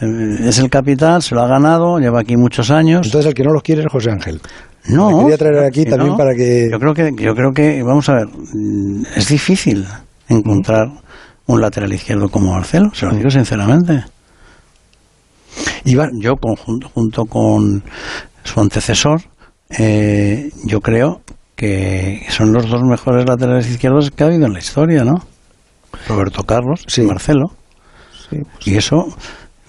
Eh, 0.00 0.48
Es 0.48 0.58
el 0.58 0.68
capitán, 0.70 1.22
se 1.22 1.34
lo 1.34 1.42
ha 1.42 1.48
ganado, 1.48 1.98
lleva 1.98 2.20
aquí 2.20 2.36
muchos 2.36 2.70
años. 2.70 3.06
Entonces 3.06 3.28
el 3.28 3.34
que 3.34 3.42
no 3.44 3.52
los 3.52 3.62
quiere 3.62 3.82
es 3.82 3.88
José 3.90 4.10
Ángel. 4.10 4.40
No, 4.88 5.20
quería 5.20 5.36
traer 5.38 5.64
aquí 5.64 5.84
también 5.84 6.12
no. 6.12 6.16
para 6.16 6.34
que 6.34 6.68
Yo 6.70 6.78
creo 6.78 6.94
que, 6.94 7.10
yo 7.18 7.34
creo 7.34 7.52
que, 7.52 7.82
vamos 7.82 8.08
a 8.08 8.14
ver, 8.14 8.26
mm, 8.28 9.02
es 9.16 9.28
difícil 9.28 9.84
encontrar 10.28 10.86
un 11.46 11.60
lateral 11.60 11.92
izquierdo 11.92 12.28
como 12.28 12.52
Marcelo, 12.52 12.90
se 12.94 13.06
lo 13.06 13.12
digo 13.16 13.30
sinceramente. 13.30 14.04
Iván, 15.84 16.10
Yo, 16.20 16.36
conjunto, 16.36 16.88
junto 16.92 17.24
con 17.24 17.82
su 18.44 18.60
antecesor, 18.60 19.22
eh, 19.70 20.50
yo 20.64 20.80
creo 20.80 21.22
que 21.54 22.22
son 22.28 22.52
los 22.52 22.68
dos 22.68 22.82
mejores 22.82 23.24
laterales 23.26 23.68
izquierdos 23.70 24.10
que 24.10 24.24
ha 24.24 24.26
habido 24.26 24.46
en 24.46 24.52
la 24.52 24.58
historia, 24.58 25.04
¿no? 25.04 25.14
Roberto 26.08 26.42
Carlos 26.44 26.82
Sí. 26.86 27.02
y 27.02 27.06
Marcelo. 27.06 27.52
Sí, 28.28 28.38
Y 28.70 28.76
eso, 28.76 29.06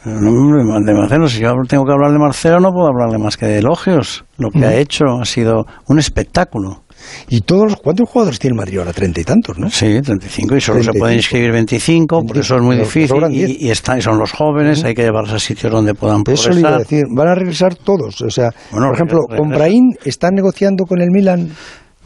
no, 0.05 0.79
de 0.85 0.93
Marcelo, 0.93 1.27
si 1.27 1.39
yo 1.41 1.51
tengo 1.67 1.83
que 1.85 1.91
hablar 1.91 2.11
de 2.11 2.19
Marcelo, 2.19 2.59
no 2.59 2.71
puedo 2.71 2.87
hablarle 2.87 3.17
más 3.17 3.35
que 3.37 3.45
de 3.45 3.57
elogios. 3.59 4.23
Lo 4.37 4.49
que 4.51 4.65
ha 4.65 4.75
hecho 4.75 5.05
ha 5.21 5.25
sido 5.25 5.65
un 5.87 5.99
espectáculo. 5.99 6.83
y 7.29 7.41
todos 7.41 7.63
los 7.71 7.75
cuántos 7.77 8.09
jugadores 8.09 8.39
tiene 8.39 8.53
el 8.53 8.57
Madrid 8.57 8.79
ahora, 8.79 8.91
treinta 8.93 9.21
y 9.21 9.23
tantos, 9.23 9.57
¿no? 9.59 9.69
Sí, 9.69 10.01
35 10.01 10.55
y 10.55 10.61
solo 10.61 10.79
se 10.79 10.91
35. 10.91 10.99
pueden 10.99 11.15
inscribir 11.17 11.51
25, 11.51 12.23
por 12.25 12.37
eso 12.37 12.55
es 12.55 12.61
muy 12.61 12.75
Pero 12.75 12.85
difícil. 12.85 13.07
sobran 13.09 13.31
10. 13.31 13.49
Y, 13.49 13.65
y 13.67 13.69
están, 13.69 13.99
y 13.99 14.01
son 14.01 14.17
los 14.17 14.31
jóvenes, 14.31 14.83
hay 14.83 14.93
que 14.95 15.03
llevarlos 15.03 15.33
a 15.33 15.39
sitios 15.39 15.71
donde 15.71 15.93
puedan 15.93 16.23
Eso 16.27 16.49
le 16.49 16.59
iba 16.61 16.69
a 16.69 16.71
progresar. 16.73 16.79
decir, 16.79 17.05
van 17.15 17.27
a 17.27 17.35
regresar 17.35 17.75
todos, 17.75 18.21
o 18.21 18.29
sea, 18.29 18.49
Bueno, 18.71 18.87
por 18.87 18.95
ejemplo, 18.95 19.19
Brahim 19.49 19.91
están 20.05 20.33
negociando 20.35 20.85
con 20.85 20.99
el 21.01 21.09
Milan. 21.11 21.49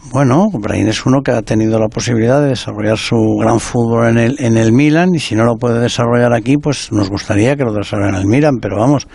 Bueno, 0.09 0.47
Brahim 0.51 0.87
es 0.87 1.05
uno 1.05 1.21
que 1.21 1.31
ha 1.31 1.43
tenido 1.43 1.79
la 1.79 1.87
posibilidad 1.87 2.41
de 2.41 2.49
desarrollar 2.49 2.97
su 2.97 3.37
gran 3.39 3.59
fútbol 3.59 4.09
en 4.09 4.17
el, 4.17 4.35
en 4.39 4.57
el 4.57 4.73
Milan 4.73 5.09
y 5.13 5.19
si 5.19 5.35
no 5.35 5.45
lo 5.45 5.57
puede 5.57 5.79
desarrollar 5.79 6.33
aquí, 6.33 6.57
pues 6.57 6.91
nos 6.91 7.09
gustaría 7.09 7.55
que 7.55 7.63
lo 7.63 7.71
desarrollara 7.71 8.17
en 8.17 8.23
el 8.23 8.27
Milan, 8.27 8.57
pero 8.59 8.77
vamos, 8.77 9.07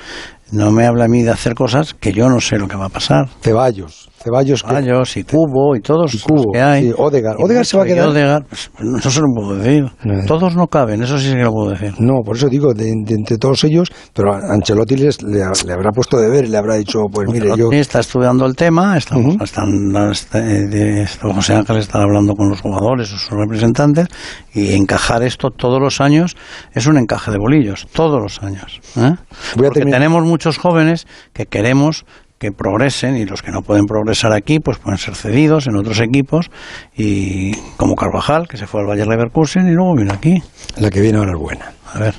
no 0.52 0.70
me 0.70 0.86
habla 0.86 1.04
a 1.04 1.08
mí 1.08 1.22
de 1.22 1.30
hacer 1.30 1.54
cosas 1.54 1.94
que 1.94 2.12
yo 2.12 2.28
no 2.28 2.40
sé 2.40 2.58
lo 2.58 2.68
que 2.68 2.76
va 2.76 2.86
a 2.86 2.88
pasar. 2.88 3.28
Ceballos, 3.42 4.08
Ceballos 4.22 4.62
que 4.62 4.68
Ceballos 4.68 5.16
y 5.16 5.24
Cubo 5.24 5.74
y 5.76 5.80
todos 5.80 6.14
Y 6.14 6.18
Cubo, 6.20 6.36
los 6.36 6.46
que 6.52 6.60
hay. 6.62 6.84
sí, 6.88 6.94
Odegaard. 6.96 7.36
Y 7.38 7.42
Odegaard 7.42 7.64
se 7.66 7.76
va 7.76 7.82
a 7.82 7.86
quedar. 7.86 8.08
Odegaard, 8.08 8.44
pues, 8.46 8.70
no, 8.80 8.98
eso 8.98 9.20
lo 9.20 9.26
puedo 9.34 9.56
decir. 9.56 9.84
No. 10.04 10.24
Todos 10.26 10.54
no 10.56 10.66
caben, 10.68 11.02
eso 11.02 11.18
sí 11.18 11.30
que 11.32 11.42
lo 11.42 11.52
puedo 11.52 11.70
decir. 11.70 11.94
No, 11.98 12.22
por 12.24 12.36
eso 12.36 12.48
digo, 12.48 12.72
de, 12.74 12.84
de 12.84 13.14
entre 13.14 13.38
todos 13.38 13.62
ellos, 13.64 13.88
pero 14.14 14.32
Ancelotti 14.34 14.96
les, 14.96 15.22
le, 15.22 15.38
le 15.40 15.72
habrá 15.72 15.90
puesto 15.90 16.16
de 16.18 16.28
ver 16.30 16.44
y 16.44 16.48
le 16.48 16.56
habrá 16.58 16.76
dicho, 16.76 17.00
pues 17.12 17.28
mire, 17.30 17.50
yo... 17.56 17.70
Está 17.72 18.00
estudiando 18.00 18.46
el 18.46 18.54
tema, 18.56 18.96
estamos, 18.96 19.34
Ujú. 19.34 19.44
están, 19.44 19.68
este, 20.10 20.40
de- 20.40 21.02
esto, 21.02 21.32
José 21.32 21.54
Ángel 21.54 21.76
está 21.78 22.02
hablando 22.02 22.34
con 22.34 22.48
los 22.48 22.60
jugadores 22.60 23.12
o 23.12 23.18
sus 23.18 23.30
representantes 23.30 24.06
y 24.54 24.74
encajar 24.74 25.22
esto 25.22 25.50
todos 25.50 25.80
los 25.80 26.00
años 26.00 26.36
es 26.72 26.86
un 26.86 26.96
encaje 26.98 27.30
de 27.30 27.38
bolillos, 27.38 27.86
todos 27.92 28.20
los 28.22 28.42
años. 28.42 28.80
¿eh? 28.96 29.00
Voy 29.00 29.10
a 29.10 29.16
Porque 29.56 29.80
terminar- 29.80 30.00
tenemos 30.00 30.22
muchos 30.36 30.58
jóvenes 30.58 31.06
que 31.32 31.46
queremos 31.46 32.04
que 32.38 32.52
progresen 32.52 33.16
y 33.16 33.24
los 33.24 33.40
que 33.40 33.50
no 33.50 33.62
pueden 33.62 33.86
progresar 33.86 34.34
aquí 34.34 34.60
pues 34.60 34.76
pueden 34.76 34.98
ser 34.98 35.14
cedidos 35.14 35.66
en 35.66 35.76
otros 35.76 35.98
equipos 36.00 36.50
y 36.94 37.54
como 37.78 37.94
Carvajal 37.94 38.46
que 38.46 38.58
se 38.58 38.66
fue 38.66 38.82
al 38.82 38.86
Bayer 38.86 39.06
Leverkusen 39.06 39.66
y 39.66 39.72
luego 39.72 39.94
vino 39.96 40.12
aquí. 40.12 40.42
La 40.76 40.90
que 40.90 41.00
viene 41.00 41.16
ahora 41.16 41.32
es 41.32 41.38
buena. 41.38 41.72
A 41.94 41.98
ver, 41.98 42.14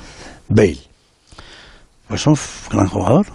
Bale. 0.48 0.78
pues 2.08 2.26
un 2.26 2.34
gran 2.72 2.88
jugador, 2.88 3.26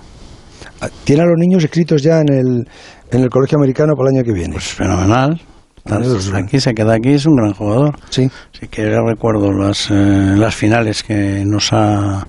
Ah, 0.81 0.89
Tiene 1.05 1.21
a 1.23 1.25
los 1.25 1.37
niños 1.37 1.63
escritos 1.63 2.01
ya 2.03 2.19
en 2.19 2.29
el, 2.33 2.67
en 3.11 3.21
el 3.23 3.29
colegio 3.29 3.57
americano 3.57 3.93
para 3.95 4.09
el 4.09 4.17
año 4.17 4.25
que 4.25 4.33
viene. 4.33 4.53
pues 4.53 4.65
fenomenal. 4.73 5.39
Es- 5.85 6.33
Aquí 6.33 6.59
se 6.59 6.73
queda 6.73 6.95
aquí, 6.95 7.09
es 7.13 7.25
un 7.25 7.35
gran 7.37 7.53
jugador. 7.53 7.97
sí. 8.09 8.29
Sí 8.59 8.67
que 8.67 8.83
recuerdo 8.89 9.53
las, 9.53 9.89
eh, 9.89 9.93
las 10.35 10.53
finales 10.55 11.03
que 11.03 11.43
nos 11.45 11.71
ha 11.71 12.27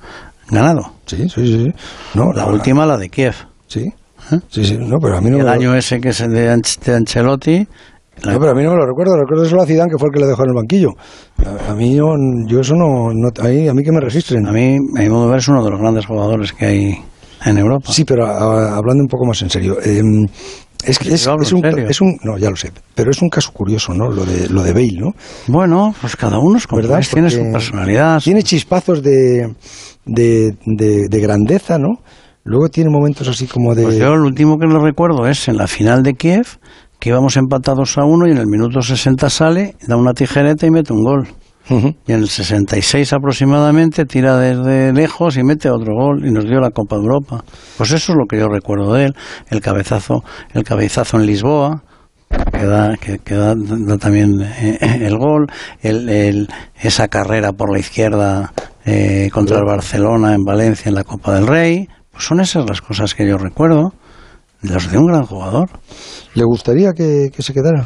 ganado. 0.50 0.92
Sí, 1.06 1.16
sí, 1.28 1.46
sí. 1.46 1.64
sí. 1.64 1.72
No, 2.14 2.32
La 2.32 2.46
última, 2.46 2.86
la 2.86 2.96
de 2.96 3.08
Kiev. 3.08 3.34
Sí. 3.66 3.92
¿Eh? 4.32 4.38
Sí, 4.48 4.64
sí. 4.64 4.76
No, 4.78 4.98
pero 5.00 5.16
a 5.18 5.20
mí 5.20 5.28
no 5.30 5.36
el 5.36 5.42
me 5.42 5.48
lo- 5.48 5.50
año 5.50 5.74
ese 5.74 6.00
que 6.00 6.10
es 6.10 6.20
el 6.20 6.32
de, 6.32 6.50
Anch- 6.50 6.78
de 6.80 6.94
Ancelotti. 6.96 7.66
la- 8.22 8.32
No, 8.32 8.38
pero 8.40 8.52
a 8.52 8.54
mí 8.54 8.62
no 8.62 8.70
me 8.70 8.76
lo 8.76 8.86
recuerdo. 8.86 9.16
Recuerdo 9.16 9.44
solo 9.44 9.62
a 9.62 9.66
Zidane, 9.66 9.90
que 9.90 9.98
fue 9.98 10.08
el 10.08 10.14
que 10.14 10.20
le 10.20 10.26
dejó 10.26 10.42
en 10.44 10.48
el 10.50 10.54
banquillo. 10.54 10.90
A, 11.44 11.72
a 11.72 11.74
mí 11.74 11.94
yo, 11.94 12.14
yo 12.46 12.60
eso 12.60 12.74
no... 12.74 13.12
no 13.12 13.28
a, 13.38 13.48
mí, 13.48 13.68
a 13.68 13.74
mí 13.74 13.82
que 13.82 13.92
me 13.92 14.00
registren. 14.00 14.46
a 14.46 14.52
mí, 14.52 14.76
a 14.96 15.00
mi 15.02 15.08
modo 15.08 15.24
de 15.24 15.30
ver, 15.30 15.38
es 15.40 15.48
uno 15.48 15.62
de 15.64 15.70
los 15.70 15.80
grandes 15.80 16.06
jugadores 16.06 16.52
que 16.52 16.64
hay 16.66 16.94
en 17.44 17.58
Europa. 17.58 17.92
Sí, 17.92 18.04
pero 18.04 18.26
a- 18.26 18.76
hablando 18.76 19.02
un 19.02 19.08
poco 19.08 19.26
más 19.26 19.42
en 19.42 19.50
serio. 19.50 19.76
eh, 19.84 20.00
es, 20.86 20.98
que 20.98 21.14
es, 21.14 21.26
un, 21.26 21.44
serio. 21.44 21.88
es 21.88 22.00
un... 22.00 22.18
No, 22.22 22.38
ya 22.38 22.50
lo 22.50 22.56
sé. 22.56 22.72
Pero 22.94 23.10
es 23.10 23.20
un 23.22 23.28
caso 23.28 23.52
curioso, 23.52 23.94
¿no? 23.94 24.10
Lo 24.10 24.24
de, 24.24 24.48
lo 24.48 24.62
de 24.62 24.72
Bale, 24.72 24.98
¿no? 24.98 25.12
Bueno, 25.46 25.94
pues 26.00 26.16
cada 26.16 26.38
uno 26.38 26.58
es 26.58 26.66
como 26.66 26.82
¿Verdad? 26.82 27.04
tiene 27.12 27.30
su 27.30 27.42
personalidad. 27.52 28.20
Tiene 28.22 28.42
chispazos 28.42 29.02
de, 29.02 29.54
de, 30.04 30.56
de, 30.66 31.08
de 31.08 31.20
grandeza, 31.20 31.78
¿no? 31.78 32.00
Luego 32.44 32.68
tiene 32.68 32.90
momentos 32.90 33.26
así 33.28 33.46
como 33.46 33.74
de... 33.74 33.84
Pues 33.84 33.98
yo 33.98 34.14
lo 34.16 34.26
último 34.26 34.58
que 34.58 34.66
lo 34.66 34.78
recuerdo 34.78 35.26
es 35.26 35.48
en 35.48 35.56
la 35.56 35.66
final 35.66 36.02
de 36.02 36.12
Kiev, 36.14 36.58
que 37.00 37.08
íbamos 37.08 37.36
empatados 37.36 37.96
a 37.96 38.04
uno 38.04 38.26
y 38.26 38.32
en 38.32 38.38
el 38.38 38.46
minuto 38.46 38.82
60 38.82 39.30
sale, 39.30 39.76
da 39.86 39.96
una 39.96 40.12
tijereta 40.12 40.66
y 40.66 40.70
mete 40.70 40.92
un 40.92 41.02
gol. 41.02 41.28
Y 41.70 42.12
en 42.12 42.18
el 42.20 42.28
66 42.28 43.12
aproximadamente 43.14 44.04
tira 44.04 44.36
desde 44.36 44.92
lejos 44.92 45.36
y 45.38 45.42
mete 45.42 45.70
otro 45.70 45.94
gol 45.94 46.26
y 46.26 46.30
nos 46.30 46.44
dio 46.44 46.60
la 46.60 46.70
Copa 46.70 46.96
de 46.96 47.02
Europa. 47.02 47.42
Pues 47.78 47.90
eso 47.92 48.12
es 48.12 48.18
lo 48.18 48.26
que 48.28 48.38
yo 48.38 48.48
recuerdo 48.48 48.92
de 48.92 49.06
él. 49.06 49.14
El 49.48 49.60
cabezazo, 49.60 50.22
el 50.52 50.62
cabezazo 50.64 51.16
en 51.18 51.26
Lisboa, 51.26 51.82
que 52.52 52.66
da, 52.66 52.96
que, 52.98 53.18
que 53.18 53.34
da, 53.34 53.54
da 53.56 53.96
también 53.96 54.40
eh, 54.42 54.78
el 55.02 55.16
gol, 55.16 55.46
el, 55.80 56.08
el- 56.08 56.48
esa 56.82 57.08
carrera 57.08 57.52
por 57.52 57.72
la 57.72 57.78
izquierda 57.78 58.52
eh, 58.84 59.30
contra 59.32 59.58
el 59.58 59.64
Barcelona 59.64 60.34
en 60.34 60.44
Valencia 60.44 60.88
en 60.90 60.96
la 60.96 61.04
Copa 61.04 61.34
del 61.34 61.46
Rey. 61.46 61.88
Pues 62.10 62.24
son 62.24 62.40
esas 62.40 62.68
las 62.68 62.82
cosas 62.82 63.14
que 63.14 63.26
yo 63.26 63.38
recuerdo. 63.38 63.92
Los 64.62 64.90
de 64.90 64.98
un 64.98 65.06
gran 65.06 65.24
jugador. 65.24 65.68
¿Le 66.34 66.44
gustaría 66.44 66.92
que, 66.92 67.28
que 67.34 67.42
se 67.42 67.52
quedara? 67.52 67.84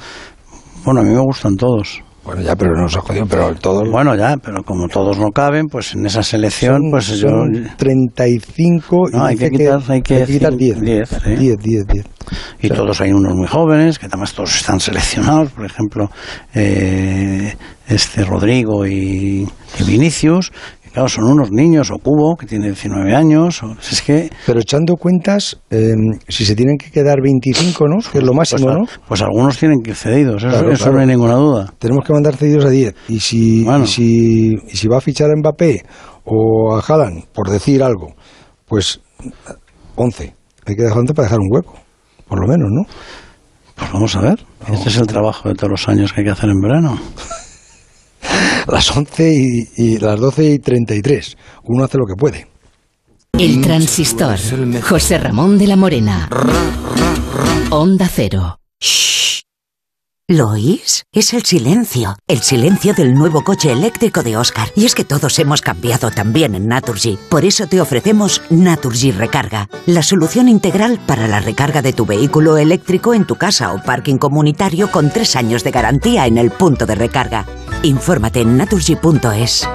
Bueno, 0.85 1.01
a 1.01 1.05
mí 1.05 1.11
me 1.13 1.21
gustan 1.21 1.57
todos. 1.57 2.01
Bueno, 2.25 2.43
ya, 2.43 2.55
pero 2.57 2.75
nos 2.75 2.95
ha 2.97 3.01
jodido, 3.01 3.27
pero 3.27 3.55
todos... 3.55 3.89
Bueno, 3.91 4.15
ya, 4.15 4.37
pero 4.43 4.63
como 4.63 4.87
todos 4.89 5.19
no 5.19 5.31
caben, 5.31 5.67
pues 5.67 5.95
en 5.95 6.05
esa 6.05 6.23
selección, 6.23 6.83
son, 6.83 6.91
pues 6.91 7.09
yo... 7.19 7.29
son 7.29 7.71
35 7.77 9.09
y 9.13 9.17
No, 9.17 9.25
hay 9.25 9.37
que 9.37 9.49
quitar- 9.51 9.83
hay 9.89 10.03
que 10.03 10.25
quitar 10.27 10.53
decir 10.53 10.79
10. 10.79 10.81
10, 10.83 11.09
sí. 11.09 11.37
10, 11.37 11.57
10, 11.59 11.87
10. 11.87 12.05
Y 12.61 12.69
todos 12.69 13.01
hay 13.01 13.13
unos 13.13 13.33
muy 13.35 13.47
jóvenes, 13.47 13.99
que 13.99 14.07
además 14.07 14.35
todos 14.35 14.55
están 14.57 14.79
seleccionados, 14.81 15.51
por 15.53 15.65
ejemplo, 15.65 16.11
eh, 16.55 17.55
este 17.89 18.25
Rodrigo 18.25 18.87
y, 18.87 19.49
y 19.79 19.85
Vinicius, 19.87 20.51
que 20.51 20.78
claro, 20.93 21.09
son 21.09 21.25
unos 21.25 21.51
niños, 21.51 21.91
o 21.91 21.99
Cubo, 21.99 22.37
que 22.37 22.47
tiene 22.47 22.67
19 22.67 23.15
años, 23.15 23.63
o, 23.63 23.77
es 23.81 24.03
que... 24.03 24.31
Pero 24.47 24.61
echando 24.61 24.97
cuentas, 24.97 25.61
eh, 25.71 25.95
si 26.29 26.45
se 26.45 26.55
tienen 26.55 26.77
que 26.77 26.91
quedar 26.91 27.21
25, 27.23 27.89
¿no? 27.89 27.97
Que 28.11 28.19
es 28.19 28.25
lo 28.25 28.35
máximo, 28.35 28.67
pues, 28.67 28.77
¿no? 28.77 28.85
pues 29.07 29.23
algunos 29.23 29.59
tienen 29.59 29.81
que 29.83 29.91
ir 29.91 29.97
cedidos, 29.97 30.43
eso, 30.43 30.51
Claro, 30.51 30.73
eso 30.73 30.85
claro. 30.85 30.97
no 30.97 31.01
hay 31.03 31.07
ninguna 31.09 31.35
duda. 31.35 31.73
Tenemos 31.79 32.05
que 32.05 32.13
mandar 32.13 32.37
cedidos 32.37 32.65
a 32.65 32.71
10. 32.71 32.95
Y 33.09 33.21
si, 33.21 33.65
Bueno. 33.65 33.85
y 33.85 33.87
si, 33.87 34.55
y 34.55 34.77
si 34.77 34.89
va 34.89 34.99
a 34.99 35.01
fichar 35.01 35.31
a 35.31 35.37
Mbappé 35.37 35.83
o 36.25 36.77
a 36.77 36.81
Haaland, 36.81 37.25
por 37.33 37.49
decir 37.51 37.83
algo, 37.83 38.15
pues 38.67 39.01
11. 39.97 40.35
Hay 40.67 40.77
que 40.77 40.83
dejar 40.83 40.99
11 40.99 41.15
para 41.15 41.27
dejar 41.27 41.41
un 41.41 41.49
hueco, 41.51 41.75
por 42.29 42.41
lo 42.41 42.47
menos, 42.47 42.69
¿no? 42.71 42.83
Pues 43.75 43.93
vamos 43.93 44.17
a 44.17 44.21
ver, 44.21 44.39
este 44.73 44.89
es 44.89 44.97
el 44.97 45.07
trabajo 45.07 45.49
de 45.49 45.55
todos 45.55 45.71
los 45.71 45.89
años 45.89 46.13
que 46.13 46.21
hay 46.21 46.25
que 46.27 46.33
hacer 46.33 46.51
en 46.51 46.61
verano. 46.61 46.99
Las 48.69 48.95
11 48.95 49.67
y, 49.77 49.99
las 49.99 50.19
12 50.19 50.45
y 50.55 50.59
33. 50.59 51.37
Uno 51.65 51.85
hace 51.85 51.99
lo 51.99 52.07
que 52.07 52.15
puede. 52.15 52.47
El 53.33 53.61
transistor. 53.61 54.39
José 54.83 55.19
Ramón 55.19 55.59
de 55.59 55.67
la 55.67 55.77
Morena. 55.77 56.29
Onda 57.71 58.09
Cero. 58.13 58.59
¿Lo 60.31 60.51
oís? 60.51 61.05
Es 61.11 61.33
el 61.33 61.47
silencio. 61.47 62.19
El 62.27 62.43
silencio 62.43 62.93
del 62.93 63.15
nuevo 63.15 63.43
coche 63.45 63.73
eléctrico 63.73 64.23
de 64.23 64.37
Oscar. 64.37 64.69
Y 64.77 64.85
es 64.85 64.95
que 64.95 65.07
todos 65.07 65.39
hemos 65.39 65.63
cambiado 65.63 66.11
también 66.11 66.55
en 66.55 66.69
Naturgy. 66.69 67.19
Por 67.31 67.47
eso 67.47 67.67
te 67.67 67.81
ofrecemos 67.81 68.43
Naturgy 68.51 69.11
Recarga. 69.11 69.71
La 69.87 70.03
solución 70.03 70.51
integral 70.51 71.01
para 71.07 71.29
la 71.29 71.41
recarga 71.41 71.81
de 71.81 71.95
tu 71.95 72.05
vehículo 72.05 72.59
eléctrico 72.59 73.15
en 73.15 73.25
tu 73.25 73.37
casa 73.37 73.73
o 73.73 73.83
parking 73.83 74.19
comunitario 74.19 74.91
con 74.93 75.09
tres 75.09 75.35
años 75.35 75.65
de 75.65 75.71
garantía 75.71 76.27
en 76.27 76.37
el 76.37 76.51
punto 76.51 76.85
de 76.85 76.95
recarga. 76.95 77.47
Infórmate 77.83 78.43
en 78.43 78.59
naturgy.es. 78.59 79.67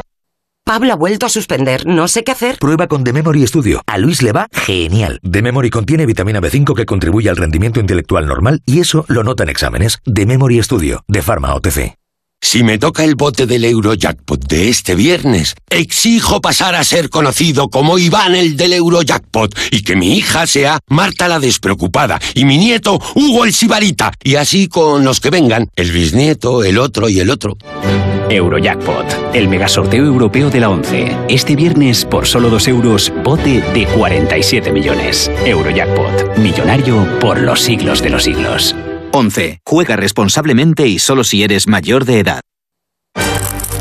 Pablo 0.66 0.94
ha 0.94 0.96
vuelto 0.96 1.26
a 1.26 1.30
suspender. 1.30 1.86
No 1.86 2.08
sé 2.08 2.24
qué 2.24 2.32
hacer. 2.32 2.58
Prueba 2.58 2.88
con 2.88 3.04
The 3.04 3.12
Memory 3.12 3.46
Studio. 3.48 3.82
A 3.86 3.98
Luis 3.98 4.22
le 4.22 4.32
va 4.32 4.48
genial. 4.54 5.20
The 5.30 5.42
Memory 5.42 5.70
contiene 5.70 6.06
vitamina 6.06 6.40
B5 6.40 6.74
que 6.74 6.86
contribuye 6.86 7.30
al 7.30 7.36
rendimiento 7.36 7.82
intelectual 7.82 8.26
normal 8.26 8.62
y 8.66 8.80
eso 8.80 9.04
lo 9.10 9.24
nota 9.24 9.44
en 9.44 9.50
exámenes. 9.50 10.00
The 10.06 10.26
Memory 10.26 10.64
Studio, 10.64 11.04
de 11.10 11.22
Pharma 11.22 11.54
OTC. 11.54 11.96
Si 12.42 12.64
me 12.64 12.78
toca 12.78 13.04
el 13.04 13.16
bote 13.16 13.46
del 13.46 13.66
Eurojackpot 13.66 14.48
de 14.48 14.70
este 14.70 14.96
viernes, 14.96 15.56
exijo 15.70 16.42
pasar 16.42 16.76
a 16.76 16.84
ser 16.84 17.10
conocido 17.10 17.70
como 17.70 17.98
Iván 17.98 18.36
el 18.36 18.58
del 18.58 18.74
Eurojackpot 18.74 19.58
y 19.72 19.82
que 19.82 19.96
mi 19.96 20.18
hija 20.18 20.46
sea 20.46 20.80
Marta 20.90 21.30
la 21.30 21.40
despreocupada 21.40 22.20
y 22.36 22.44
mi 22.44 22.58
nieto 22.58 23.00
Hugo 23.16 23.46
el 23.46 23.54
Sibarita 23.54 24.12
y 24.24 24.36
así 24.36 24.68
con 24.68 25.06
los 25.06 25.20
que 25.20 25.30
vengan, 25.30 25.70
el 25.76 25.92
bisnieto, 25.92 26.64
el 26.64 26.80
otro 26.80 27.08
y 27.08 27.22
el 27.22 27.30
otro. 27.30 27.58
Eurojackpot, 28.30 29.06
el 29.34 29.48
megasorteo 29.48 30.06
europeo 30.06 30.50
de 30.50 30.60
la 30.60 30.70
11. 30.70 31.18
Este 31.30 31.56
viernes, 31.56 32.06
por 32.06 32.26
solo 32.26 32.50
2 32.50 32.68
euros, 32.68 33.14
bote 33.24 33.62
de 33.74 33.86
47 33.96 34.72
millones. 34.72 35.32
Eurojackpot, 35.46 36.38
millonario 36.38 37.08
por 37.20 37.40
los 37.40 37.62
siglos 37.62 38.02
de 38.02 38.10
los 38.10 38.24
siglos. 38.24 38.76
11. 39.12 39.60
Juega 39.66 39.96
responsablemente 39.96 40.88
y 40.88 41.00
solo 41.00 41.24
si 41.24 41.44
eres 41.44 41.68
mayor 41.68 42.06
de 42.06 42.20
edad. 42.20 42.42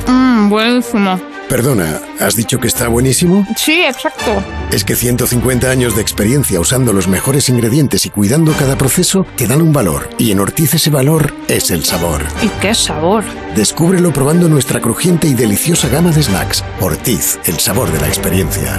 Mmm, 0.07 0.51
buenísimo. 0.51 1.32
Perdona, 1.53 2.01
¿has 2.19 2.35
dicho 2.35 2.59
que 2.59 2.67
está 2.67 2.89
buenísimo? 2.89 3.47
Sí, 3.59 3.83
exacto. 3.83 4.43
Es 4.71 4.85
que 4.85 4.97
150 4.97 5.69
años 5.71 5.95
de 5.95 6.01
experiencia 6.01 6.59
usando 6.59 6.95
los 6.95 7.09
mejores 7.09 7.51
ingredientes 7.51 8.07
y 8.07 8.09
cuidando 8.09 8.53
cada 8.53 8.79
proceso 8.79 9.27
te 9.37 9.47
dan 9.47 9.61
un 9.61 9.71
valor. 9.71 10.09
Y 10.17 10.31
en 10.31 10.41
Ortiz 10.41 10.73
ese 10.73 10.89
valor 10.89 11.35
es 11.49 11.71
el 11.71 11.85
sabor. 11.85 12.23
¿Y 12.43 12.49
qué 12.63 12.75
sabor? 12.75 13.23
Descúbrelo 13.55 14.15
probando 14.15 14.49
nuestra 14.49 14.81
crujiente 14.81 15.29
y 15.29 15.35
deliciosa 15.35 15.91
gama 15.91 16.11
de 16.11 16.23
snacks. 16.23 16.65
Ortiz, 16.81 17.39
el 17.45 17.59
sabor 17.59 17.93
de 17.93 18.01
la 18.01 18.09
experiencia. 18.09 18.79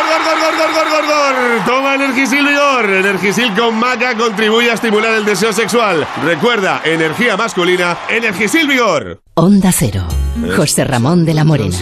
Toma 1.65 1.95
Energisil 1.95 2.45
Vigor. 2.47 2.89
Energisil 2.89 3.53
con 3.53 3.77
maca 3.77 4.15
contribuye 4.17 4.71
a 4.71 4.75
estimular 4.75 5.13
el 5.13 5.25
deseo 5.25 5.51
sexual. 5.51 6.07
Recuerda, 6.23 6.81
energía 6.85 7.35
masculina, 7.35 7.97
Energisil 8.09 8.67
Vigor. 8.67 9.19
Onda 9.35 9.71
Cero. 9.73 10.03
José 10.55 10.85
Ramón 10.85 11.25
de 11.25 11.33
la 11.33 11.43
Morena. 11.43 11.75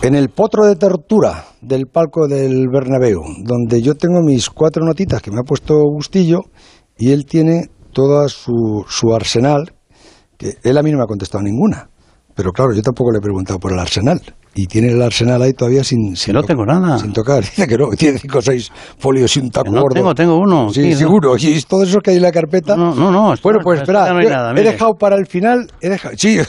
En 0.00 0.14
el 0.14 0.30
potro 0.30 0.64
de 0.64 0.76
tortura 0.76 1.44
del 1.60 1.86
palco 1.86 2.26
del 2.26 2.68
Bernabéu, 2.72 3.20
donde 3.44 3.82
yo 3.82 3.94
tengo 3.94 4.22
mis 4.22 4.48
cuatro 4.48 4.84
notitas 4.84 5.20
que 5.20 5.30
me 5.30 5.40
ha 5.40 5.44
puesto 5.44 5.74
Bustillo 5.74 6.40
y 6.96 7.12
él 7.12 7.26
tiene 7.26 7.68
toda 7.92 8.28
su, 8.28 8.84
su 8.88 9.12
arsenal, 9.14 9.74
que 10.38 10.56
él 10.62 10.78
a 10.78 10.82
mí 10.82 10.90
no 10.90 10.98
me 10.98 11.04
ha 11.04 11.06
contestado 11.06 11.44
ninguna. 11.44 11.90
Pero 12.34 12.52
claro, 12.52 12.72
yo 12.74 12.82
tampoco 12.82 13.12
le 13.12 13.18
he 13.18 13.22
preguntado 13.22 13.58
por 13.58 13.72
el 13.72 13.78
arsenal. 13.78 14.20
Y 14.58 14.66
tiene 14.66 14.88
el 14.88 15.02
arsenal 15.02 15.42
ahí 15.42 15.52
todavía 15.52 15.84
sin, 15.84 16.16
sin 16.16 16.32
no 16.34 16.42
tengo 16.42 16.64
nada. 16.64 16.98
Sin 16.98 17.12
tocar. 17.12 17.40
Dice 17.44 17.66
que 17.68 17.76
no, 17.76 17.90
tiene 17.90 18.18
cinco 18.18 18.38
o 18.38 18.42
seis 18.42 18.72
folios 18.98 19.36
y 19.36 19.40
un 19.40 19.50
taco 19.50 19.70
no 19.70 19.82
gordo. 19.82 19.94
tengo, 19.94 20.14
tengo 20.14 20.38
uno. 20.38 20.70
Sí, 20.72 20.94
seguro. 20.94 21.36
Y 21.38 21.60
todo 21.62 21.82
eso 21.82 22.00
que 22.00 22.10
hay 22.12 22.16
en 22.16 22.22
la 22.22 22.32
carpeta. 22.32 22.74
No, 22.74 22.94
no, 22.94 23.10
no. 23.12 23.34
Bueno, 23.42 23.58
pues 23.62 23.80
espera. 23.80 24.12
no 24.12 24.20
nada, 24.20 24.52
he 24.58 24.64
dejado 24.64 24.94
para 24.94 25.16
el 25.16 25.26
final. 25.26 25.70
He 25.80 25.90
dejado. 25.90 26.14
Sí. 26.16 26.38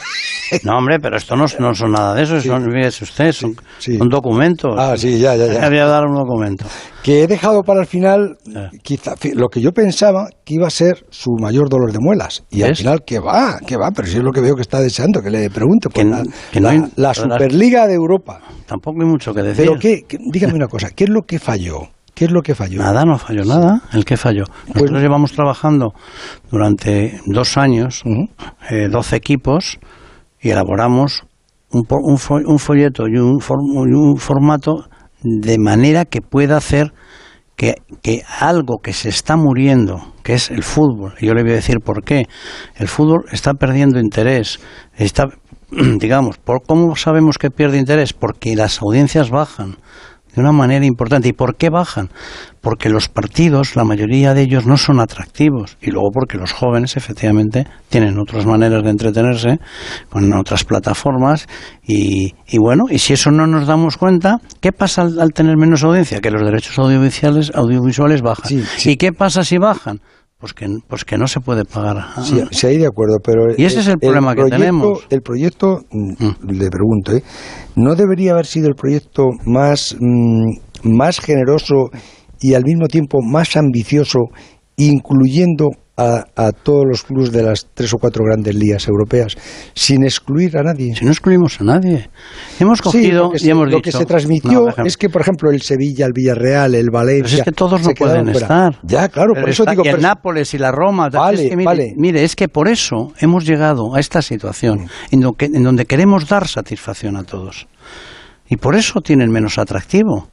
No, 0.64 0.78
hombre, 0.78 0.98
pero 0.98 1.18
esto 1.18 1.36
no, 1.36 1.44
no 1.58 1.74
son 1.74 1.92
nada 1.92 2.14
de 2.14 2.22
eso. 2.22 2.40
Son, 2.40 2.64
fíjese 2.72 3.04
usted, 3.04 3.32
son, 3.32 3.54
sí. 3.78 3.98
son 3.98 4.08
documentos. 4.08 4.74
Ah, 4.78 4.94
sí, 4.96 5.18
ya, 5.18 5.36
ya, 5.36 5.46
ya. 5.46 5.62
Había 5.66 5.84
dar 5.84 6.06
un 6.06 6.14
documento. 6.14 6.64
Que 7.02 7.22
he 7.22 7.26
dejado 7.26 7.62
para 7.62 7.80
el 7.80 7.86
final, 7.86 8.38
quizá, 8.82 9.14
lo 9.34 9.48
que 9.48 9.60
yo 9.60 9.72
pensaba 9.72 10.30
que 10.46 10.54
iba 10.54 10.66
a 10.66 10.70
ser 10.70 11.04
su 11.10 11.32
mayor 11.38 11.68
dolor 11.68 11.92
de 11.92 11.98
muelas. 12.00 12.44
Y 12.50 12.62
al 12.62 12.74
final, 12.74 13.02
que 13.06 13.18
va, 13.18 13.58
que 13.66 13.76
va, 13.76 13.90
pero 13.94 14.08
si 14.08 14.16
es 14.16 14.22
lo 14.22 14.32
que 14.32 14.40
veo 14.40 14.54
que 14.54 14.62
está 14.62 14.80
deseando, 14.80 15.20
que 15.20 15.28
le 15.28 15.50
pregunte. 15.50 15.90
Pues 15.90 16.06
Que- 16.06 16.10
la, 16.10 16.22
que 16.50 16.60
no 16.60 16.68
la- 16.68 16.72
hay- 16.72 16.92
la 16.96 17.12
Superliga 17.12 17.86
de 17.86 17.97
Europa. 17.98 18.40
Tampoco 18.66 19.00
hay 19.02 19.06
mucho 19.08 19.32
que 19.34 19.42
decir. 19.42 19.64
Pero 19.66 19.78
qué, 19.78 20.02
qué- 20.08 20.18
dígame 20.20 20.54
una 20.54 20.68
cosa, 20.68 20.90
¿qué 20.90 21.04
es 21.04 21.10
lo 21.10 21.22
que 21.22 21.38
falló? 21.38 21.88
¿Qué 22.14 22.24
es 22.24 22.30
lo 22.32 22.42
que 22.42 22.54
falló? 22.56 22.78
Nada, 22.82 23.04
no 23.04 23.16
falló 23.18 23.44
nada. 23.44 23.82
¿El 23.92 24.04
que 24.04 24.16
falló? 24.16 24.44
Nosotros 24.74 25.00
llevamos 25.00 25.32
trabajando 25.32 25.92
durante 26.50 27.20
dos 27.26 27.56
años, 27.56 28.02
eh, 28.70 28.88
12 28.90 29.16
equipos, 29.16 29.78
y 30.40 30.50
elaboramos 30.50 31.22
un, 31.70 31.84
un 31.88 32.16
fo- 32.16 32.42
un 32.44 32.58
folleto 32.58 33.04
y 33.06 33.16
un, 33.18 33.38
y 33.40 33.92
un 33.94 34.16
formato 34.16 34.86
de 35.22 35.58
manera 35.58 36.04
que 36.04 36.20
pueda 36.20 36.56
hacer 36.56 36.92
que, 37.56 37.74
que 38.02 38.22
algo 38.40 38.78
que 38.82 38.92
se 38.92 39.08
está 39.08 39.36
muriendo, 39.36 40.14
que 40.22 40.34
es 40.34 40.50
el 40.50 40.62
fútbol, 40.62 41.14
y 41.20 41.26
yo 41.26 41.34
le 41.34 41.42
voy 41.42 41.52
a 41.52 41.56
decir 41.56 41.80
por 41.84 42.04
qué, 42.04 42.24
el 42.76 42.86
fútbol 42.88 43.24
está 43.32 43.54
perdiendo 43.54 43.98
interés, 43.98 44.60
está, 44.96 45.24
digamos, 45.98 46.38
¿por 46.38 46.62
¿cómo 46.62 46.96
sabemos 46.96 47.38
que 47.38 47.50
pierde 47.50 47.78
interés? 47.78 48.12
Porque 48.12 48.54
las 48.56 48.80
audiencias 48.82 49.30
bajan 49.30 49.76
de 50.34 50.40
una 50.40 50.52
manera 50.52 50.84
importante. 50.84 51.28
¿Y 51.28 51.32
por 51.32 51.56
qué 51.56 51.70
bajan? 51.70 52.10
Porque 52.60 52.88
los 52.88 53.08
partidos, 53.08 53.76
la 53.76 53.84
mayoría 53.84 54.34
de 54.34 54.42
ellos 54.42 54.66
no 54.66 54.76
son 54.76 55.00
atractivos 55.00 55.76
y 55.80 55.90
luego 55.90 56.10
porque 56.12 56.38
los 56.38 56.52
jóvenes 56.52 56.96
efectivamente 56.96 57.66
tienen 57.88 58.18
otras 58.18 58.46
maneras 58.46 58.82
de 58.82 58.90
entretenerse 58.90 59.58
con 60.10 60.32
otras 60.34 60.64
plataformas 60.64 61.46
y, 61.86 62.34
y 62.46 62.58
bueno, 62.58 62.84
y 62.90 62.98
si 62.98 63.14
eso 63.14 63.30
no 63.30 63.46
nos 63.46 63.66
damos 63.66 63.96
cuenta, 63.96 64.38
¿qué 64.60 64.72
pasa 64.72 65.02
al, 65.02 65.20
al 65.20 65.32
tener 65.32 65.56
menos 65.56 65.82
audiencia? 65.82 66.20
Que 66.20 66.30
los 66.30 66.42
derechos 66.42 66.78
audiovisuales, 66.78 67.52
audiovisuales 67.54 68.22
bajan. 68.22 68.64
¿Y 68.84 68.96
qué 68.96 69.12
pasa 69.12 69.44
si 69.44 69.58
bajan? 69.58 70.00
Pues 70.40 70.52
que, 70.54 70.68
pues 70.86 71.04
que 71.04 71.18
no 71.18 71.26
se 71.26 71.40
puede 71.40 71.64
pagar. 71.64 71.96
Sí, 72.22 72.40
sí, 72.52 72.66
ahí 72.68 72.78
de 72.78 72.86
acuerdo, 72.86 73.16
pero... 73.24 73.46
Y 73.56 73.64
ese 73.64 73.80
es 73.80 73.88
el 73.88 73.98
problema 73.98 74.34
que 74.36 74.42
proyecto- 74.42 74.56
tenemos. 74.56 75.06
El 75.10 75.20
proyecto, 75.22 75.80
mm, 75.90 76.52
le 76.52 76.70
pregunto, 76.70 77.12
¿eh? 77.16 77.24
¿no 77.74 77.96
debería 77.96 78.32
haber 78.32 78.46
sido 78.46 78.68
el 78.68 78.76
proyecto 78.76 79.24
más, 79.46 79.96
mm, 79.98 80.94
más 80.96 81.18
generoso 81.18 81.90
y 82.40 82.54
al 82.54 82.62
mismo 82.64 82.86
tiempo 82.86 83.18
más 83.20 83.56
ambicioso, 83.56 84.20
incluyendo 84.76 85.70
a, 85.98 86.24
a 86.36 86.52
todos 86.52 86.84
los 86.88 87.02
clubes 87.02 87.32
de 87.32 87.42
las 87.42 87.66
tres 87.74 87.92
o 87.92 87.98
cuatro 87.98 88.24
grandes 88.24 88.54
ligas 88.54 88.86
europeas, 88.86 89.34
sin 89.74 90.04
excluir 90.04 90.56
a 90.56 90.62
nadie? 90.62 90.94
Si 90.94 91.04
no 91.04 91.10
excluimos 91.10 91.60
a 91.60 91.64
nadie. 91.64 92.08
Hemos 92.60 92.78
Sí, 92.78 92.82
cogido 92.84 93.24
lo 93.24 93.30
que 93.32 93.44
y 93.44 93.50
hemos 93.50 93.64
lo 93.68 93.76
dicho... 93.76 93.82
que 93.82 93.92
se 93.92 94.06
transmitió 94.06 94.72
No, 94.76 94.84
es 94.84 94.96
que, 94.96 95.08
por 95.10 95.20
ejemplo, 95.22 95.50
el 95.50 95.60
Sevilla, 95.60 96.06
el 96.06 96.12
Villarreal, 96.12 96.74
el 96.76 96.90
Valencia... 96.90 97.24
Pero 97.30 97.38
es 97.38 97.44
que 97.44 97.52
todos 97.52 97.82
no 97.82 97.90
pueden 97.90 98.28
estar. 98.28 98.78
Ya, 98.84 99.08
claro, 99.08 99.32
Pero 99.34 99.42
por 99.44 99.50
eso 99.50 99.62
está- 99.64 99.72
digo... 99.72 99.82
y 99.84 99.88
el 99.88 99.96
pero- 99.96 100.08
Nápoles 100.08 100.54
y 100.54 100.58
la 100.58 100.70
Roma. 100.70 101.08
Vale, 101.08 101.42
es 101.44 101.50
que 101.50 101.56
mire, 101.56 101.66
vale. 101.66 101.94
mire, 101.96 102.22
es 102.22 102.36
que 102.36 102.48
por 102.48 102.68
eso 102.68 103.12
hemos 103.18 103.44
llegado 103.44 103.94
a 103.94 104.00
esta 104.00 104.22
situación 104.22 104.86
en, 105.10 105.22
que- 105.34 105.46
en 105.46 105.64
donde 105.64 105.84
queremos 105.84 106.28
dar 106.28 106.46
satisfacción 106.46 107.16
a 107.16 107.24
todos. 107.24 107.66
Y 108.48 108.56
por 108.56 108.76
eso 108.76 109.00
tienen 109.00 109.30
menos 109.30 109.58
atractivo. 109.58 110.28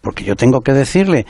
Porque 0.00 0.24
yo 0.24 0.34
tengo 0.34 0.62
que 0.62 0.72
decirle 0.72 1.26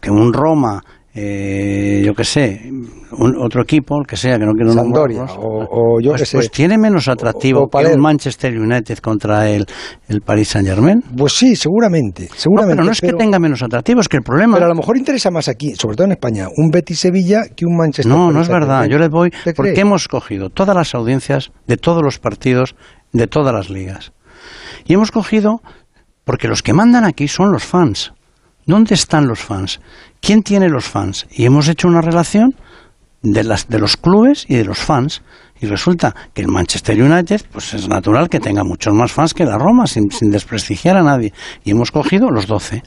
que 0.00 0.10
un 0.10 0.32
Roma, 0.34 0.82
eh, 1.18 2.02
yo 2.04 2.14
qué 2.14 2.24
sé, 2.24 2.70
un, 3.12 3.36
otro 3.38 3.62
equipo, 3.62 3.98
el 3.98 4.06
que 4.06 4.18
sea, 4.18 4.38
que 4.38 4.44
no 4.44 4.52
quiero 4.52 4.72
Sampdoria, 4.72 5.20
nombrarlos, 5.20 5.44
o, 5.44 5.96
o 5.96 6.00
yo 6.00 6.10
pues, 6.10 6.20
qué 6.20 6.26
sé. 6.26 6.36
pues 6.36 6.50
tiene 6.50 6.76
menos 6.76 7.08
atractivo 7.08 7.62
o 7.62 7.68
que 7.70 7.86
un 7.86 8.00
Manchester 8.00 8.54
United 8.54 8.98
contra 8.98 9.48
el, 9.48 9.64
el 10.08 10.20
Paris 10.20 10.48
Saint 10.48 10.68
Germain. 10.68 11.02
Pues 11.16 11.32
sí, 11.32 11.56
seguramente, 11.56 12.28
seguramente. 12.36 12.76
pero 12.76 12.84
no 12.84 12.92
es 12.92 13.00
que 13.00 13.14
tenga 13.14 13.38
menos 13.38 13.62
atractivo, 13.62 14.02
es 14.02 14.08
que 14.08 14.18
el 14.18 14.22
problema... 14.22 14.56
Pero 14.56 14.66
a 14.66 14.68
lo 14.68 14.74
mejor 14.74 14.98
interesa 14.98 15.30
más 15.30 15.48
aquí, 15.48 15.74
sobre 15.74 15.96
todo 15.96 16.04
en 16.04 16.12
España, 16.12 16.48
un 16.54 16.68
Betis 16.68 17.00
Sevilla 17.00 17.44
que 17.56 17.64
un 17.64 17.78
Manchester. 17.78 18.12
No, 18.12 18.30
no 18.30 18.42
es 18.42 18.48
verdad. 18.48 18.84
Yo 18.84 18.98
les 18.98 19.08
voy 19.08 19.30
¿Usted 19.34 19.54
porque 19.54 19.80
hemos 19.80 20.08
cogido 20.08 20.50
todas 20.50 20.76
las 20.76 20.94
audiencias 20.94 21.50
de 21.66 21.78
todos 21.78 22.02
los 22.02 22.18
partidos, 22.18 22.76
de 23.12 23.26
todas 23.26 23.54
las 23.54 23.70
ligas. 23.70 24.12
Y 24.84 24.92
hemos 24.92 25.10
cogido 25.10 25.62
porque 26.24 26.46
los 26.46 26.62
que 26.62 26.74
mandan 26.74 27.04
aquí 27.04 27.26
son 27.26 27.52
los 27.52 27.64
fans. 27.64 28.12
¿Dónde 28.66 28.94
están 28.94 29.28
los 29.28 29.38
fans? 29.38 29.80
¿Quién 30.20 30.42
tiene 30.42 30.68
los 30.68 30.84
fans? 30.84 31.26
Y 31.30 31.44
hemos 31.44 31.68
hecho 31.68 31.86
una 31.86 32.00
relación 32.00 32.50
de, 33.22 33.44
las, 33.44 33.68
de 33.68 33.78
los 33.78 33.96
clubes 33.96 34.44
y 34.48 34.56
de 34.56 34.64
los 34.64 34.78
fans. 34.78 35.22
Y 35.60 35.66
resulta 35.66 36.14
que 36.34 36.42
el 36.42 36.48
Manchester 36.48 37.00
United, 37.00 37.42
pues 37.52 37.74
es 37.74 37.88
natural 37.88 38.28
que 38.28 38.40
tenga 38.40 38.64
muchos 38.64 38.92
más 38.92 39.12
fans 39.12 39.34
que 39.34 39.44
la 39.44 39.56
Roma, 39.56 39.86
sin, 39.86 40.10
sin 40.10 40.30
desprestigiar 40.30 40.96
a 40.96 41.02
nadie. 41.02 41.32
Y 41.64 41.70
hemos 41.70 41.92
cogido 41.92 42.28
los 42.28 42.48
12. 42.48 42.82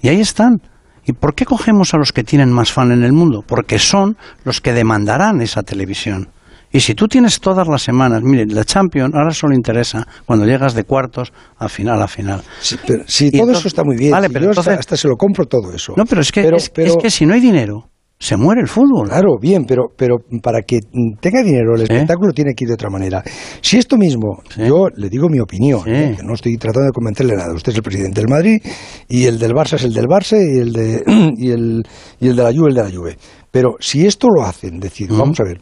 Y 0.00 0.08
ahí 0.08 0.20
están. 0.20 0.62
¿Y 1.04 1.12
por 1.12 1.34
qué 1.34 1.44
cogemos 1.44 1.92
a 1.92 1.98
los 1.98 2.12
que 2.12 2.24
tienen 2.24 2.50
más 2.50 2.72
fan 2.72 2.90
en 2.90 3.04
el 3.04 3.12
mundo? 3.12 3.44
Porque 3.46 3.78
son 3.78 4.16
los 4.44 4.62
que 4.62 4.72
demandarán 4.72 5.42
esa 5.42 5.62
televisión. 5.62 6.28
Y 6.72 6.80
si 6.80 6.94
tú 6.94 7.06
tienes 7.06 7.38
todas 7.40 7.68
las 7.68 7.82
semanas, 7.82 8.22
mire, 8.22 8.46
la 8.46 8.64
Champions 8.64 9.14
ahora 9.14 9.30
solo 9.32 9.54
interesa 9.54 10.06
cuando 10.26 10.46
llegas 10.46 10.74
de 10.74 10.84
cuartos 10.84 11.32
a 11.58 11.68
final 11.68 12.00
a 12.02 12.08
final. 12.08 12.42
Sí, 12.60 12.76
pero, 12.86 13.04
sí, 13.06 13.26
Y 13.26 13.30
todo 13.32 13.40
entonces- 13.42 13.58
eso 13.60 13.68
está 13.68 13.84
muy 13.84 13.96
bien. 13.96 14.12
Vale, 14.12 14.30
pero 14.30 14.46
yo 14.46 14.50
hasta- 14.50 14.60
entonces- 14.62 14.78
hasta, 14.80 14.96
se 14.96 15.08
lo 15.08 15.16
compro 15.16 15.44
todo 15.46 15.72
eso. 15.74 15.92
No, 15.96 16.04
pero 16.06 16.20
es 16.22 16.32
que, 16.32 16.42
Pero- 16.42 16.56
es, 16.56 16.70
pero- 16.70 16.88
es 16.92 16.96
que 16.96 17.10
si 17.10 17.26
no 17.26 17.34
hay 17.34 17.40
dinero, 17.40 17.88
se 18.18 18.36
muere 18.36 18.60
el 18.60 18.68
fútbol. 18.68 19.08
Claro, 19.08 19.36
bien, 19.40 19.64
pero, 19.66 19.86
pero 19.96 20.18
para 20.40 20.62
que 20.62 20.78
tenga 21.20 21.42
dinero 21.42 21.74
el 21.74 21.82
espectáculo 21.82 22.32
tiene 22.32 22.54
que 22.54 22.62
ir 22.64 22.68
de 22.68 22.74
otra 22.74 22.88
manera. 22.88 23.20
Si 23.60 23.78
esto 23.78 23.96
mismo, 23.98 24.40
yo 24.56 24.86
le 24.94 25.08
digo 25.10 25.28
mi 25.28 25.40
opinión, 25.40 25.80
¿eh? 25.88 26.14
que 26.16 26.22
no 26.22 26.32
estoy 26.34 26.56
tratando 26.56 26.86
de 26.86 26.92
convencerle 26.92 27.34
nada. 27.34 27.52
Usted 27.52 27.72
es 27.72 27.78
el 27.78 27.82
presidente 27.82 28.20
del 28.20 28.30
Madrid 28.30 28.62
y 29.08 29.24
el 29.24 29.40
del 29.40 29.52
Barça 29.52 29.74
es 29.74 29.82
el 29.82 29.92
del 29.92 30.06
Barça 30.06 30.36
y 30.38 30.58
el 30.60 30.72
de, 30.72 31.02
y 31.36 31.50
el, 31.50 31.82
y 32.20 32.28
el 32.28 32.36
de 32.36 32.42
la 32.44 32.52
Juve 32.52 32.68
el 32.68 32.74
de 32.76 32.82
la 32.84 32.90
Juve. 32.92 33.16
Pero 33.50 33.74
si 33.80 34.06
esto 34.06 34.28
lo 34.32 34.44
hacen, 34.44 34.78
decir, 34.78 35.08
vamos 35.10 35.40
a 35.40 35.42
ver, 35.44 35.60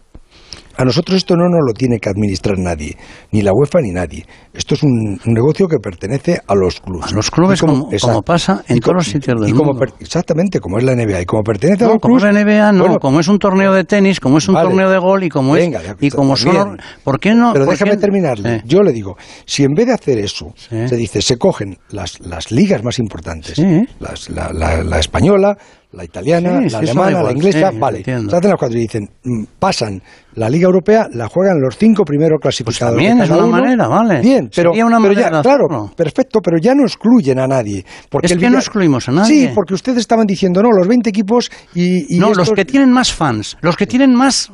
a 0.80 0.84
nosotros 0.84 1.16
esto 1.16 1.36
no 1.36 1.44
nos 1.48 1.60
lo 1.66 1.72
tiene 1.74 1.98
que 1.98 2.08
administrar 2.08 2.58
nadie, 2.58 2.96
ni 3.32 3.42
la 3.42 3.52
UEFA 3.52 3.80
ni 3.80 3.90
nadie. 3.92 4.24
Esto 4.54 4.74
es 4.74 4.82
un, 4.82 5.20
un 5.24 5.32
negocio 5.34 5.66
que 5.68 5.78
pertenece 5.78 6.40
a 6.46 6.54
los 6.54 6.80
clubes. 6.80 7.12
A 7.12 7.14
los 7.14 7.30
clubes, 7.30 7.60
como, 7.60 7.88
pasa 8.22 8.64
en 8.68 8.80
todos 8.80 8.94
los 8.96 9.06
sitios 9.06 9.40
del 9.40 9.50
y 9.50 9.52
como 9.52 9.72
mundo. 9.72 9.86
exactamente, 10.00 10.58
como 10.60 10.78
es 10.78 10.84
la 10.84 10.94
NBA. 10.94 11.22
Y 11.22 11.24
como 11.26 11.42
pertenece 11.42 11.84
a 11.84 11.88
los 11.88 11.98
como 12.00 12.16
es 12.16 12.22
clubes... 12.24 12.34
la 12.34 12.44
NBA, 12.44 12.72
no, 12.72 12.80
bueno, 12.84 12.98
como 12.98 13.20
es 13.20 13.28
un 13.28 13.38
torneo 13.38 13.72
de 13.72 13.84
tenis, 13.84 14.20
como 14.20 14.38
es 14.38 14.48
un 14.48 14.54
Vale. 14.54 14.68
torneo 14.68 14.90
de 14.90 14.98
gol 14.98 15.22
y 15.24 15.28
como 15.28 15.52
Venga, 15.52 15.80
es 15.82 15.94
y 16.00 16.10
como 16.10 16.36
son. 16.36 16.78
¿Por 17.04 17.20
qué 17.20 17.34
no? 17.34 17.52
Pero 17.52 17.66
déjame 17.66 17.92
qué- 17.92 17.96
terminarle. 17.98 18.54
Eh. 18.56 18.62
Yo 18.64 18.80
le 18.82 18.92
digo, 18.92 19.16
si 19.44 19.64
en 19.64 19.74
vez 19.74 19.86
de 19.86 19.92
hacer 19.94 20.18
eso, 20.18 20.54
se 20.56 20.96
dice, 20.96 21.20
se 21.22 21.36
cogen 21.36 21.76
las, 21.90 22.18
las 22.20 22.50
ligas 22.50 22.82
más 22.82 22.98
importantes, 22.98 23.58
las- 23.98 24.30
la, 24.30 24.50
la- 24.52 24.82
la 24.82 24.98
española, 24.98 25.56
la 25.92 26.04
italiana, 26.04 26.50
Sí, 26.60 26.64
sí, 26.68 26.70
la 26.70 26.70
da 26.70 26.78
alemana, 26.78 27.22
la 27.24 27.32
inglesa, 27.32 27.70
sí, 27.72 27.78
vale, 27.78 28.04
se 28.04 28.12
hacen 28.12 28.50
las 28.50 28.58
cuatro 28.58 28.78
y 28.78 28.82
dicen, 28.82 29.08
mm, 29.24 29.44
pasan 29.58 30.00
la 30.34 30.48
Liga 30.48 30.66
Europea, 30.66 31.08
la 31.12 31.26
juegan 31.28 31.60
los 31.60 31.76
cinco 31.76 32.04
primeros 32.04 32.38
clasificados. 32.40 32.94
también 32.94 33.18
de 33.18 33.24
es 33.24 33.30
una 33.30 33.38
uno. 33.40 33.48
manera, 33.48 33.88
vale. 33.88 34.20
Bien, 34.20 34.48
pero, 34.54 34.70
Sería 34.70 34.86
una 34.86 34.98
pero 35.00 35.14
manera 35.14 35.30
ya, 35.36 35.42
claro, 35.42 35.90
perfecto, 35.96 36.38
pero 36.40 36.58
ya 36.60 36.74
no 36.76 36.84
excluyen 36.84 37.40
a 37.40 37.48
nadie. 37.48 37.84
Porque 38.08 38.26
Es 38.26 38.32
el 38.32 38.38
que 38.38 38.48
no 38.50 38.58
excluimos 38.58 39.08
a 39.08 39.12
nadie. 39.12 39.48
Sí, 39.48 39.52
porque 39.54 39.74
ustedes 39.74 39.98
estaban 39.98 40.26
diciendo, 40.26 40.62
no, 40.62 40.70
los 40.70 40.86
20 40.86 41.10
equipos 41.10 41.50
y... 41.74 42.16
y 42.16 42.20
no, 42.20 42.28
los 42.28 42.38
estos- 42.38 42.54
que 42.54 42.64
tienen 42.64 42.92
más 42.92 43.12
fans, 43.12 43.56
los 43.60 43.76
que 43.76 43.86
tienen 43.88 44.14
más 44.14 44.52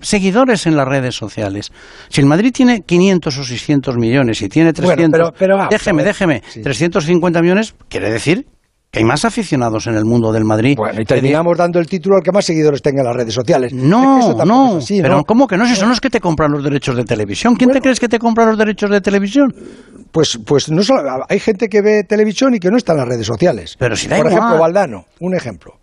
seguidores 0.00 0.66
en 0.66 0.76
las 0.76 0.86
redes 0.86 1.14
sociales. 1.16 1.72
Si 2.10 2.20
el 2.20 2.26
Madrid 2.26 2.52
tiene 2.52 2.82
500 2.82 3.38
o 3.38 3.44
600 3.44 3.96
millones 3.96 4.40
y 4.42 4.48
tiene 4.48 4.72
Bueno, 4.72 4.94
300, 4.94 5.18
pero- 5.20 5.32
pero 5.38 5.62
a 5.62 5.68
déjeme, 5.68 6.04
déjeme, 6.04 6.42
Sí. 6.48 6.60
350 6.62 7.40
millones 7.42 7.74
quiere 7.88 8.10
decir 8.10 8.46
que 8.96 9.00
hay 9.00 9.04
más 9.04 9.26
aficionados 9.26 9.86
en 9.86 9.94
el 9.94 10.04
mundo 10.06 10.32
del 10.32 10.44
Madrid. 10.44 10.74
Bueno, 10.76 11.00
y 11.00 11.04
terminamos 11.04 11.58
dando 11.58 11.78
el 11.78 11.86
título 11.86 12.16
al 12.16 12.22
que 12.22 12.32
más 12.32 12.46
seguidores 12.46 12.80
tenga 12.80 13.02
en 13.02 13.06
las 13.06 13.16
redes 13.16 13.34
sociales. 13.34 13.72
No, 13.74 14.20
eso 14.20 14.44
no, 14.44 14.76
así, 14.78 15.02
pero 15.02 15.18
¿no? 15.18 15.24
¿cómo 15.24 15.46
que 15.46 15.58
no? 15.58 15.66
Si 15.66 15.76
son 15.76 15.90
los 15.90 16.00
que 16.00 16.08
te 16.08 16.18
compran 16.18 16.50
los 16.50 16.64
derechos 16.64 16.96
de 16.96 17.04
televisión. 17.04 17.56
¿Quién 17.56 17.70
te 17.70 17.80
crees 17.82 18.00
que 18.00 18.08
te 18.08 18.18
compra 18.18 18.46
los 18.46 18.56
derechos 18.56 18.90
de 18.90 19.02
televisión? 19.02 19.54
Pues, 20.12 20.38
pues 20.46 20.70
no 20.70 20.82
solo, 20.82 21.26
hay 21.28 21.38
gente 21.38 21.68
que 21.68 21.82
ve 21.82 22.04
televisión 22.04 22.54
y 22.54 22.58
que 22.58 22.70
no 22.70 22.78
está 22.78 22.92
en 22.92 22.98
las 22.98 23.08
redes 23.08 23.26
sociales. 23.26 23.76
Pero 23.78 23.96
si 23.96 24.08
da 24.08 24.16
Por 24.16 24.26
igual. 24.26 24.38
ejemplo, 24.38 24.60
Valdano, 24.60 25.04
un 25.20 25.34
ejemplo. 25.34 25.74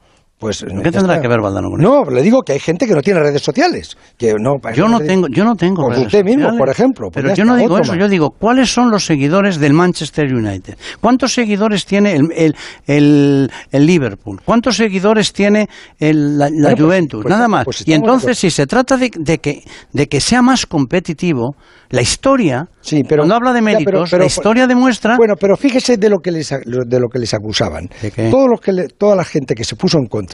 Pues, 0.43 0.63
no, 0.63 0.81
¿Qué 0.81 0.91
tendrá 0.91 1.19
que 1.21 1.27
ver 1.27 1.41
Valdano 1.41 1.69
con 1.71 1.81
No, 1.81 2.03
le 2.05 2.21
digo 2.21 2.41
que 2.41 2.53
hay 2.53 2.59
gente 2.59 2.85
que 2.85 2.93
no 2.93 3.01
tiene 3.01 3.19
redes 3.19 3.41
sociales. 3.41 3.97
Que 4.17 4.33
no, 4.39 4.57
Yo 4.75 4.87
no 4.87 4.99
tengo, 4.99 5.27
yo 5.29 5.43
no 5.43 5.55
tengo. 5.55 5.83
Pues 5.85 5.95
redes 5.97 6.07
usted 6.07 6.23
mismo, 6.25 6.57
por 6.57 6.69
ejemplo. 6.69 7.09
pues 7.11 7.23
Pero 7.23 7.35
yo 7.35 7.45
no 7.45 7.55
digo 7.55 7.77
eso. 7.79 7.91
más. 7.93 7.99
Yo 7.99 8.07
digo, 8.09 8.31
¿cuáles 8.31 8.71
son 8.71 8.91
los 8.91 9.05
seguidores 9.05 9.59
del 9.59 9.73
Manchester 9.73 10.33
United? 10.33 10.77
¿Cuántos 11.01 11.33
seguidores 11.33 11.85
tiene 11.85 12.15
el, 12.15 12.27
el, 12.35 12.55
el- 12.87 13.51
el 13.71 13.85
Liverpool? 13.85 14.41
¿Cuántos 14.45 14.75
seguidores 14.77 15.33
tiene 15.33 15.67
el- 15.99 16.37
la, 16.37 16.45
la 16.49 16.51
Bueno, 16.51 16.67
pues- 16.75 16.81
Juventus? 16.81 17.21
pues- 17.23 17.31
Nada 17.33 17.47
más. 17.47 17.65
y 17.85 17.93
entonces, 17.93 18.37
si 18.37 18.49
se 18.49 18.67
trata 18.67 18.97
de, 18.97 19.11
de 19.17 19.37
que, 19.39 19.63
de 19.91 20.07
que 20.07 20.19
sea 20.19 20.41
más 20.41 20.65
competitivo, 20.65 21.55
la 21.89 22.01
historia, 22.01 22.67
cuando 23.07 23.35
habla 23.35 23.53
de 23.53 23.59
Ya, 23.59 23.63
méritos, 23.65 23.85
pero- 23.85 24.03
pero- 24.09 24.19
la 24.21 24.25
historia 24.25 24.67
demuestra... 24.67 25.15
Bueno, 25.17 25.35
pero 25.39 25.55
fíjese 25.55 25.97
de 25.97 26.09
lo 26.09 26.17
que 26.19 26.31
les, 26.31 26.49
de 26.49 26.99
lo 26.99 27.07
que 27.07 27.19
les 27.19 27.33
acusaban. 27.33 27.87
Todo 28.31 28.47
lo 28.47 28.57
que 28.57 28.71
le- 28.73 28.87
toda 28.87 29.15
la 29.15 29.23
gente 29.23 29.53
que 29.53 29.63
se 29.63 29.75
puso 29.75 29.97
en 29.99 30.07
contra. 30.07 30.32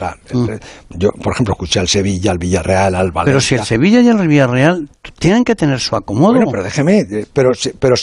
Yo, 0.89 1.10
por 1.12 1.34
ejemplo, 1.34 1.54
escuché 1.54 1.80
al 1.80 1.88
Sevilla, 1.88 2.32
al 2.32 2.38
Villarreal, 2.38 2.95
al 2.95 3.12
Valencia. 3.12 3.24
Pero 3.26 3.39
si 3.41 3.56
el 3.56 3.64
Sevilla 3.64 4.02
y 4.02 4.08
el 4.08 4.28
Villarreal 4.28 4.89
tienen 5.20 5.43
que 5.43 5.56
tener 5.56 5.80
su 5.80 5.95
acomodo. 5.95 6.34
Bueno, 6.34 6.50
pero 6.52 6.64
déjeme, 6.64 7.00
eh, 7.00 7.26
pero, 7.34 7.50
pero 7.80 7.95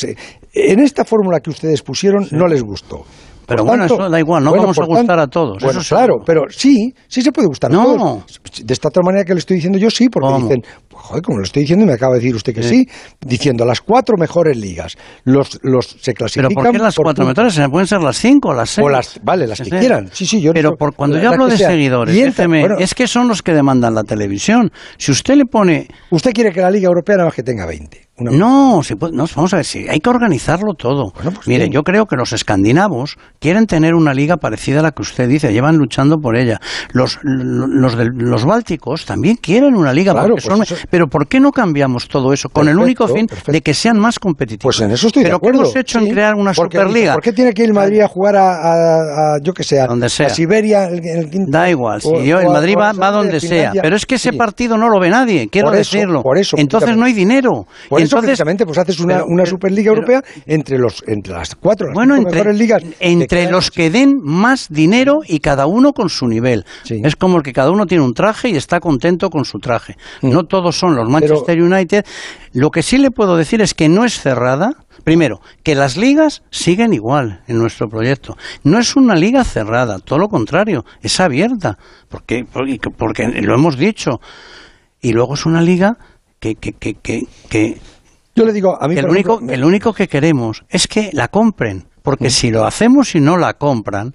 en 0.55 0.81
esta 0.81 1.05
fórmula 1.05 1.41
que 1.41 1.51
ustedes 1.51 1.83
pusieron 1.83 2.27
no 2.31 2.47
les 2.47 2.63
gustó. 2.63 3.05
Pero 3.47 3.59
Por 3.59 3.69
bueno, 3.69 3.87
tanto- 3.87 4.03
eso 4.03 4.11
da 4.11 4.19
igual, 4.19 4.43
no 4.43 4.51
bueno, 4.51 4.63
vamos 4.65 4.79
a 4.79 4.81
tanto- 4.81 4.95
gustar 4.97 5.19
a 5.21 5.27
todos. 5.29 5.63
Bueno, 5.63 5.81
eso 5.81 5.95
claro, 5.95 6.15
pero 6.27 6.43
sí, 6.51 6.93
sí 7.07 7.23
se 7.23 7.31
puede 7.31 7.47
gustar 7.47 7.71
No. 7.71 7.83
a 7.83 7.85
todos. 7.85 8.41
De 8.65 8.73
esta 8.75 8.89
otra 8.89 9.03
manera 9.05 9.25
que 9.25 9.35
le 9.35 9.39
estoy 9.39 9.55
diciendo 9.57 9.79
yo 9.79 9.89
sí, 9.89 10.09
porque 10.09 10.43
dicen, 10.43 10.63
pues, 10.97 11.07
joder, 11.09 11.23
como 11.23 11.39
lo 11.39 11.45
estoy 11.45 11.63
diciendo 11.63 11.85
y 11.85 11.89
me 11.89 11.95
acaba 11.95 12.15
de 12.15 12.21
decir 12.21 12.35
usted 12.35 12.55
que 12.55 12.63
sí, 12.63 12.89
diciendo 13.21 13.65
las 13.65 13.81
cuatro 13.81 14.17
mejores 14.17 14.57
ligas, 14.57 14.97
los, 15.25 15.59
los 15.63 15.87
se 15.87 16.13
Pero 16.13 16.17
clasifican 16.17 16.55
¿por 16.55 16.73
qué 16.73 16.79
las 16.79 16.95
por 16.95 17.05
cuatro 17.05 17.25
mejores? 17.27 17.59
Pueden 17.71 17.87
ser 17.87 18.01
las 18.01 18.17
cinco 18.19 18.49
o 18.49 18.55
las 18.55 18.71
seis. 18.71 18.85
O 18.87 18.89
las- 18.89 19.21
vale, 19.23 19.47
las 19.47 19.59
que 19.59 19.65
Sí. 19.67 19.71
quieran. 19.71 20.09
Sí, 20.13 20.27
sí, 20.27 20.41
yo 20.41 20.53
Pero 20.53 20.71
no- 20.71 20.77
por 20.77 20.95
cuando 20.95 21.19
yo 21.21 21.31
hablo 21.31 21.47
de 21.49 21.57
sea. 21.59 21.71
seguidores, 21.71 22.15
entra- 22.17 22.27
déjeme, 22.45 22.61
bueno, 22.61 22.77
es 22.79 22.95
que 22.95 23.07
son 23.07 23.29
los 23.29 23.43
que 23.43 23.53
demandan 23.53 23.95
la 23.95 24.05
televisión. 24.05 24.71
Si 24.97 25.13
usted 25.13 25.35
le 25.37 25.45
pone... 25.45 25.89
Usted 26.11 26.33
quiere 26.33 26.53
que 26.53 26.61
la 26.61 26.71
Liga 26.71 26.87
Europea 26.89 27.17
nada 27.17 27.27
más 27.29 27.35
que 27.35 27.43
tenga 27.43 27.67
20. 27.67 28.07
Una- 28.19 28.31
No, 28.31 28.83
se 28.83 28.97
puede- 28.97 29.13
no, 29.15 29.27
vamos 29.37 29.53
a 29.53 29.57
ver, 29.57 29.65
si 29.67 29.87
hay 29.89 30.01
que 30.01 30.09
organizarlo 30.09 30.73
todo. 30.73 31.13
pues 31.13 31.47
Mire, 31.47 31.69
yo 31.69 31.83
creo 31.83 32.07
que 32.07 32.17
los 32.17 32.33
escandinavos 32.33 33.19
quieren 33.39 33.67
tener 33.67 33.95
una 33.95 34.15
liga 34.15 34.39
parecida 34.39 34.81
a 34.81 34.83
la 34.85 34.93
que 34.93 35.03
usted 35.03 35.29
dice, 35.29 35.53
llevan 35.53 35.77
luchando 35.77 36.17
por 36.19 36.35
ella. 36.37 36.59
Los, 36.93 37.19
lo- 37.23 37.67
los, 37.67 37.95
del- 37.97 38.13
los 38.17 38.47
bálticos 38.47 39.05
también 39.05 39.37
quieren 39.37 39.75
una 39.75 39.93
liga, 39.93 40.13
Claro, 40.13 40.29
porque 40.35 40.49
pues 40.49 40.69
son- 40.69 40.77
eso- 40.79 40.86
pero 40.91 41.09
¿por 41.09 41.27
qué 41.29 41.41
no 41.41 41.53
cambiamos 41.53 42.09
todo 42.09 42.33
eso? 42.33 42.49
Con 42.49 42.69
el 42.69 42.79
único 42.79 43.07
fin 43.09 43.27
perfecto. 43.27 43.53
de 43.53 43.61
que 43.63 43.75
sean 43.75 43.99
más 43.99 44.19
competitivos. 44.19 44.77
Pues 44.77 44.81
en 44.87 44.93
eso 44.93 45.07
estoy 45.09 45.23
pero 45.25 45.35
de 45.35 45.37
acuerdo. 45.37 45.59
¿qué 45.61 45.65
hemos 45.69 45.77
hecho 45.77 45.99
sí. 46.01 46.07
en 46.07 46.13
crear 46.13 46.35
una 46.35 46.53
Porque, 46.53 46.79
Superliga? 46.79 47.15
¿Por 47.15 47.23
qué 47.23 47.33
tiene 47.33 47.53
que 47.55 47.63
ir 47.65 47.73
Madrid 47.73 48.01
a 48.01 48.09
jugar 48.09 48.37
a, 48.37 48.51
a- 48.55 49.35
a, 49.37 49.39
yo 49.43 49.53
que 49.53 49.63
sé, 49.65 49.81
a, 49.81 49.87
Donde 49.87 50.09
sea. 50.09 50.27
a 50.27 50.31
Siberia? 50.31 50.85
el- 50.87 51.05
el 51.07 51.31
quinto- 51.31 51.51
Da 51.51 51.69
igual, 51.71 52.01
si 52.01 52.09
o- 52.09 52.23
yo, 52.23 52.41
el 52.41 52.49
Madrid 52.49 52.77
va, 52.79 52.93
va 52.93 53.11
donde 53.11 53.41
sea, 53.41 53.73
pero 53.83 53.97
es 53.97 54.07
que 54.07 54.17
ese 54.17 54.31
Sí. 54.31 54.37
partido 54.37 54.77
no 54.79 54.89
lo 54.89 54.99
ve 55.01 55.11
nadie, 55.11 55.49
quiero 55.49 55.69
Por 55.69 55.77
eso, 55.79 55.97
decirlo. 55.97 56.23
por 56.23 56.39
eso, 56.39 56.57
Entonces 56.59 56.97
no 56.97 57.05
hay 57.05 57.13
dinero. 57.13 57.67
Por 57.89 58.01
eso 58.01 58.05
entonces, 58.17 58.29
precisamente 58.29 58.65
pues 58.67 58.79
haces 58.79 58.99
una, 59.01 59.15
pero- 59.15 59.27
una 59.27 59.43
pero- 59.45 59.51
Superliga 59.51 59.89
Europea 59.91 60.23
entre 60.47 60.79
los 60.79 61.03
entre 61.07 61.33
las 61.33 61.55
cuatro, 61.55 61.87
las 61.89 61.95
bueno, 61.95 62.15
cinco 62.17 62.29
entre, 62.29 62.41
mejores 62.41 62.59
ligas. 62.59 62.83
entre 63.01 63.51
los 63.51 63.71
que 63.71 63.91
den 63.91 64.15
más 64.23 64.69
dinero 64.71 65.21
y 65.27 65.41
cada 65.41 65.67
uno 65.67 65.93
con 65.93 66.09
su 66.09 66.27
nivel. 66.27 66.65
Es 66.89 67.17
como 67.17 67.37
el 67.39 67.43
que 67.43 67.53
cada 67.53 67.71
uno 67.71 67.87
tiene 67.87 68.05
un 68.05 68.15
traje 68.15 68.49
y 68.49 68.57
está 68.57 68.81
contento 68.81 69.31
con 69.31 69.45
su 69.45 69.59
traje. 69.59 69.97
No 70.23 70.45
todos 70.45 70.76
son 70.79 70.95
los 70.95 71.09
Manchester 71.09 71.61
United. 71.61 72.05
Lo 72.53 72.71
que 72.71 72.83
sí 72.83 72.99
le 72.99 73.11
puedo 73.11 73.37
decir 73.37 73.61
es 73.61 73.75
que 73.75 73.89
no 73.89 74.05
es 74.05 74.21
cerrada. 74.21 74.75
Primero, 75.05 75.41
que 75.63 75.75
las 75.75 75.97
ligas 75.97 76.43
siguen 76.51 76.93
igual 76.93 77.43
en 77.47 77.59
nuestro 77.59 77.89
proyecto. 77.89 78.37
No 78.65 78.79
es 78.79 78.97
una 78.97 79.15
liga 79.15 79.45
cerrada, 79.45 79.99
todo 79.99 80.19
lo 80.19 80.29
contrario, 80.29 80.85
es 81.01 81.21
abierta, 81.21 81.79
porque, 82.09 82.45
porque, 82.45 82.79
porque 82.97 83.29
lo 83.29 83.55
hemos 83.55 83.77
dicho. 83.77 84.21
Y 85.01 85.13
luego 85.13 85.35
es 85.35 85.47
una 85.47 85.61
liga 85.61 85.97
que, 86.41 86.57
que, 86.57 86.73
que, 86.73 87.27
que, 87.49 87.79
Yo 88.35 88.45
le 88.45 88.53
digo, 88.53 88.77
a 88.81 88.89
mí 88.89 88.97
el 88.97 89.09
único, 89.09 89.35
ejemplo, 89.35 89.57
lo 89.57 89.67
único 89.67 89.93
que 89.93 90.09
queremos 90.09 90.65
es 90.69 90.89
que 90.89 91.11
la 91.13 91.29
compren, 91.29 91.89
porque 92.03 92.31
si 92.31 92.51
lo 92.51 92.65
hacemos 92.65 93.15
y 93.15 93.21
no 93.21 93.37
la 93.37 93.55
compran, 93.55 94.15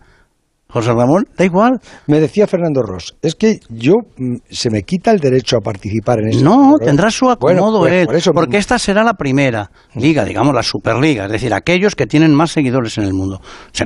José 0.71 0.91
Ramón, 0.93 1.25
da 1.37 1.45
igual. 1.45 1.79
me 2.07 2.19
decía 2.19 2.47
Fernando 2.47 2.81
Ross, 2.81 3.15
es 3.21 3.35
que 3.35 3.59
yo 3.69 3.93
mm, 4.17 4.35
se 4.49 4.69
me 4.69 4.83
quita 4.83 5.11
el 5.11 5.19
derecho 5.19 5.57
a 5.57 5.59
participar 5.61 6.19
en 6.19 6.29
eso. 6.29 6.43
No, 6.43 6.75
tendrá 6.77 7.11
su 7.11 7.29
acomodo 7.29 7.79
pues, 7.79 7.93
él, 7.93 8.05
por 8.07 8.15
eso 8.15 8.31
porque 8.33 8.57
esta 8.57 8.79
será 8.79 9.03
la 9.03 9.13
primera 9.13 9.69
liga, 9.95 10.23
digamos 10.25 10.53
la 10.55 10.63
Superliga, 10.63 11.25
es 11.25 11.31
decir, 11.31 11.53
aquellos 11.53 11.95
que 11.95 12.07
tienen 12.07 12.33
más 12.33 12.51
seguidores 12.51 12.97
en 12.97 13.03
el 13.05 13.13
mundo. 13.13 13.41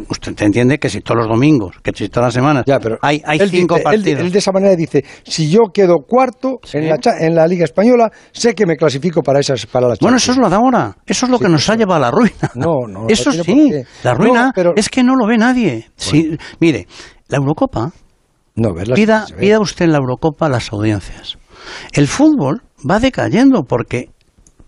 Usted 0.10 0.42
entiende 0.44 0.78
que 0.78 0.90
si 0.90 1.02
todos 1.02 1.20
los 1.22 1.28
domingos, 1.28 1.76
que 1.84 1.92
si 1.96 2.10
todas 2.10 2.28
las 2.28 2.34
semanas, 2.34 2.66
hay, 3.02 3.22
hay 3.26 3.40
Él 3.40 3.50
cinco 3.50 3.76
dice- 3.76 3.90
él- 3.90 3.96
partidos. 4.02 4.22
Él, 4.22 4.32
de 4.32 4.40
esa 4.40 4.52
manera 4.52 4.76
dice, 4.76 5.04
si 5.24 5.50
yo 5.50 5.60
quedo 5.74 5.98
cuarto 6.08 6.60
en, 6.74 6.90
la, 6.90 6.98
en 7.20 7.36
la 7.36 7.48
Liga 7.48 7.64
Española, 7.66 8.12
sé 8.32 8.54
que 8.54 8.66
me 8.66 8.76
clasifico 8.76 9.22
para 9.22 9.40
esas 9.40 9.66
para 9.66 9.88
las 9.88 10.00
Bueno, 10.00 10.18
eso 10.18 10.32
es 10.32 10.38
lo 10.38 10.50
de 10.50 10.56
ahora. 10.56 10.96
Eso 11.06 11.26
es 11.26 11.32
lo 11.32 11.40
que 11.40 11.50
nos 11.50 11.70
ha 11.70 11.76
llevado 11.76 11.96
a 11.96 12.00
la 12.00 12.12
ruina. 12.12 12.52
No, 12.56 12.88
no, 12.88 13.08
Eso 13.08 13.32
sí, 13.32 13.72
la 14.04 14.14
ruina 14.14 14.46
No, 14.48 14.52
pero- 14.54 14.74
es 14.76 14.90
que 14.90 15.04
no 15.04 15.16
lo 15.16 15.26
ve 15.28 15.38
nadie. 15.38 15.88
Sí, 15.96 16.38
mire, 16.60 16.75
la 17.28 17.38
Eurocopa, 17.38 17.92
No, 18.56 18.74
pida, 18.74 19.26
pida 19.40 19.60
usted 19.60 19.86
en 19.86 19.92
la 19.92 19.98
Eurocopa 19.98 20.50
las 20.50 20.72
audiencias. 20.72 21.38
El 21.92 22.08
fútbol 22.08 22.62
va 22.90 23.00
decayendo 23.00 23.64
porque, 23.64 24.10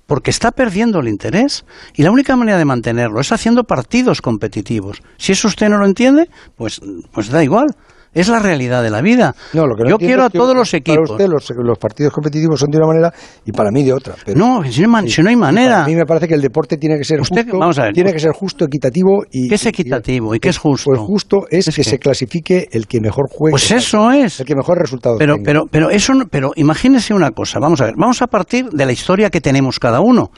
porque 0.06 0.32
está 0.32 0.52
perdiendo 0.52 1.00
el 1.00 1.08
interés 1.08 1.66
y 1.94 2.04
la 2.04 2.12
única 2.12 2.36
manera 2.36 2.58
de 2.58 2.66
mantenerlo 2.66 3.20
es 3.20 3.32
haciendo 3.32 3.64
partidos 3.64 4.22
competitivos. 4.22 5.02
Si 5.18 5.34
eso 5.34 5.48
usted 5.48 5.70
no 5.70 5.78
lo 5.78 5.86
entiende, 5.86 6.30
pues, 6.56 6.82
pues 7.12 7.30
da 7.30 7.44
igual. 7.44 7.68
Es 8.14 8.28
la 8.30 8.40
realidad 8.40 8.82
de 8.82 8.90
la 8.90 9.02
vida. 9.02 9.36
No, 9.54 9.68
lo 9.68 9.76
que 9.76 9.84
no 9.84 9.90
Yo 9.92 9.98
quiero 9.98 10.24
a 10.24 10.30
todos 10.30 10.56
los 10.56 10.72
Para 10.72 10.78
equipos. 10.80 11.12
usted 11.12 11.28
los, 11.28 11.50
los 11.52 11.78
partidos 11.78 12.12
competitivos 12.14 12.60
son 12.60 12.70
de 12.72 12.78
una 12.78 12.88
manera 12.88 13.14
y 13.46 13.52
para 13.52 13.70
mí 13.72 13.84
de 13.84 13.94
otra. 13.94 14.16
pero- 14.26 14.38
No, 14.38 14.64
si 14.64 14.80
no 14.82 14.86
hay 14.88 14.92
man- 14.92 15.08
si 15.08 15.22
no 15.22 15.30
hay 15.30 15.36
manera. 15.36 15.84
A 15.84 15.88
mí 15.88 15.96
me 15.96 16.06
parece 16.06 16.28
que 16.28 16.34
el 16.34 16.42
deporte 16.42 16.78
tiene 16.78 16.98
que 16.98 17.04
ser 17.04 17.22
Usted- 17.22 17.44
justo, 17.44 17.60
vamos 17.60 17.78
a 17.80 17.84
ver, 17.84 17.94
tiene 17.94 18.12
que 18.14 18.20
ser 18.20 18.32
justo, 18.32 18.66
equitativo 18.66 19.24
y 19.32 19.50
¿Qué 19.50 19.56
es 19.56 19.66
equitativo 19.66 20.34
y 20.34 20.40
qué 20.40 20.50
es 20.50 20.58
justo? 20.58 20.90
Pues 20.90 21.00
justo 21.00 21.38
es, 21.52 21.68
Es 21.68 21.76
que, 21.76 21.84
que- 21.84 21.90
se 21.90 22.00
clasifique 22.00 22.68
el 22.72 22.88
que 22.88 23.00
mejor 23.02 23.26
juegue. 23.30 23.52
Pues 23.52 23.70
eso 23.72 24.12
es. 24.12 24.40
El 24.40 24.46
que 24.46 24.56
mejor 24.56 24.80
resultado 24.80 25.18
Pero, 25.18 25.36
tenga. 25.36 25.46
pero, 25.46 25.64
pero 25.70 25.90
eso, 25.90 26.14
no- 26.14 26.26
pero 26.30 26.52
imagínese 26.56 27.14
una 27.14 27.32
cosa. 27.32 27.60
Vamos 27.60 27.82
a 27.82 27.86
ver. 27.86 27.94
Vamos 27.98 28.22
a 28.22 28.28
partir 28.28 28.66
de 28.70 28.86
la 28.86 28.92
historia 28.92 29.30
que 29.30 29.42
tenemos 29.42 29.80
cada 29.80 30.00
uno, 30.02 30.32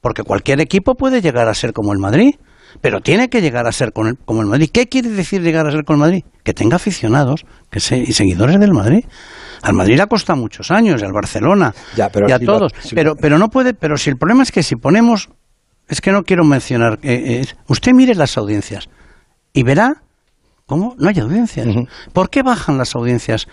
porque 0.00 0.22
cualquier 0.22 0.60
equipo 0.60 0.94
puede 0.94 1.20
llegar 1.20 1.48
a 1.48 1.54
ser 1.54 1.72
como 1.72 1.92
el 1.92 1.98
Madrid, 1.98 2.34
pero 2.80 3.00
tiene 3.00 3.28
que 3.28 3.40
llegar 3.40 3.66
a 3.66 3.72
ser 3.72 3.92
con 3.92 4.06
el- 4.08 4.18
como 4.18 4.40
el 4.42 4.46
Madrid. 4.46 4.70
¿Qué 4.72 4.88
quiere 4.88 5.08
decir 5.10 5.42
llegar 5.42 5.66
a 5.66 5.70
ser 5.72 5.84
como 5.84 5.96
el 6.04 6.10
Madrid? 6.10 6.24
Que 6.44 6.54
tenga 6.54 6.76
aficionados, 6.76 7.44
que 7.70 7.80
se, 7.80 7.96
y 7.98 8.12
seguidores 8.12 8.58
del 8.60 8.72
Madrid. 8.72 9.04
Al 9.62 9.72
Madrid 9.74 9.96
le 9.96 10.02
ha 10.02 10.06
costado 10.06 10.38
muchos 10.38 10.70
años, 10.70 11.02
y 11.02 11.04
al 11.04 11.12
Barcelona, 11.12 11.74
Ya, 11.96 12.08
pero 12.10 12.28
y 12.28 12.32
a 12.32 12.38
si 12.38 12.44
todos. 12.46 12.72
si 12.80 12.94
pero, 12.94 13.16
pero 13.16 13.38
no 13.38 13.50
puede, 13.50 13.74
pero 13.74 13.98
si 13.98 14.10
el 14.10 14.16
problema 14.16 14.42
es 14.44 14.52
que 14.52 14.62
si 14.62 14.76
ponemos, 14.76 15.30
es 15.88 16.00
que 16.00 16.12
no 16.12 16.22
quiero 16.24 16.44
mencionar, 16.44 16.98
eh, 17.02 17.42
eh, 17.42 17.54
usted 17.66 17.92
mire 17.92 18.14
las 18.14 18.36
audiencias 18.38 18.88
y 19.52 19.64
verá 19.64 20.02
cómo 20.66 20.94
no 20.98 21.08
hay 21.08 21.18
audiencias. 21.18 21.66
¿Por 22.12 22.30
qué 22.30 22.42
bajan 22.42 22.78
las 22.78 22.94
audiencias? 22.94 23.48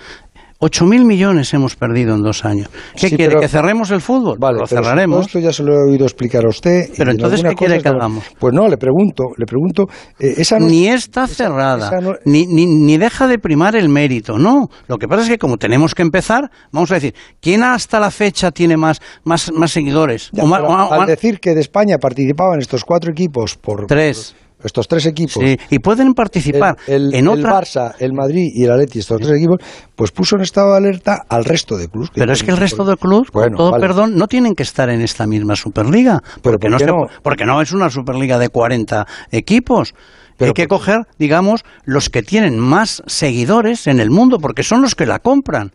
8.000 0.59 1.03
millones 1.05 1.53
hemos 1.53 1.75
perdido 1.75 2.15
en 2.15 2.21
dos 2.21 2.45
años. 2.45 2.69
¿Qué 2.95 3.09
Sí, 3.09 3.15
quiere? 3.15 3.27
pero- 3.27 3.41
¿Que 3.41 3.47
cerremos 3.49 3.91
el 3.91 3.99
fútbol? 4.01 4.37
Vale, 4.39 4.59
lo 4.59 4.67
cerraremos. 4.67 5.25
Esto 5.27 5.39
ya 5.39 5.51
se 5.51 5.63
lo 5.63 5.73
he 5.73 5.91
oído 5.91 6.05
explicar 6.05 6.45
a 6.45 6.49
usted. 6.49 6.89
Pero 6.97 7.11
en 7.11 7.17
entonces, 7.17 7.43
¿qué 7.43 7.55
quiere 7.55 7.81
que 7.81 7.89
hagamos? 7.89 8.23
Pues 8.39 8.53
no, 8.53 8.67
le 8.67 8.77
pregunto, 8.77 9.23
le 9.37 9.45
pregunto. 9.45 9.83
eh, 10.19 10.35
esa 10.37 10.57
no- 10.57 10.67
ni 10.67 10.87
está 10.87 11.27
cerrada, 11.27 11.87
esa 11.87 11.99
no- 11.99 12.15
ni, 12.25 12.45
ni, 12.47 12.65
ni 12.65 12.97
deja 12.97 13.27
de 13.27 13.37
primar 13.37 13.75
el 13.75 13.89
mérito, 13.89 14.37
no. 14.37 14.69
Lo 14.87 14.97
que 14.97 15.07
pasa 15.07 15.23
es 15.23 15.29
que 15.29 15.37
como 15.37 15.57
tenemos 15.57 15.93
que 15.93 16.01
empezar, 16.03 16.49
vamos 16.71 16.89
a 16.91 16.95
decir, 16.95 17.13
¿quién 17.41 17.61
hasta 17.63 17.99
la 17.99 18.09
fecha 18.09 18.51
tiene 18.51 18.77
más, 18.77 19.01
más, 19.25 19.51
más 19.51 19.71
seguidores? 19.71 20.29
Ya, 20.31 20.43
O 20.43 20.47
más- 20.47 20.61
o- 20.61 20.67
o- 20.67 20.93
al 20.93 21.05
decir 21.05 21.39
que 21.39 21.53
de 21.53 21.61
España 21.61 21.97
participaban 21.97 22.59
estos 22.59 22.85
cuatro 22.85 23.11
equipos 23.11 23.55
por 23.57 23.87
Tres. 23.87 24.33
por 24.37 24.44
estos 24.65 24.87
tres 24.87 25.05
equipos. 25.05 25.41
Sí, 25.43 25.57
y 25.69 25.79
pueden 25.79 26.13
participar 26.13 26.77
el, 26.87 27.07
el- 27.07 27.13
en 27.15 27.25
el 27.25 27.27
otra... 27.29 27.61
Barça, 27.61 27.93
el 27.99 28.13
Madrid 28.13 28.51
y 28.53 28.63
el 28.65 28.71
Atleti, 28.71 28.99
estos 28.99 29.21
tres 29.21 29.37
equipos, 29.37 29.59
pues 29.95 30.11
puso 30.11 30.35
en 30.35 30.41
estado 30.41 30.71
de 30.71 30.77
alerta 30.77 31.23
al 31.29 31.45
resto 31.45 31.77
de 31.77 31.87
clubes. 31.87 32.09
Pero 32.13 32.33
es 32.33 32.43
que 32.43 32.51
el 32.51 32.57
resto 32.57 32.83
de 32.83 32.97
clubes, 32.97 33.31
con 33.31 33.41
Bueno, 33.41 33.57
todo 33.57 33.71
vale. 33.71 33.81
perdón, 33.87 34.15
no 34.17 34.27
tienen 34.27 34.55
que 34.55 34.63
estar 34.63 34.89
en 34.89 35.01
esta 35.01 35.25
misma 35.27 35.55
Superliga. 35.55 36.21
Porque, 36.41 36.67
¿por 36.67 36.71
no, 36.71 36.77
qué 36.77 36.85
se- 36.85 36.91
no? 36.91 37.07
porque 37.23 37.45
no 37.45 37.61
es 37.61 37.71
una 37.71 37.89
Superliga 37.89 38.37
de 38.39 38.49
40 38.49 39.05
equipos. 39.31 39.93
Hay 40.37 40.51
que 40.51 40.67
coger, 40.67 41.07
digamos, 41.17 41.63
los 41.85 42.09
que 42.09 42.21
tienen 42.21 42.59
más 42.59 43.01
seguidores 43.07 43.87
en 43.87 44.01
el 44.01 44.09
mundo, 44.09 44.37
porque 44.39 44.63
son 44.63 44.81
los 44.81 44.93
que 44.93 45.05
la 45.05 45.19
compran. 45.19 45.71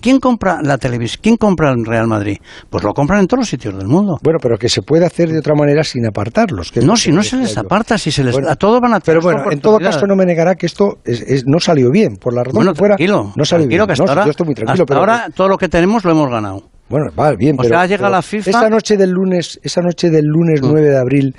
¿Quién 0.00 0.20
compra 0.20 0.60
la 0.62 0.78
televisión? 0.78 1.20
¿Quién 1.22 1.36
compra 1.36 1.70
el 1.72 1.84
Real 1.84 2.06
Madrid? 2.06 2.38
Pues 2.70 2.84
lo 2.84 2.92
compran 2.92 3.20
en 3.20 3.26
todos 3.26 3.40
los 3.40 3.48
sitios 3.48 3.76
del 3.76 3.86
mundo. 3.88 4.16
Bueno, 4.22 4.38
pero 4.40 4.56
que 4.56 4.68
se 4.68 4.82
puede 4.82 5.04
hacer 5.06 5.28
de 5.30 5.38
otra 5.38 5.54
manera 5.54 5.82
sin 5.84 6.06
apartarlos. 6.06 6.70
que 6.72 6.80
No, 6.80 6.96
si 6.96 7.12
no 7.12 7.22
se 7.22 7.36
les 7.36 7.56
aparta, 7.58 7.98
si 7.98 8.10
se 8.10 8.24
les 8.24 8.32
Bueno, 8.34 8.48
a 8.50 8.56
todos 8.56 8.80
van 8.80 8.94
a 8.94 9.00
tener 9.00 9.20
Pero 9.20 9.34
bueno, 9.34 9.50
en 9.52 9.60
todo 9.60 9.78
caso 9.78 10.06
no 10.06 10.16
me 10.16 10.24
negará 10.26 10.54
que 10.54 10.66
esto 10.66 10.98
es- 11.04 11.20
es- 11.22 11.44
no 11.46 11.58
salió 11.60 11.90
bien, 11.90 12.16
por 12.16 12.34
la 12.34 12.42
razón 12.44 12.54
Bueno, 12.56 12.72
que 12.72 12.78
fuera. 12.78 12.96
tranquilo, 12.96 13.32
no 13.36 13.44
salió 13.44 13.64
tranquilo, 13.64 13.84
bien. 13.84 13.86
que 13.86 13.92
hasta 13.92 14.02
No, 14.02 14.06
si 14.06 14.10
ahora, 14.12 14.24
yo 14.24 14.30
estoy 14.30 14.46
muy 14.46 14.54
tranquilo, 14.54 14.72
hasta 14.82 14.86
pero 14.86 15.00
ahora 15.00 15.26
todo 15.34 15.48
lo 15.48 15.56
que 15.58 15.68
tenemos 15.68 16.04
lo 16.04 16.10
hemos 16.12 16.30
ganado. 16.30 16.62
Bueno, 16.88 17.06
va 17.18 17.32
bien, 17.32 17.54
O 17.54 17.62
pero, 17.62 17.70
sea, 17.70 17.86
llega 17.86 17.98
pero 18.02 18.10
la 18.10 18.22
FIFA- 18.22 18.50
Esa 18.50 18.68
noche 18.68 18.96
del 18.96 19.10
lunes, 19.10 19.58
esa 19.62 19.80
noche 19.80 20.10
del 20.10 20.26
lunes 20.26 20.60
9 20.62 20.88
de 20.90 20.98
abril, 20.98 21.34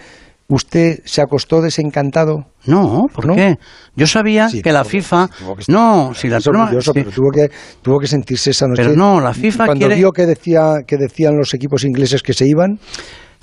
¿usted 0.47 0.99
se 1.05 1.21
acostó 1.21 1.61
desencantado? 1.61 2.45
No, 2.65 3.05
¿por 3.13 3.25
¿No? 3.25 3.35
qué? 3.35 3.57
Yo 3.95 4.07
sabía 4.07 4.49
Sí, 4.49 4.61
que 4.61 4.71
la 4.71 4.83
FIFA... 4.83 5.27
que 5.27 5.71
No, 5.71 6.13
si 6.13 6.27
la 6.29 6.39
sí. 6.39 6.91
pero 6.93 7.11
tuvo 7.11 7.31
que, 7.31 7.49
tuvo 7.81 7.99
que 7.99 8.07
sentirse 8.07 8.51
esa 8.51 8.67
noche. 8.67 8.83
Pero 8.83 8.95
no, 8.95 9.19
la 9.19 9.33
FIFA 9.33 9.65
Cuando 9.65 9.85
quiere- 9.87 9.95
vio 9.99 10.11
que, 10.11 10.25
decía, 10.25 10.75
que 10.85 10.97
decían 10.97 11.37
los 11.37 11.53
equipos 11.53 11.83
ingleses 11.83 12.21
que 12.21 12.33
se 12.33 12.47
iban, 12.47 12.79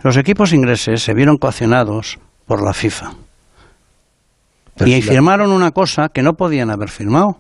Los 0.02 0.16
equipos 0.16 0.52
ingleses 0.54 1.02
se 1.02 1.12
vieron 1.12 1.36
coaccionados 1.36 2.18
por 2.46 2.62
la 2.64 2.72
FIFA. 2.72 3.12
Pero 4.76 4.90
y 4.90 4.94
si 5.02 5.08
la- 5.08 5.12
firmaron 5.12 5.52
una 5.52 5.72
cosa 5.72 6.08
que 6.12 6.22
no 6.22 6.32
podían 6.34 6.70
haber 6.70 6.88
firmado, 6.88 7.38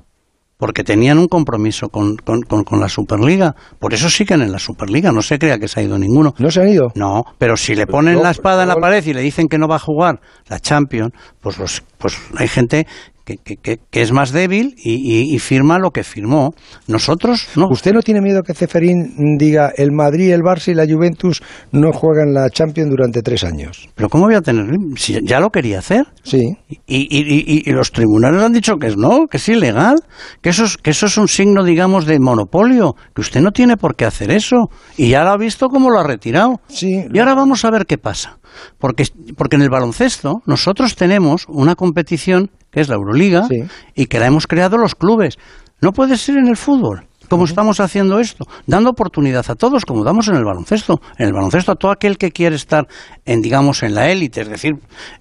porque 0.60 0.84
tenían 0.84 1.18
un 1.18 1.26
compromiso 1.26 1.88
con, 1.88 2.14
con- 2.16 2.42
con- 2.42 2.62
con 2.62 2.78
la 2.78 2.88
Superliga. 2.88 3.56
Por 3.80 3.92
eso 3.94 4.08
siguen 4.08 4.42
en 4.42 4.52
la 4.52 4.58
Superliga, 4.60 5.10
no 5.10 5.22
se 5.22 5.38
crea 5.38 5.58
que 5.58 5.66
se 5.66 5.80
ha 5.80 5.82
ido 5.82 5.98
ninguno. 5.98 6.34
¿no 6.38 6.50
se 6.50 6.60
han 6.60 6.68
ido? 6.68 6.92
No, 6.94 7.24
pero 7.38 7.56
si 7.56 7.74
le 7.74 7.86
ponen 7.88 8.14
no, 8.14 8.22
la 8.22 8.30
espada 8.30 8.62
en 8.62 8.68
la 8.68 8.76
pared 8.76 9.04
y 9.04 9.12
le 9.14 9.22
dicen 9.22 9.48
que 9.48 9.58
no 9.58 9.66
va 9.66 9.76
a 9.76 9.80
jugar 9.80 10.20
la 10.48 10.60
Champions, 10.60 11.12
pues, 11.40 11.58
los, 11.58 11.82
pues 12.00 12.16
hay 12.36 12.48
gente 12.48 12.86
que, 13.24 13.36
que- 13.36 13.56
que- 13.58 13.78
que 13.90 14.02
es 14.02 14.10
más 14.10 14.32
débil 14.32 14.74
y, 14.82 14.94
y- 14.94 15.34
y 15.34 15.38
firma 15.38 15.78
lo 15.78 15.90
que 15.92 16.02
firmó. 16.02 16.52
Nosotros 16.88 17.46
no. 17.54 17.68
¿Usted 17.70 17.92
no 17.92 18.00
tiene 18.00 18.20
miedo 18.20 18.42
que 18.42 18.54
Ceferín 18.54 19.36
diga 19.38 19.70
el 19.76 19.92
Madrid, 19.92 20.32
el 20.32 20.40
Barça 20.40 20.72
y 20.72 20.74
la 20.74 20.84
Juventus 20.84 21.40
no 21.70 21.92
juegan 21.92 22.32
la 22.32 22.50
Champions 22.50 22.90
durante 22.90 23.22
tres 23.22 23.44
años? 23.44 23.88
Pero 23.94 24.08
¿cómo 24.08 24.24
voy 24.24 24.34
a 24.34 24.40
tener? 24.40 24.66
Si 24.96 25.16
ya 25.22 25.38
lo 25.38 25.50
quería 25.50 25.78
hacer. 25.78 26.06
Sí. 26.24 26.40
Y, 26.68 27.62
y- 27.68 27.70
los 27.72 27.92
tribunales 27.92 28.42
han 28.42 28.52
dicho 28.52 28.76
que 28.78 28.88
es 28.88 28.96
no, 28.96 29.26
que 29.30 29.36
es 29.36 29.48
ilegal, 29.48 29.96
que 30.42 30.48
eso 30.48 30.64
es, 30.64 30.76
que 30.76 30.90
eso 30.90 31.06
es 31.06 31.16
un 31.16 31.28
signo, 31.28 31.62
digamos, 31.62 32.06
de 32.06 32.18
monopolio, 32.18 32.94
que 33.14 33.20
usted 33.20 33.42
no 33.42 33.52
tiene 33.52 33.76
por 33.76 33.94
qué 33.94 34.06
hacer 34.06 34.32
eso. 34.32 34.70
Y 34.96 35.10
ya 35.10 35.22
lo 35.22 35.30
ha 35.30 35.36
visto 35.36 35.68
cómo 35.68 35.90
lo 35.90 36.00
ha 36.00 36.04
retirado. 36.04 36.60
Sí. 36.68 37.04
Y 37.12 37.18
ahora 37.20 37.34
vamos 37.34 37.64
a 37.64 37.70
ver 37.70 37.86
qué 37.86 37.96
pasa. 37.98 38.38
Porque, 38.78 39.04
porque 39.36 39.54
en 39.54 39.62
el 39.62 39.70
baloncesto 39.70 40.42
nosotros 40.46 40.96
tenemos 40.96 41.44
una 41.48 41.76
competición 41.94 42.50
que 42.70 42.80
es 42.80 42.88
la 42.88 42.94
Euroliga 42.94 43.46
Sí. 43.48 43.62
y 43.96 44.06
que 44.06 44.20
la 44.20 44.26
hemos 44.26 44.46
creado 44.46 44.76
los 44.78 44.94
clubes. 44.94 45.36
No 45.80 45.92
puede 45.92 46.16
ser 46.16 46.36
en 46.36 46.46
el 46.46 46.56
fútbol. 46.56 47.06
¿Cómo 47.28 47.44
estamos 47.44 47.78
haciendo 47.80 48.18
esto? 48.18 48.44
Dando 48.66 48.90
oportunidad 48.90 49.44
a 49.48 49.54
todos, 49.54 49.84
como 49.84 50.02
damos 50.04 50.26
en 50.28 50.34
el 50.36 50.44
baloncesto. 50.44 51.00
En 51.18 51.26
el 51.28 51.32
baloncesto, 51.32 51.72
a 51.72 51.76
todo 51.76 51.90
aquel 51.92 52.16
que 52.18 52.30
quiere 52.32 52.56
estar 52.56 52.86
en, 53.24 53.40
digamos, 53.40 53.82
en 53.84 53.94
la 53.94 54.08
élite, 54.10 54.40
es 54.42 54.48
decir, 54.48 54.72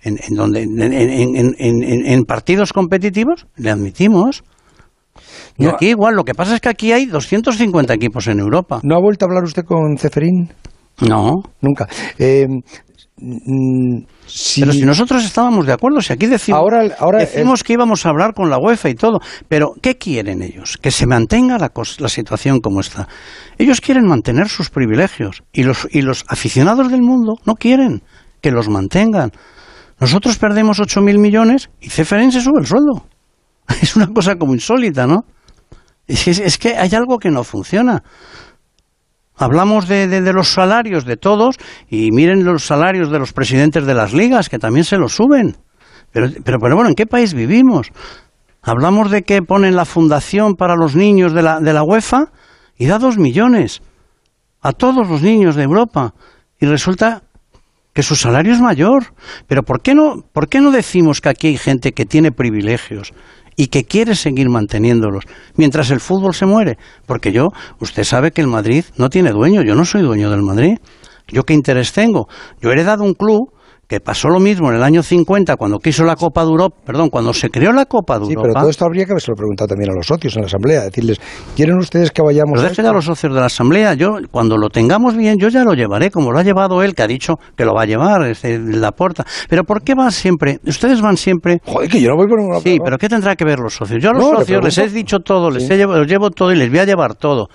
en, 0.02 0.18
en 0.28 0.36
donde, 0.36 0.62
en, 0.64 0.82
en- 0.82 0.94
en- 0.94 1.56
en- 1.58 1.84
en- 1.84 2.06
en 2.06 2.24
partidos 2.26 2.74
competitivos, 2.74 3.46
le 3.58 3.70
admitimos. 3.72 4.44
Y 5.58 5.66
No. 5.66 5.72
aquí 5.72 5.90
igual, 5.90 6.16
lo 6.16 6.24
que 6.24 6.34
pasa 6.34 6.56
es 6.56 6.62
que 6.62 6.70
aquí 6.70 6.92
hay 6.92 7.06
250 7.06 7.94
equipos 7.94 8.28
en 8.28 8.40
Europa. 8.40 8.80
¿No 8.84 8.96
ha 8.96 9.00
vuelto 9.02 9.26
a 9.26 9.28
hablar 9.28 9.44
usted 9.44 9.64
con 9.64 9.98
Ceferín? 9.98 10.50
No. 11.02 11.44
Nunca. 11.62 11.88
Eh, 12.18 12.48
mm, 13.22 14.04
Pero 14.60 14.74
si 14.74 14.82
nosotros 14.84 15.24
estábamos 15.26 15.66
de 15.66 15.74
acuerdo, 15.74 16.02
si 16.02 16.14
aquí 16.14 16.28
decimos, 16.28 16.60
Ahora- 16.60 16.96
ahora 17.00 17.20
decimos 17.20 17.64
que 17.64 17.74
íbamos 17.74 18.06
a 18.06 18.10
hablar 18.10 18.34
con 18.34 18.50
la 18.50 18.58
UEFA 18.58 18.90
y 18.90 18.96
todo, 18.96 19.20
pero 19.48 19.74
¿qué 19.82 19.98
quieren 19.98 20.42
ellos? 20.42 20.78
Que 20.78 20.92
se 20.92 21.06
mantenga 21.08 21.58
la, 21.58 21.72
la 22.00 22.10
situación 22.10 22.60
como 22.60 22.80
está. 22.80 23.08
Ellos 23.58 23.82
quieren 23.82 24.06
mantener 24.06 24.48
sus 24.50 24.70
privilegios 24.70 25.44
y 25.52 25.64
los, 25.64 25.88
y 25.92 26.02
los 26.02 26.24
aficionados 26.28 26.90
del 26.92 27.02
mundo 27.02 27.34
no 27.46 27.56
quieren 27.56 28.04
que 28.42 28.52
los 28.52 28.70
mantengan. 28.70 29.32
Nosotros 30.00 30.38
perdemos 30.38 30.80
8.000 30.80 31.20
millones 31.20 31.70
y 31.82 31.90
Ceferín 31.90 32.32
se 32.32 32.42
sube 32.42 32.60
el 32.62 32.66
sueldo. 32.68 33.06
Es 33.82 33.96
una 33.96 34.08
cosa 34.08 34.36
como 34.36 34.54
insólita, 34.54 35.06
¿no? 35.06 35.26
Es 36.08 36.24
que, 36.24 36.32
es 36.32 36.58
que 36.58 36.76
hay 36.76 36.90
algo 36.96 37.20
que 37.20 37.30
no 37.30 37.44
funciona. 37.44 38.02
Hablamos 39.40 39.88
de, 39.88 40.08
de- 40.08 40.34
los 40.34 40.50
salarios 40.50 41.06
de 41.06 41.16
todos 41.16 41.56
y 41.90 42.12
miren 42.12 42.44
los 42.44 42.66
salarios 42.66 43.10
de 43.10 43.20
los 43.20 43.32
presidentes 43.34 43.86
de 43.86 43.94
las 43.94 44.14
ligas, 44.14 44.50
que 44.50 44.60
también 44.60 44.84
se 44.84 44.98
los 44.98 45.16
suben. 45.16 45.56
Pero, 46.12 46.28
pero, 46.44 46.60
pero 46.60 46.76
bueno, 46.76 46.90
¿en 46.90 46.96
qué 46.96 47.06
país 47.06 47.34
vivimos? 47.34 47.88
Hablamos 48.62 49.10
de 49.10 49.22
que 49.24 49.42
ponen 49.42 49.76
la 49.78 49.86
fundación 49.86 50.56
para 50.56 50.76
los 50.76 50.96
niños 50.96 51.34
de 51.34 51.42
la, 51.42 51.60
de 51.62 51.72
la 51.72 51.84
UEFA 51.84 52.26
y 52.78 52.86
da 52.88 53.00
dos 53.00 53.18
millones 53.18 53.82
a 54.62 54.74
todos 54.74 55.08
los 55.08 55.22
niños 55.22 55.56
de 55.56 55.64
Europa. 55.64 56.14
Y 56.60 56.66
resulta 56.66 57.24
que 57.94 58.04
su 58.04 58.16
salario 58.18 58.52
es 58.54 58.60
mayor. 58.60 59.14
Pero 59.48 59.64
¿por 59.64 59.82
qué 59.82 59.96
no, 59.96 60.24
por 60.34 60.50
qué 60.50 60.60
no 60.60 60.72
decimos 60.72 61.22
que 61.22 61.30
aquí 61.30 61.48
hay 61.48 61.58
gente 61.58 61.94
que 61.94 62.06
tiene 62.06 62.32
privilegios 62.34 63.14
y 63.60 63.68
que 63.68 63.84
quiere 63.84 64.16
seguir 64.16 64.48
manteniéndolos 64.48 65.26
mientras 65.58 65.92
el 65.92 66.00
fútbol 66.00 66.34
se 66.34 66.46
muere? 66.46 66.78
Porque 67.06 67.34
yo, 67.34 67.50
usted 67.82 68.06
sabe 68.06 68.32
que 68.32 68.40
el 68.40 68.48
Madrid 68.48 68.86
no 68.96 69.10
tiene 69.10 69.32
dueño, 69.32 69.64
yo 69.64 69.76
no 69.76 69.84
soy 69.84 70.02
dueño 70.02 70.30
del 70.30 70.44
Madrid. 70.44 70.78
¿Yo 71.28 71.44
qué 71.44 71.56
interés 71.56 71.92
tengo? 71.92 72.30
Yo 72.62 72.70
he 72.70 72.72
heredado 72.72 73.04
un 73.04 73.14
club 73.16 73.52
que 73.90 74.00
pasó 74.00 74.30
lo 74.30 74.40
mismo 74.40 74.70
en 74.70 74.76
el 74.76 74.84
año 74.84 75.02
50 75.02 75.56
cuando 75.56 75.80
quiso 75.80 76.04
la 76.04 76.16
Copa 76.16 76.44
de 76.46 76.52
Europa, 76.52 76.78
perdón, 76.86 77.10
cuando 77.10 77.34
se 77.34 77.50
creó 77.50 77.72
la 77.74 77.86
Copa 77.88 78.20
de 78.20 78.26
Sí, 78.28 78.34
Europa. 78.34 78.48
pero 78.50 78.60
todo 78.62 78.70
esto 78.70 78.86
habría 78.86 79.06
que 79.06 79.14
haberse 79.14 79.32
lo 79.32 79.36
preguntado 79.36 79.68
también 79.70 79.90
a 79.90 79.96
los 79.96 80.06
socios 80.06 80.36
en 80.36 80.44
la 80.44 80.46
asamblea, 80.46 80.82
decirles, 80.84 81.18
¿quieren 81.56 81.76
ustedes 81.80 82.12
que 82.12 82.22
vayamos 82.22 82.60
Pero 82.60 82.68
a 82.68 82.72
esto? 82.72 82.88
a 82.88 82.94
los 82.94 83.06
socios 83.06 83.34
de 83.34 83.40
la 83.40 83.48
Asamblea. 83.48 83.96
Yo, 83.96 84.18
cuando 84.30 84.58
lo 84.58 84.70
tengamos 84.70 85.18
bien, 85.18 85.40
yo 85.40 85.48
ya 85.50 85.64
lo 85.64 85.74
llevaré, 85.74 86.12
como 86.12 86.32
lo 86.32 86.38
ha 86.38 86.44
llevado 86.44 86.84
él, 86.84 86.94
que 86.94 87.02
ha 87.02 87.08
dicho 87.08 87.38
que 87.58 87.66
lo 87.66 87.74
va 87.74 87.82
a 87.82 87.86
llevar, 87.88 88.22
este, 88.30 88.60
la 88.60 88.92
puerta. 88.92 89.26
Pero 89.50 89.64
¿por 89.64 89.82
qué 89.82 89.96
van 89.96 90.12
siempre? 90.12 90.60
Ustedes 90.68 91.02
van 91.02 91.18
siempre. 91.18 91.60
Joder, 91.66 91.90
que 91.90 92.00
yo 92.00 92.10
no 92.12 92.16
voy 92.16 92.28
por 92.28 92.38
ninguna 92.40 92.60
Sí, 92.60 92.78
pero 92.86 93.00
¿qué 93.00 93.10
tendrá 93.10 93.36
que 93.36 93.44
ver 93.44 93.58
los 93.58 93.74
socios? 93.74 94.04
Yo 94.04 94.12
a 94.12 94.14
los 94.14 94.24
No, 94.24 94.38
socios 94.40 94.64
les 94.64 94.78
he 94.78 94.88
dicho 94.90 95.18
todo, 95.22 95.50
les 95.50 95.66
Sí. 95.66 95.74
he 95.74 95.78
llevo, 95.78 95.96
los 95.96 96.06
llevo 96.06 96.30
todo 96.30 96.52
y 96.54 96.56
les 96.58 96.70
voy 96.70 96.78
a 96.78 96.86
llevar 96.86 97.16
todo. 97.16 97.50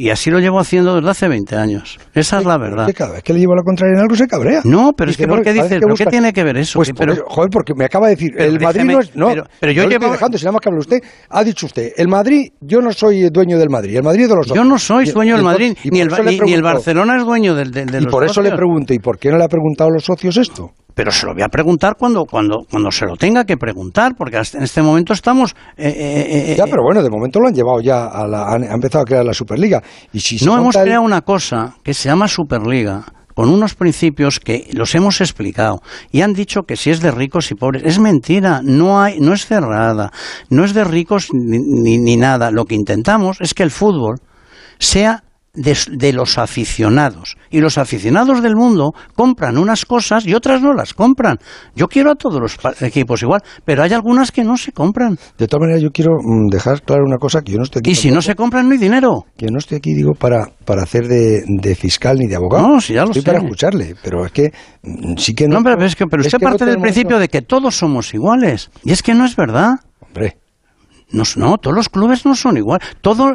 Y 0.00 0.08
así 0.10 0.30
lo 0.30 0.38
llevo 0.38 0.58
haciendo 0.58 0.96
desde 0.96 1.10
hace 1.10 1.28
20 1.28 1.56
años. 1.56 1.98
Esa 2.14 2.38
es 2.38 2.46
la 2.46 2.56
verdad. 2.56 2.86
Que 2.86 2.94
cada 2.94 3.12
vez 3.12 3.22
que 3.22 3.34
le 3.34 3.40
llevo 3.40 3.54
la 3.54 3.62
contraria 3.62 3.94
en 3.96 4.00
algo 4.00 4.14
se 4.16 4.26
cabrea. 4.26 4.62
No, 4.64 4.92
pero 4.96 5.10
es 5.10 5.16
que 5.16 5.26
¿por 5.26 5.36
no, 5.38 5.42
qué 5.42 5.50
parece 5.50 5.62
dices? 5.64 5.78
que 5.80 5.80
¿Pero 5.86 5.94
qué 5.94 6.06
tiene 6.06 6.32
que 6.32 6.42
ver 6.44 6.56
eso? 6.56 6.78
Pues 6.78 6.88
Sí, 6.88 6.94
pero- 6.96 7.14
joder, 7.26 7.50
porque 7.50 7.74
me 7.76 7.84
acaba 7.84 8.06
de 8.06 8.14
decir, 8.14 8.30
el 8.38 8.58
Madrid 8.58 8.84
no 8.84 9.00
es... 9.00 9.14
No, 9.14 9.28
pero- 9.28 9.44
pero 9.60 9.72
yo 9.72 9.82
no 9.82 9.88
le 9.90 9.98
llevo- 9.98 10.12
dejando, 10.12 10.38
si 10.38 10.44
nada 10.44 10.52
más 10.52 10.60
que 10.62 10.68
habla 10.70 10.80
usted, 10.80 10.98
ha 11.28 11.44
dicho 11.44 11.66
usted, 11.66 11.92
el 11.96 12.08
Madrid, 12.08 12.48
yo 12.60 12.80
no 12.80 12.92
soy 12.92 13.28
dueño 13.30 13.58
del 13.58 13.68
Madrid, 13.68 13.96
el 13.96 14.02
Madrid 14.02 14.22
es 14.22 14.28
de 14.30 14.34
los 14.36 14.46
Yo 14.46 14.54
socios. 14.54 14.66
no 14.66 14.78
soy 14.78 15.04
dueño 15.10 15.34
del 15.34 15.44
Madrid, 15.44 15.76
ni 15.84 16.00
el, 16.00 16.08
ni, 16.08 16.14
pregunto- 16.14 16.62
Barcelona 16.62 17.16
es 17.18 17.24
dueño 17.24 17.54
del, 17.54 17.70
del- 17.70 17.86
de 17.90 17.98
Y 17.98 18.02
los 18.04 18.10
por 18.10 18.24
eso 18.24 18.40
le 18.40 18.52
pregunto, 18.52 18.94
¿y 18.94 18.98
por 19.00 19.18
qué 19.18 19.30
no 19.30 19.36
le 19.36 19.44
ha 19.44 19.48
preguntado 19.48 19.90
a 19.90 19.92
los 19.92 20.04
socios 20.04 20.36
esto? 20.38 20.70
Pero 21.00 21.12
se 21.12 21.24
lo 21.24 21.32
voy 21.32 21.40
a 21.42 21.48
preguntar 21.48 21.94
cuando, 21.98 22.26
cuando, 22.26 22.58
cuando 22.70 22.90
se 22.90 23.06
lo 23.06 23.16
tenga 23.16 23.46
que 23.46 23.56
preguntar, 23.56 24.12
porque 24.18 24.36
hasta 24.36 24.58
en 24.58 24.64
este 24.64 24.82
momento 24.82 25.14
estamos... 25.14 25.56
eh, 25.78 25.88
eh, 25.88 26.52
eh, 26.52 26.54
Ya, 26.58 26.64
eh, 26.64 26.66
pero 26.70 26.82
bueno, 26.82 27.02
de 27.02 27.08
momento 27.08 27.40
lo 27.40 27.48
han 27.48 27.54
llevado 27.54 27.80
ya, 27.80 28.04
a 28.04 28.26
la, 28.26 28.48
han, 28.52 28.64
ha 28.64 28.74
empezado 28.74 29.00
a 29.00 29.06
crear 29.06 29.24
la 29.24 29.32
Superliga. 29.32 29.82
Y 30.12 30.20
si 30.20 30.44
no 30.44 30.58
hemos 30.58 30.76
el- 30.76 30.82
creado 30.82 31.00
una 31.02 31.22
cosa 31.22 31.76
que 31.82 31.94
se 31.94 32.10
llama 32.10 32.28
Superliga. 32.28 33.02
con 33.34 33.48
unos 33.48 33.74
principios 33.74 34.40
que 34.40 34.68
los 34.74 34.94
hemos 34.94 35.22
explicado 35.22 35.80
y 36.12 36.20
han 36.20 36.34
dicho 36.34 36.64
que 36.64 36.76
si 36.76 36.90
es 36.90 37.00
de 37.00 37.10
ricos 37.12 37.50
y 37.50 37.54
pobres 37.54 37.82
es 37.86 37.98
mentira 37.98 38.60
no 38.62 39.00
hay 39.00 39.20
no 39.20 39.32
es 39.32 39.46
cerrada 39.46 40.10
no 40.50 40.64
es 40.64 40.74
de 40.74 40.84
ricos 40.84 41.28
ni, 41.32 41.58
ni, 41.58 41.96
ni 41.96 42.16
nada 42.18 42.50
lo 42.50 42.66
que 42.66 42.74
intentamos 42.74 43.38
es 43.40 43.54
que 43.54 43.62
el 43.62 43.70
fútbol 43.70 44.16
sea 44.78 45.22
de, 45.54 45.76
de, 45.90 46.12
los 46.12 46.38
aficionados. 46.38 47.36
Y 47.50 47.60
los 47.60 47.78
aficionados 47.78 48.42
del 48.42 48.54
mundo 48.54 48.92
compran 49.14 49.58
unas 49.58 49.84
cosas 49.84 50.26
y 50.26 50.34
otras 50.34 50.62
no 50.62 50.72
las 50.72 50.94
compran. 50.94 51.38
Yo 51.74 51.88
quiero 51.88 52.12
a 52.12 52.14
todos 52.14 52.40
los 52.40 52.82
equipos 52.82 53.22
igual, 53.22 53.42
pero 53.64 53.82
hay 53.82 53.92
algunas 53.92 54.30
que 54.30 54.44
no 54.44 54.56
se 54.56 54.72
compran. 54.72 55.18
De 55.38 55.46
todas 55.46 55.62
maneras, 55.62 55.82
yo 55.82 55.90
quiero 55.90 56.12
mm, 56.22 56.48
dejar 56.48 56.82
claro 56.82 57.04
una 57.04 57.18
cosa, 57.18 57.42
que 57.42 57.52
yo 57.52 57.58
no 57.58 57.64
estoy 57.64 57.80
aquí... 57.80 57.90
Y 57.90 57.94
si 57.94 58.10
no 58.10 58.22
se 58.22 58.34
compran, 58.34 58.68
no 58.68 58.72
hay 58.72 58.78
dinero. 58.78 59.26
Que 59.36 59.46
no 59.46 59.58
estoy 59.58 59.78
aquí, 59.78 59.92
digo, 59.92 60.12
para, 60.14 60.46
para 60.64 60.82
hacer 60.82 61.08
de, 61.08 61.42
de 61.46 61.74
fiscal 61.74 62.16
ni 62.18 62.26
de 62.26 62.36
abogado. 62.36 62.68
No, 62.68 62.80
si 62.80 62.94
ya 62.94 63.02
lo 63.02 63.10
estoy 63.10 63.22
sé. 63.22 63.26
para 63.26 63.42
escucharle, 63.42 63.96
pero 64.02 64.24
es 64.24 64.32
que 64.32 64.52
mm, 64.82 65.16
sí 65.16 65.34
que 65.34 65.48
no... 65.48 65.56
No, 65.56 65.64
pero, 65.64 65.84
es 65.84 65.96
que, 65.96 66.06
pero 66.06 66.20
es 66.20 66.26
usted 66.26 66.38
no 66.40 66.48
parte 66.50 66.64
del 66.64 66.78
principio 66.78 67.18
de 67.18 67.28
que 67.28 67.42
todos 67.42 67.76
somos 67.76 68.14
iguales. 68.14 68.70
Y 68.84 68.92
es 68.92 69.02
que 69.02 69.14
no 69.14 69.24
es 69.24 69.34
verdad. 69.34 69.74
Hombre, 70.00 70.38
No, 71.12 71.24
no, 71.36 71.58
todos 71.58 71.76
los 71.76 71.88
clubes 71.88 72.24
no 72.24 72.34
son 72.36 72.56
igual. 72.56 72.80
Todo, 73.00 73.34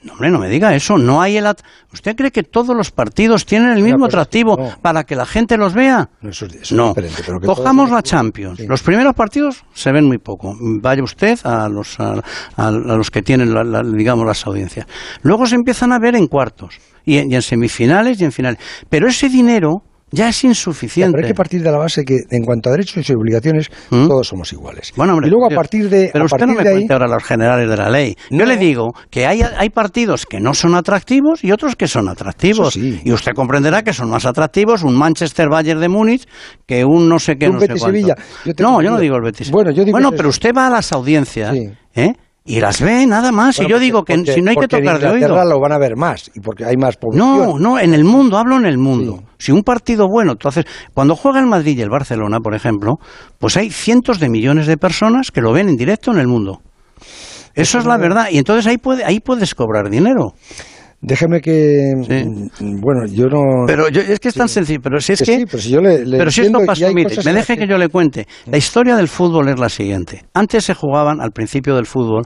No, 0.00 0.12
hombre, 0.12 0.30
no 0.30 0.38
me 0.38 0.48
diga 0.48 0.74
eso. 0.76 0.96
No 0.96 1.20
hay 1.20 1.36
el 1.38 1.46
at- 1.46 1.60
¿Usted 1.92 2.14
cree 2.14 2.30
que 2.30 2.44
todos 2.44 2.76
los 2.76 2.92
partidos 2.92 3.44
tienen 3.46 3.70
el 3.70 3.82
mismo 3.82 4.04
atractivo 4.06 4.56
no. 4.56 4.78
para 4.80 5.02
que 5.04 5.16
la 5.16 5.26
gente 5.26 5.56
los 5.56 5.74
vea? 5.74 6.08
no, 6.20 6.30
eso, 6.30 6.46
es- 6.46 6.54
eso 6.54 6.74
No. 6.76 6.90
es 6.90 6.94
diferente. 6.94 7.22
Pero 7.26 7.40
que 7.40 7.46
Cojamos 7.46 7.90
la 7.90 8.02
Champions. 8.02 8.60
Los 8.60 8.82
primeros 8.82 9.14
partidos 9.14 9.64
se 9.74 9.90
ven 9.90 10.04
muy 10.04 10.18
poco. 10.18 10.56
Vaya 10.60 11.02
usted 11.02 11.38
a 11.44 11.68
los, 11.68 11.98
a, 11.98 12.22
a- 12.56 12.68
a 12.68 12.70
los 12.70 13.10
que 13.10 13.22
tienen, 13.22 13.52
la- 13.52 13.64
la- 13.64 13.82
digamos, 13.82 14.24
las 14.24 14.46
audiencias. 14.46 14.86
Luego 15.22 15.46
se 15.46 15.56
empiezan 15.56 15.92
a 15.92 15.98
ver 15.98 16.14
en 16.14 16.28
cuartos 16.28 16.78
y 17.04 17.18
en, 17.18 17.32
y 17.32 17.34
en 17.34 17.42
semifinales 17.42 18.20
y 18.20 18.24
en 18.24 18.30
finales. 18.32 18.60
Pero 18.88 19.08
ese 19.08 19.28
dinero 19.28 19.82
ya 20.10 20.28
es 20.28 20.42
Ya, 20.42 20.48
insuficiente. 20.48 21.12
pero 21.12 21.26
hay 21.26 21.30
que 21.32 21.36
partir 21.36 21.62
de 21.62 21.70
la 21.70 21.78
base 21.78 22.04
que 22.04 22.16
en 22.30 22.42
cuanto 22.44 22.68
a 22.68 22.72
derechos 22.72 23.08
y 23.08 23.12
obligaciones 23.12 23.70
todos 23.90 24.26
somos 24.28 24.52
iguales. 24.52 24.92
¿Mm? 24.92 24.96
Bueno, 24.96 25.12
hombre, 25.14 25.28
y 25.28 25.30
luego 25.30 25.46
a 25.46 25.54
partir 25.54 25.88
de 25.88 26.10
Pero 26.12 26.24
a 26.24 26.26
usted 26.26 26.46
no 26.46 26.54
me 26.54 26.60
ahí, 26.68 26.74
cuente 26.76 26.92
ahora 26.92 27.06
los 27.08 27.22
generales 27.24 27.68
de 27.68 27.76
la 27.76 27.90
ley. 27.90 28.16
Yo 28.30 28.44
le 28.46 28.56
digo 28.56 28.92
que 29.10 29.26
hay, 29.26 29.42
hay 29.42 29.70
partidos 29.70 30.26
que 30.26 30.40
no 30.40 30.54
son 30.54 30.74
atractivos 30.74 31.44
y 31.44 31.52
otros 31.52 31.76
que 31.76 31.88
son 31.88 32.08
atractivos. 32.08 32.76
Y 32.76 33.12
usted 33.12 33.32
comprenderá 33.32 33.82
que 33.82 33.92
son 33.92 34.10
más 34.10 34.24
atractivos 34.26 34.82
un 34.82 34.96
Manchester 34.96 35.48
Bayern 35.48 35.80
de 35.80 35.88
Múnich 35.88 36.26
que 36.66 36.84
un 36.84 37.08
no 37.08 37.18
sé 37.18 37.36
qué, 37.36 37.48
Un 37.48 37.54
no 37.54 37.60
sé 37.60 37.66
Betis 37.68 37.82
cuánto. 37.82 37.98
Sevilla. 37.98 38.14
Yo 38.44 38.52
no, 38.60 38.82
yo 38.82 38.90
no 38.90 38.98
digo 38.98 39.16
el 39.16 39.22
Betis. 39.22 39.50
Bueno, 39.50 39.70
yo 39.70 39.84
digo 39.84 39.94
Bueno, 39.94 40.10
pero 40.16 40.28
usted 40.28 40.52
va 40.56 40.66
a 40.66 40.70
las 40.70 40.92
audiencias, 40.92 41.54
¿eh? 41.94 42.12
Y 42.50 42.60
las 42.60 42.80
ve 42.80 43.06
nada 43.06 43.30
más. 43.30 43.58
Bueno, 43.58 43.68
y 43.68 43.70
yo 43.70 43.76
porque- 43.76 43.84
digo 43.84 44.04
que 44.04 44.14
porque- 44.16 44.32
si 44.32 44.40
no 44.40 44.50
hay 44.50 44.56
que 44.56 44.68
tocar 44.68 44.98
de 44.98 45.06
oído. 45.06 45.44
lo 45.44 45.60
van 45.60 45.72
a 45.72 45.78
ver 45.78 45.96
más 45.96 46.30
y 46.34 46.40
porque 46.40 46.64
hay 46.64 46.76
más 46.78 46.96
población. 46.96 47.38
No, 47.38 47.58
no, 47.58 47.78
en 47.78 47.92
el 47.92 48.04
mundo, 48.04 48.38
hablo 48.38 48.56
en 48.56 48.64
el 48.64 48.78
mundo. 48.78 49.22
Si 49.36 49.52
un 49.52 49.62
partido 49.62 50.08
bueno, 50.08 50.32
entonces, 50.32 50.64
cuando 50.94 51.14
juega 51.14 51.40
el 51.40 51.46
Madrid 51.46 51.76
y 51.76 51.82
el 51.82 51.90
Barcelona, 51.90 52.38
por 52.40 52.54
ejemplo, 52.54 52.94
pues 53.38 53.58
hay 53.58 53.70
cientos 53.70 54.18
de 54.18 54.30
millones 54.30 54.66
de 54.66 54.78
personas 54.78 55.30
que 55.30 55.42
lo 55.42 55.52
ven 55.52 55.68
en 55.68 55.76
directo 55.76 56.10
en 56.10 56.18
el 56.18 56.26
mundo. 56.26 56.62
Eso 57.54 57.78
es 57.78 57.84
la 57.84 57.98
verdad. 57.98 58.28
Y 58.30 58.38
entonces 58.38 58.66
ahí, 58.66 58.78
puede, 58.78 59.04
ahí 59.04 59.20
puedes 59.20 59.54
cobrar 59.54 59.90
dinero. 59.90 60.32
Déjeme 61.00 61.40
que. 61.40 61.92
mm, 61.96 62.80
Bueno, 62.80 63.06
yo 63.06 63.26
no. 63.26 63.42
Pero 63.66 63.88
yo- 63.88 64.00
es 64.00 64.18
que 64.18 64.28
es 64.28 64.34
tan 64.34 64.48
sencillo. 64.48 64.80
Pero 64.82 65.00
si 65.00 65.12
es 65.12 65.20
Que 65.20 65.24
que. 65.26 65.36
sí, 65.38 65.44
pero 65.46 65.62
si 65.62 65.70
yo 65.70 65.80
le- 65.80 66.04
le 66.04 66.18
pero 66.18 66.30
si 66.30 66.40
entiendo 66.40 66.58
esto 66.60 66.64
y 66.64 66.66
pasó, 66.66 66.94
mire, 66.94 67.16
me 67.24 67.32
deje 67.34 67.54
que 67.54 67.60
que- 67.62 67.68
yo 67.68 67.78
le 67.78 67.88
cuente. 67.88 68.26
La 68.46 68.56
historia 68.56 68.96
del 68.96 69.06
fútbol 69.08 69.48
es 69.48 69.58
la 69.60 69.68
siguiente. 69.68 70.24
Antes 70.34 70.64
se 70.64 70.74
jugaban, 70.74 71.20
al 71.20 71.30
principio 71.30 71.76
del 71.76 71.86
fútbol, 71.86 72.24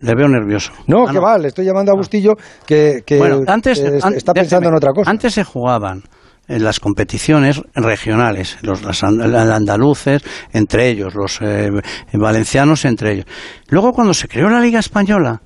le 0.00 0.12
veo 0.16 0.28
nervioso. 0.28 0.72
No, 0.88 1.06
Ah, 1.06 1.12
que 1.12 1.18
va, 1.20 1.38
le 1.38 1.48
estoy 1.48 1.64
llamando 1.64 1.92
a 1.92 1.94
Bustillo 1.96 2.32
que, 2.66 3.02
que- 3.06 3.18
Bueno, 3.18 3.40
antes, 3.46 3.78
que 3.78 3.96
está 4.16 4.34
pensando 4.34 4.68
en 4.70 4.74
otra 4.74 4.90
cosa. 4.92 5.08
Antes 5.08 5.32
se 5.34 5.44
jugaban 5.44 6.02
en 6.48 6.64
las 6.64 6.80
competiciones 6.80 7.62
regionales, 7.74 8.58
los 8.62 8.82
las 8.82 9.02
and- 9.04 9.22
andaluces 9.22 10.20
entre 10.52 10.88
ellos, 10.88 11.14
los 11.14 11.38
eh, 11.40 11.70
valencianos 12.12 12.84
entre 12.84 13.12
ellos. 13.12 13.26
Luego 13.68 13.92
cuando 13.92 14.12
se 14.14 14.26
creó 14.28 14.50
la 14.50 14.60
Liga 14.60 14.80
Española, 14.80 15.40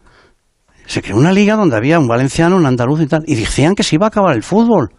se 0.88 1.02
creó 1.02 1.16
una 1.16 1.32
liga 1.32 1.54
donde 1.54 1.76
había 1.76 1.98
un 1.98 2.08
valenciano, 2.08 2.56
un 2.56 2.66
andaluz 2.66 3.00
y 3.02 3.06
tal, 3.06 3.22
y 3.26 3.34
decían 3.36 3.74
que 3.74 3.82
se 3.82 3.94
iba 3.96 4.06
a 4.06 4.08
acabar 4.08 4.34
el 4.34 4.42
fútbol. 4.42 4.90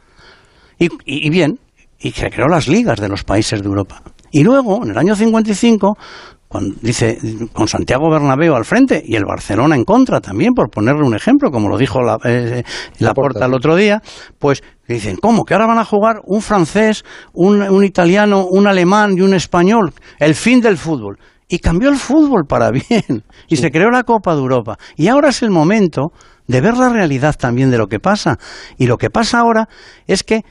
Y, 0.78 0.86
y- 1.06 1.28
y 1.28 1.30
bien, 1.30 1.60
y 2.00 2.12
se 2.12 2.30
creó 2.30 2.48
las 2.48 2.68
ligas 2.68 3.00
de 3.00 3.10
los 3.10 3.24
países 3.24 3.62
de 3.62 3.68
Europa. 3.68 4.02
Y 4.32 4.44
luego, 4.44 4.84
en 4.84 4.92
el 4.92 4.98
año 4.98 5.16
55, 5.16 5.98
cuando, 6.48 6.76
dice, 6.82 7.18
con 7.54 7.68
Santiago 7.68 8.10
Bernabéu 8.10 8.56
al 8.56 8.66
frente 8.66 9.04
y 9.06 9.16
el 9.16 9.26
Barcelona 9.26 9.76
en 9.76 9.84
contra 9.84 10.20
también, 10.22 10.54
por 10.54 10.70
ponerle 10.70 11.04
un 11.04 11.16
ejemplo, 11.16 11.52
como 11.52 11.70
lo 11.70 11.78
dijo 11.78 12.02
la, 12.02 12.18
eh, 12.24 12.64
la 13.00 13.14
Porta 13.14 13.46
el 13.46 13.54
otro 13.54 13.76
día, 13.76 14.02
pues 14.40 14.64
dicen, 14.88 15.18
¿cómo? 15.18 15.44
¿Que 15.46 15.54
ahora 15.54 15.68
van 15.68 15.78
a 15.80 15.86
jugar 15.86 16.22
un 16.26 16.42
francés, 16.42 17.04
un, 17.34 17.62
un 17.62 17.84
italiano, 17.84 18.46
un 18.46 18.66
alemán 18.68 19.16
y 19.18 19.22
un 19.22 19.34
español? 19.34 19.94
El 20.20 20.34
fin 20.34 20.62
del 20.62 20.78
fútbol. 20.78 21.20
Y 21.50 21.60
cambió 21.60 21.90
el 21.90 21.98
fútbol 21.98 22.46
para 22.48 22.72
bien. 22.90 23.26
Y 23.48 23.58
se 23.58 23.72
creó 23.72 23.92
la 23.92 24.04
Copa 24.04 24.34
de 24.36 24.40
Europa. 24.40 24.78
Y 24.96 25.08
ahora 25.08 25.30
es 25.30 25.42
el 25.42 25.50
momento 25.50 26.14
de 26.48 26.62
ver 26.62 26.78
la 26.78 26.90
realidad 26.90 27.36
también 27.38 27.72
de 27.72 27.78
lo 27.78 27.88
que 27.88 28.00
pasa. 28.00 28.40
Y 28.78 28.88
lo 28.88 28.98
que 28.98 29.10
pasa 29.10 29.40
ahora 29.40 29.68
es 30.08 30.24
que 30.24 30.46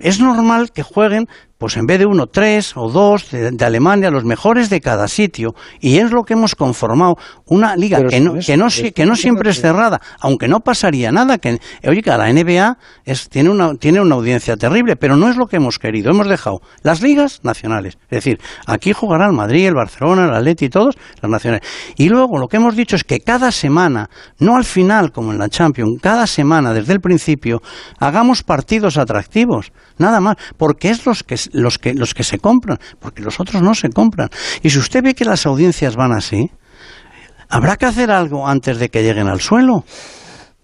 es 0.00 0.20
normal 0.20 0.72
que 0.72 0.82
jueguen, 0.82 1.28
pues 1.62 1.76
en 1.76 1.86
vez 1.86 2.00
de 2.00 2.06
uno, 2.06 2.26
tres 2.26 2.72
o 2.76 2.90
dos 2.90 3.30
de, 3.30 3.52
de 3.52 3.64
Alemania, 3.64 4.10
los 4.10 4.24
mejores 4.24 4.68
de 4.68 4.80
cada 4.80 5.06
sitio. 5.06 5.54
Y 5.80 5.98
es 5.98 6.10
lo 6.10 6.24
que 6.24 6.32
hemos 6.32 6.56
conformado, 6.56 7.14
una 7.46 7.76
liga 7.76 8.04
que 8.08 8.18
no, 8.18 8.32
no 8.32 8.38
es- 8.40 8.46
que 8.46 8.56
no, 8.56 8.66
es 8.66 8.74
si- 8.74 8.82
que 8.82 8.92
que 8.92 9.04
no 9.04 9.10
no 9.12 9.16
siempre 9.16 9.50
es 9.50 9.60
cerrada, 9.60 10.00
aunque 10.20 10.48
no 10.48 10.58
pasaría 10.58 11.12
nada. 11.12 11.38
Que, 11.38 11.60
oye, 11.86 12.02
que 12.02 12.10
la 12.10 12.28
NBA 12.32 12.78
es, 13.04 13.28
tiene, 13.28 13.48
una, 13.50 13.74
tiene 13.76 14.00
una 14.00 14.16
audiencia 14.16 14.56
terrible, 14.56 14.96
pero 14.96 15.16
no 15.16 15.28
es 15.28 15.36
lo 15.36 15.46
que 15.46 15.56
hemos 15.56 15.78
querido. 15.78 16.10
Hemos 16.10 16.26
dejado 16.28 16.60
las 16.82 17.00
ligas 17.00 17.38
nacionales. 17.44 17.96
Es 18.10 18.24
decir, 18.24 18.40
aquí 18.66 18.92
jugará 18.92 19.26
el 19.26 19.32
Madrid, 19.32 19.68
el 19.68 19.74
Barcelona, 19.74 20.24
el 20.24 20.34
Atleti 20.34 20.64
y 20.64 20.68
todos, 20.68 20.96
las 21.20 21.30
nacionales. 21.30 21.64
Y 21.96 22.08
luego 22.08 22.38
lo 22.38 22.48
que 22.48 22.56
hemos 22.56 22.74
dicho 22.74 22.96
es 22.96 23.04
que 23.04 23.20
cada 23.20 23.52
semana, 23.52 24.10
no 24.40 24.56
al 24.56 24.64
final 24.64 25.12
como 25.12 25.30
en 25.32 25.38
la 25.38 25.48
Champions, 25.48 26.00
cada 26.02 26.26
semana 26.26 26.72
desde 26.74 26.92
el 26.92 27.00
principio, 27.00 27.62
hagamos 28.00 28.42
partidos 28.42 28.96
atractivos. 28.98 29.70
Nada 29.98 30.20
más, 30.20 30.36
porque 30.56 30.90
es 30.90 31.06
los 31.06 31.22
que, 31.22 31.36
los 31.52 31.78
que, 31.78 31.94
los 31.94 32.14
que 32.14 32.24
se 32.24 32.38
compran, 32.38 32.78
porque 32.98 33.22
los 33.22 33.40
otros 33.40 33.62
no 33.62 33.74
se 33.74 33.88
compran. 33.90 34.28
Y 34.62 34.70
si 34.70 34.78
usted 34.78 35.02
ve 35.02 35.14
que 35.14 35.24
las 35.24 35.46
audiencias 35.46 35.96
van 35.96 36.12
así, 36.12 36.50
habrá 37.48 37.76
que 37.76 37.86
hacer 37.86 38.10
algo 38.10 38.46
antes 38.46 38.78
de 38.78 38.88
que 38.88 39.02
lleguen 39.02 39.28
al 39.28 39.40
suelo. 39.40 39.84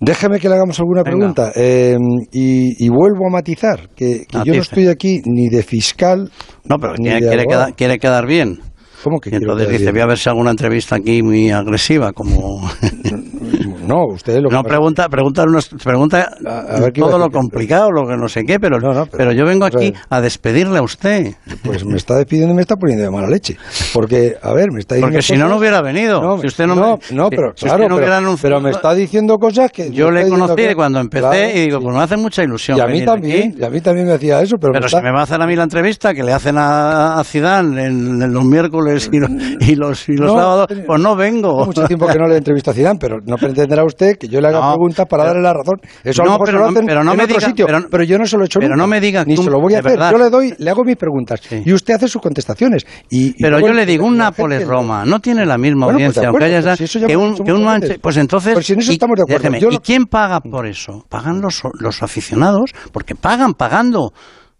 Déjeme 0.00 0.38
que 0.38 0.48
le 0.48 0.54
hagamos 0.54 0.78
alguna 0.78 1.02
pregunta 1.02 1.50
eh, 1.56 1.96
y, 2.30 2.84
y 2.84 2.88
vuelvo 2.88 3.26
a 3.28 3.32
matizar 3.32 3.88
que, 3.96 4.26
que 4.28 4.38
yo 4.44 4.54
no 4.54 4.60
estoy 4.62 4.86
aquí 4.86 5.20
ni 5.24 5.48
de 5.48 5.64
fiscal 5.64 6.30
No, 6.64 6.76
pero 6.78 6.94
ni 6.98 7.08
quiere, 7.08 7.20
de 7.20 7.26
quiere 7.26 7.44
quedar, 7.46 7.74
quiere 7.74 7.98
quedar 7.98 8.26
bien. 8.26 8.60
¿Cómo 9.02 9.18
que 9.18 9.30
Y 9.30 9.32
quiero 9.32 9.54
entonces 9.54 9.68
dice, 9.68 9.82
bien? 9.84 9.94
voy 9.94 10.02
a 10.02 10.06
ver 10.06 10.18
si 10.18 10.28
alguna 10.28 10.50
entrevista 10.50 10.96
aquí 10.96 11.22
muy 11.22 11.50
agresiva, 11.50 12.12
como... 12.12 12.68
No, 13.88 14.04
usted 14.06 14.40
lo 14.40 14.48
que 14.48 14.54
No, 14.54 14.62
pasa- 14.62 14.68
pregunta, 14.68 15.08
pregunta, 15.08 15.42
unos- 15.44 15.68
pregunta 15.82 16.30
a 16.46 16.58
a 16.86 16.92
todo 16.92 17.18
lo 17.18 17.30
complicado, 17.30 17.90
lo 17.90 18.06
que 18.06 18.16
no 18.16 18.28
sé 18.28 18.44
qué, 18.44 18.60
pero, 18.60 18.78
pero, 19.10 19.32
yo 19.32 19.44
vengo 19.46 19.64
aquí 19.64 19.92
a 20.10 20.20
despedirle 20.20 20.78
a 20.78 20.82
usted. 20.82 21.34
Pues 21.64 21.84
me 21.84 21.96
está 21.96 22.16
despidiendo 22.16 22.52
y 22.52 22.56
me 22.56 22.62
está 22.62 22.76
poniendo 22.76 23.04
de 23.04 23.10
mala 23.10 23.28
leche. 23.28 23.56
Porque, 23.92 24.36
a 24.42 24.52
ver, 24.52 24.70
me 24.72 24.80
está 24.80 24.94
diciendo 24.96 25.14
Porque 25.14 25.22
si 25.22 25.32
no, 25.32 25.38
cosas- 25.38 25.50
no 25.50 25.56
hubiera 25.58 25.80
venido. 25.82 26.38
si 26.40 26.46
usted 26.46 26.66
no, 26.66 26.74
no, 26.74 26.98
me, 27.10 27.16
no, 27.16 27.30
pero 27.30 27.52
si 27.56 27.64
claro, 27.66 27.88
no 27.88 27.96
pero, 27.96 28.12
anunciado- 28.14 28.38
pero 28.42 28.60
me 28.60 28.70
está 28.70 28.94
diciendo 28.94 29.38
cosas 29.38 29.70
que... 29.72 29.90
Yo 29.90 30.10
le 30.10 30.28
conocí 30.28 30.54
que- 30.56 30.74
cuando 30.74 31.00
empecé 31.00 31.22
Claro, 31.22 31.50
y 31.54 31.60
digo, 31.62 31.80
pues 31.80 31.94
me 31.96 32.02
hace 32.02 32.16
mucha 32.16 32.42
ilusión. 32.44 32.76
y 32.76 32.80
a 32.80 32.86
mí 32.86 32.92
venir 32.92 33.06
también, 33.06 33.48
aquí. 33.50 33.58
y 33.60 33.64
a 33.64 33.70
mí 33.70 33.80
también 33.80 34.06
me 34.06 34.12
hacía 34.12 34.40
eso, 34.42 34.56
pero, 34.58 34.72
Pero 34.72 34.84
me 34.84 34.88
si 34.90 34.96
me 34.96 35.12
va 35.12 35.20
a 35.20 35.22
hacer 35.22 35.40
a 35.40 35.46
mí 35.46 35.56
la 35.56 35.62
entrevista 35.62 36.12
que 36.14 36.22
le 36.22 36.32
hacen 36.32 36.58
a, 36.58 37.18
a 37.18 37.24
Zidane 37.24 37.86
en, 37.86 38.22
en 38.22 38.32
los 38.32 38.44
miércoles 38.44 39.08
y, 39.12 39.18
los- 39.18 39.30
y 39.60 39.74
los, 39.74 40.08
y 40.08 40.16
los 40.16 40.32
No, 40.32 40.38
sábados, 40.38 40.66
tiene- 40.68 40.82
pues 40.82 41.00
no 41.00 41.16
vengo. 41.16 41.64
Mucho 41.66 41.84
tiempo 41.84 42.06
que 42.06 42.18
no 42.18 42.26
le 42.28 42.36
entrevisto 42.36 42.70
a 42.70 42.74
Zidane, 42.74 42.98
pero 42.98 43.18
no 43.24 43.36
pretenderá 43.36 43.77
usted 43.84 44.16
que 44.18 44.28
yo 44.28 44.40
le 44.40 44.48
haga 44.48 44.60
No, 44.60 44.72
preguntas 44.72 45.06
para 45.08 45.22
pero- 45.24 45.34
darle 45.34 45.42
la 45.42 45.52
razón. 45.54 45.76
Eso 46.04 46.22
a 46.22 46.24
No, 46.24 46.30
lo 46.30 46.32
mejor 46.34 46.46
pero 46.46 46.58
se 46.58 46.62
lo 46.64 46.68
hacen 46.70 46.86
pero 46.86 47.04
no 47.04 47.10
en 47.12 47.16
me 47.18 47.24
otro 47.24 47.36
diga- 47.36 47.46
sitio, 47.46 47.66
pero- 47.66 47.78
pero, 47.90 48.04
yo 48.04 48.18
no 48.18 48.26
se 48.26 48.36
lo 48.36 48.42
he 48.42 48.46
hecho 48.46 48.58
pero 48.60 48.70
nunca. 48.74 48.82
no 48.82 48.88
me 48.88 49.00
diga 49.00 49.24
ni 49.24 49.36
se 49.36 49.50
lo 49.50 49.60
voy 49.60 49.74
a 49.74 49.78
hacer. 49.80 49.92
verdad. 49.92 50.10
Yo 50.12 50.18
le 50.18 50.30
doy, 50.30 50.54
le 50.58 50.70
hago 50.70 50.84
mis 50.84 50.96
preguntas 50.96 51.40
y 51.64 51.72
usted 51.72 51.94
hace 51.94 52.08
sus 52.08 52.20
contestaciones. 52.22 52.86
Y, 53.10 53.28
y 53.28 53.32
Pero 53.38 53.52
luego 53.58 53.68
yo 53.68 53.74
le 53.74 53.86
digo, 53.86 54.06
un 54.06 54.18
la 54.18 54.24
Nápoles 54.24 54.58
gente- 54.60 54.72
Roma 54.74 55.04
no 55.04 55.20
tiene 55.20 55.44
la 55.46 55.58
misma 55.58 55.86
Bueno, 55.86 55.98
pues 55.98 56.16
audiencia, 56.18 56.28
aunque 56.28 56.44
haya 56.44 56.62
pues 56.62 56.78
si 56.78 56.84
eso 56.84 56.98
ya 57.00 57.06
que 57.06 57.16
un, 57.16 57.34
que 57.36 57.52
Manche- 57.52 57.98
pues 57.98 58.16
entonces 58.16 58.54
Pues 58.54 58.66
si 58.66 58.72
en 58.74 58.78
eso 58.80 58.92
y- 58.92 58.94
estamos 58.94 59.16
de 59.16 59.22
acuerdo. 59.22 59.38
déjeme, 59.42 59.60
Yo 59.60 59.68
¿y 59.70 59.74
lo- 59.74 59.80
quién 59.80 60.06
paga 60.06 60.40
por 60.40 60.66
eso? 60.66 61.04
Pagan 61.08 61.40
los 61.40 61.62
los 61.80 62.02
aficionados, 62.02 62.72
porque 62.92 63.14
pagan 63.14 63.54
pagando. 63.54 64.12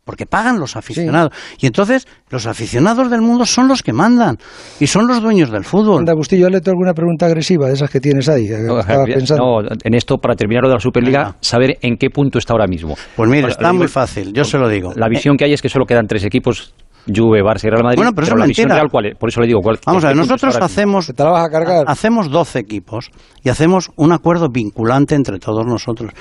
Porque 0.08 0.24
pagan 0.24 0.58
los 0.58 0.74
aficionados. 0.74 1.34
Y 1.60 1.66
entonces, 1.66 2.08
los 2.30 2.46
aficionados 2.46 3.10
del 3.10 3.20
mundo 3.20 3.44
son 3.44 3.68
los 3.68 3.82
que 3.82 3.92
mandan. 3.92 4.38
Y 4.80 4.86
son 4.86 5.06
los 5.06 5.20
dueños 5.20 5.50
del 5.50 5.64
fútbol. 5.64 5.98
Anda, 5.98 6.14
Bustillo, 6.14 6.48
¿le 6.48 6.62
alguna 6.64 6.94
pregunta 6.94 7.26
agresiva 7.26 7.66
de 7.66 7.74
esas 7.74 7.90
que 7.90 8.00
tienes 8.00 8.26
ahí? 8.30 8.48
que 8.48 8.56
No, 8.56 8.80
estabas 8.80 9.06
pensando. 9.06 9.60
no, 9.60 9.68
en 9.84 9.94
esto, 9.94 10.16
para 10.16 10.34
terminar 10.34 10.62
lo 10.62 10.70
de 10.70 10.76
la 10.76 10.80
Superliga, 10.80 11.36
saber 11.42 11.76
en 11.82 11.98
qué 11.98 12.08
punto 12.08 12.38
está 12.38 12.54
ahora 12.54 12.66
mismo. 12.66 12.94
Pues 13.16 13.28
mire, 13.28 13.42
Ahora, 13.42 13.52
está 13.52 13.72
muy 13.74 13.86
fácil, 13.86 14.32
yo 14.32 14.44
se 14.44 14.56
lo 14.56 14.66
digo. 14.70 14.94
La 14.96 15.10
visión 15.10 15.36
que 15.36 15.44
hay 15.44 15.52
es 15.52 15.60
que 15.60 15.68
solo 15.68 15.84
quedan 15.84 16.06
tres 16.06 16.24
equipos 16.24 16.72
Juve, 17.14 17.42
Barça 17.42 17.64
y 17.66 17.70
Real 17.70 17.82
Madrid. 17.82 17.96
Bueno, 17.96 18.12
pero 18.14 18.26
eso 18.26 18.34
es 18.34 18.40
la 18.40 18.46
visión 18.46 18.64
mentira. 18.68 18.74
real, 18.80 18.90
¿cuál 18.90 19.06
es? 19.06 19.16
Por 19.18 19.28
eso 19.30 19.40
le 19.40 19.46
digo, 19.46 19.60
¿cuál 19.62 19.78
Vamos 19.86 20.04
a 20.04 20.08
ver, 20.08 20.16
nosotros 20.16 20.56
hacemos, 20.56 21.06
¿Te 21.14 21.24
la 21.24 21.30
vas 21.30 21.46
a 21.46 21.50
cargar? 21.50 21.84
hacemos 21.88 22.30
12 22.30 22.58
equipos 22.58 23.10
y 23.42 23.48
hacemos 23.48 23.90
un 23.96 24.12
acuerdo 24.12 24.48
vinculante 24.52 25.14
entre 25.14 25.38
todos 25.38 25.64
nosotros. 25.66 26.12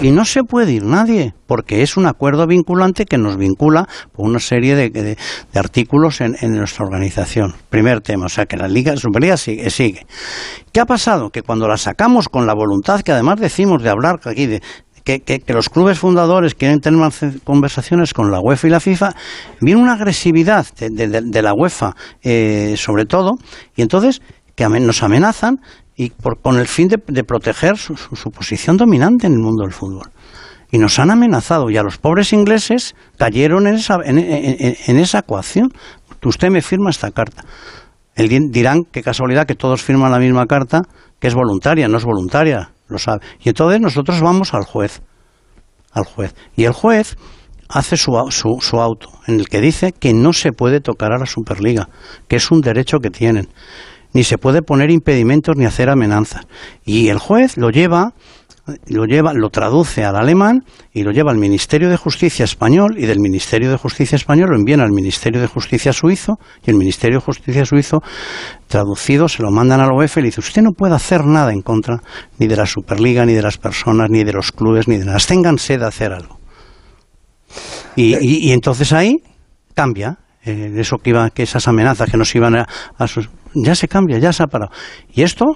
Y 0.00 0.10
no 0.12 0.24
se 0.24 0.44
puede 0.44 0.72
ir 0.72 0.84
nadie, 0.84 1.34
porque 1.46 1.82
es 1.82 1.96
un 1.96 2.06
acuerdo 2.06 2.46
vinculante 2.46 3.04
que 3.04 3.18
nos 3.18 3.36
vincula 3.36 3.86
por 4.12 4.26
una 4.26 4.38
serie 4.38 4.74
de, 4.76 4.90
de- 4.90 5.02
de 5.52 5.58
artículos 5.60 6.20
en, 6.20 6.36
en 6.40 6.52
nuestra 6.52 6.84
organización. 6.84 7.54
Primer 7.68 8.00
tema, 8.00 8.26
o 8.26 8.28
sea 8.28 8.46
que 8.46 8.56
la 8.56 8.68
Liga, 8.68 8.96
Superliga 8.96 9.36
sigue, 9.36 9.70
sigue. 9.70 10.06
¿Qué 10.72 10.80
ha 10.80 10.86
pasado? 10.86 11.30
Que 11.30 11.42
cuando 11.42 11.66
la 11.66 11.76
sacamos 11.76 12.28
con 12.28 12.46
la 12.46 12.54
voluntad 12.54 13.00
que 13.00 13.12
además 13.12 13.40
decimos 13.40 13.82
de 13.82 13.88
hablar 13.90 14.20
aquí 14.24 14.46
de 14.46 14.62
que, 15.16 15.42
los 15.54 15.68
clubes 15.70 15.98
fundadores 15.98 16.54
quieren 16.54 16.80
tener 16.80 17.00
más 17.00 17.20
conversaciones 17.44 18.12
con 18.12 18.30
la 18.30 18.40
UEFA 18.40 18.66
y 18.66 18.70
la 18.70 18.80
FIFA, 18.80 19.14
viene 19.60 19.80
una 19.80 19.94
agresividad 19.94 20.66
de, 20.78 21.42
la 21.42 21.52
UEFA 21.54 21.94
eh, 22.22 22.74
sobre 22.76 23.06
todo, 23.06 23.36
y 23.74 23.82
entonces 23.82 24.20
que 24.54 24.68
nos 24.68 25.02
amenazan 25.02 25.60
y 25.96 26.10
por- 26.10 26.40
con 26.40 26.58
el 26.58 26.66
fin 26.66 26.88
de, 26.88 27.24
proteger 27.24 27.76
su, 27.76 27.96
su- 27.96 28.30
posición 28.30 28.76
dominante 28.76 29.26
en 29.26 29.32
el 29.32 29.38
mundo 29.38 29.62
del 29.64 29.72
fútbol. 29.72 30.10
Y 30.70 30.78
nos 30.78 30.98
han 30.98 31.10
amenazado, 31.10 31.70
y 31.70 31.76
a 31.78 31.82
los 31.82 31.96
pobres 31.96 32.32
ingleses 32.34 32.94
cayeron 33.16 33.66
en 33.66 33.74
esa, 33.76 33.96
en, 34.04 34.98
esa 34.98 35.20
ecuación. 35.20 35.72
Usted 36.22 36.50
me 36.50 36.60
firma 36.60 36.90
esta 36.90 37.10
carta. 37.10 37.44
El 38.14 38.28
di- 38.28 38.50
dirán, 38.50 38.82
qué 38.92 39.02
casualidad 39.02 39.46
que 39.46 39.54
todos 39.54 39.82
firman 39.82 40.12
la 40.12 40.18
misma 40.18 40.46
carta, 40.46 40.82
que 41.20 41.28
es 41.28 41.34
voluntaria, 41.34 41.88
no 41.88 41.96
es 41.96 42.04
voluntaria, 42.04 42.70
lo 42.88 42.98
sabe. 42.98 43.20
Y 43.40 43.48
entonces 43.48 43.80
nosotros 43.80 44.20
vamos 44.20 44.54
al 44.54 44.64
juez, 44.64 45.02
al 45.92 46.04
juez. 46.04 46.34
Y 46.56 46.64
el 46.64 46.72
juez 46.72 47.16
hace 47.68 47.96
su, 47.96 48.12
su, 48.30 48.58
su 48.60 48.80
auto, 48.80 49.10
en 49.26 49.40
el 49.40 49.48
que 49.48 49.60
dice 49.60 49.92
que 49.92 50.12
no 50.14 50.32
se 50.32 50.52
puede 50.52 50.80
tocar 50.80 51.12
a 51.12 51.18
la 51.18 51.26
Superliga, 51.26 51.88
que 52.28 52.36
es 52.36 52.50
un 52.50 52.60
derecho 52.60 52.98
que 52.98 53.10
tienen. 53.10 53.48
Ni 54.14 54.24
se 54.24 54.38
puede 54.38 54.62
poner 54.62 54.90
impedimentos 54.90 55.56
ni 55.56 55.66
hacer 55.66 55.90
amenazas. 55.90 56.46
Y 56.84 57.08
el 57.08 57.18
juez 57.18 57.58
lo 57.58 57.70
lleva 57.70 58.14
lo 58.88 59.04
lleva, 59.04 59.32
lo 59.34 59.50
traduce 59.50 60.04
al 60.04 60.16
alemán 60.16 60.60
y 60.92 61.02
lo 61.02 61.10
lleva 61.12 61.30
al 61.30 61.38
Ministerio 61.38 61.88
de 61.88 61.96
Justicia 61.96 62.44
español 62.44 62.96
y 62.98 63.06
del 63.06 63.18
Ministerio 63.20 63.70
de 63.70 63.76
Justicia 63.76 64.16
español 64.16 64.50
lo 64.50 64.56
envían 64.56 64.80
al 64.80 64.90
Ministerio 64.92 65.40
de 65.40 65.46
Justicia 65.46 65.92
suizo 65.92 66.38
y 66.66 66.70
el 66.70 66.76
Ministerio 66.76 67.18
de 67.18 67.24
Justicia 67.24 67.64
suizo 67.64 67.98
traducido 68.66 69.28
se 69.28 69.42
lo 69.42 69.50
mandan 69.50 69.80
a 69.80 69.86
la 69.86 69.94
UEFA 69.94 70.20
y 70.20 70.22
le 70.24 70.28
dice 70.28 70.40
usted 70.40 70.62
no 70.62 70.72
puede 70.72 70.94
hacer 70.94 71.24
nada 71.24 71.52
en 71.52 71.62
contra 71.62 72.00
ni 72.38 72.46
de 72.46 72.56
la 72.56 72.66
Superliga 72.66 73.24
ni 73.24 73.34
de 73.34 73.42
las 73.42 73.58
personas 73.58 74.08
ni 74.10 74.24
de 74.24 74.32
los 74.32 74.52
clubes 74.52 74.88
ni 74.88 74.98
de 74.98 75.04
nada, 75.04 75.18
ténganse 75.18 75.78
de 75.78 75.86
hacer 75.86 76.12
algo. 76.12 76.38
Y, 77.96 78.14
y- 78.16 78.48
y 78.48 78.52
entonces 78.52 78.92
ahí 78.92 79.16
cambia 79.74 80.18
eh, 80.44 80.72
eso 80.76 80.96
que 80.98 81.10
iba, 81.10 81.30
que 81.30 81.42
esas 81.42 81.66
amenazas 81.68 82.10
que 82.10 82.16
nos 82.16 82.34
iban 82.34 82.56
a, 82.56 82.66
a 82.96 83.06
sus- 83.06 83.28
ya 83.54 83.74
se 83.74 83.88
cambia, 83.88 84.18
ya 84.18 84.32
se 84.32 84.42
ha 84.42 84.46
parado. 84.46 84.70
Y 85.12 85.22
esto 85.22 85.46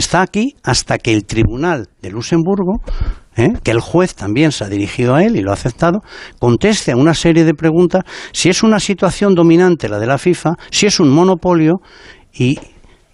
está 0.00 0.22
aquí 0.22 0.54
hasta 0.62 0.98
que 0.98 1.12
el 1.12 1.24
Tribunal 1.24 1.88
de 2.02 2.10
Luxemburgo, 2.10 2.80
¿eh? 3.36 3.52
que 3.62 3.70
el 3.70 3.80
juez 3.80 4.14
también 4.14 4.52
se 4.52 4.64
ha 4.64 4.68
dirigido 4.68 5.14
a 5.14 5.22
él 5.22 5.36
y 5.36 5.42
lo 5.42 5.50
ha 5.50 5.54
aceptado, 5.54 6.00
conteste 6.38 6.92
a 6.92 6.96
una 6.96 7.14
serie 7.14 7.44
de 7.44 7.54
preguntas 7.54 8.02
si 8.32 8.48
es 8.48 8.62
una 8.62 8.80
situación 8.80 9.34
dominante 9.34 9.88
la 9.88 9.98
de 9.98 10.06
la 10.06 10.18
FIFA, 10.18 10.54
si 10.70 10.86
es 10.86 11.00
un 11.00 11.10
monopolio 11.10 11.80
y, 12.32 12.58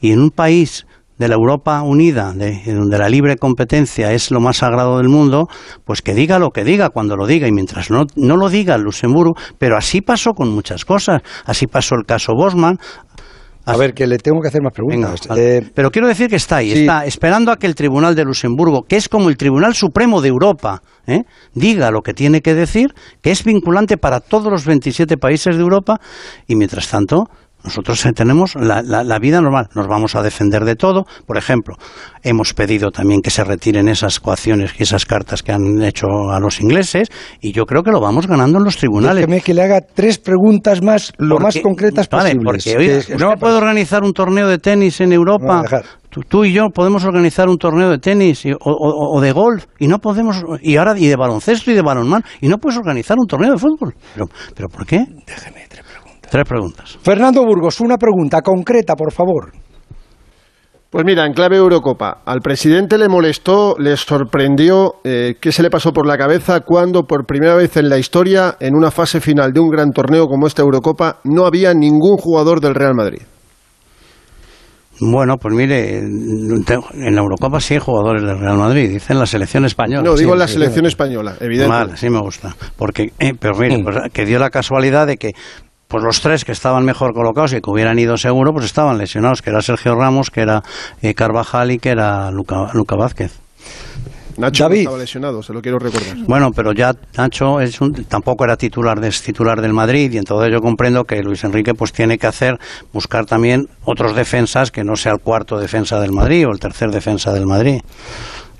y 0.01 0.13
en 0.13 0.21
un 0.21 0.31
país 0.31 0.87
de 1.23 1.29
la 1.29 1.37
Europa 1.37 1.83
unida, 1.83 2.33
de, 2.33 2.63
donde 2.75 2.99
la 2.99 3.09
libre 3.09 3.37
competencia 3.37 4.13
es 4.13 4.33
lo 4.33 4.41
más 4.41 4.57
sagrado 4.57 4.99
del 4.99 5.09
mundo, 5.09 5.47
pues 5.85 6.03
que 6.03 6.15
diga 6.15 6.41
lo 6.41 6.51
que 6.51 6.65
diga 6.65 6.89
cuando 6.89 7.17
lo 7.17 7.27
diga 7.27 7.47
y 7.47 7.53
mientras 7.53 7.91
no, 7.91 8.07
no 8.17 8.37
lo 8.37 8.49
diga 8.49 8.75
el 8.75 8.83
Luxemburgo, 8.83 9.35
pero 9.59 9.77
así 9.77 10.01
pasó 10.01 10.33
con 10.33 10.51
muchas 10.51 10.85
cosas, 10.85 11.23
así 11.45 11.69
pasó 11.69 11.95
el 11.95 12.07
caso 12.07 12.33
Bosman, 12.35 12.79
A 13.65 13.77
ver, 13.77 13.95
que 13.95 14.07
le 14.07 14.19
tengo 14.19 14.41
que 14.41 14.49
hacer 14.49 14.61
más 14.63 14.73
preguntas. 14.73 14.99
Venga, 14.99 15.15
vale. 15.29 15.59
Eh, 15.59 15.71
Pero 15.75 15.91
quiero 15.91 16.09
decir 16.09 16.29
que 16.29 16.37
está 16.37 16.57
ahí, 16.57 16.73
sí. 16.73 16.81
está 16.81 17.05
esperando 17.07 17.53
a 17.53 17.57
que 17.57 17.67
el 17.67 17.75
Tribunal 17.75 18.15
de 18.15 18.25
Luxemburgo, 18.25 18.83
que 18.83 18.97
es 18.97 19.09
como 19.09 19.29
el 19.29 19.37
Tribunal 19.37 19.75
Supremo 19.75 20.21
de 20.21 20.29
Europa, 20.29 20.83
¿eh? 21.07 21.23
diga 21.55 21.91
lo 21.91 22.03
que 22.03 22.13
tiene 22.15 22.41
que 22.41 22.55
decir, 22.55 22.95
que 23.21 23.31
es 23.31 23.45
vinculante 23.45 23.97
para 23.97 24.21
todos 24.21 24.51
los 24.51 24.67
27 24.67 25.17
países 25.17 25.57
de 25.57 25.63
Europa, 25.63 26.01
y 26.47 26.57
mientras 26.57 26.89
tanto, 26.89 27.29
nosotros 27.65 28.05
eh, 28.07 28.13
tenemos 28.13 28.55
la, 28.55 28.83
la- 28.83 29.05
la 29.05 29.19
vida 29.19 29.41
normal, 29.41 29.69
nos 29.75 29.87
vamos 29.87 30.15
a 30.15 30.23
defender 30.23 30.65
de 30.65 30.77
todo. 30.77 31.05
Por 31.27 31.37
ejemplo, 31.37 31.77
hemos 32.23 32.55
pedido 32.55 32.91
también 32.91 33.21
que 33.23 33.31
se 33.31 33.45
retiren 33.45 33.89
esas 33.89 34.21
coacciones 34.21 34.73
y 34.79 34.83
esas 34.83 35.07
cartas 35.07 35.43
que 35.43 35.53
han 35.53 35.83
hecho 35.83 36.07
a 36.33 36.41
los 36.41 36.61
ingleses, 36.61 37.09
y 37.41 37.53
yo 37.53 37.65
creo 37.67 37.83
que 37.83 37.91
lo 37.91 38.01
vamos 38.01 38.27
ganando 38.27 38.59
en 38.59 38.65
los 38.65 38.77
tribunales. 38.77 39.17
déjeme 39.27 39.41
que 39.41 39.55
le 39.55 39.63
haga 39.63 39.81
tres 39.81 40.19
preguntas 40.19 40.83
más, 40.83 41.13
lo 41.19 41.37
Porque- 41.37 41.45
más 41.45 41.59
concretas 41.61 42.09
vale, 42.09 42.35
posibles. 42.37 43.07
porque, 43.07 43.13
Que- 43.19 43.19
no 43.25 43.37
puedo 43.37 43.59
organizar 43.59 44.03
un 44.03 44.13
torneo 44.13 44.49
de 44.49 44.59
tenis 44.59 45.01
en 45.01 45.13
Europa. 45.13 45.63
Tú, 46.11 46.21
tú 46.29 46.45
y 46.45 46.53
yo 46.53 46.69
podemos 46.69 47.05
organizar 47.05 47.49
un 47.49 47.57
torneo 47.57 47.89
de 47.89 47.97
tenis 47.99 48.45
y- 48.45 48.53
o, 48.53 48.59
o- 48.61 49.17
o 49.17 49.21
de 49.23 49.33
golf 49.33 49.65
y 49.79 49.89
no 49.89 49.99
podemos 49.99 50.43
y 50.61 50.77
ahora 50.77 50.99
y 50.99 51.07
de 51.07 51.17
baloncesto 51.17 51.71
y 51.71 51.75
de 51.75 51.81
balonmano 51.81 52.23
y 52.43 52.49
no 52.49 52.59
puedes 52.59 52.79
organizar 52.79 53.17
un 53.19 53.27
torneo 53.27 53.53
de 53.53 53.59
fútbol. 53.59 53.95
Pero, 54.13 54.27
pero 54.55 54.69
¿por 54.69 54.85
qué? 54.85 55.07
Déjeme 55.27 55.63
tres 56.33 56.49
preguntas. 56.49 56.99
Fernando 57.03 57.45
Burgos, 57.45 57.79
una 57.81 57.99
pregunta 57.99 58.41
concreta, 58.41 58.95
por 58.97 59.13
favor. 59.13 59.53
Pues 60.89 61.05
mira, 61.05 61.27
en 61.27 61.35
clave 61.35 61.57
Eurocopa, 61.59 62.23
al 62.25 62.41
presidente 62.41 62.97
le 62.97 63.09
molestó, 63.09 63.77
le 63.79 63.95
sorprendió 63.99 64.95
eh, 65.05 65.35
qué 65.39 65.53
se 65.53 65.63
le 65.63 65.69
pasó 65.69 65.93
por 65.93 66.07
la 66.07 66.17
cabeza 66.17 66.61
cuando 66.61 67.03
por 67.03 67.27
primera 67.27 67.55
vez 67.55 67.77
en 67.77 67.91
la 67.91 67.99
historia, 67.99 68.57
en 68.61 68.75
una 68.75 68.91
fase 68.91 69.21
final 69.21 69.53
de 69.53 69.61
un 69.61 69.69
gran 69.69 69.91
torneo 69.91 70.27
como 70.27 70.47
esta 70.47 70.63
Eurocopa, 70.63 71.19
no 71.25 71.45
había 71.45 71.75
ningún 71.75 72.17
jugador 72.17 72.61
del 72.61 72.75
Real 72.75 72.95
Madrid. 72.95 73.21
Bueno, 75.01 75.37
pues 75.37 75.55
mire, 75.55 75.99
en 75.99 77.15
la 77.15 77.21
Eurocopa 77.21 77.61
sí 77.61 77.75
hay 77.75 77.81
jugadores 77.81 78.23
del 78.23 78.39
Real 78.39 78.57
Madrid, 78.57 78.89
dicen 78.91 79.19
la 79.19 79.27
selección 79.27 79.67
española. 79.67 80.03
No, 80.03 80.15
digo 80.15 80.33
Sí, 80.33 80.39
la 80.39 80.47
sí, 80.47 80.55
selección 80.55 80.85
sí. 80.85 80.89
española, 80.89 81.35
evidente. 81.41 81.69
Vale, 81.71 81.97
sí 81.97 82.09
me 82.09 82.21
gusta. 82.21 82.55
Porque, 82.77 83.13
eh, 83.19 83.33
pero 83.39 83.55
mire, 83.59 83.83
pues, 83.83 83.97
que 84.13 84.25
dio 84.25 84.39
la 84.39 84.49
casualidad 84.49 85.07
de 85.07 85.17
que 85.17 85.33
pues 85.93 86.03
los 86.03 86.21
tres 86.23 86.45
que 86.45 86.51
estaban 86.53 86.85
mejor 86.85 87.13
colocados 87.13 87.53
y 87.53 87.61
que 87.61 87.71
hubieran 87.71 87.99
ido 87.99 88.17
seguro, 88.17 88.53
pues 88.53 88.65
estaban 88.65 88.99
lesionados, 88.99 89.43
que 89.43 89.51
era 89.51 89.61
Sergio 89.63 89.95
Ramos, 89.95 90.31
que 90.31 90.41
era 90.41 90.63
eh, 91.03 91.15
Carvajal 91.15 91.71
y 91.71 91.79
que 91.79 91.91
era 91.91 92.31
Luca, 92.33 92.71
Luca 92.73 92.97
Vázquez. 92.97 93.39
Nacho 94.39 94.65
David. 94.65 94.79
estaba 94.81 94.97
lesionado, 94.97 95.43
se 95.43 95.53
lo 95.53 95.61
quiero 95.61 95.79
recordar. 95.79 96.17
Bueno, 96.27 96.53
pero 96.57 96.73
ya 96.73 96.95
Nacho 97.19 97.61
es 97.61 97.79
un- 97.83 97.93
tampoco 98.07 98.45
era 98.45 98.57
titular 98.57 98.99
de, 98.99 99.09
es 99.09 99.23
titular 99.23 99.61
del 99.61 99.75
Madrid 99.75 100.11
y 100.11 100.17
entonces 100.17 100.51
yo 100.51 100.61
comprendo 100.63 101.05
que 101.05 101.23
Luis 101.23 101.45
Enrique 101.45 101.75
pues 101.75 101.93
tiene 101.93 102.17
que 102.17 102.27
hacer 102.27 102.59
buscar 102.95 103.27
también 103.27 103.69
otros 103.85 104.17
defensas 104.17 104.71
que 104.71 104.85
no 104.85 104.97
sea 104.97 105.13
el 105.13 105.19
cuarto 105.21 105.59
defensa 105.61 106.01
del 106.01 106.13
Madrid 106.13 106.47
o 106.49 106.51
el 106.51 106.59
tercer 106.59 106.91
defensa 106.91 107.31
del 107.35 107.45
Madrid. 107.47 107.83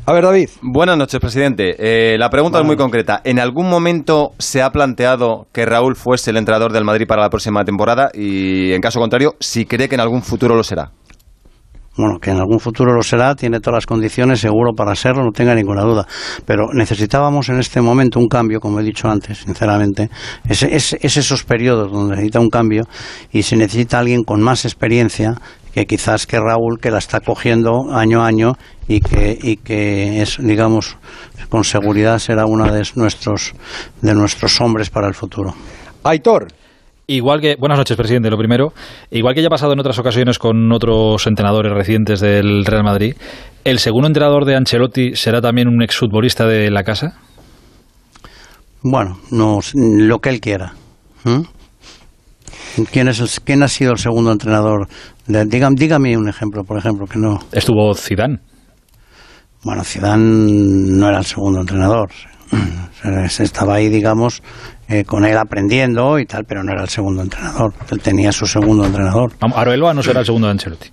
A 0.05 0.13
ver, 0.13 0.25
David. 0.25 0.49
Buenas 0.63 0.99
noches, 0.99 1.21
presidente. 1.21 1.77
Eh, 1.79 2.19
la 2.19 2.29
pregunta 2.29 2.59
es 2.59 2.67
muy 2.67 2.77
concreta. 2.77 3.21
¿En 3.23 3.39
algún 3.39 3.71
momento 3.71 4.33
se 4.37 4.61
ha 4.61 4.71
planteado 4.71 5.47
que 5.53 5.65
Raúl 5.65 5.95
fuese 5.95 6.33
el 6.33 6.39
entrenador 6.39 6.73
del 6.73 6.83
Madrid 6.83 7.07
para 7.07 7.23
la 7.23 7.31
próxima 7.31 7.65
temporada? 7.65 8.11
Y, 8.13 8.73
en 8.73 8.81
caso 8.81 8.99
contrario, 8.99 9.37
si 9.39 9.65
cree 9.65 9.89
que 9.89 9.95
en 9.95 10.01
algún 10.01 10.23
futuro 10.23 10.57
lo 10.57 10.65
será. 10.65 10.91
Bueno, 11.97 12.19
que 12.19 12.31
en 12.31 12.39
algún 12.39 12.59
futuro 12.59 12.95
lo 12.95 13.03
será, 13.03 13.35
tiene 13.35 13.61
todas 13.61 13.79
las 13.79 13.87
condiciones 13.87 14.41
seguro 14.41 14.73
para 14.75 14.95
serlo, 14.95 15.25
no 15.25 15.31
tenga 15.31 15.55
ninguna 15.55 15.83
duda. 15.83 16.07
Pero 16.47 16.69
necesitábamos 16.73 17.51
en 17.51 17.59
este 17.59 17.83
momento 17.83 18.19
un 18.19 18.29
cambio, 18.29 18.61
como 18.61 18.81
he 18.81 18.83
dicho 18.83 19.09
antes, 19.09 19.39
sinceramente. 19.39 20.09
Es, 20.49 20.63
es, 20.63 20.97
es 20.99 21.17
esos 21.19 21.45
periodos 21.45 21.93
donde 21.93 22.15
necesita 22.15 22.41
un 22.41 22.49
cambio 22.49 22.85
y 23.31 23.43
se 23.43 23.57
necesita 23.57 23.99
alguien 23.99 24.25
con 24.25 24.41
más 24.41 24.65
experiencia 24.65 25.35
que 25.75 25.87
quizás 25.87 26.27
que 26.27 26.39
Raúl, 26.39 26.79
que 26.81 26.91
la 26.91 26.99
está 26.99 27.21
cogiendo 27.21 27.93
año 27.93 28.23
a 28.23 28.27
año 28.27 28.53
y 28.89 29.01
que, 29.01 29.39
y 29.41 29.57
que 29.57 30.23
es, 30.23 30.39
digamos, 30.39 30.97
con 31.49 31.65
seguridad 31.65 32.19
será 32.19 32.47
uno 32.47 32.71
de 32.71 32.83
nuestros, 32.95 33.55
de 34.01 34.15
nuestros 34.15 34.61
hombres 34.61 34.91
para 34.91 35.09
el 35.09 35.15
futuro. 35.15 35.55
Aitor. 36.05 36.62
Igual 37.13 37.43
que, 37.43 37.57
buenas 37.59 37.77
noches, 37.77 37.95
presidente, 37.95 38.31
lo 38.31 38.39
primero. 38.39 38.73
Igual 39.11 39.35
que 39.35 39.43
ya 39.43 39.49
ha 39.49 39.51
pasado 39.51 39.75
en 39.75 39.81
otras 39.81 39.99
ocasiones 39.99 40.39
con 40.39 40.73
otros 40.73 41.27
entrenadores 41.27 41.71
recientes 41.71 42.21
del 42.21 42.65
Real 42.65 42.85
Madrid, 42.85 43.17
¿el 43.65 43.79
segundo 43.81 44.07
entrenador 44.07 44.47
de 44.47 44.57
Ancelotti 44.57 45.15
será 45.15 45.43
también 45.43 45.69
un 45.69 45.83
exfutbolista 45.83 46.47
de 46.47 46.71
la 46.71 46.85
casa? 46.85 47.19
Bueno, 48.83 49.19
no, 49.31 49.59
lo 49.75 50.19
que 50.21 50.31
él 50.31 50.41
quiera. 50.41 50.73
¿Mm? 51.25 51.43
¿Quién, 52.91 53.09
es 53.09 53.21
el- 53.21 53.29
¿Quién 53.45 53.63
ha 53.63 53.69
sido 53.69 53.93
el 53.93 53.99
segundo 53.99 54.33
entrenador? 54.33 54.89
De- 55.27 55.45
dígame, 55.45 55.77
dígame 55.79 56.17
un 56.17 56.31
ejemplo, 56.31 56.65
por 56.65 56.79
ejemplo, 56.79 57.05
que 57.07 57.19
no. 57.19 57.41
Estuvo 57.53 57.95
Zidane. 57.95 58.39
Bueno, 59.65 59.85
Zidane 59.85 60.25
no 60.97 61.09
era 61.11 61.19
el 61.19 61.27
segundo 61.27 61.61
entrenador. 61.61 62.09
Estaba 63.39 63.75
ahí, 63.75 63.91
digamos, 63.91 64.43
eh, 64.93 65.05
con 65.05 65.25
él 65.25 65.37
aprendiendo 65.39 66.19
y 66.19 66.27
tal, 66.27 66.45
pero 66.45 66.63
no 66.63 66.73
era 66.73 66.83
el 66.83 66.89
segundo 66.89 67.23
entrenador. 67.23 67.73
Él 67.91 68.01
tenía 68.01 68.31
su 68.33 68.47
segundo 68.47 68.85
entrenador. 68.85 69.33
Arbeloa 69.41 69.95
no 69.95 70.03
será 70.03 70.21
el 70.21 70.27
segundo 70.27 70.47
de 70.49 70.53
Ancelotti. 70.53 70.89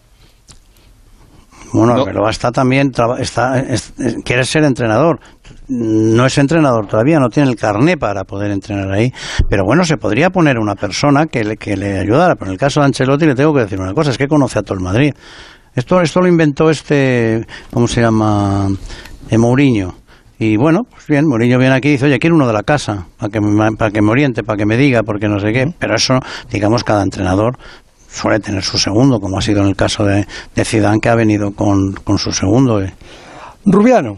Bueno, 1.71 1.93
No. 1.95 2.01
Arbeloa 2.01 2.31
está 2.31 2.51
también, 2.51 2.91
traba- 2.91 3.19
está, 3.19 3.59
es- 3.59 3.93
es- 3.99 4.17
quiere 4.25 4.43
ser 4.43 4.63
entrenador. 4.63 5.19
No 5.67 6.25
es 6.25 6.35
entrenador 6.39 6.87
todavía, 6.87 7.19
no 7.19 7.29
tiene 7.29 7.49
el 7.49 7.55
carné 7.55 7.95
para 7.95 8.23
poder 8.23 8.49
entrenar 8.49 8.91
ahí. 8.91 9.11
Pero 9.49 9.65
bueno, 9.65 9.85
se 9.85 9.97
podría 9.97 10.31
poner 10.31 10.57
una 10.57 10.73
persona 10.75 11.27
que 11.27 11.43
le, 11.43 11.57
que 11.57 11.77
le 11.77 11.99
ayudara. 11.99 12.35
Pero 12.35 12.47
en 12.47 12.53
el 12.53 12.57
caso 12.59 12.79
de 12.79 12.87
Ancelotti 12.87 13.25
le 13.27 13.35
tengo 13.35 13.53
que 13.53 13.61
decir 13.61 13.79
una 13.79 13.93
cosa, 13.93 14.09
es 14.09 14.17
que 14.17 14.27
conoce 14.27 14.57
a 14.59 14.63
todo 14.63 14.75
el 14.75 14.83
Madrid. 14.83 15.13
Esto, 15.75 16.01
esto 16.01 16.21
lo 16.21 16.27
inventó 16.27 16.71
este, 16.71 17.45
¿cómo 17.71 17.87
se 17.87 18.01
llama? 18.01 18.67
Eh, 19.29 19.37
Mourinho. 19.37 19.93
Y 20.41 20.55
bueno, 20.55 20.83
pues 20.89 21.05
bien, 21.07 21.25
Mourinho 21.27 21.59
viene 21.59 21.75
aquí 21.75 21.89
y 21.89 21.91
dice, 21.91 22.05
oye, 22.05 22.17
quiero 22.17 22.35
uno 22.37 22.47
de 22.47 22.53
la 22.53 22.63
casa, 22.63 23.05
para 23.17 23.29
que, 23.29 23.41
me, 23.41 23.71
para 23.77 23.91
que 23.91 24.01
me 24.01 24.09
oriente, 24.09 24.41
para 24.43 24.57
que 24.57 24.65
me 24.65 24.77
diga, 24.77 25.03
porque 25.03 25.27
no 25.27 25.37
sé 25.39 25.51
qué. 25.51 25.65
Pero 25.77 25.95
eso, 25.95 26.19
digamos, 26.49 26.85
cada 26.85 27.03
entrenador 27.03 27.57
suele 28.07 28.39
tener 28.39 28.63
su 28.63 28.77
segundo, 28.77 29.19
como 29.19 29.37
ha 29.37 29.41
sido 29.41 29.61
en 29.61 29.67
el 29.67 29.75
caso 29.75 30.05
de, 30.05 30.25
de 30.55 30.65
Zidane, 30.65 30.99
que 31.01 31.09
ha 31.09 31.15
venido 31.15 31.51
con, 31.51 31.93
con 32.05 32.17
su 32.17 32.31
segundo. 32.31 32.81
eh. 32.81 32.93
Rubiano. 33.65 34.17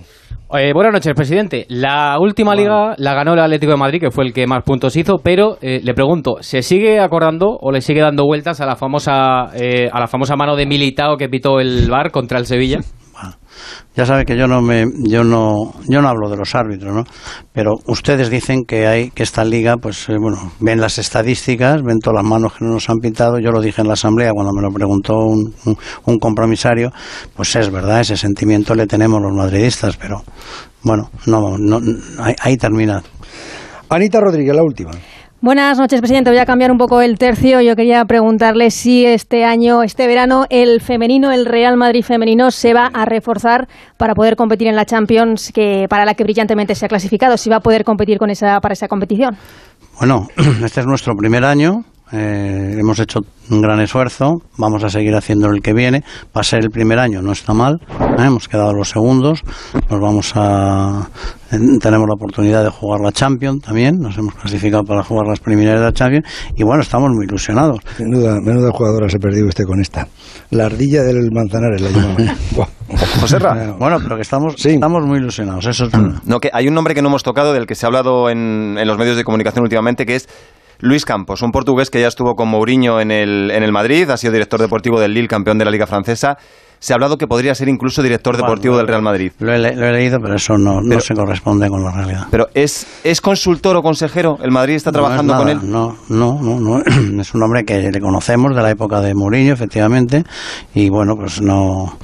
Eh, 0.54 0.74
buenas 0.74 0.94
noches, 0.94 1.14
presidente. 1.16 1.66
La 1.70 2.18
última 2.20 2.54
liga 2.54 2.94
la 2.98 3.14
ganó 3.14 3.34
el 3.34 3.40
Atlético 3.40 3.72
de 3.72 3.78
Madrid, 3.78 4.02
que 4.02 4.12
fue 4.12 4.26
el 4.26 4.34
que 4.34 4.46
más 4.46 4.64
puntos 4.64 4.96
hizo, 4.98 5.20
pero 5.24 5.58
eh, 5.62 5.80
le 5.82 5.94
pregunto, 5.94 6.36
¿se 6.42 6.62
sigue 6.62 7.00
acordando 7.00 7.58
o 7.60 7.72
le 7.72 7.80
sigue 7.82 8.02
dando 8.02 8.26
vueltas 8.26 8.60
a 8.60 8.66
la 8.66 8.76
famosa 8.76 9.48
eh, 9.56 9.90
a 9.92 10.00
la 10.00 10.08
famosa 10.08 10.36
mano 10.36 10.56
de 10.58 10.66
Militao 10.66 11.16
que 11.18 11.30
pitó 11.30 11.60
el 11.62 11.90
VAR 11.90 12.12
contra 12.12 12.38
el 12.38 12.46
Sevilla? 12.46 12.80
Ya 13.96 14.06
sabe 14.06 14.26
que 14.26 14.38
yo 14.38 14.48
no 14.48 14.62
me, 14.62 14.86
yo 15.04 15.24
no, 15.24 15.74
yo 15.90 16.02
no 16.02 16.08
hablo 16.08 16.30
de 16.30 16.38
los 16.38 16.56
árbitros, 16.56 16.96
¿no? 16.96 17.04
Pero 17.52 17.76
ustedes 17.88 18.30
dicen 18.30 18.64
que 18.66 18.88
hay, 18.88 19.12
que 19.12 19.24
esta 19.24 19.44
liga, 19.44 19.76
pues, 19.78 20.08
eh, 20.10 20.16
bueno, 20.20 20.54
ven 20.60 20.80
las 20.80 20.98
estadísticas, 20.98 21.84
ven 21.84 22.00
todas 22.00 22.24
las 22.24 22.30
manos 22.30 22.54
que 22.54 22.66
no 22.66 22.72
nos 22.72 22.90
han 22.90 23.00
pintado. 23.00 23.40
Yo 23.40 23.52
lo 23.52 23.62
dije 23.62 23.82
en 23.82 23.88
la 23.88 23.94
asamblea 23.94 24.32
cuando 24.34 24.54
me 24.54 24.62
lo 24.62 24.72
preguntó 24.72 25.18
un, 25.18 25.54
un, 25.66 25.78
un 26.06 26.20
compromisario. 26.20 26.92
Pues 27.36 27.56
es 27.56 27.70
verdad, 27.70 28.02
ese 28.02 28.16
sentimiento 28.16 28.76
le 28.76 28.88
tenemos 28.88 29.22
los 29.22 29.34
madridistas, 29.34 29.98
pero 29.98 30.24
bueno, 30.84 31.10
no, 31.26 31.58
no, 31.58 31.80
ahí, 32.20 32.36
ahí 32.40 32.58
termina. 32.58 33.04
Anita 33.90 34.22
Rodríguez, 34.22 34.56
la 34.56 34.64
última. 34.64 34.92
Buenas 35.44 35.80
noches, 35.80 36.00
presidente. 36.02 36.30
Voy 36.30 36.38
a 36.38 36.46
cambiar 36.46 36.72
un 36.72 36.78
poco 36.78 37.02
el 37.02 37.18
tercio. 37.18 37.62
Yo 37.62 37.76
quería 37.76 38.06
preguntarle 38.06 38.70
si 38.70 39.08
este 39.08 39.44
año, 39.44 39.82
este 39.82 40.06
verano, 40.06 40.46
el 40.52 40.82
femenino, 40.82 41.32
el 41.32 41.48
Real 41.48 41.78
Madrid 41.78 42.04
femenino, 42.04 42.52
se 42.52 42.76
va 42.76 42.92
a 42.94 43.06
reforzar 43.06 43.68
para 43.98 44.14
poder 44.14 44.36
competir 44.36 44.68
en 44.68 44.76
la 44.76 44.86
Champions, 44.86 45.52
que 45.52 45.88
para 45.90 46.06
la 46.06 46.14
que 46.14 46.24
brillantemente 46.24 46.76
se 46.76 46.86
ha 46.86 46.90
clasificado. 46.90 47.38
Si 47.38 47.50
va 47.50 47.56
a 47.56 47.60
poder 47.60 47.84
competir 47.84 48.20
con 48.20 48.30
esa 48.30 48.60
para 48.62 48.74
esa 48.74 48.88
competición. 48.88 49.36
Bueno, 49.98 50.28
este 50.64 50.82
es 50.82 50.86
nuestro 50.86 51.16
primer 51.16 51.44
año. 51.44 51.86
Eh, 52.12 52.76
hemos 52.78 53.00
hecho 53.00 53.22
un 53.50 53.62
gran 53.62 53.80
esfuerzo. 53.80 54.42
Vamos 54.58 54.84
a 54.84 54.90
seguir 54.90 55.16
haciendo 55.16 55.48
el 55.50 55.62
que 55.62 55.74
viene. 55.74 56.04
Va 56.36 56.42
a 56.42 56.44
ser 56.44 56.60
el 56.64 56.70
primer 56.70 57.00
año, 57.00 57.22
no 57.22 57.32
está 57.32 57.54
mal. 57.54 57.80
¿eh? 57.90 58.24
Hemos 58.26 58.48
quedado 58.48 58.74
los 58.74 58.90
segundos. 58.90 59.42
Nos 59.90 60.00
vamos 60.00 60.34
a. 60.36 61.10
Tenemos 61.50 62.08
la 62.08 62.14
oportunidad 62.14 62.64
de 62.64 62.70
jugar 62.70 63.02
la 63.02 63.12
Champions 63.12 63.62
también. 63.62 64.00
Nos 64.00 64.18
hemos 64.18 64.36
clasificado 64.36 64.84
para 64.84 65.04
jugar 65.04 65.28
las 65.28 65.40
preliminares 65.40 65.82
de 65.82 65.86
la 65.86 65.94
Champions. 65.94 66.26
Y 66.56 66.64
bueno, 66.64 66.82
estamos 66.82 67.12
muy 67.12 67.26
ilusionados. 67.26 67.80
Menuda, 68.00 68.40
menuda 68.42 68.72
jugadora 68.72 69.10
se 69.10 69.20
perdió 69.20 69.46
usted 69.46 69.66
con 69.66 69.80
esta. 69.80 70.08
La 70.50 70.66
ardilla 70.66 71.04
del 71.04 71.30
Manzanares 71.32 71.82
la 71.82 71.90
llamaban. 71.90 72.38
Buah. 72.56 72.68
Joserra. 73.22 73.74
Bueno, 73.80 74.00
pero 74.04 74.18
que 74.18 74.22
estamos, 74.22 74.66
estamos 74.66 75.06
muy 75.06 75.20
ilusionados. 75.20 75.66
Eso 75.66 75.86
es. 75.86 75.92
No, 76.26 76.40
que 76.40 76.50
hay 76.52 76.68
un 76.68 76.74
nombre 76.74 76.94
que 76.94 77.02
no 77.02 77.08
hemos 77.08 77.24
tocado, 77.24 77.54
del 77.54 77.66
que 77.66 77.76
se 77.76 77.86
ha 77.86 77.88
hablado 77.88 78.30
en, 78.30 78.78
en 78.78 78.88
los 78.88 78.98
medios 78.98 79.16
de 79.16 79.24
comunicación 79.24 79.64
últimamente, 79.64 80.06
que 80.06 80.16
es 80.16 80.28
Luis 80.82 81.06
Campos, 81.06 81.42
un 81.42 81.52
portugués 81.52 81.90
que 81.90 82.02
ya 82.02 82.08
estuvo 82.08 82.36
con 82.36 82.50
Mourinho 82.50 83.00
en 83.00 83.12
el, 83.12 83.52
en 83.52 83.64
el 83.64 83.72
Madrid, 83.72 84.10
ha 84.10 84.18
sido 84.18 84.34
director 84.34 84.60
deportivo 84.60 85.00
del 85.00 85.14
Lille, 85.14 85.28
campeón 85.28 85.58
de 85.58 85.66
la 85.66 85.72
Liga 85.72 85.88
Francesa. 85.88 86.38
Se 86.80 86.94
ha 86.94 86.96
hablado 86.96 87.16
que 87.20 87.28
podría 87.28 87.54
ser 87.54 87.70
incluso 87.70 88.02
director 88.02 88.36
deportivo 88.36 88.76
del 88.76 88.88
Real 88.88 89.04
Madrid. 89.04 89.32
Lo 89.38 89.54
he, 89.54 89.60
le- 89.60 89.76
lo 89.76 89.86
he 89.86 89.92
leído, 89.92 90.18
pero 90.20 90.34
eso 90.36 90.58
no, 90.58 90.82
se 91.00 91.14
corresponde 91.14 91.70
con 91.70 91.84
la 91.84 91.92
realidad. 91.92 92.26
Pero 92.32 92.48
¿es, 92.56 92.88
¿es 93.04 93.22
consultor 93.22 93.76
o 93.78 93.84
consejero? 93.84 94.40
¿El 94.42 94.50
Madrid 94.50 94.74
está 94.74 94.92
trabajando 94.92 95.34
No 95.36 95.40
con 95.40 95.50
él? 95.50 95.60
No, 95.62 95.96
no, 96.10 96.40
no, 96.42 96.60
no. 96.60 96.80
Es 97.22 97.36
un 97.36 97.44
hombre 97.44 97.66
que 97.66 97.92
le 97.92 98.00
conocemos 98.00 98.56
de 98.56 98.64
la 98.64 98.72
época 98.72 99.00
de 99.00 99.14
Mourinho, 99.14 99.54
efectivamente, 99.54 100.24
y 100.74 100.90
bueno, 100.90 101.14
pues 101.16 101.40
no. 101.40 102.00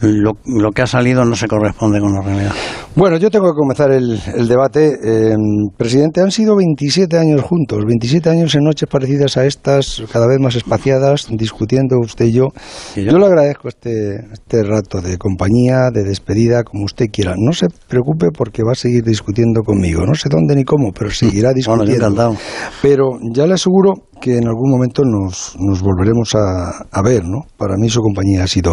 Lo, 0.00 0.32
lo 0.46 0.70
que 0.72 0.82
ha 0.82 0.86
salido 0.86 1.24
no 1.24 1.34
se 1.34 1.46
corresponde 1.48 2.00
con 2.00 2.12
la 2.12 2.20
realidad. 2.22 2.52
Bueno, 2.94 3.16
yo 3.18 3.30
tengo 3.30 3.46
que 3.46 3.56
comenzar 3.58 3.90
el, 3.92 4.18
el 4.34 4.48
debate. 4.48 4.98
Eh, 5.02 5.34
presidente, 5.76 6.20
han 6.20 6.30
sido 6.30 6.56
27 6.56 7.18
años 7.18 7.42
juntos, 7.42 7.84
27 7.86 8.28
años 8.30 8.54
en 8.54 8.64
noches 8.64 8.88
parecidas 8.88 9.36
a 9.36 9.44
estas, 9.44 10.02
cada 10.12 10.26
vez 10.26 10.38
más 10.40 10.54
espaciadas, 10.56 11.26
discutiendo 11.30 11.98
usted 11.98 12.26
y 12.26 12.32
yo. 12.32 12.48
Yo 12.94 13.18
le 13.18 13.26
agradezco 13.26 13.68
este, 13.68 14.16
este 14.32 14.62
rato 14.62 15.00
de 15.00 15.18
compañía, 15.18 15.90
de 15.92 16.04
despedida, 16.04 16.62
como 16.62 16.84
usted 16.84 17.06
quiera. 17.12 17.34
No 17.36 17.52
se 17.52 17.66
preocupe 17.88 18.28
porque 18.36 18.62
va 18.62 18.72
a 18.72 18.76
seguir 18.76 19.02
discutiendo 19.04 19.62
conmigo. 19.62 20.04
No 20.06 20.14
sé 20.14 20.28
dónde 20.28 20.54
ni 20.54 20.64
cómo, 20.64 20.92
pero 20.92 21.10
seguirá 21.10 21.52
Bueno, 21.66 21.84
yo 21.84 21.92
discutiendo. 21.92 22.06
encantado. 22.06 22.36
Pero 22.82 23.04
ya 23.34 23.46
le 23.46 23.54
aseguro 23.54 23.94
que 24.20 24.38
en 24.38 24.46
algún 24.46 24.70
momento 24.70 25.02
nos, 25.04 25.56
nos 25.58 25.82
volveremos 25.82 26.34
a, 26.34 26.86
a 26.90 27.02
ver, 27.02 27.24
¿no? 27.24 27.40
Para 27.56 27.76
mí 27.76 27.88
su 27.88 28.00
compañía 28.00 28.44
ha 28.44 28.46
sido 28.46 28.72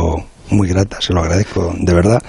muy 0.53 0.67
grata, 0.67 1.01
se 1.01 1.13
lo 1.13 1.21
agradezco 1.21 1.73
de 1.77 1.93
verdad. 1.93 2.21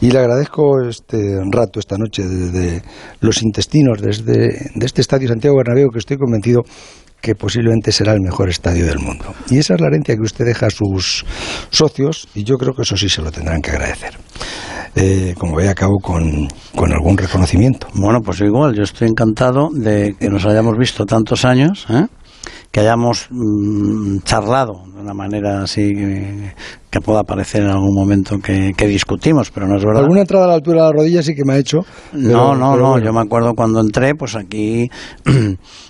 Y 0.00 0.10
le 0.10 0.18
agradezco 0.18 0.82
este 0.88 1.40
rato 1.50 1.80
esta 1.80 1.96
noche 1.96 2.22
desde 2.22 2.82
los 3.20 3.42
intestinos, 3.42 4.00
desde 4.00 4.70
de 4.74 4.86
este 4.86 5.00
estadio 5.00 5.28
Santiago 5.28 5.56
Bernabéu, 5.56 5.90
que 5.90 5.98
estoy 5.98 6.16
convencido 6.16 6.62
que 7.20 7.34
posiblemente 7.34 7.90
será 7.90 8.12
el 8.12 8.20
mejor 8.20 8.48
estadio 8.48 8.86
del 8.86 8.98
mundo. 9.00 9.34
Y 9.50 9.58
esa 9.58 9.74
es 9.74 9.80
la 9.80 9.88
herencia 9.88 10.14
que 10.14 10.22
usted 10.22 10.44
deja 10.44 10.66
a 10.66 10.70
sus 10.70 11.24
socios, 11.70 12.28
y 12.34 12.44
yo 12.44 12.56
creo 12.56 12.74
que 12.74 12.82
eso 12.82 12.96
sí 12.96 13.08
se 13.08 13.22
lo 13.22 13.32
tendrán 13.32 13.60
que 13.60 13.70
agradecer. 13.70 14.16
Eh, 14.94 15.34
como 15.36 15.56
ve, 15.56 15.68
acabo 15.68 15.98
con, 16.00 16.48
con 16.74 16.92
algún 16.92 17.16
reconocimiento. 17.16 17.88
Bueno, 17.94 18.20
pues 18.20 18.40
igual, 18.40 18.74
yo 18.74 18.82
estoy 18.82 19.08
encantado 19.08 19.68
de 19.72 20.14
que 20.18 20.28
nos 20.28 20.46
hayamos 20.46 20.76
visto 20.78 21.04
tantos 21.06 21.44
años, 21.44 21.86
¿eh? 21.90 22.06
Que 22.70 22.80
hayamos 22.80 23.28
mm, 23.30 24.18
charlado 24.24 24.82
de 24.94 25.00
una 25.00 25.14
manera 25.14 25.62
así 25.62 25.94
que, 25.94 26.52
que 26.90 27.00
pueda 27.00 27.22
parecer 27.22 27.62
en 27.62 27.70
algún 27.70 27.94
momento 27.94 28.38
que, 28.38 28.72
que 28.76 28.86
discutimos, 28.86 29.50
pero 29.50 29.66
no 29.66 29.76
es 29.76 29.84
verdad. 29.84 30.02
Alguna 30.02 30.20
entrada 30.20 30.44
a 30.44 30.48
la 30.48 30.54
altura 30.54 30.82
de 30.82 30.86
la 30.88 30.92
rodilla 30.92 31.22
sí 31.22 31.34
que 31.34 31.44
me 31.44 31.54
ha 31.54 31.58
hecho. 31.58 31.78
No, 32.12 32.54
no, 32.54 32.72
pero 32.72 32.82
no. 32.82 32.90
bueno. 32.90 33.06
Yo 33.06 33.12
me 33.12 33.20
acuerdo 33.20 33.54
cuando 33.54 33.80
entré, 33.80 34.14
pues 34.14 34.36
aquí 34.36 34.90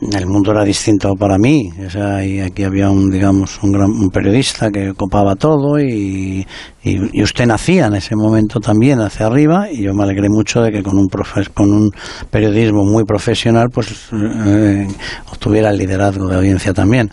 el 0.00 0.26
mundo 0.26 0.52
era 0.52 0.64
distinto 0.64 1.14
para 1.14 1.36
mí. 1.38 1.70
O 1.86 1.90
sea, 1.90 2.16
aquí 2.16 2.64
había 2.64 2.90
un, 2.90 3.10
digamos, 3.10 3.58
un, 3.62 3.72
gran, 3.72 3.90
un 3.90 4.08
periodista 4.10 4.70
que 4.70 4.94
copaba 4.94 5.34
todo 5.36 5.78
y, 5.78 6.46
y, 6.82 7.22
usted 7.22 7.46
nacía 7.46 7.86
en 7.86 7.94
ese 7.94 8.16
momento 8.16 8.60
también 8.60 9.00
hacia 9.00 9.26
arriba 9.26 9.70
y 9.70 9.82
yo 9.82 9.92
me 9.94 10.02
alegré 10.04 10.28
mucho 10.28 10.62
de 10.62 10.72
que 10.72 10.82
con 10.82 10.96
un, 10.96 11.06
profe- 11.08 11.50
con 11.52 11.70
un 11.70 11.90
periodismo 12.30 12.84
muy 12.84 13.04
profesional 13.04 13.68
pues 13.70 14.08
eh, 14.12 14.86
obtuviera 15.30 15.70
el 15.70 15.76
liderazgo 15.78 16.28
de 16.28 16.36
audiencia 16.36 16.72
también. 16.72 17.10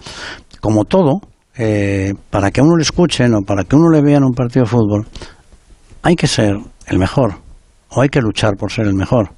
Como 0.61 0.85
todo, 0.85 1.19
eh, 1.57 2.13
para 2.29 2.51
que 2.51 2.61
uno 2.61 2.77
le 2.77 2.83
escuchen 2.83 3.33
o 3.33 3.41
para 3.41 3.63
que 3.63 3.75
uno 3.75 3.89
le 3.89 4.01
vea 4.01 4.17
en 4.17 4.23
un 4.23 4.33
partido 4.33 4.63
de 4.65 4.71
fútbol, 4.71 5.05
hay 6.03 6.15
que 6.15 6.27
ser 6.27 6.55
el 6.87 6.99
mejor 6.99 7.35
o 7.89 8.01
hay 8.01 8.09
que 8.09 8.21
luchar 8.21 8.55
por 8.57 8.71
ser 8.71 8.85
el 8.87 8.93
mejor 8.93 9.29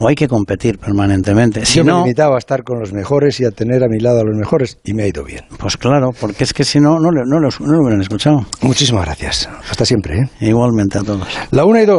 o 0.00 0.08
hay 0.08 0.14
que 0.16 0.26
competir 0.26 0.78
permanentemente. 0.78 1.64
Si 1.66 1.78
Yo 1.78 1.84
me 1.84 1.92
no, 1.92 1.98
limitaba 2.02 2.36
a 2.36 2.38
estar 2.38 2.64
con 2.64 2.80
los 2.80 2.92
mejores 2.92 3.38
y 3.40 3.44
a 3.44 3.50
tener 3.50 3.84
a 3.84 3.88
mi 3.88 4.00
lado 4.00 4.20
a 4.20 4.24
los 4.24 4.34
mejores 4.36 4.78
y 4.82 4.94
me 4.94 5.02
ha 5.04 5.06
ido 5.06 5.22
bien. 5.24 5.44
pues 5.58 5.76
claro, 5.76 6.10
porque 6.18 6.42
es 6.44 6.52
que 6.54 6.64
si 6.64 6.80
no, 6.80 6.98
no, 6.98 7.10
no, 7.12 7.38
los- 7.38 7.60
no 7.60 7.72
lo 7.72 7.82
hubieran 7.82 8.00
escuchado. 8.00 8.46
Muchísimas 8.62 9.04
gracias. 9.04 9.48
Hasta 9.70 9.84
siempre. 9.84 10.18
¿eh? 10.20 10.28
Igualmente 10.40 10.98
a 10.98 11.02
todos. 11.02 11.28
La 11.50 11.64
una 11.66 11.82
y 11.82 11.86
dos. 11.86 11.98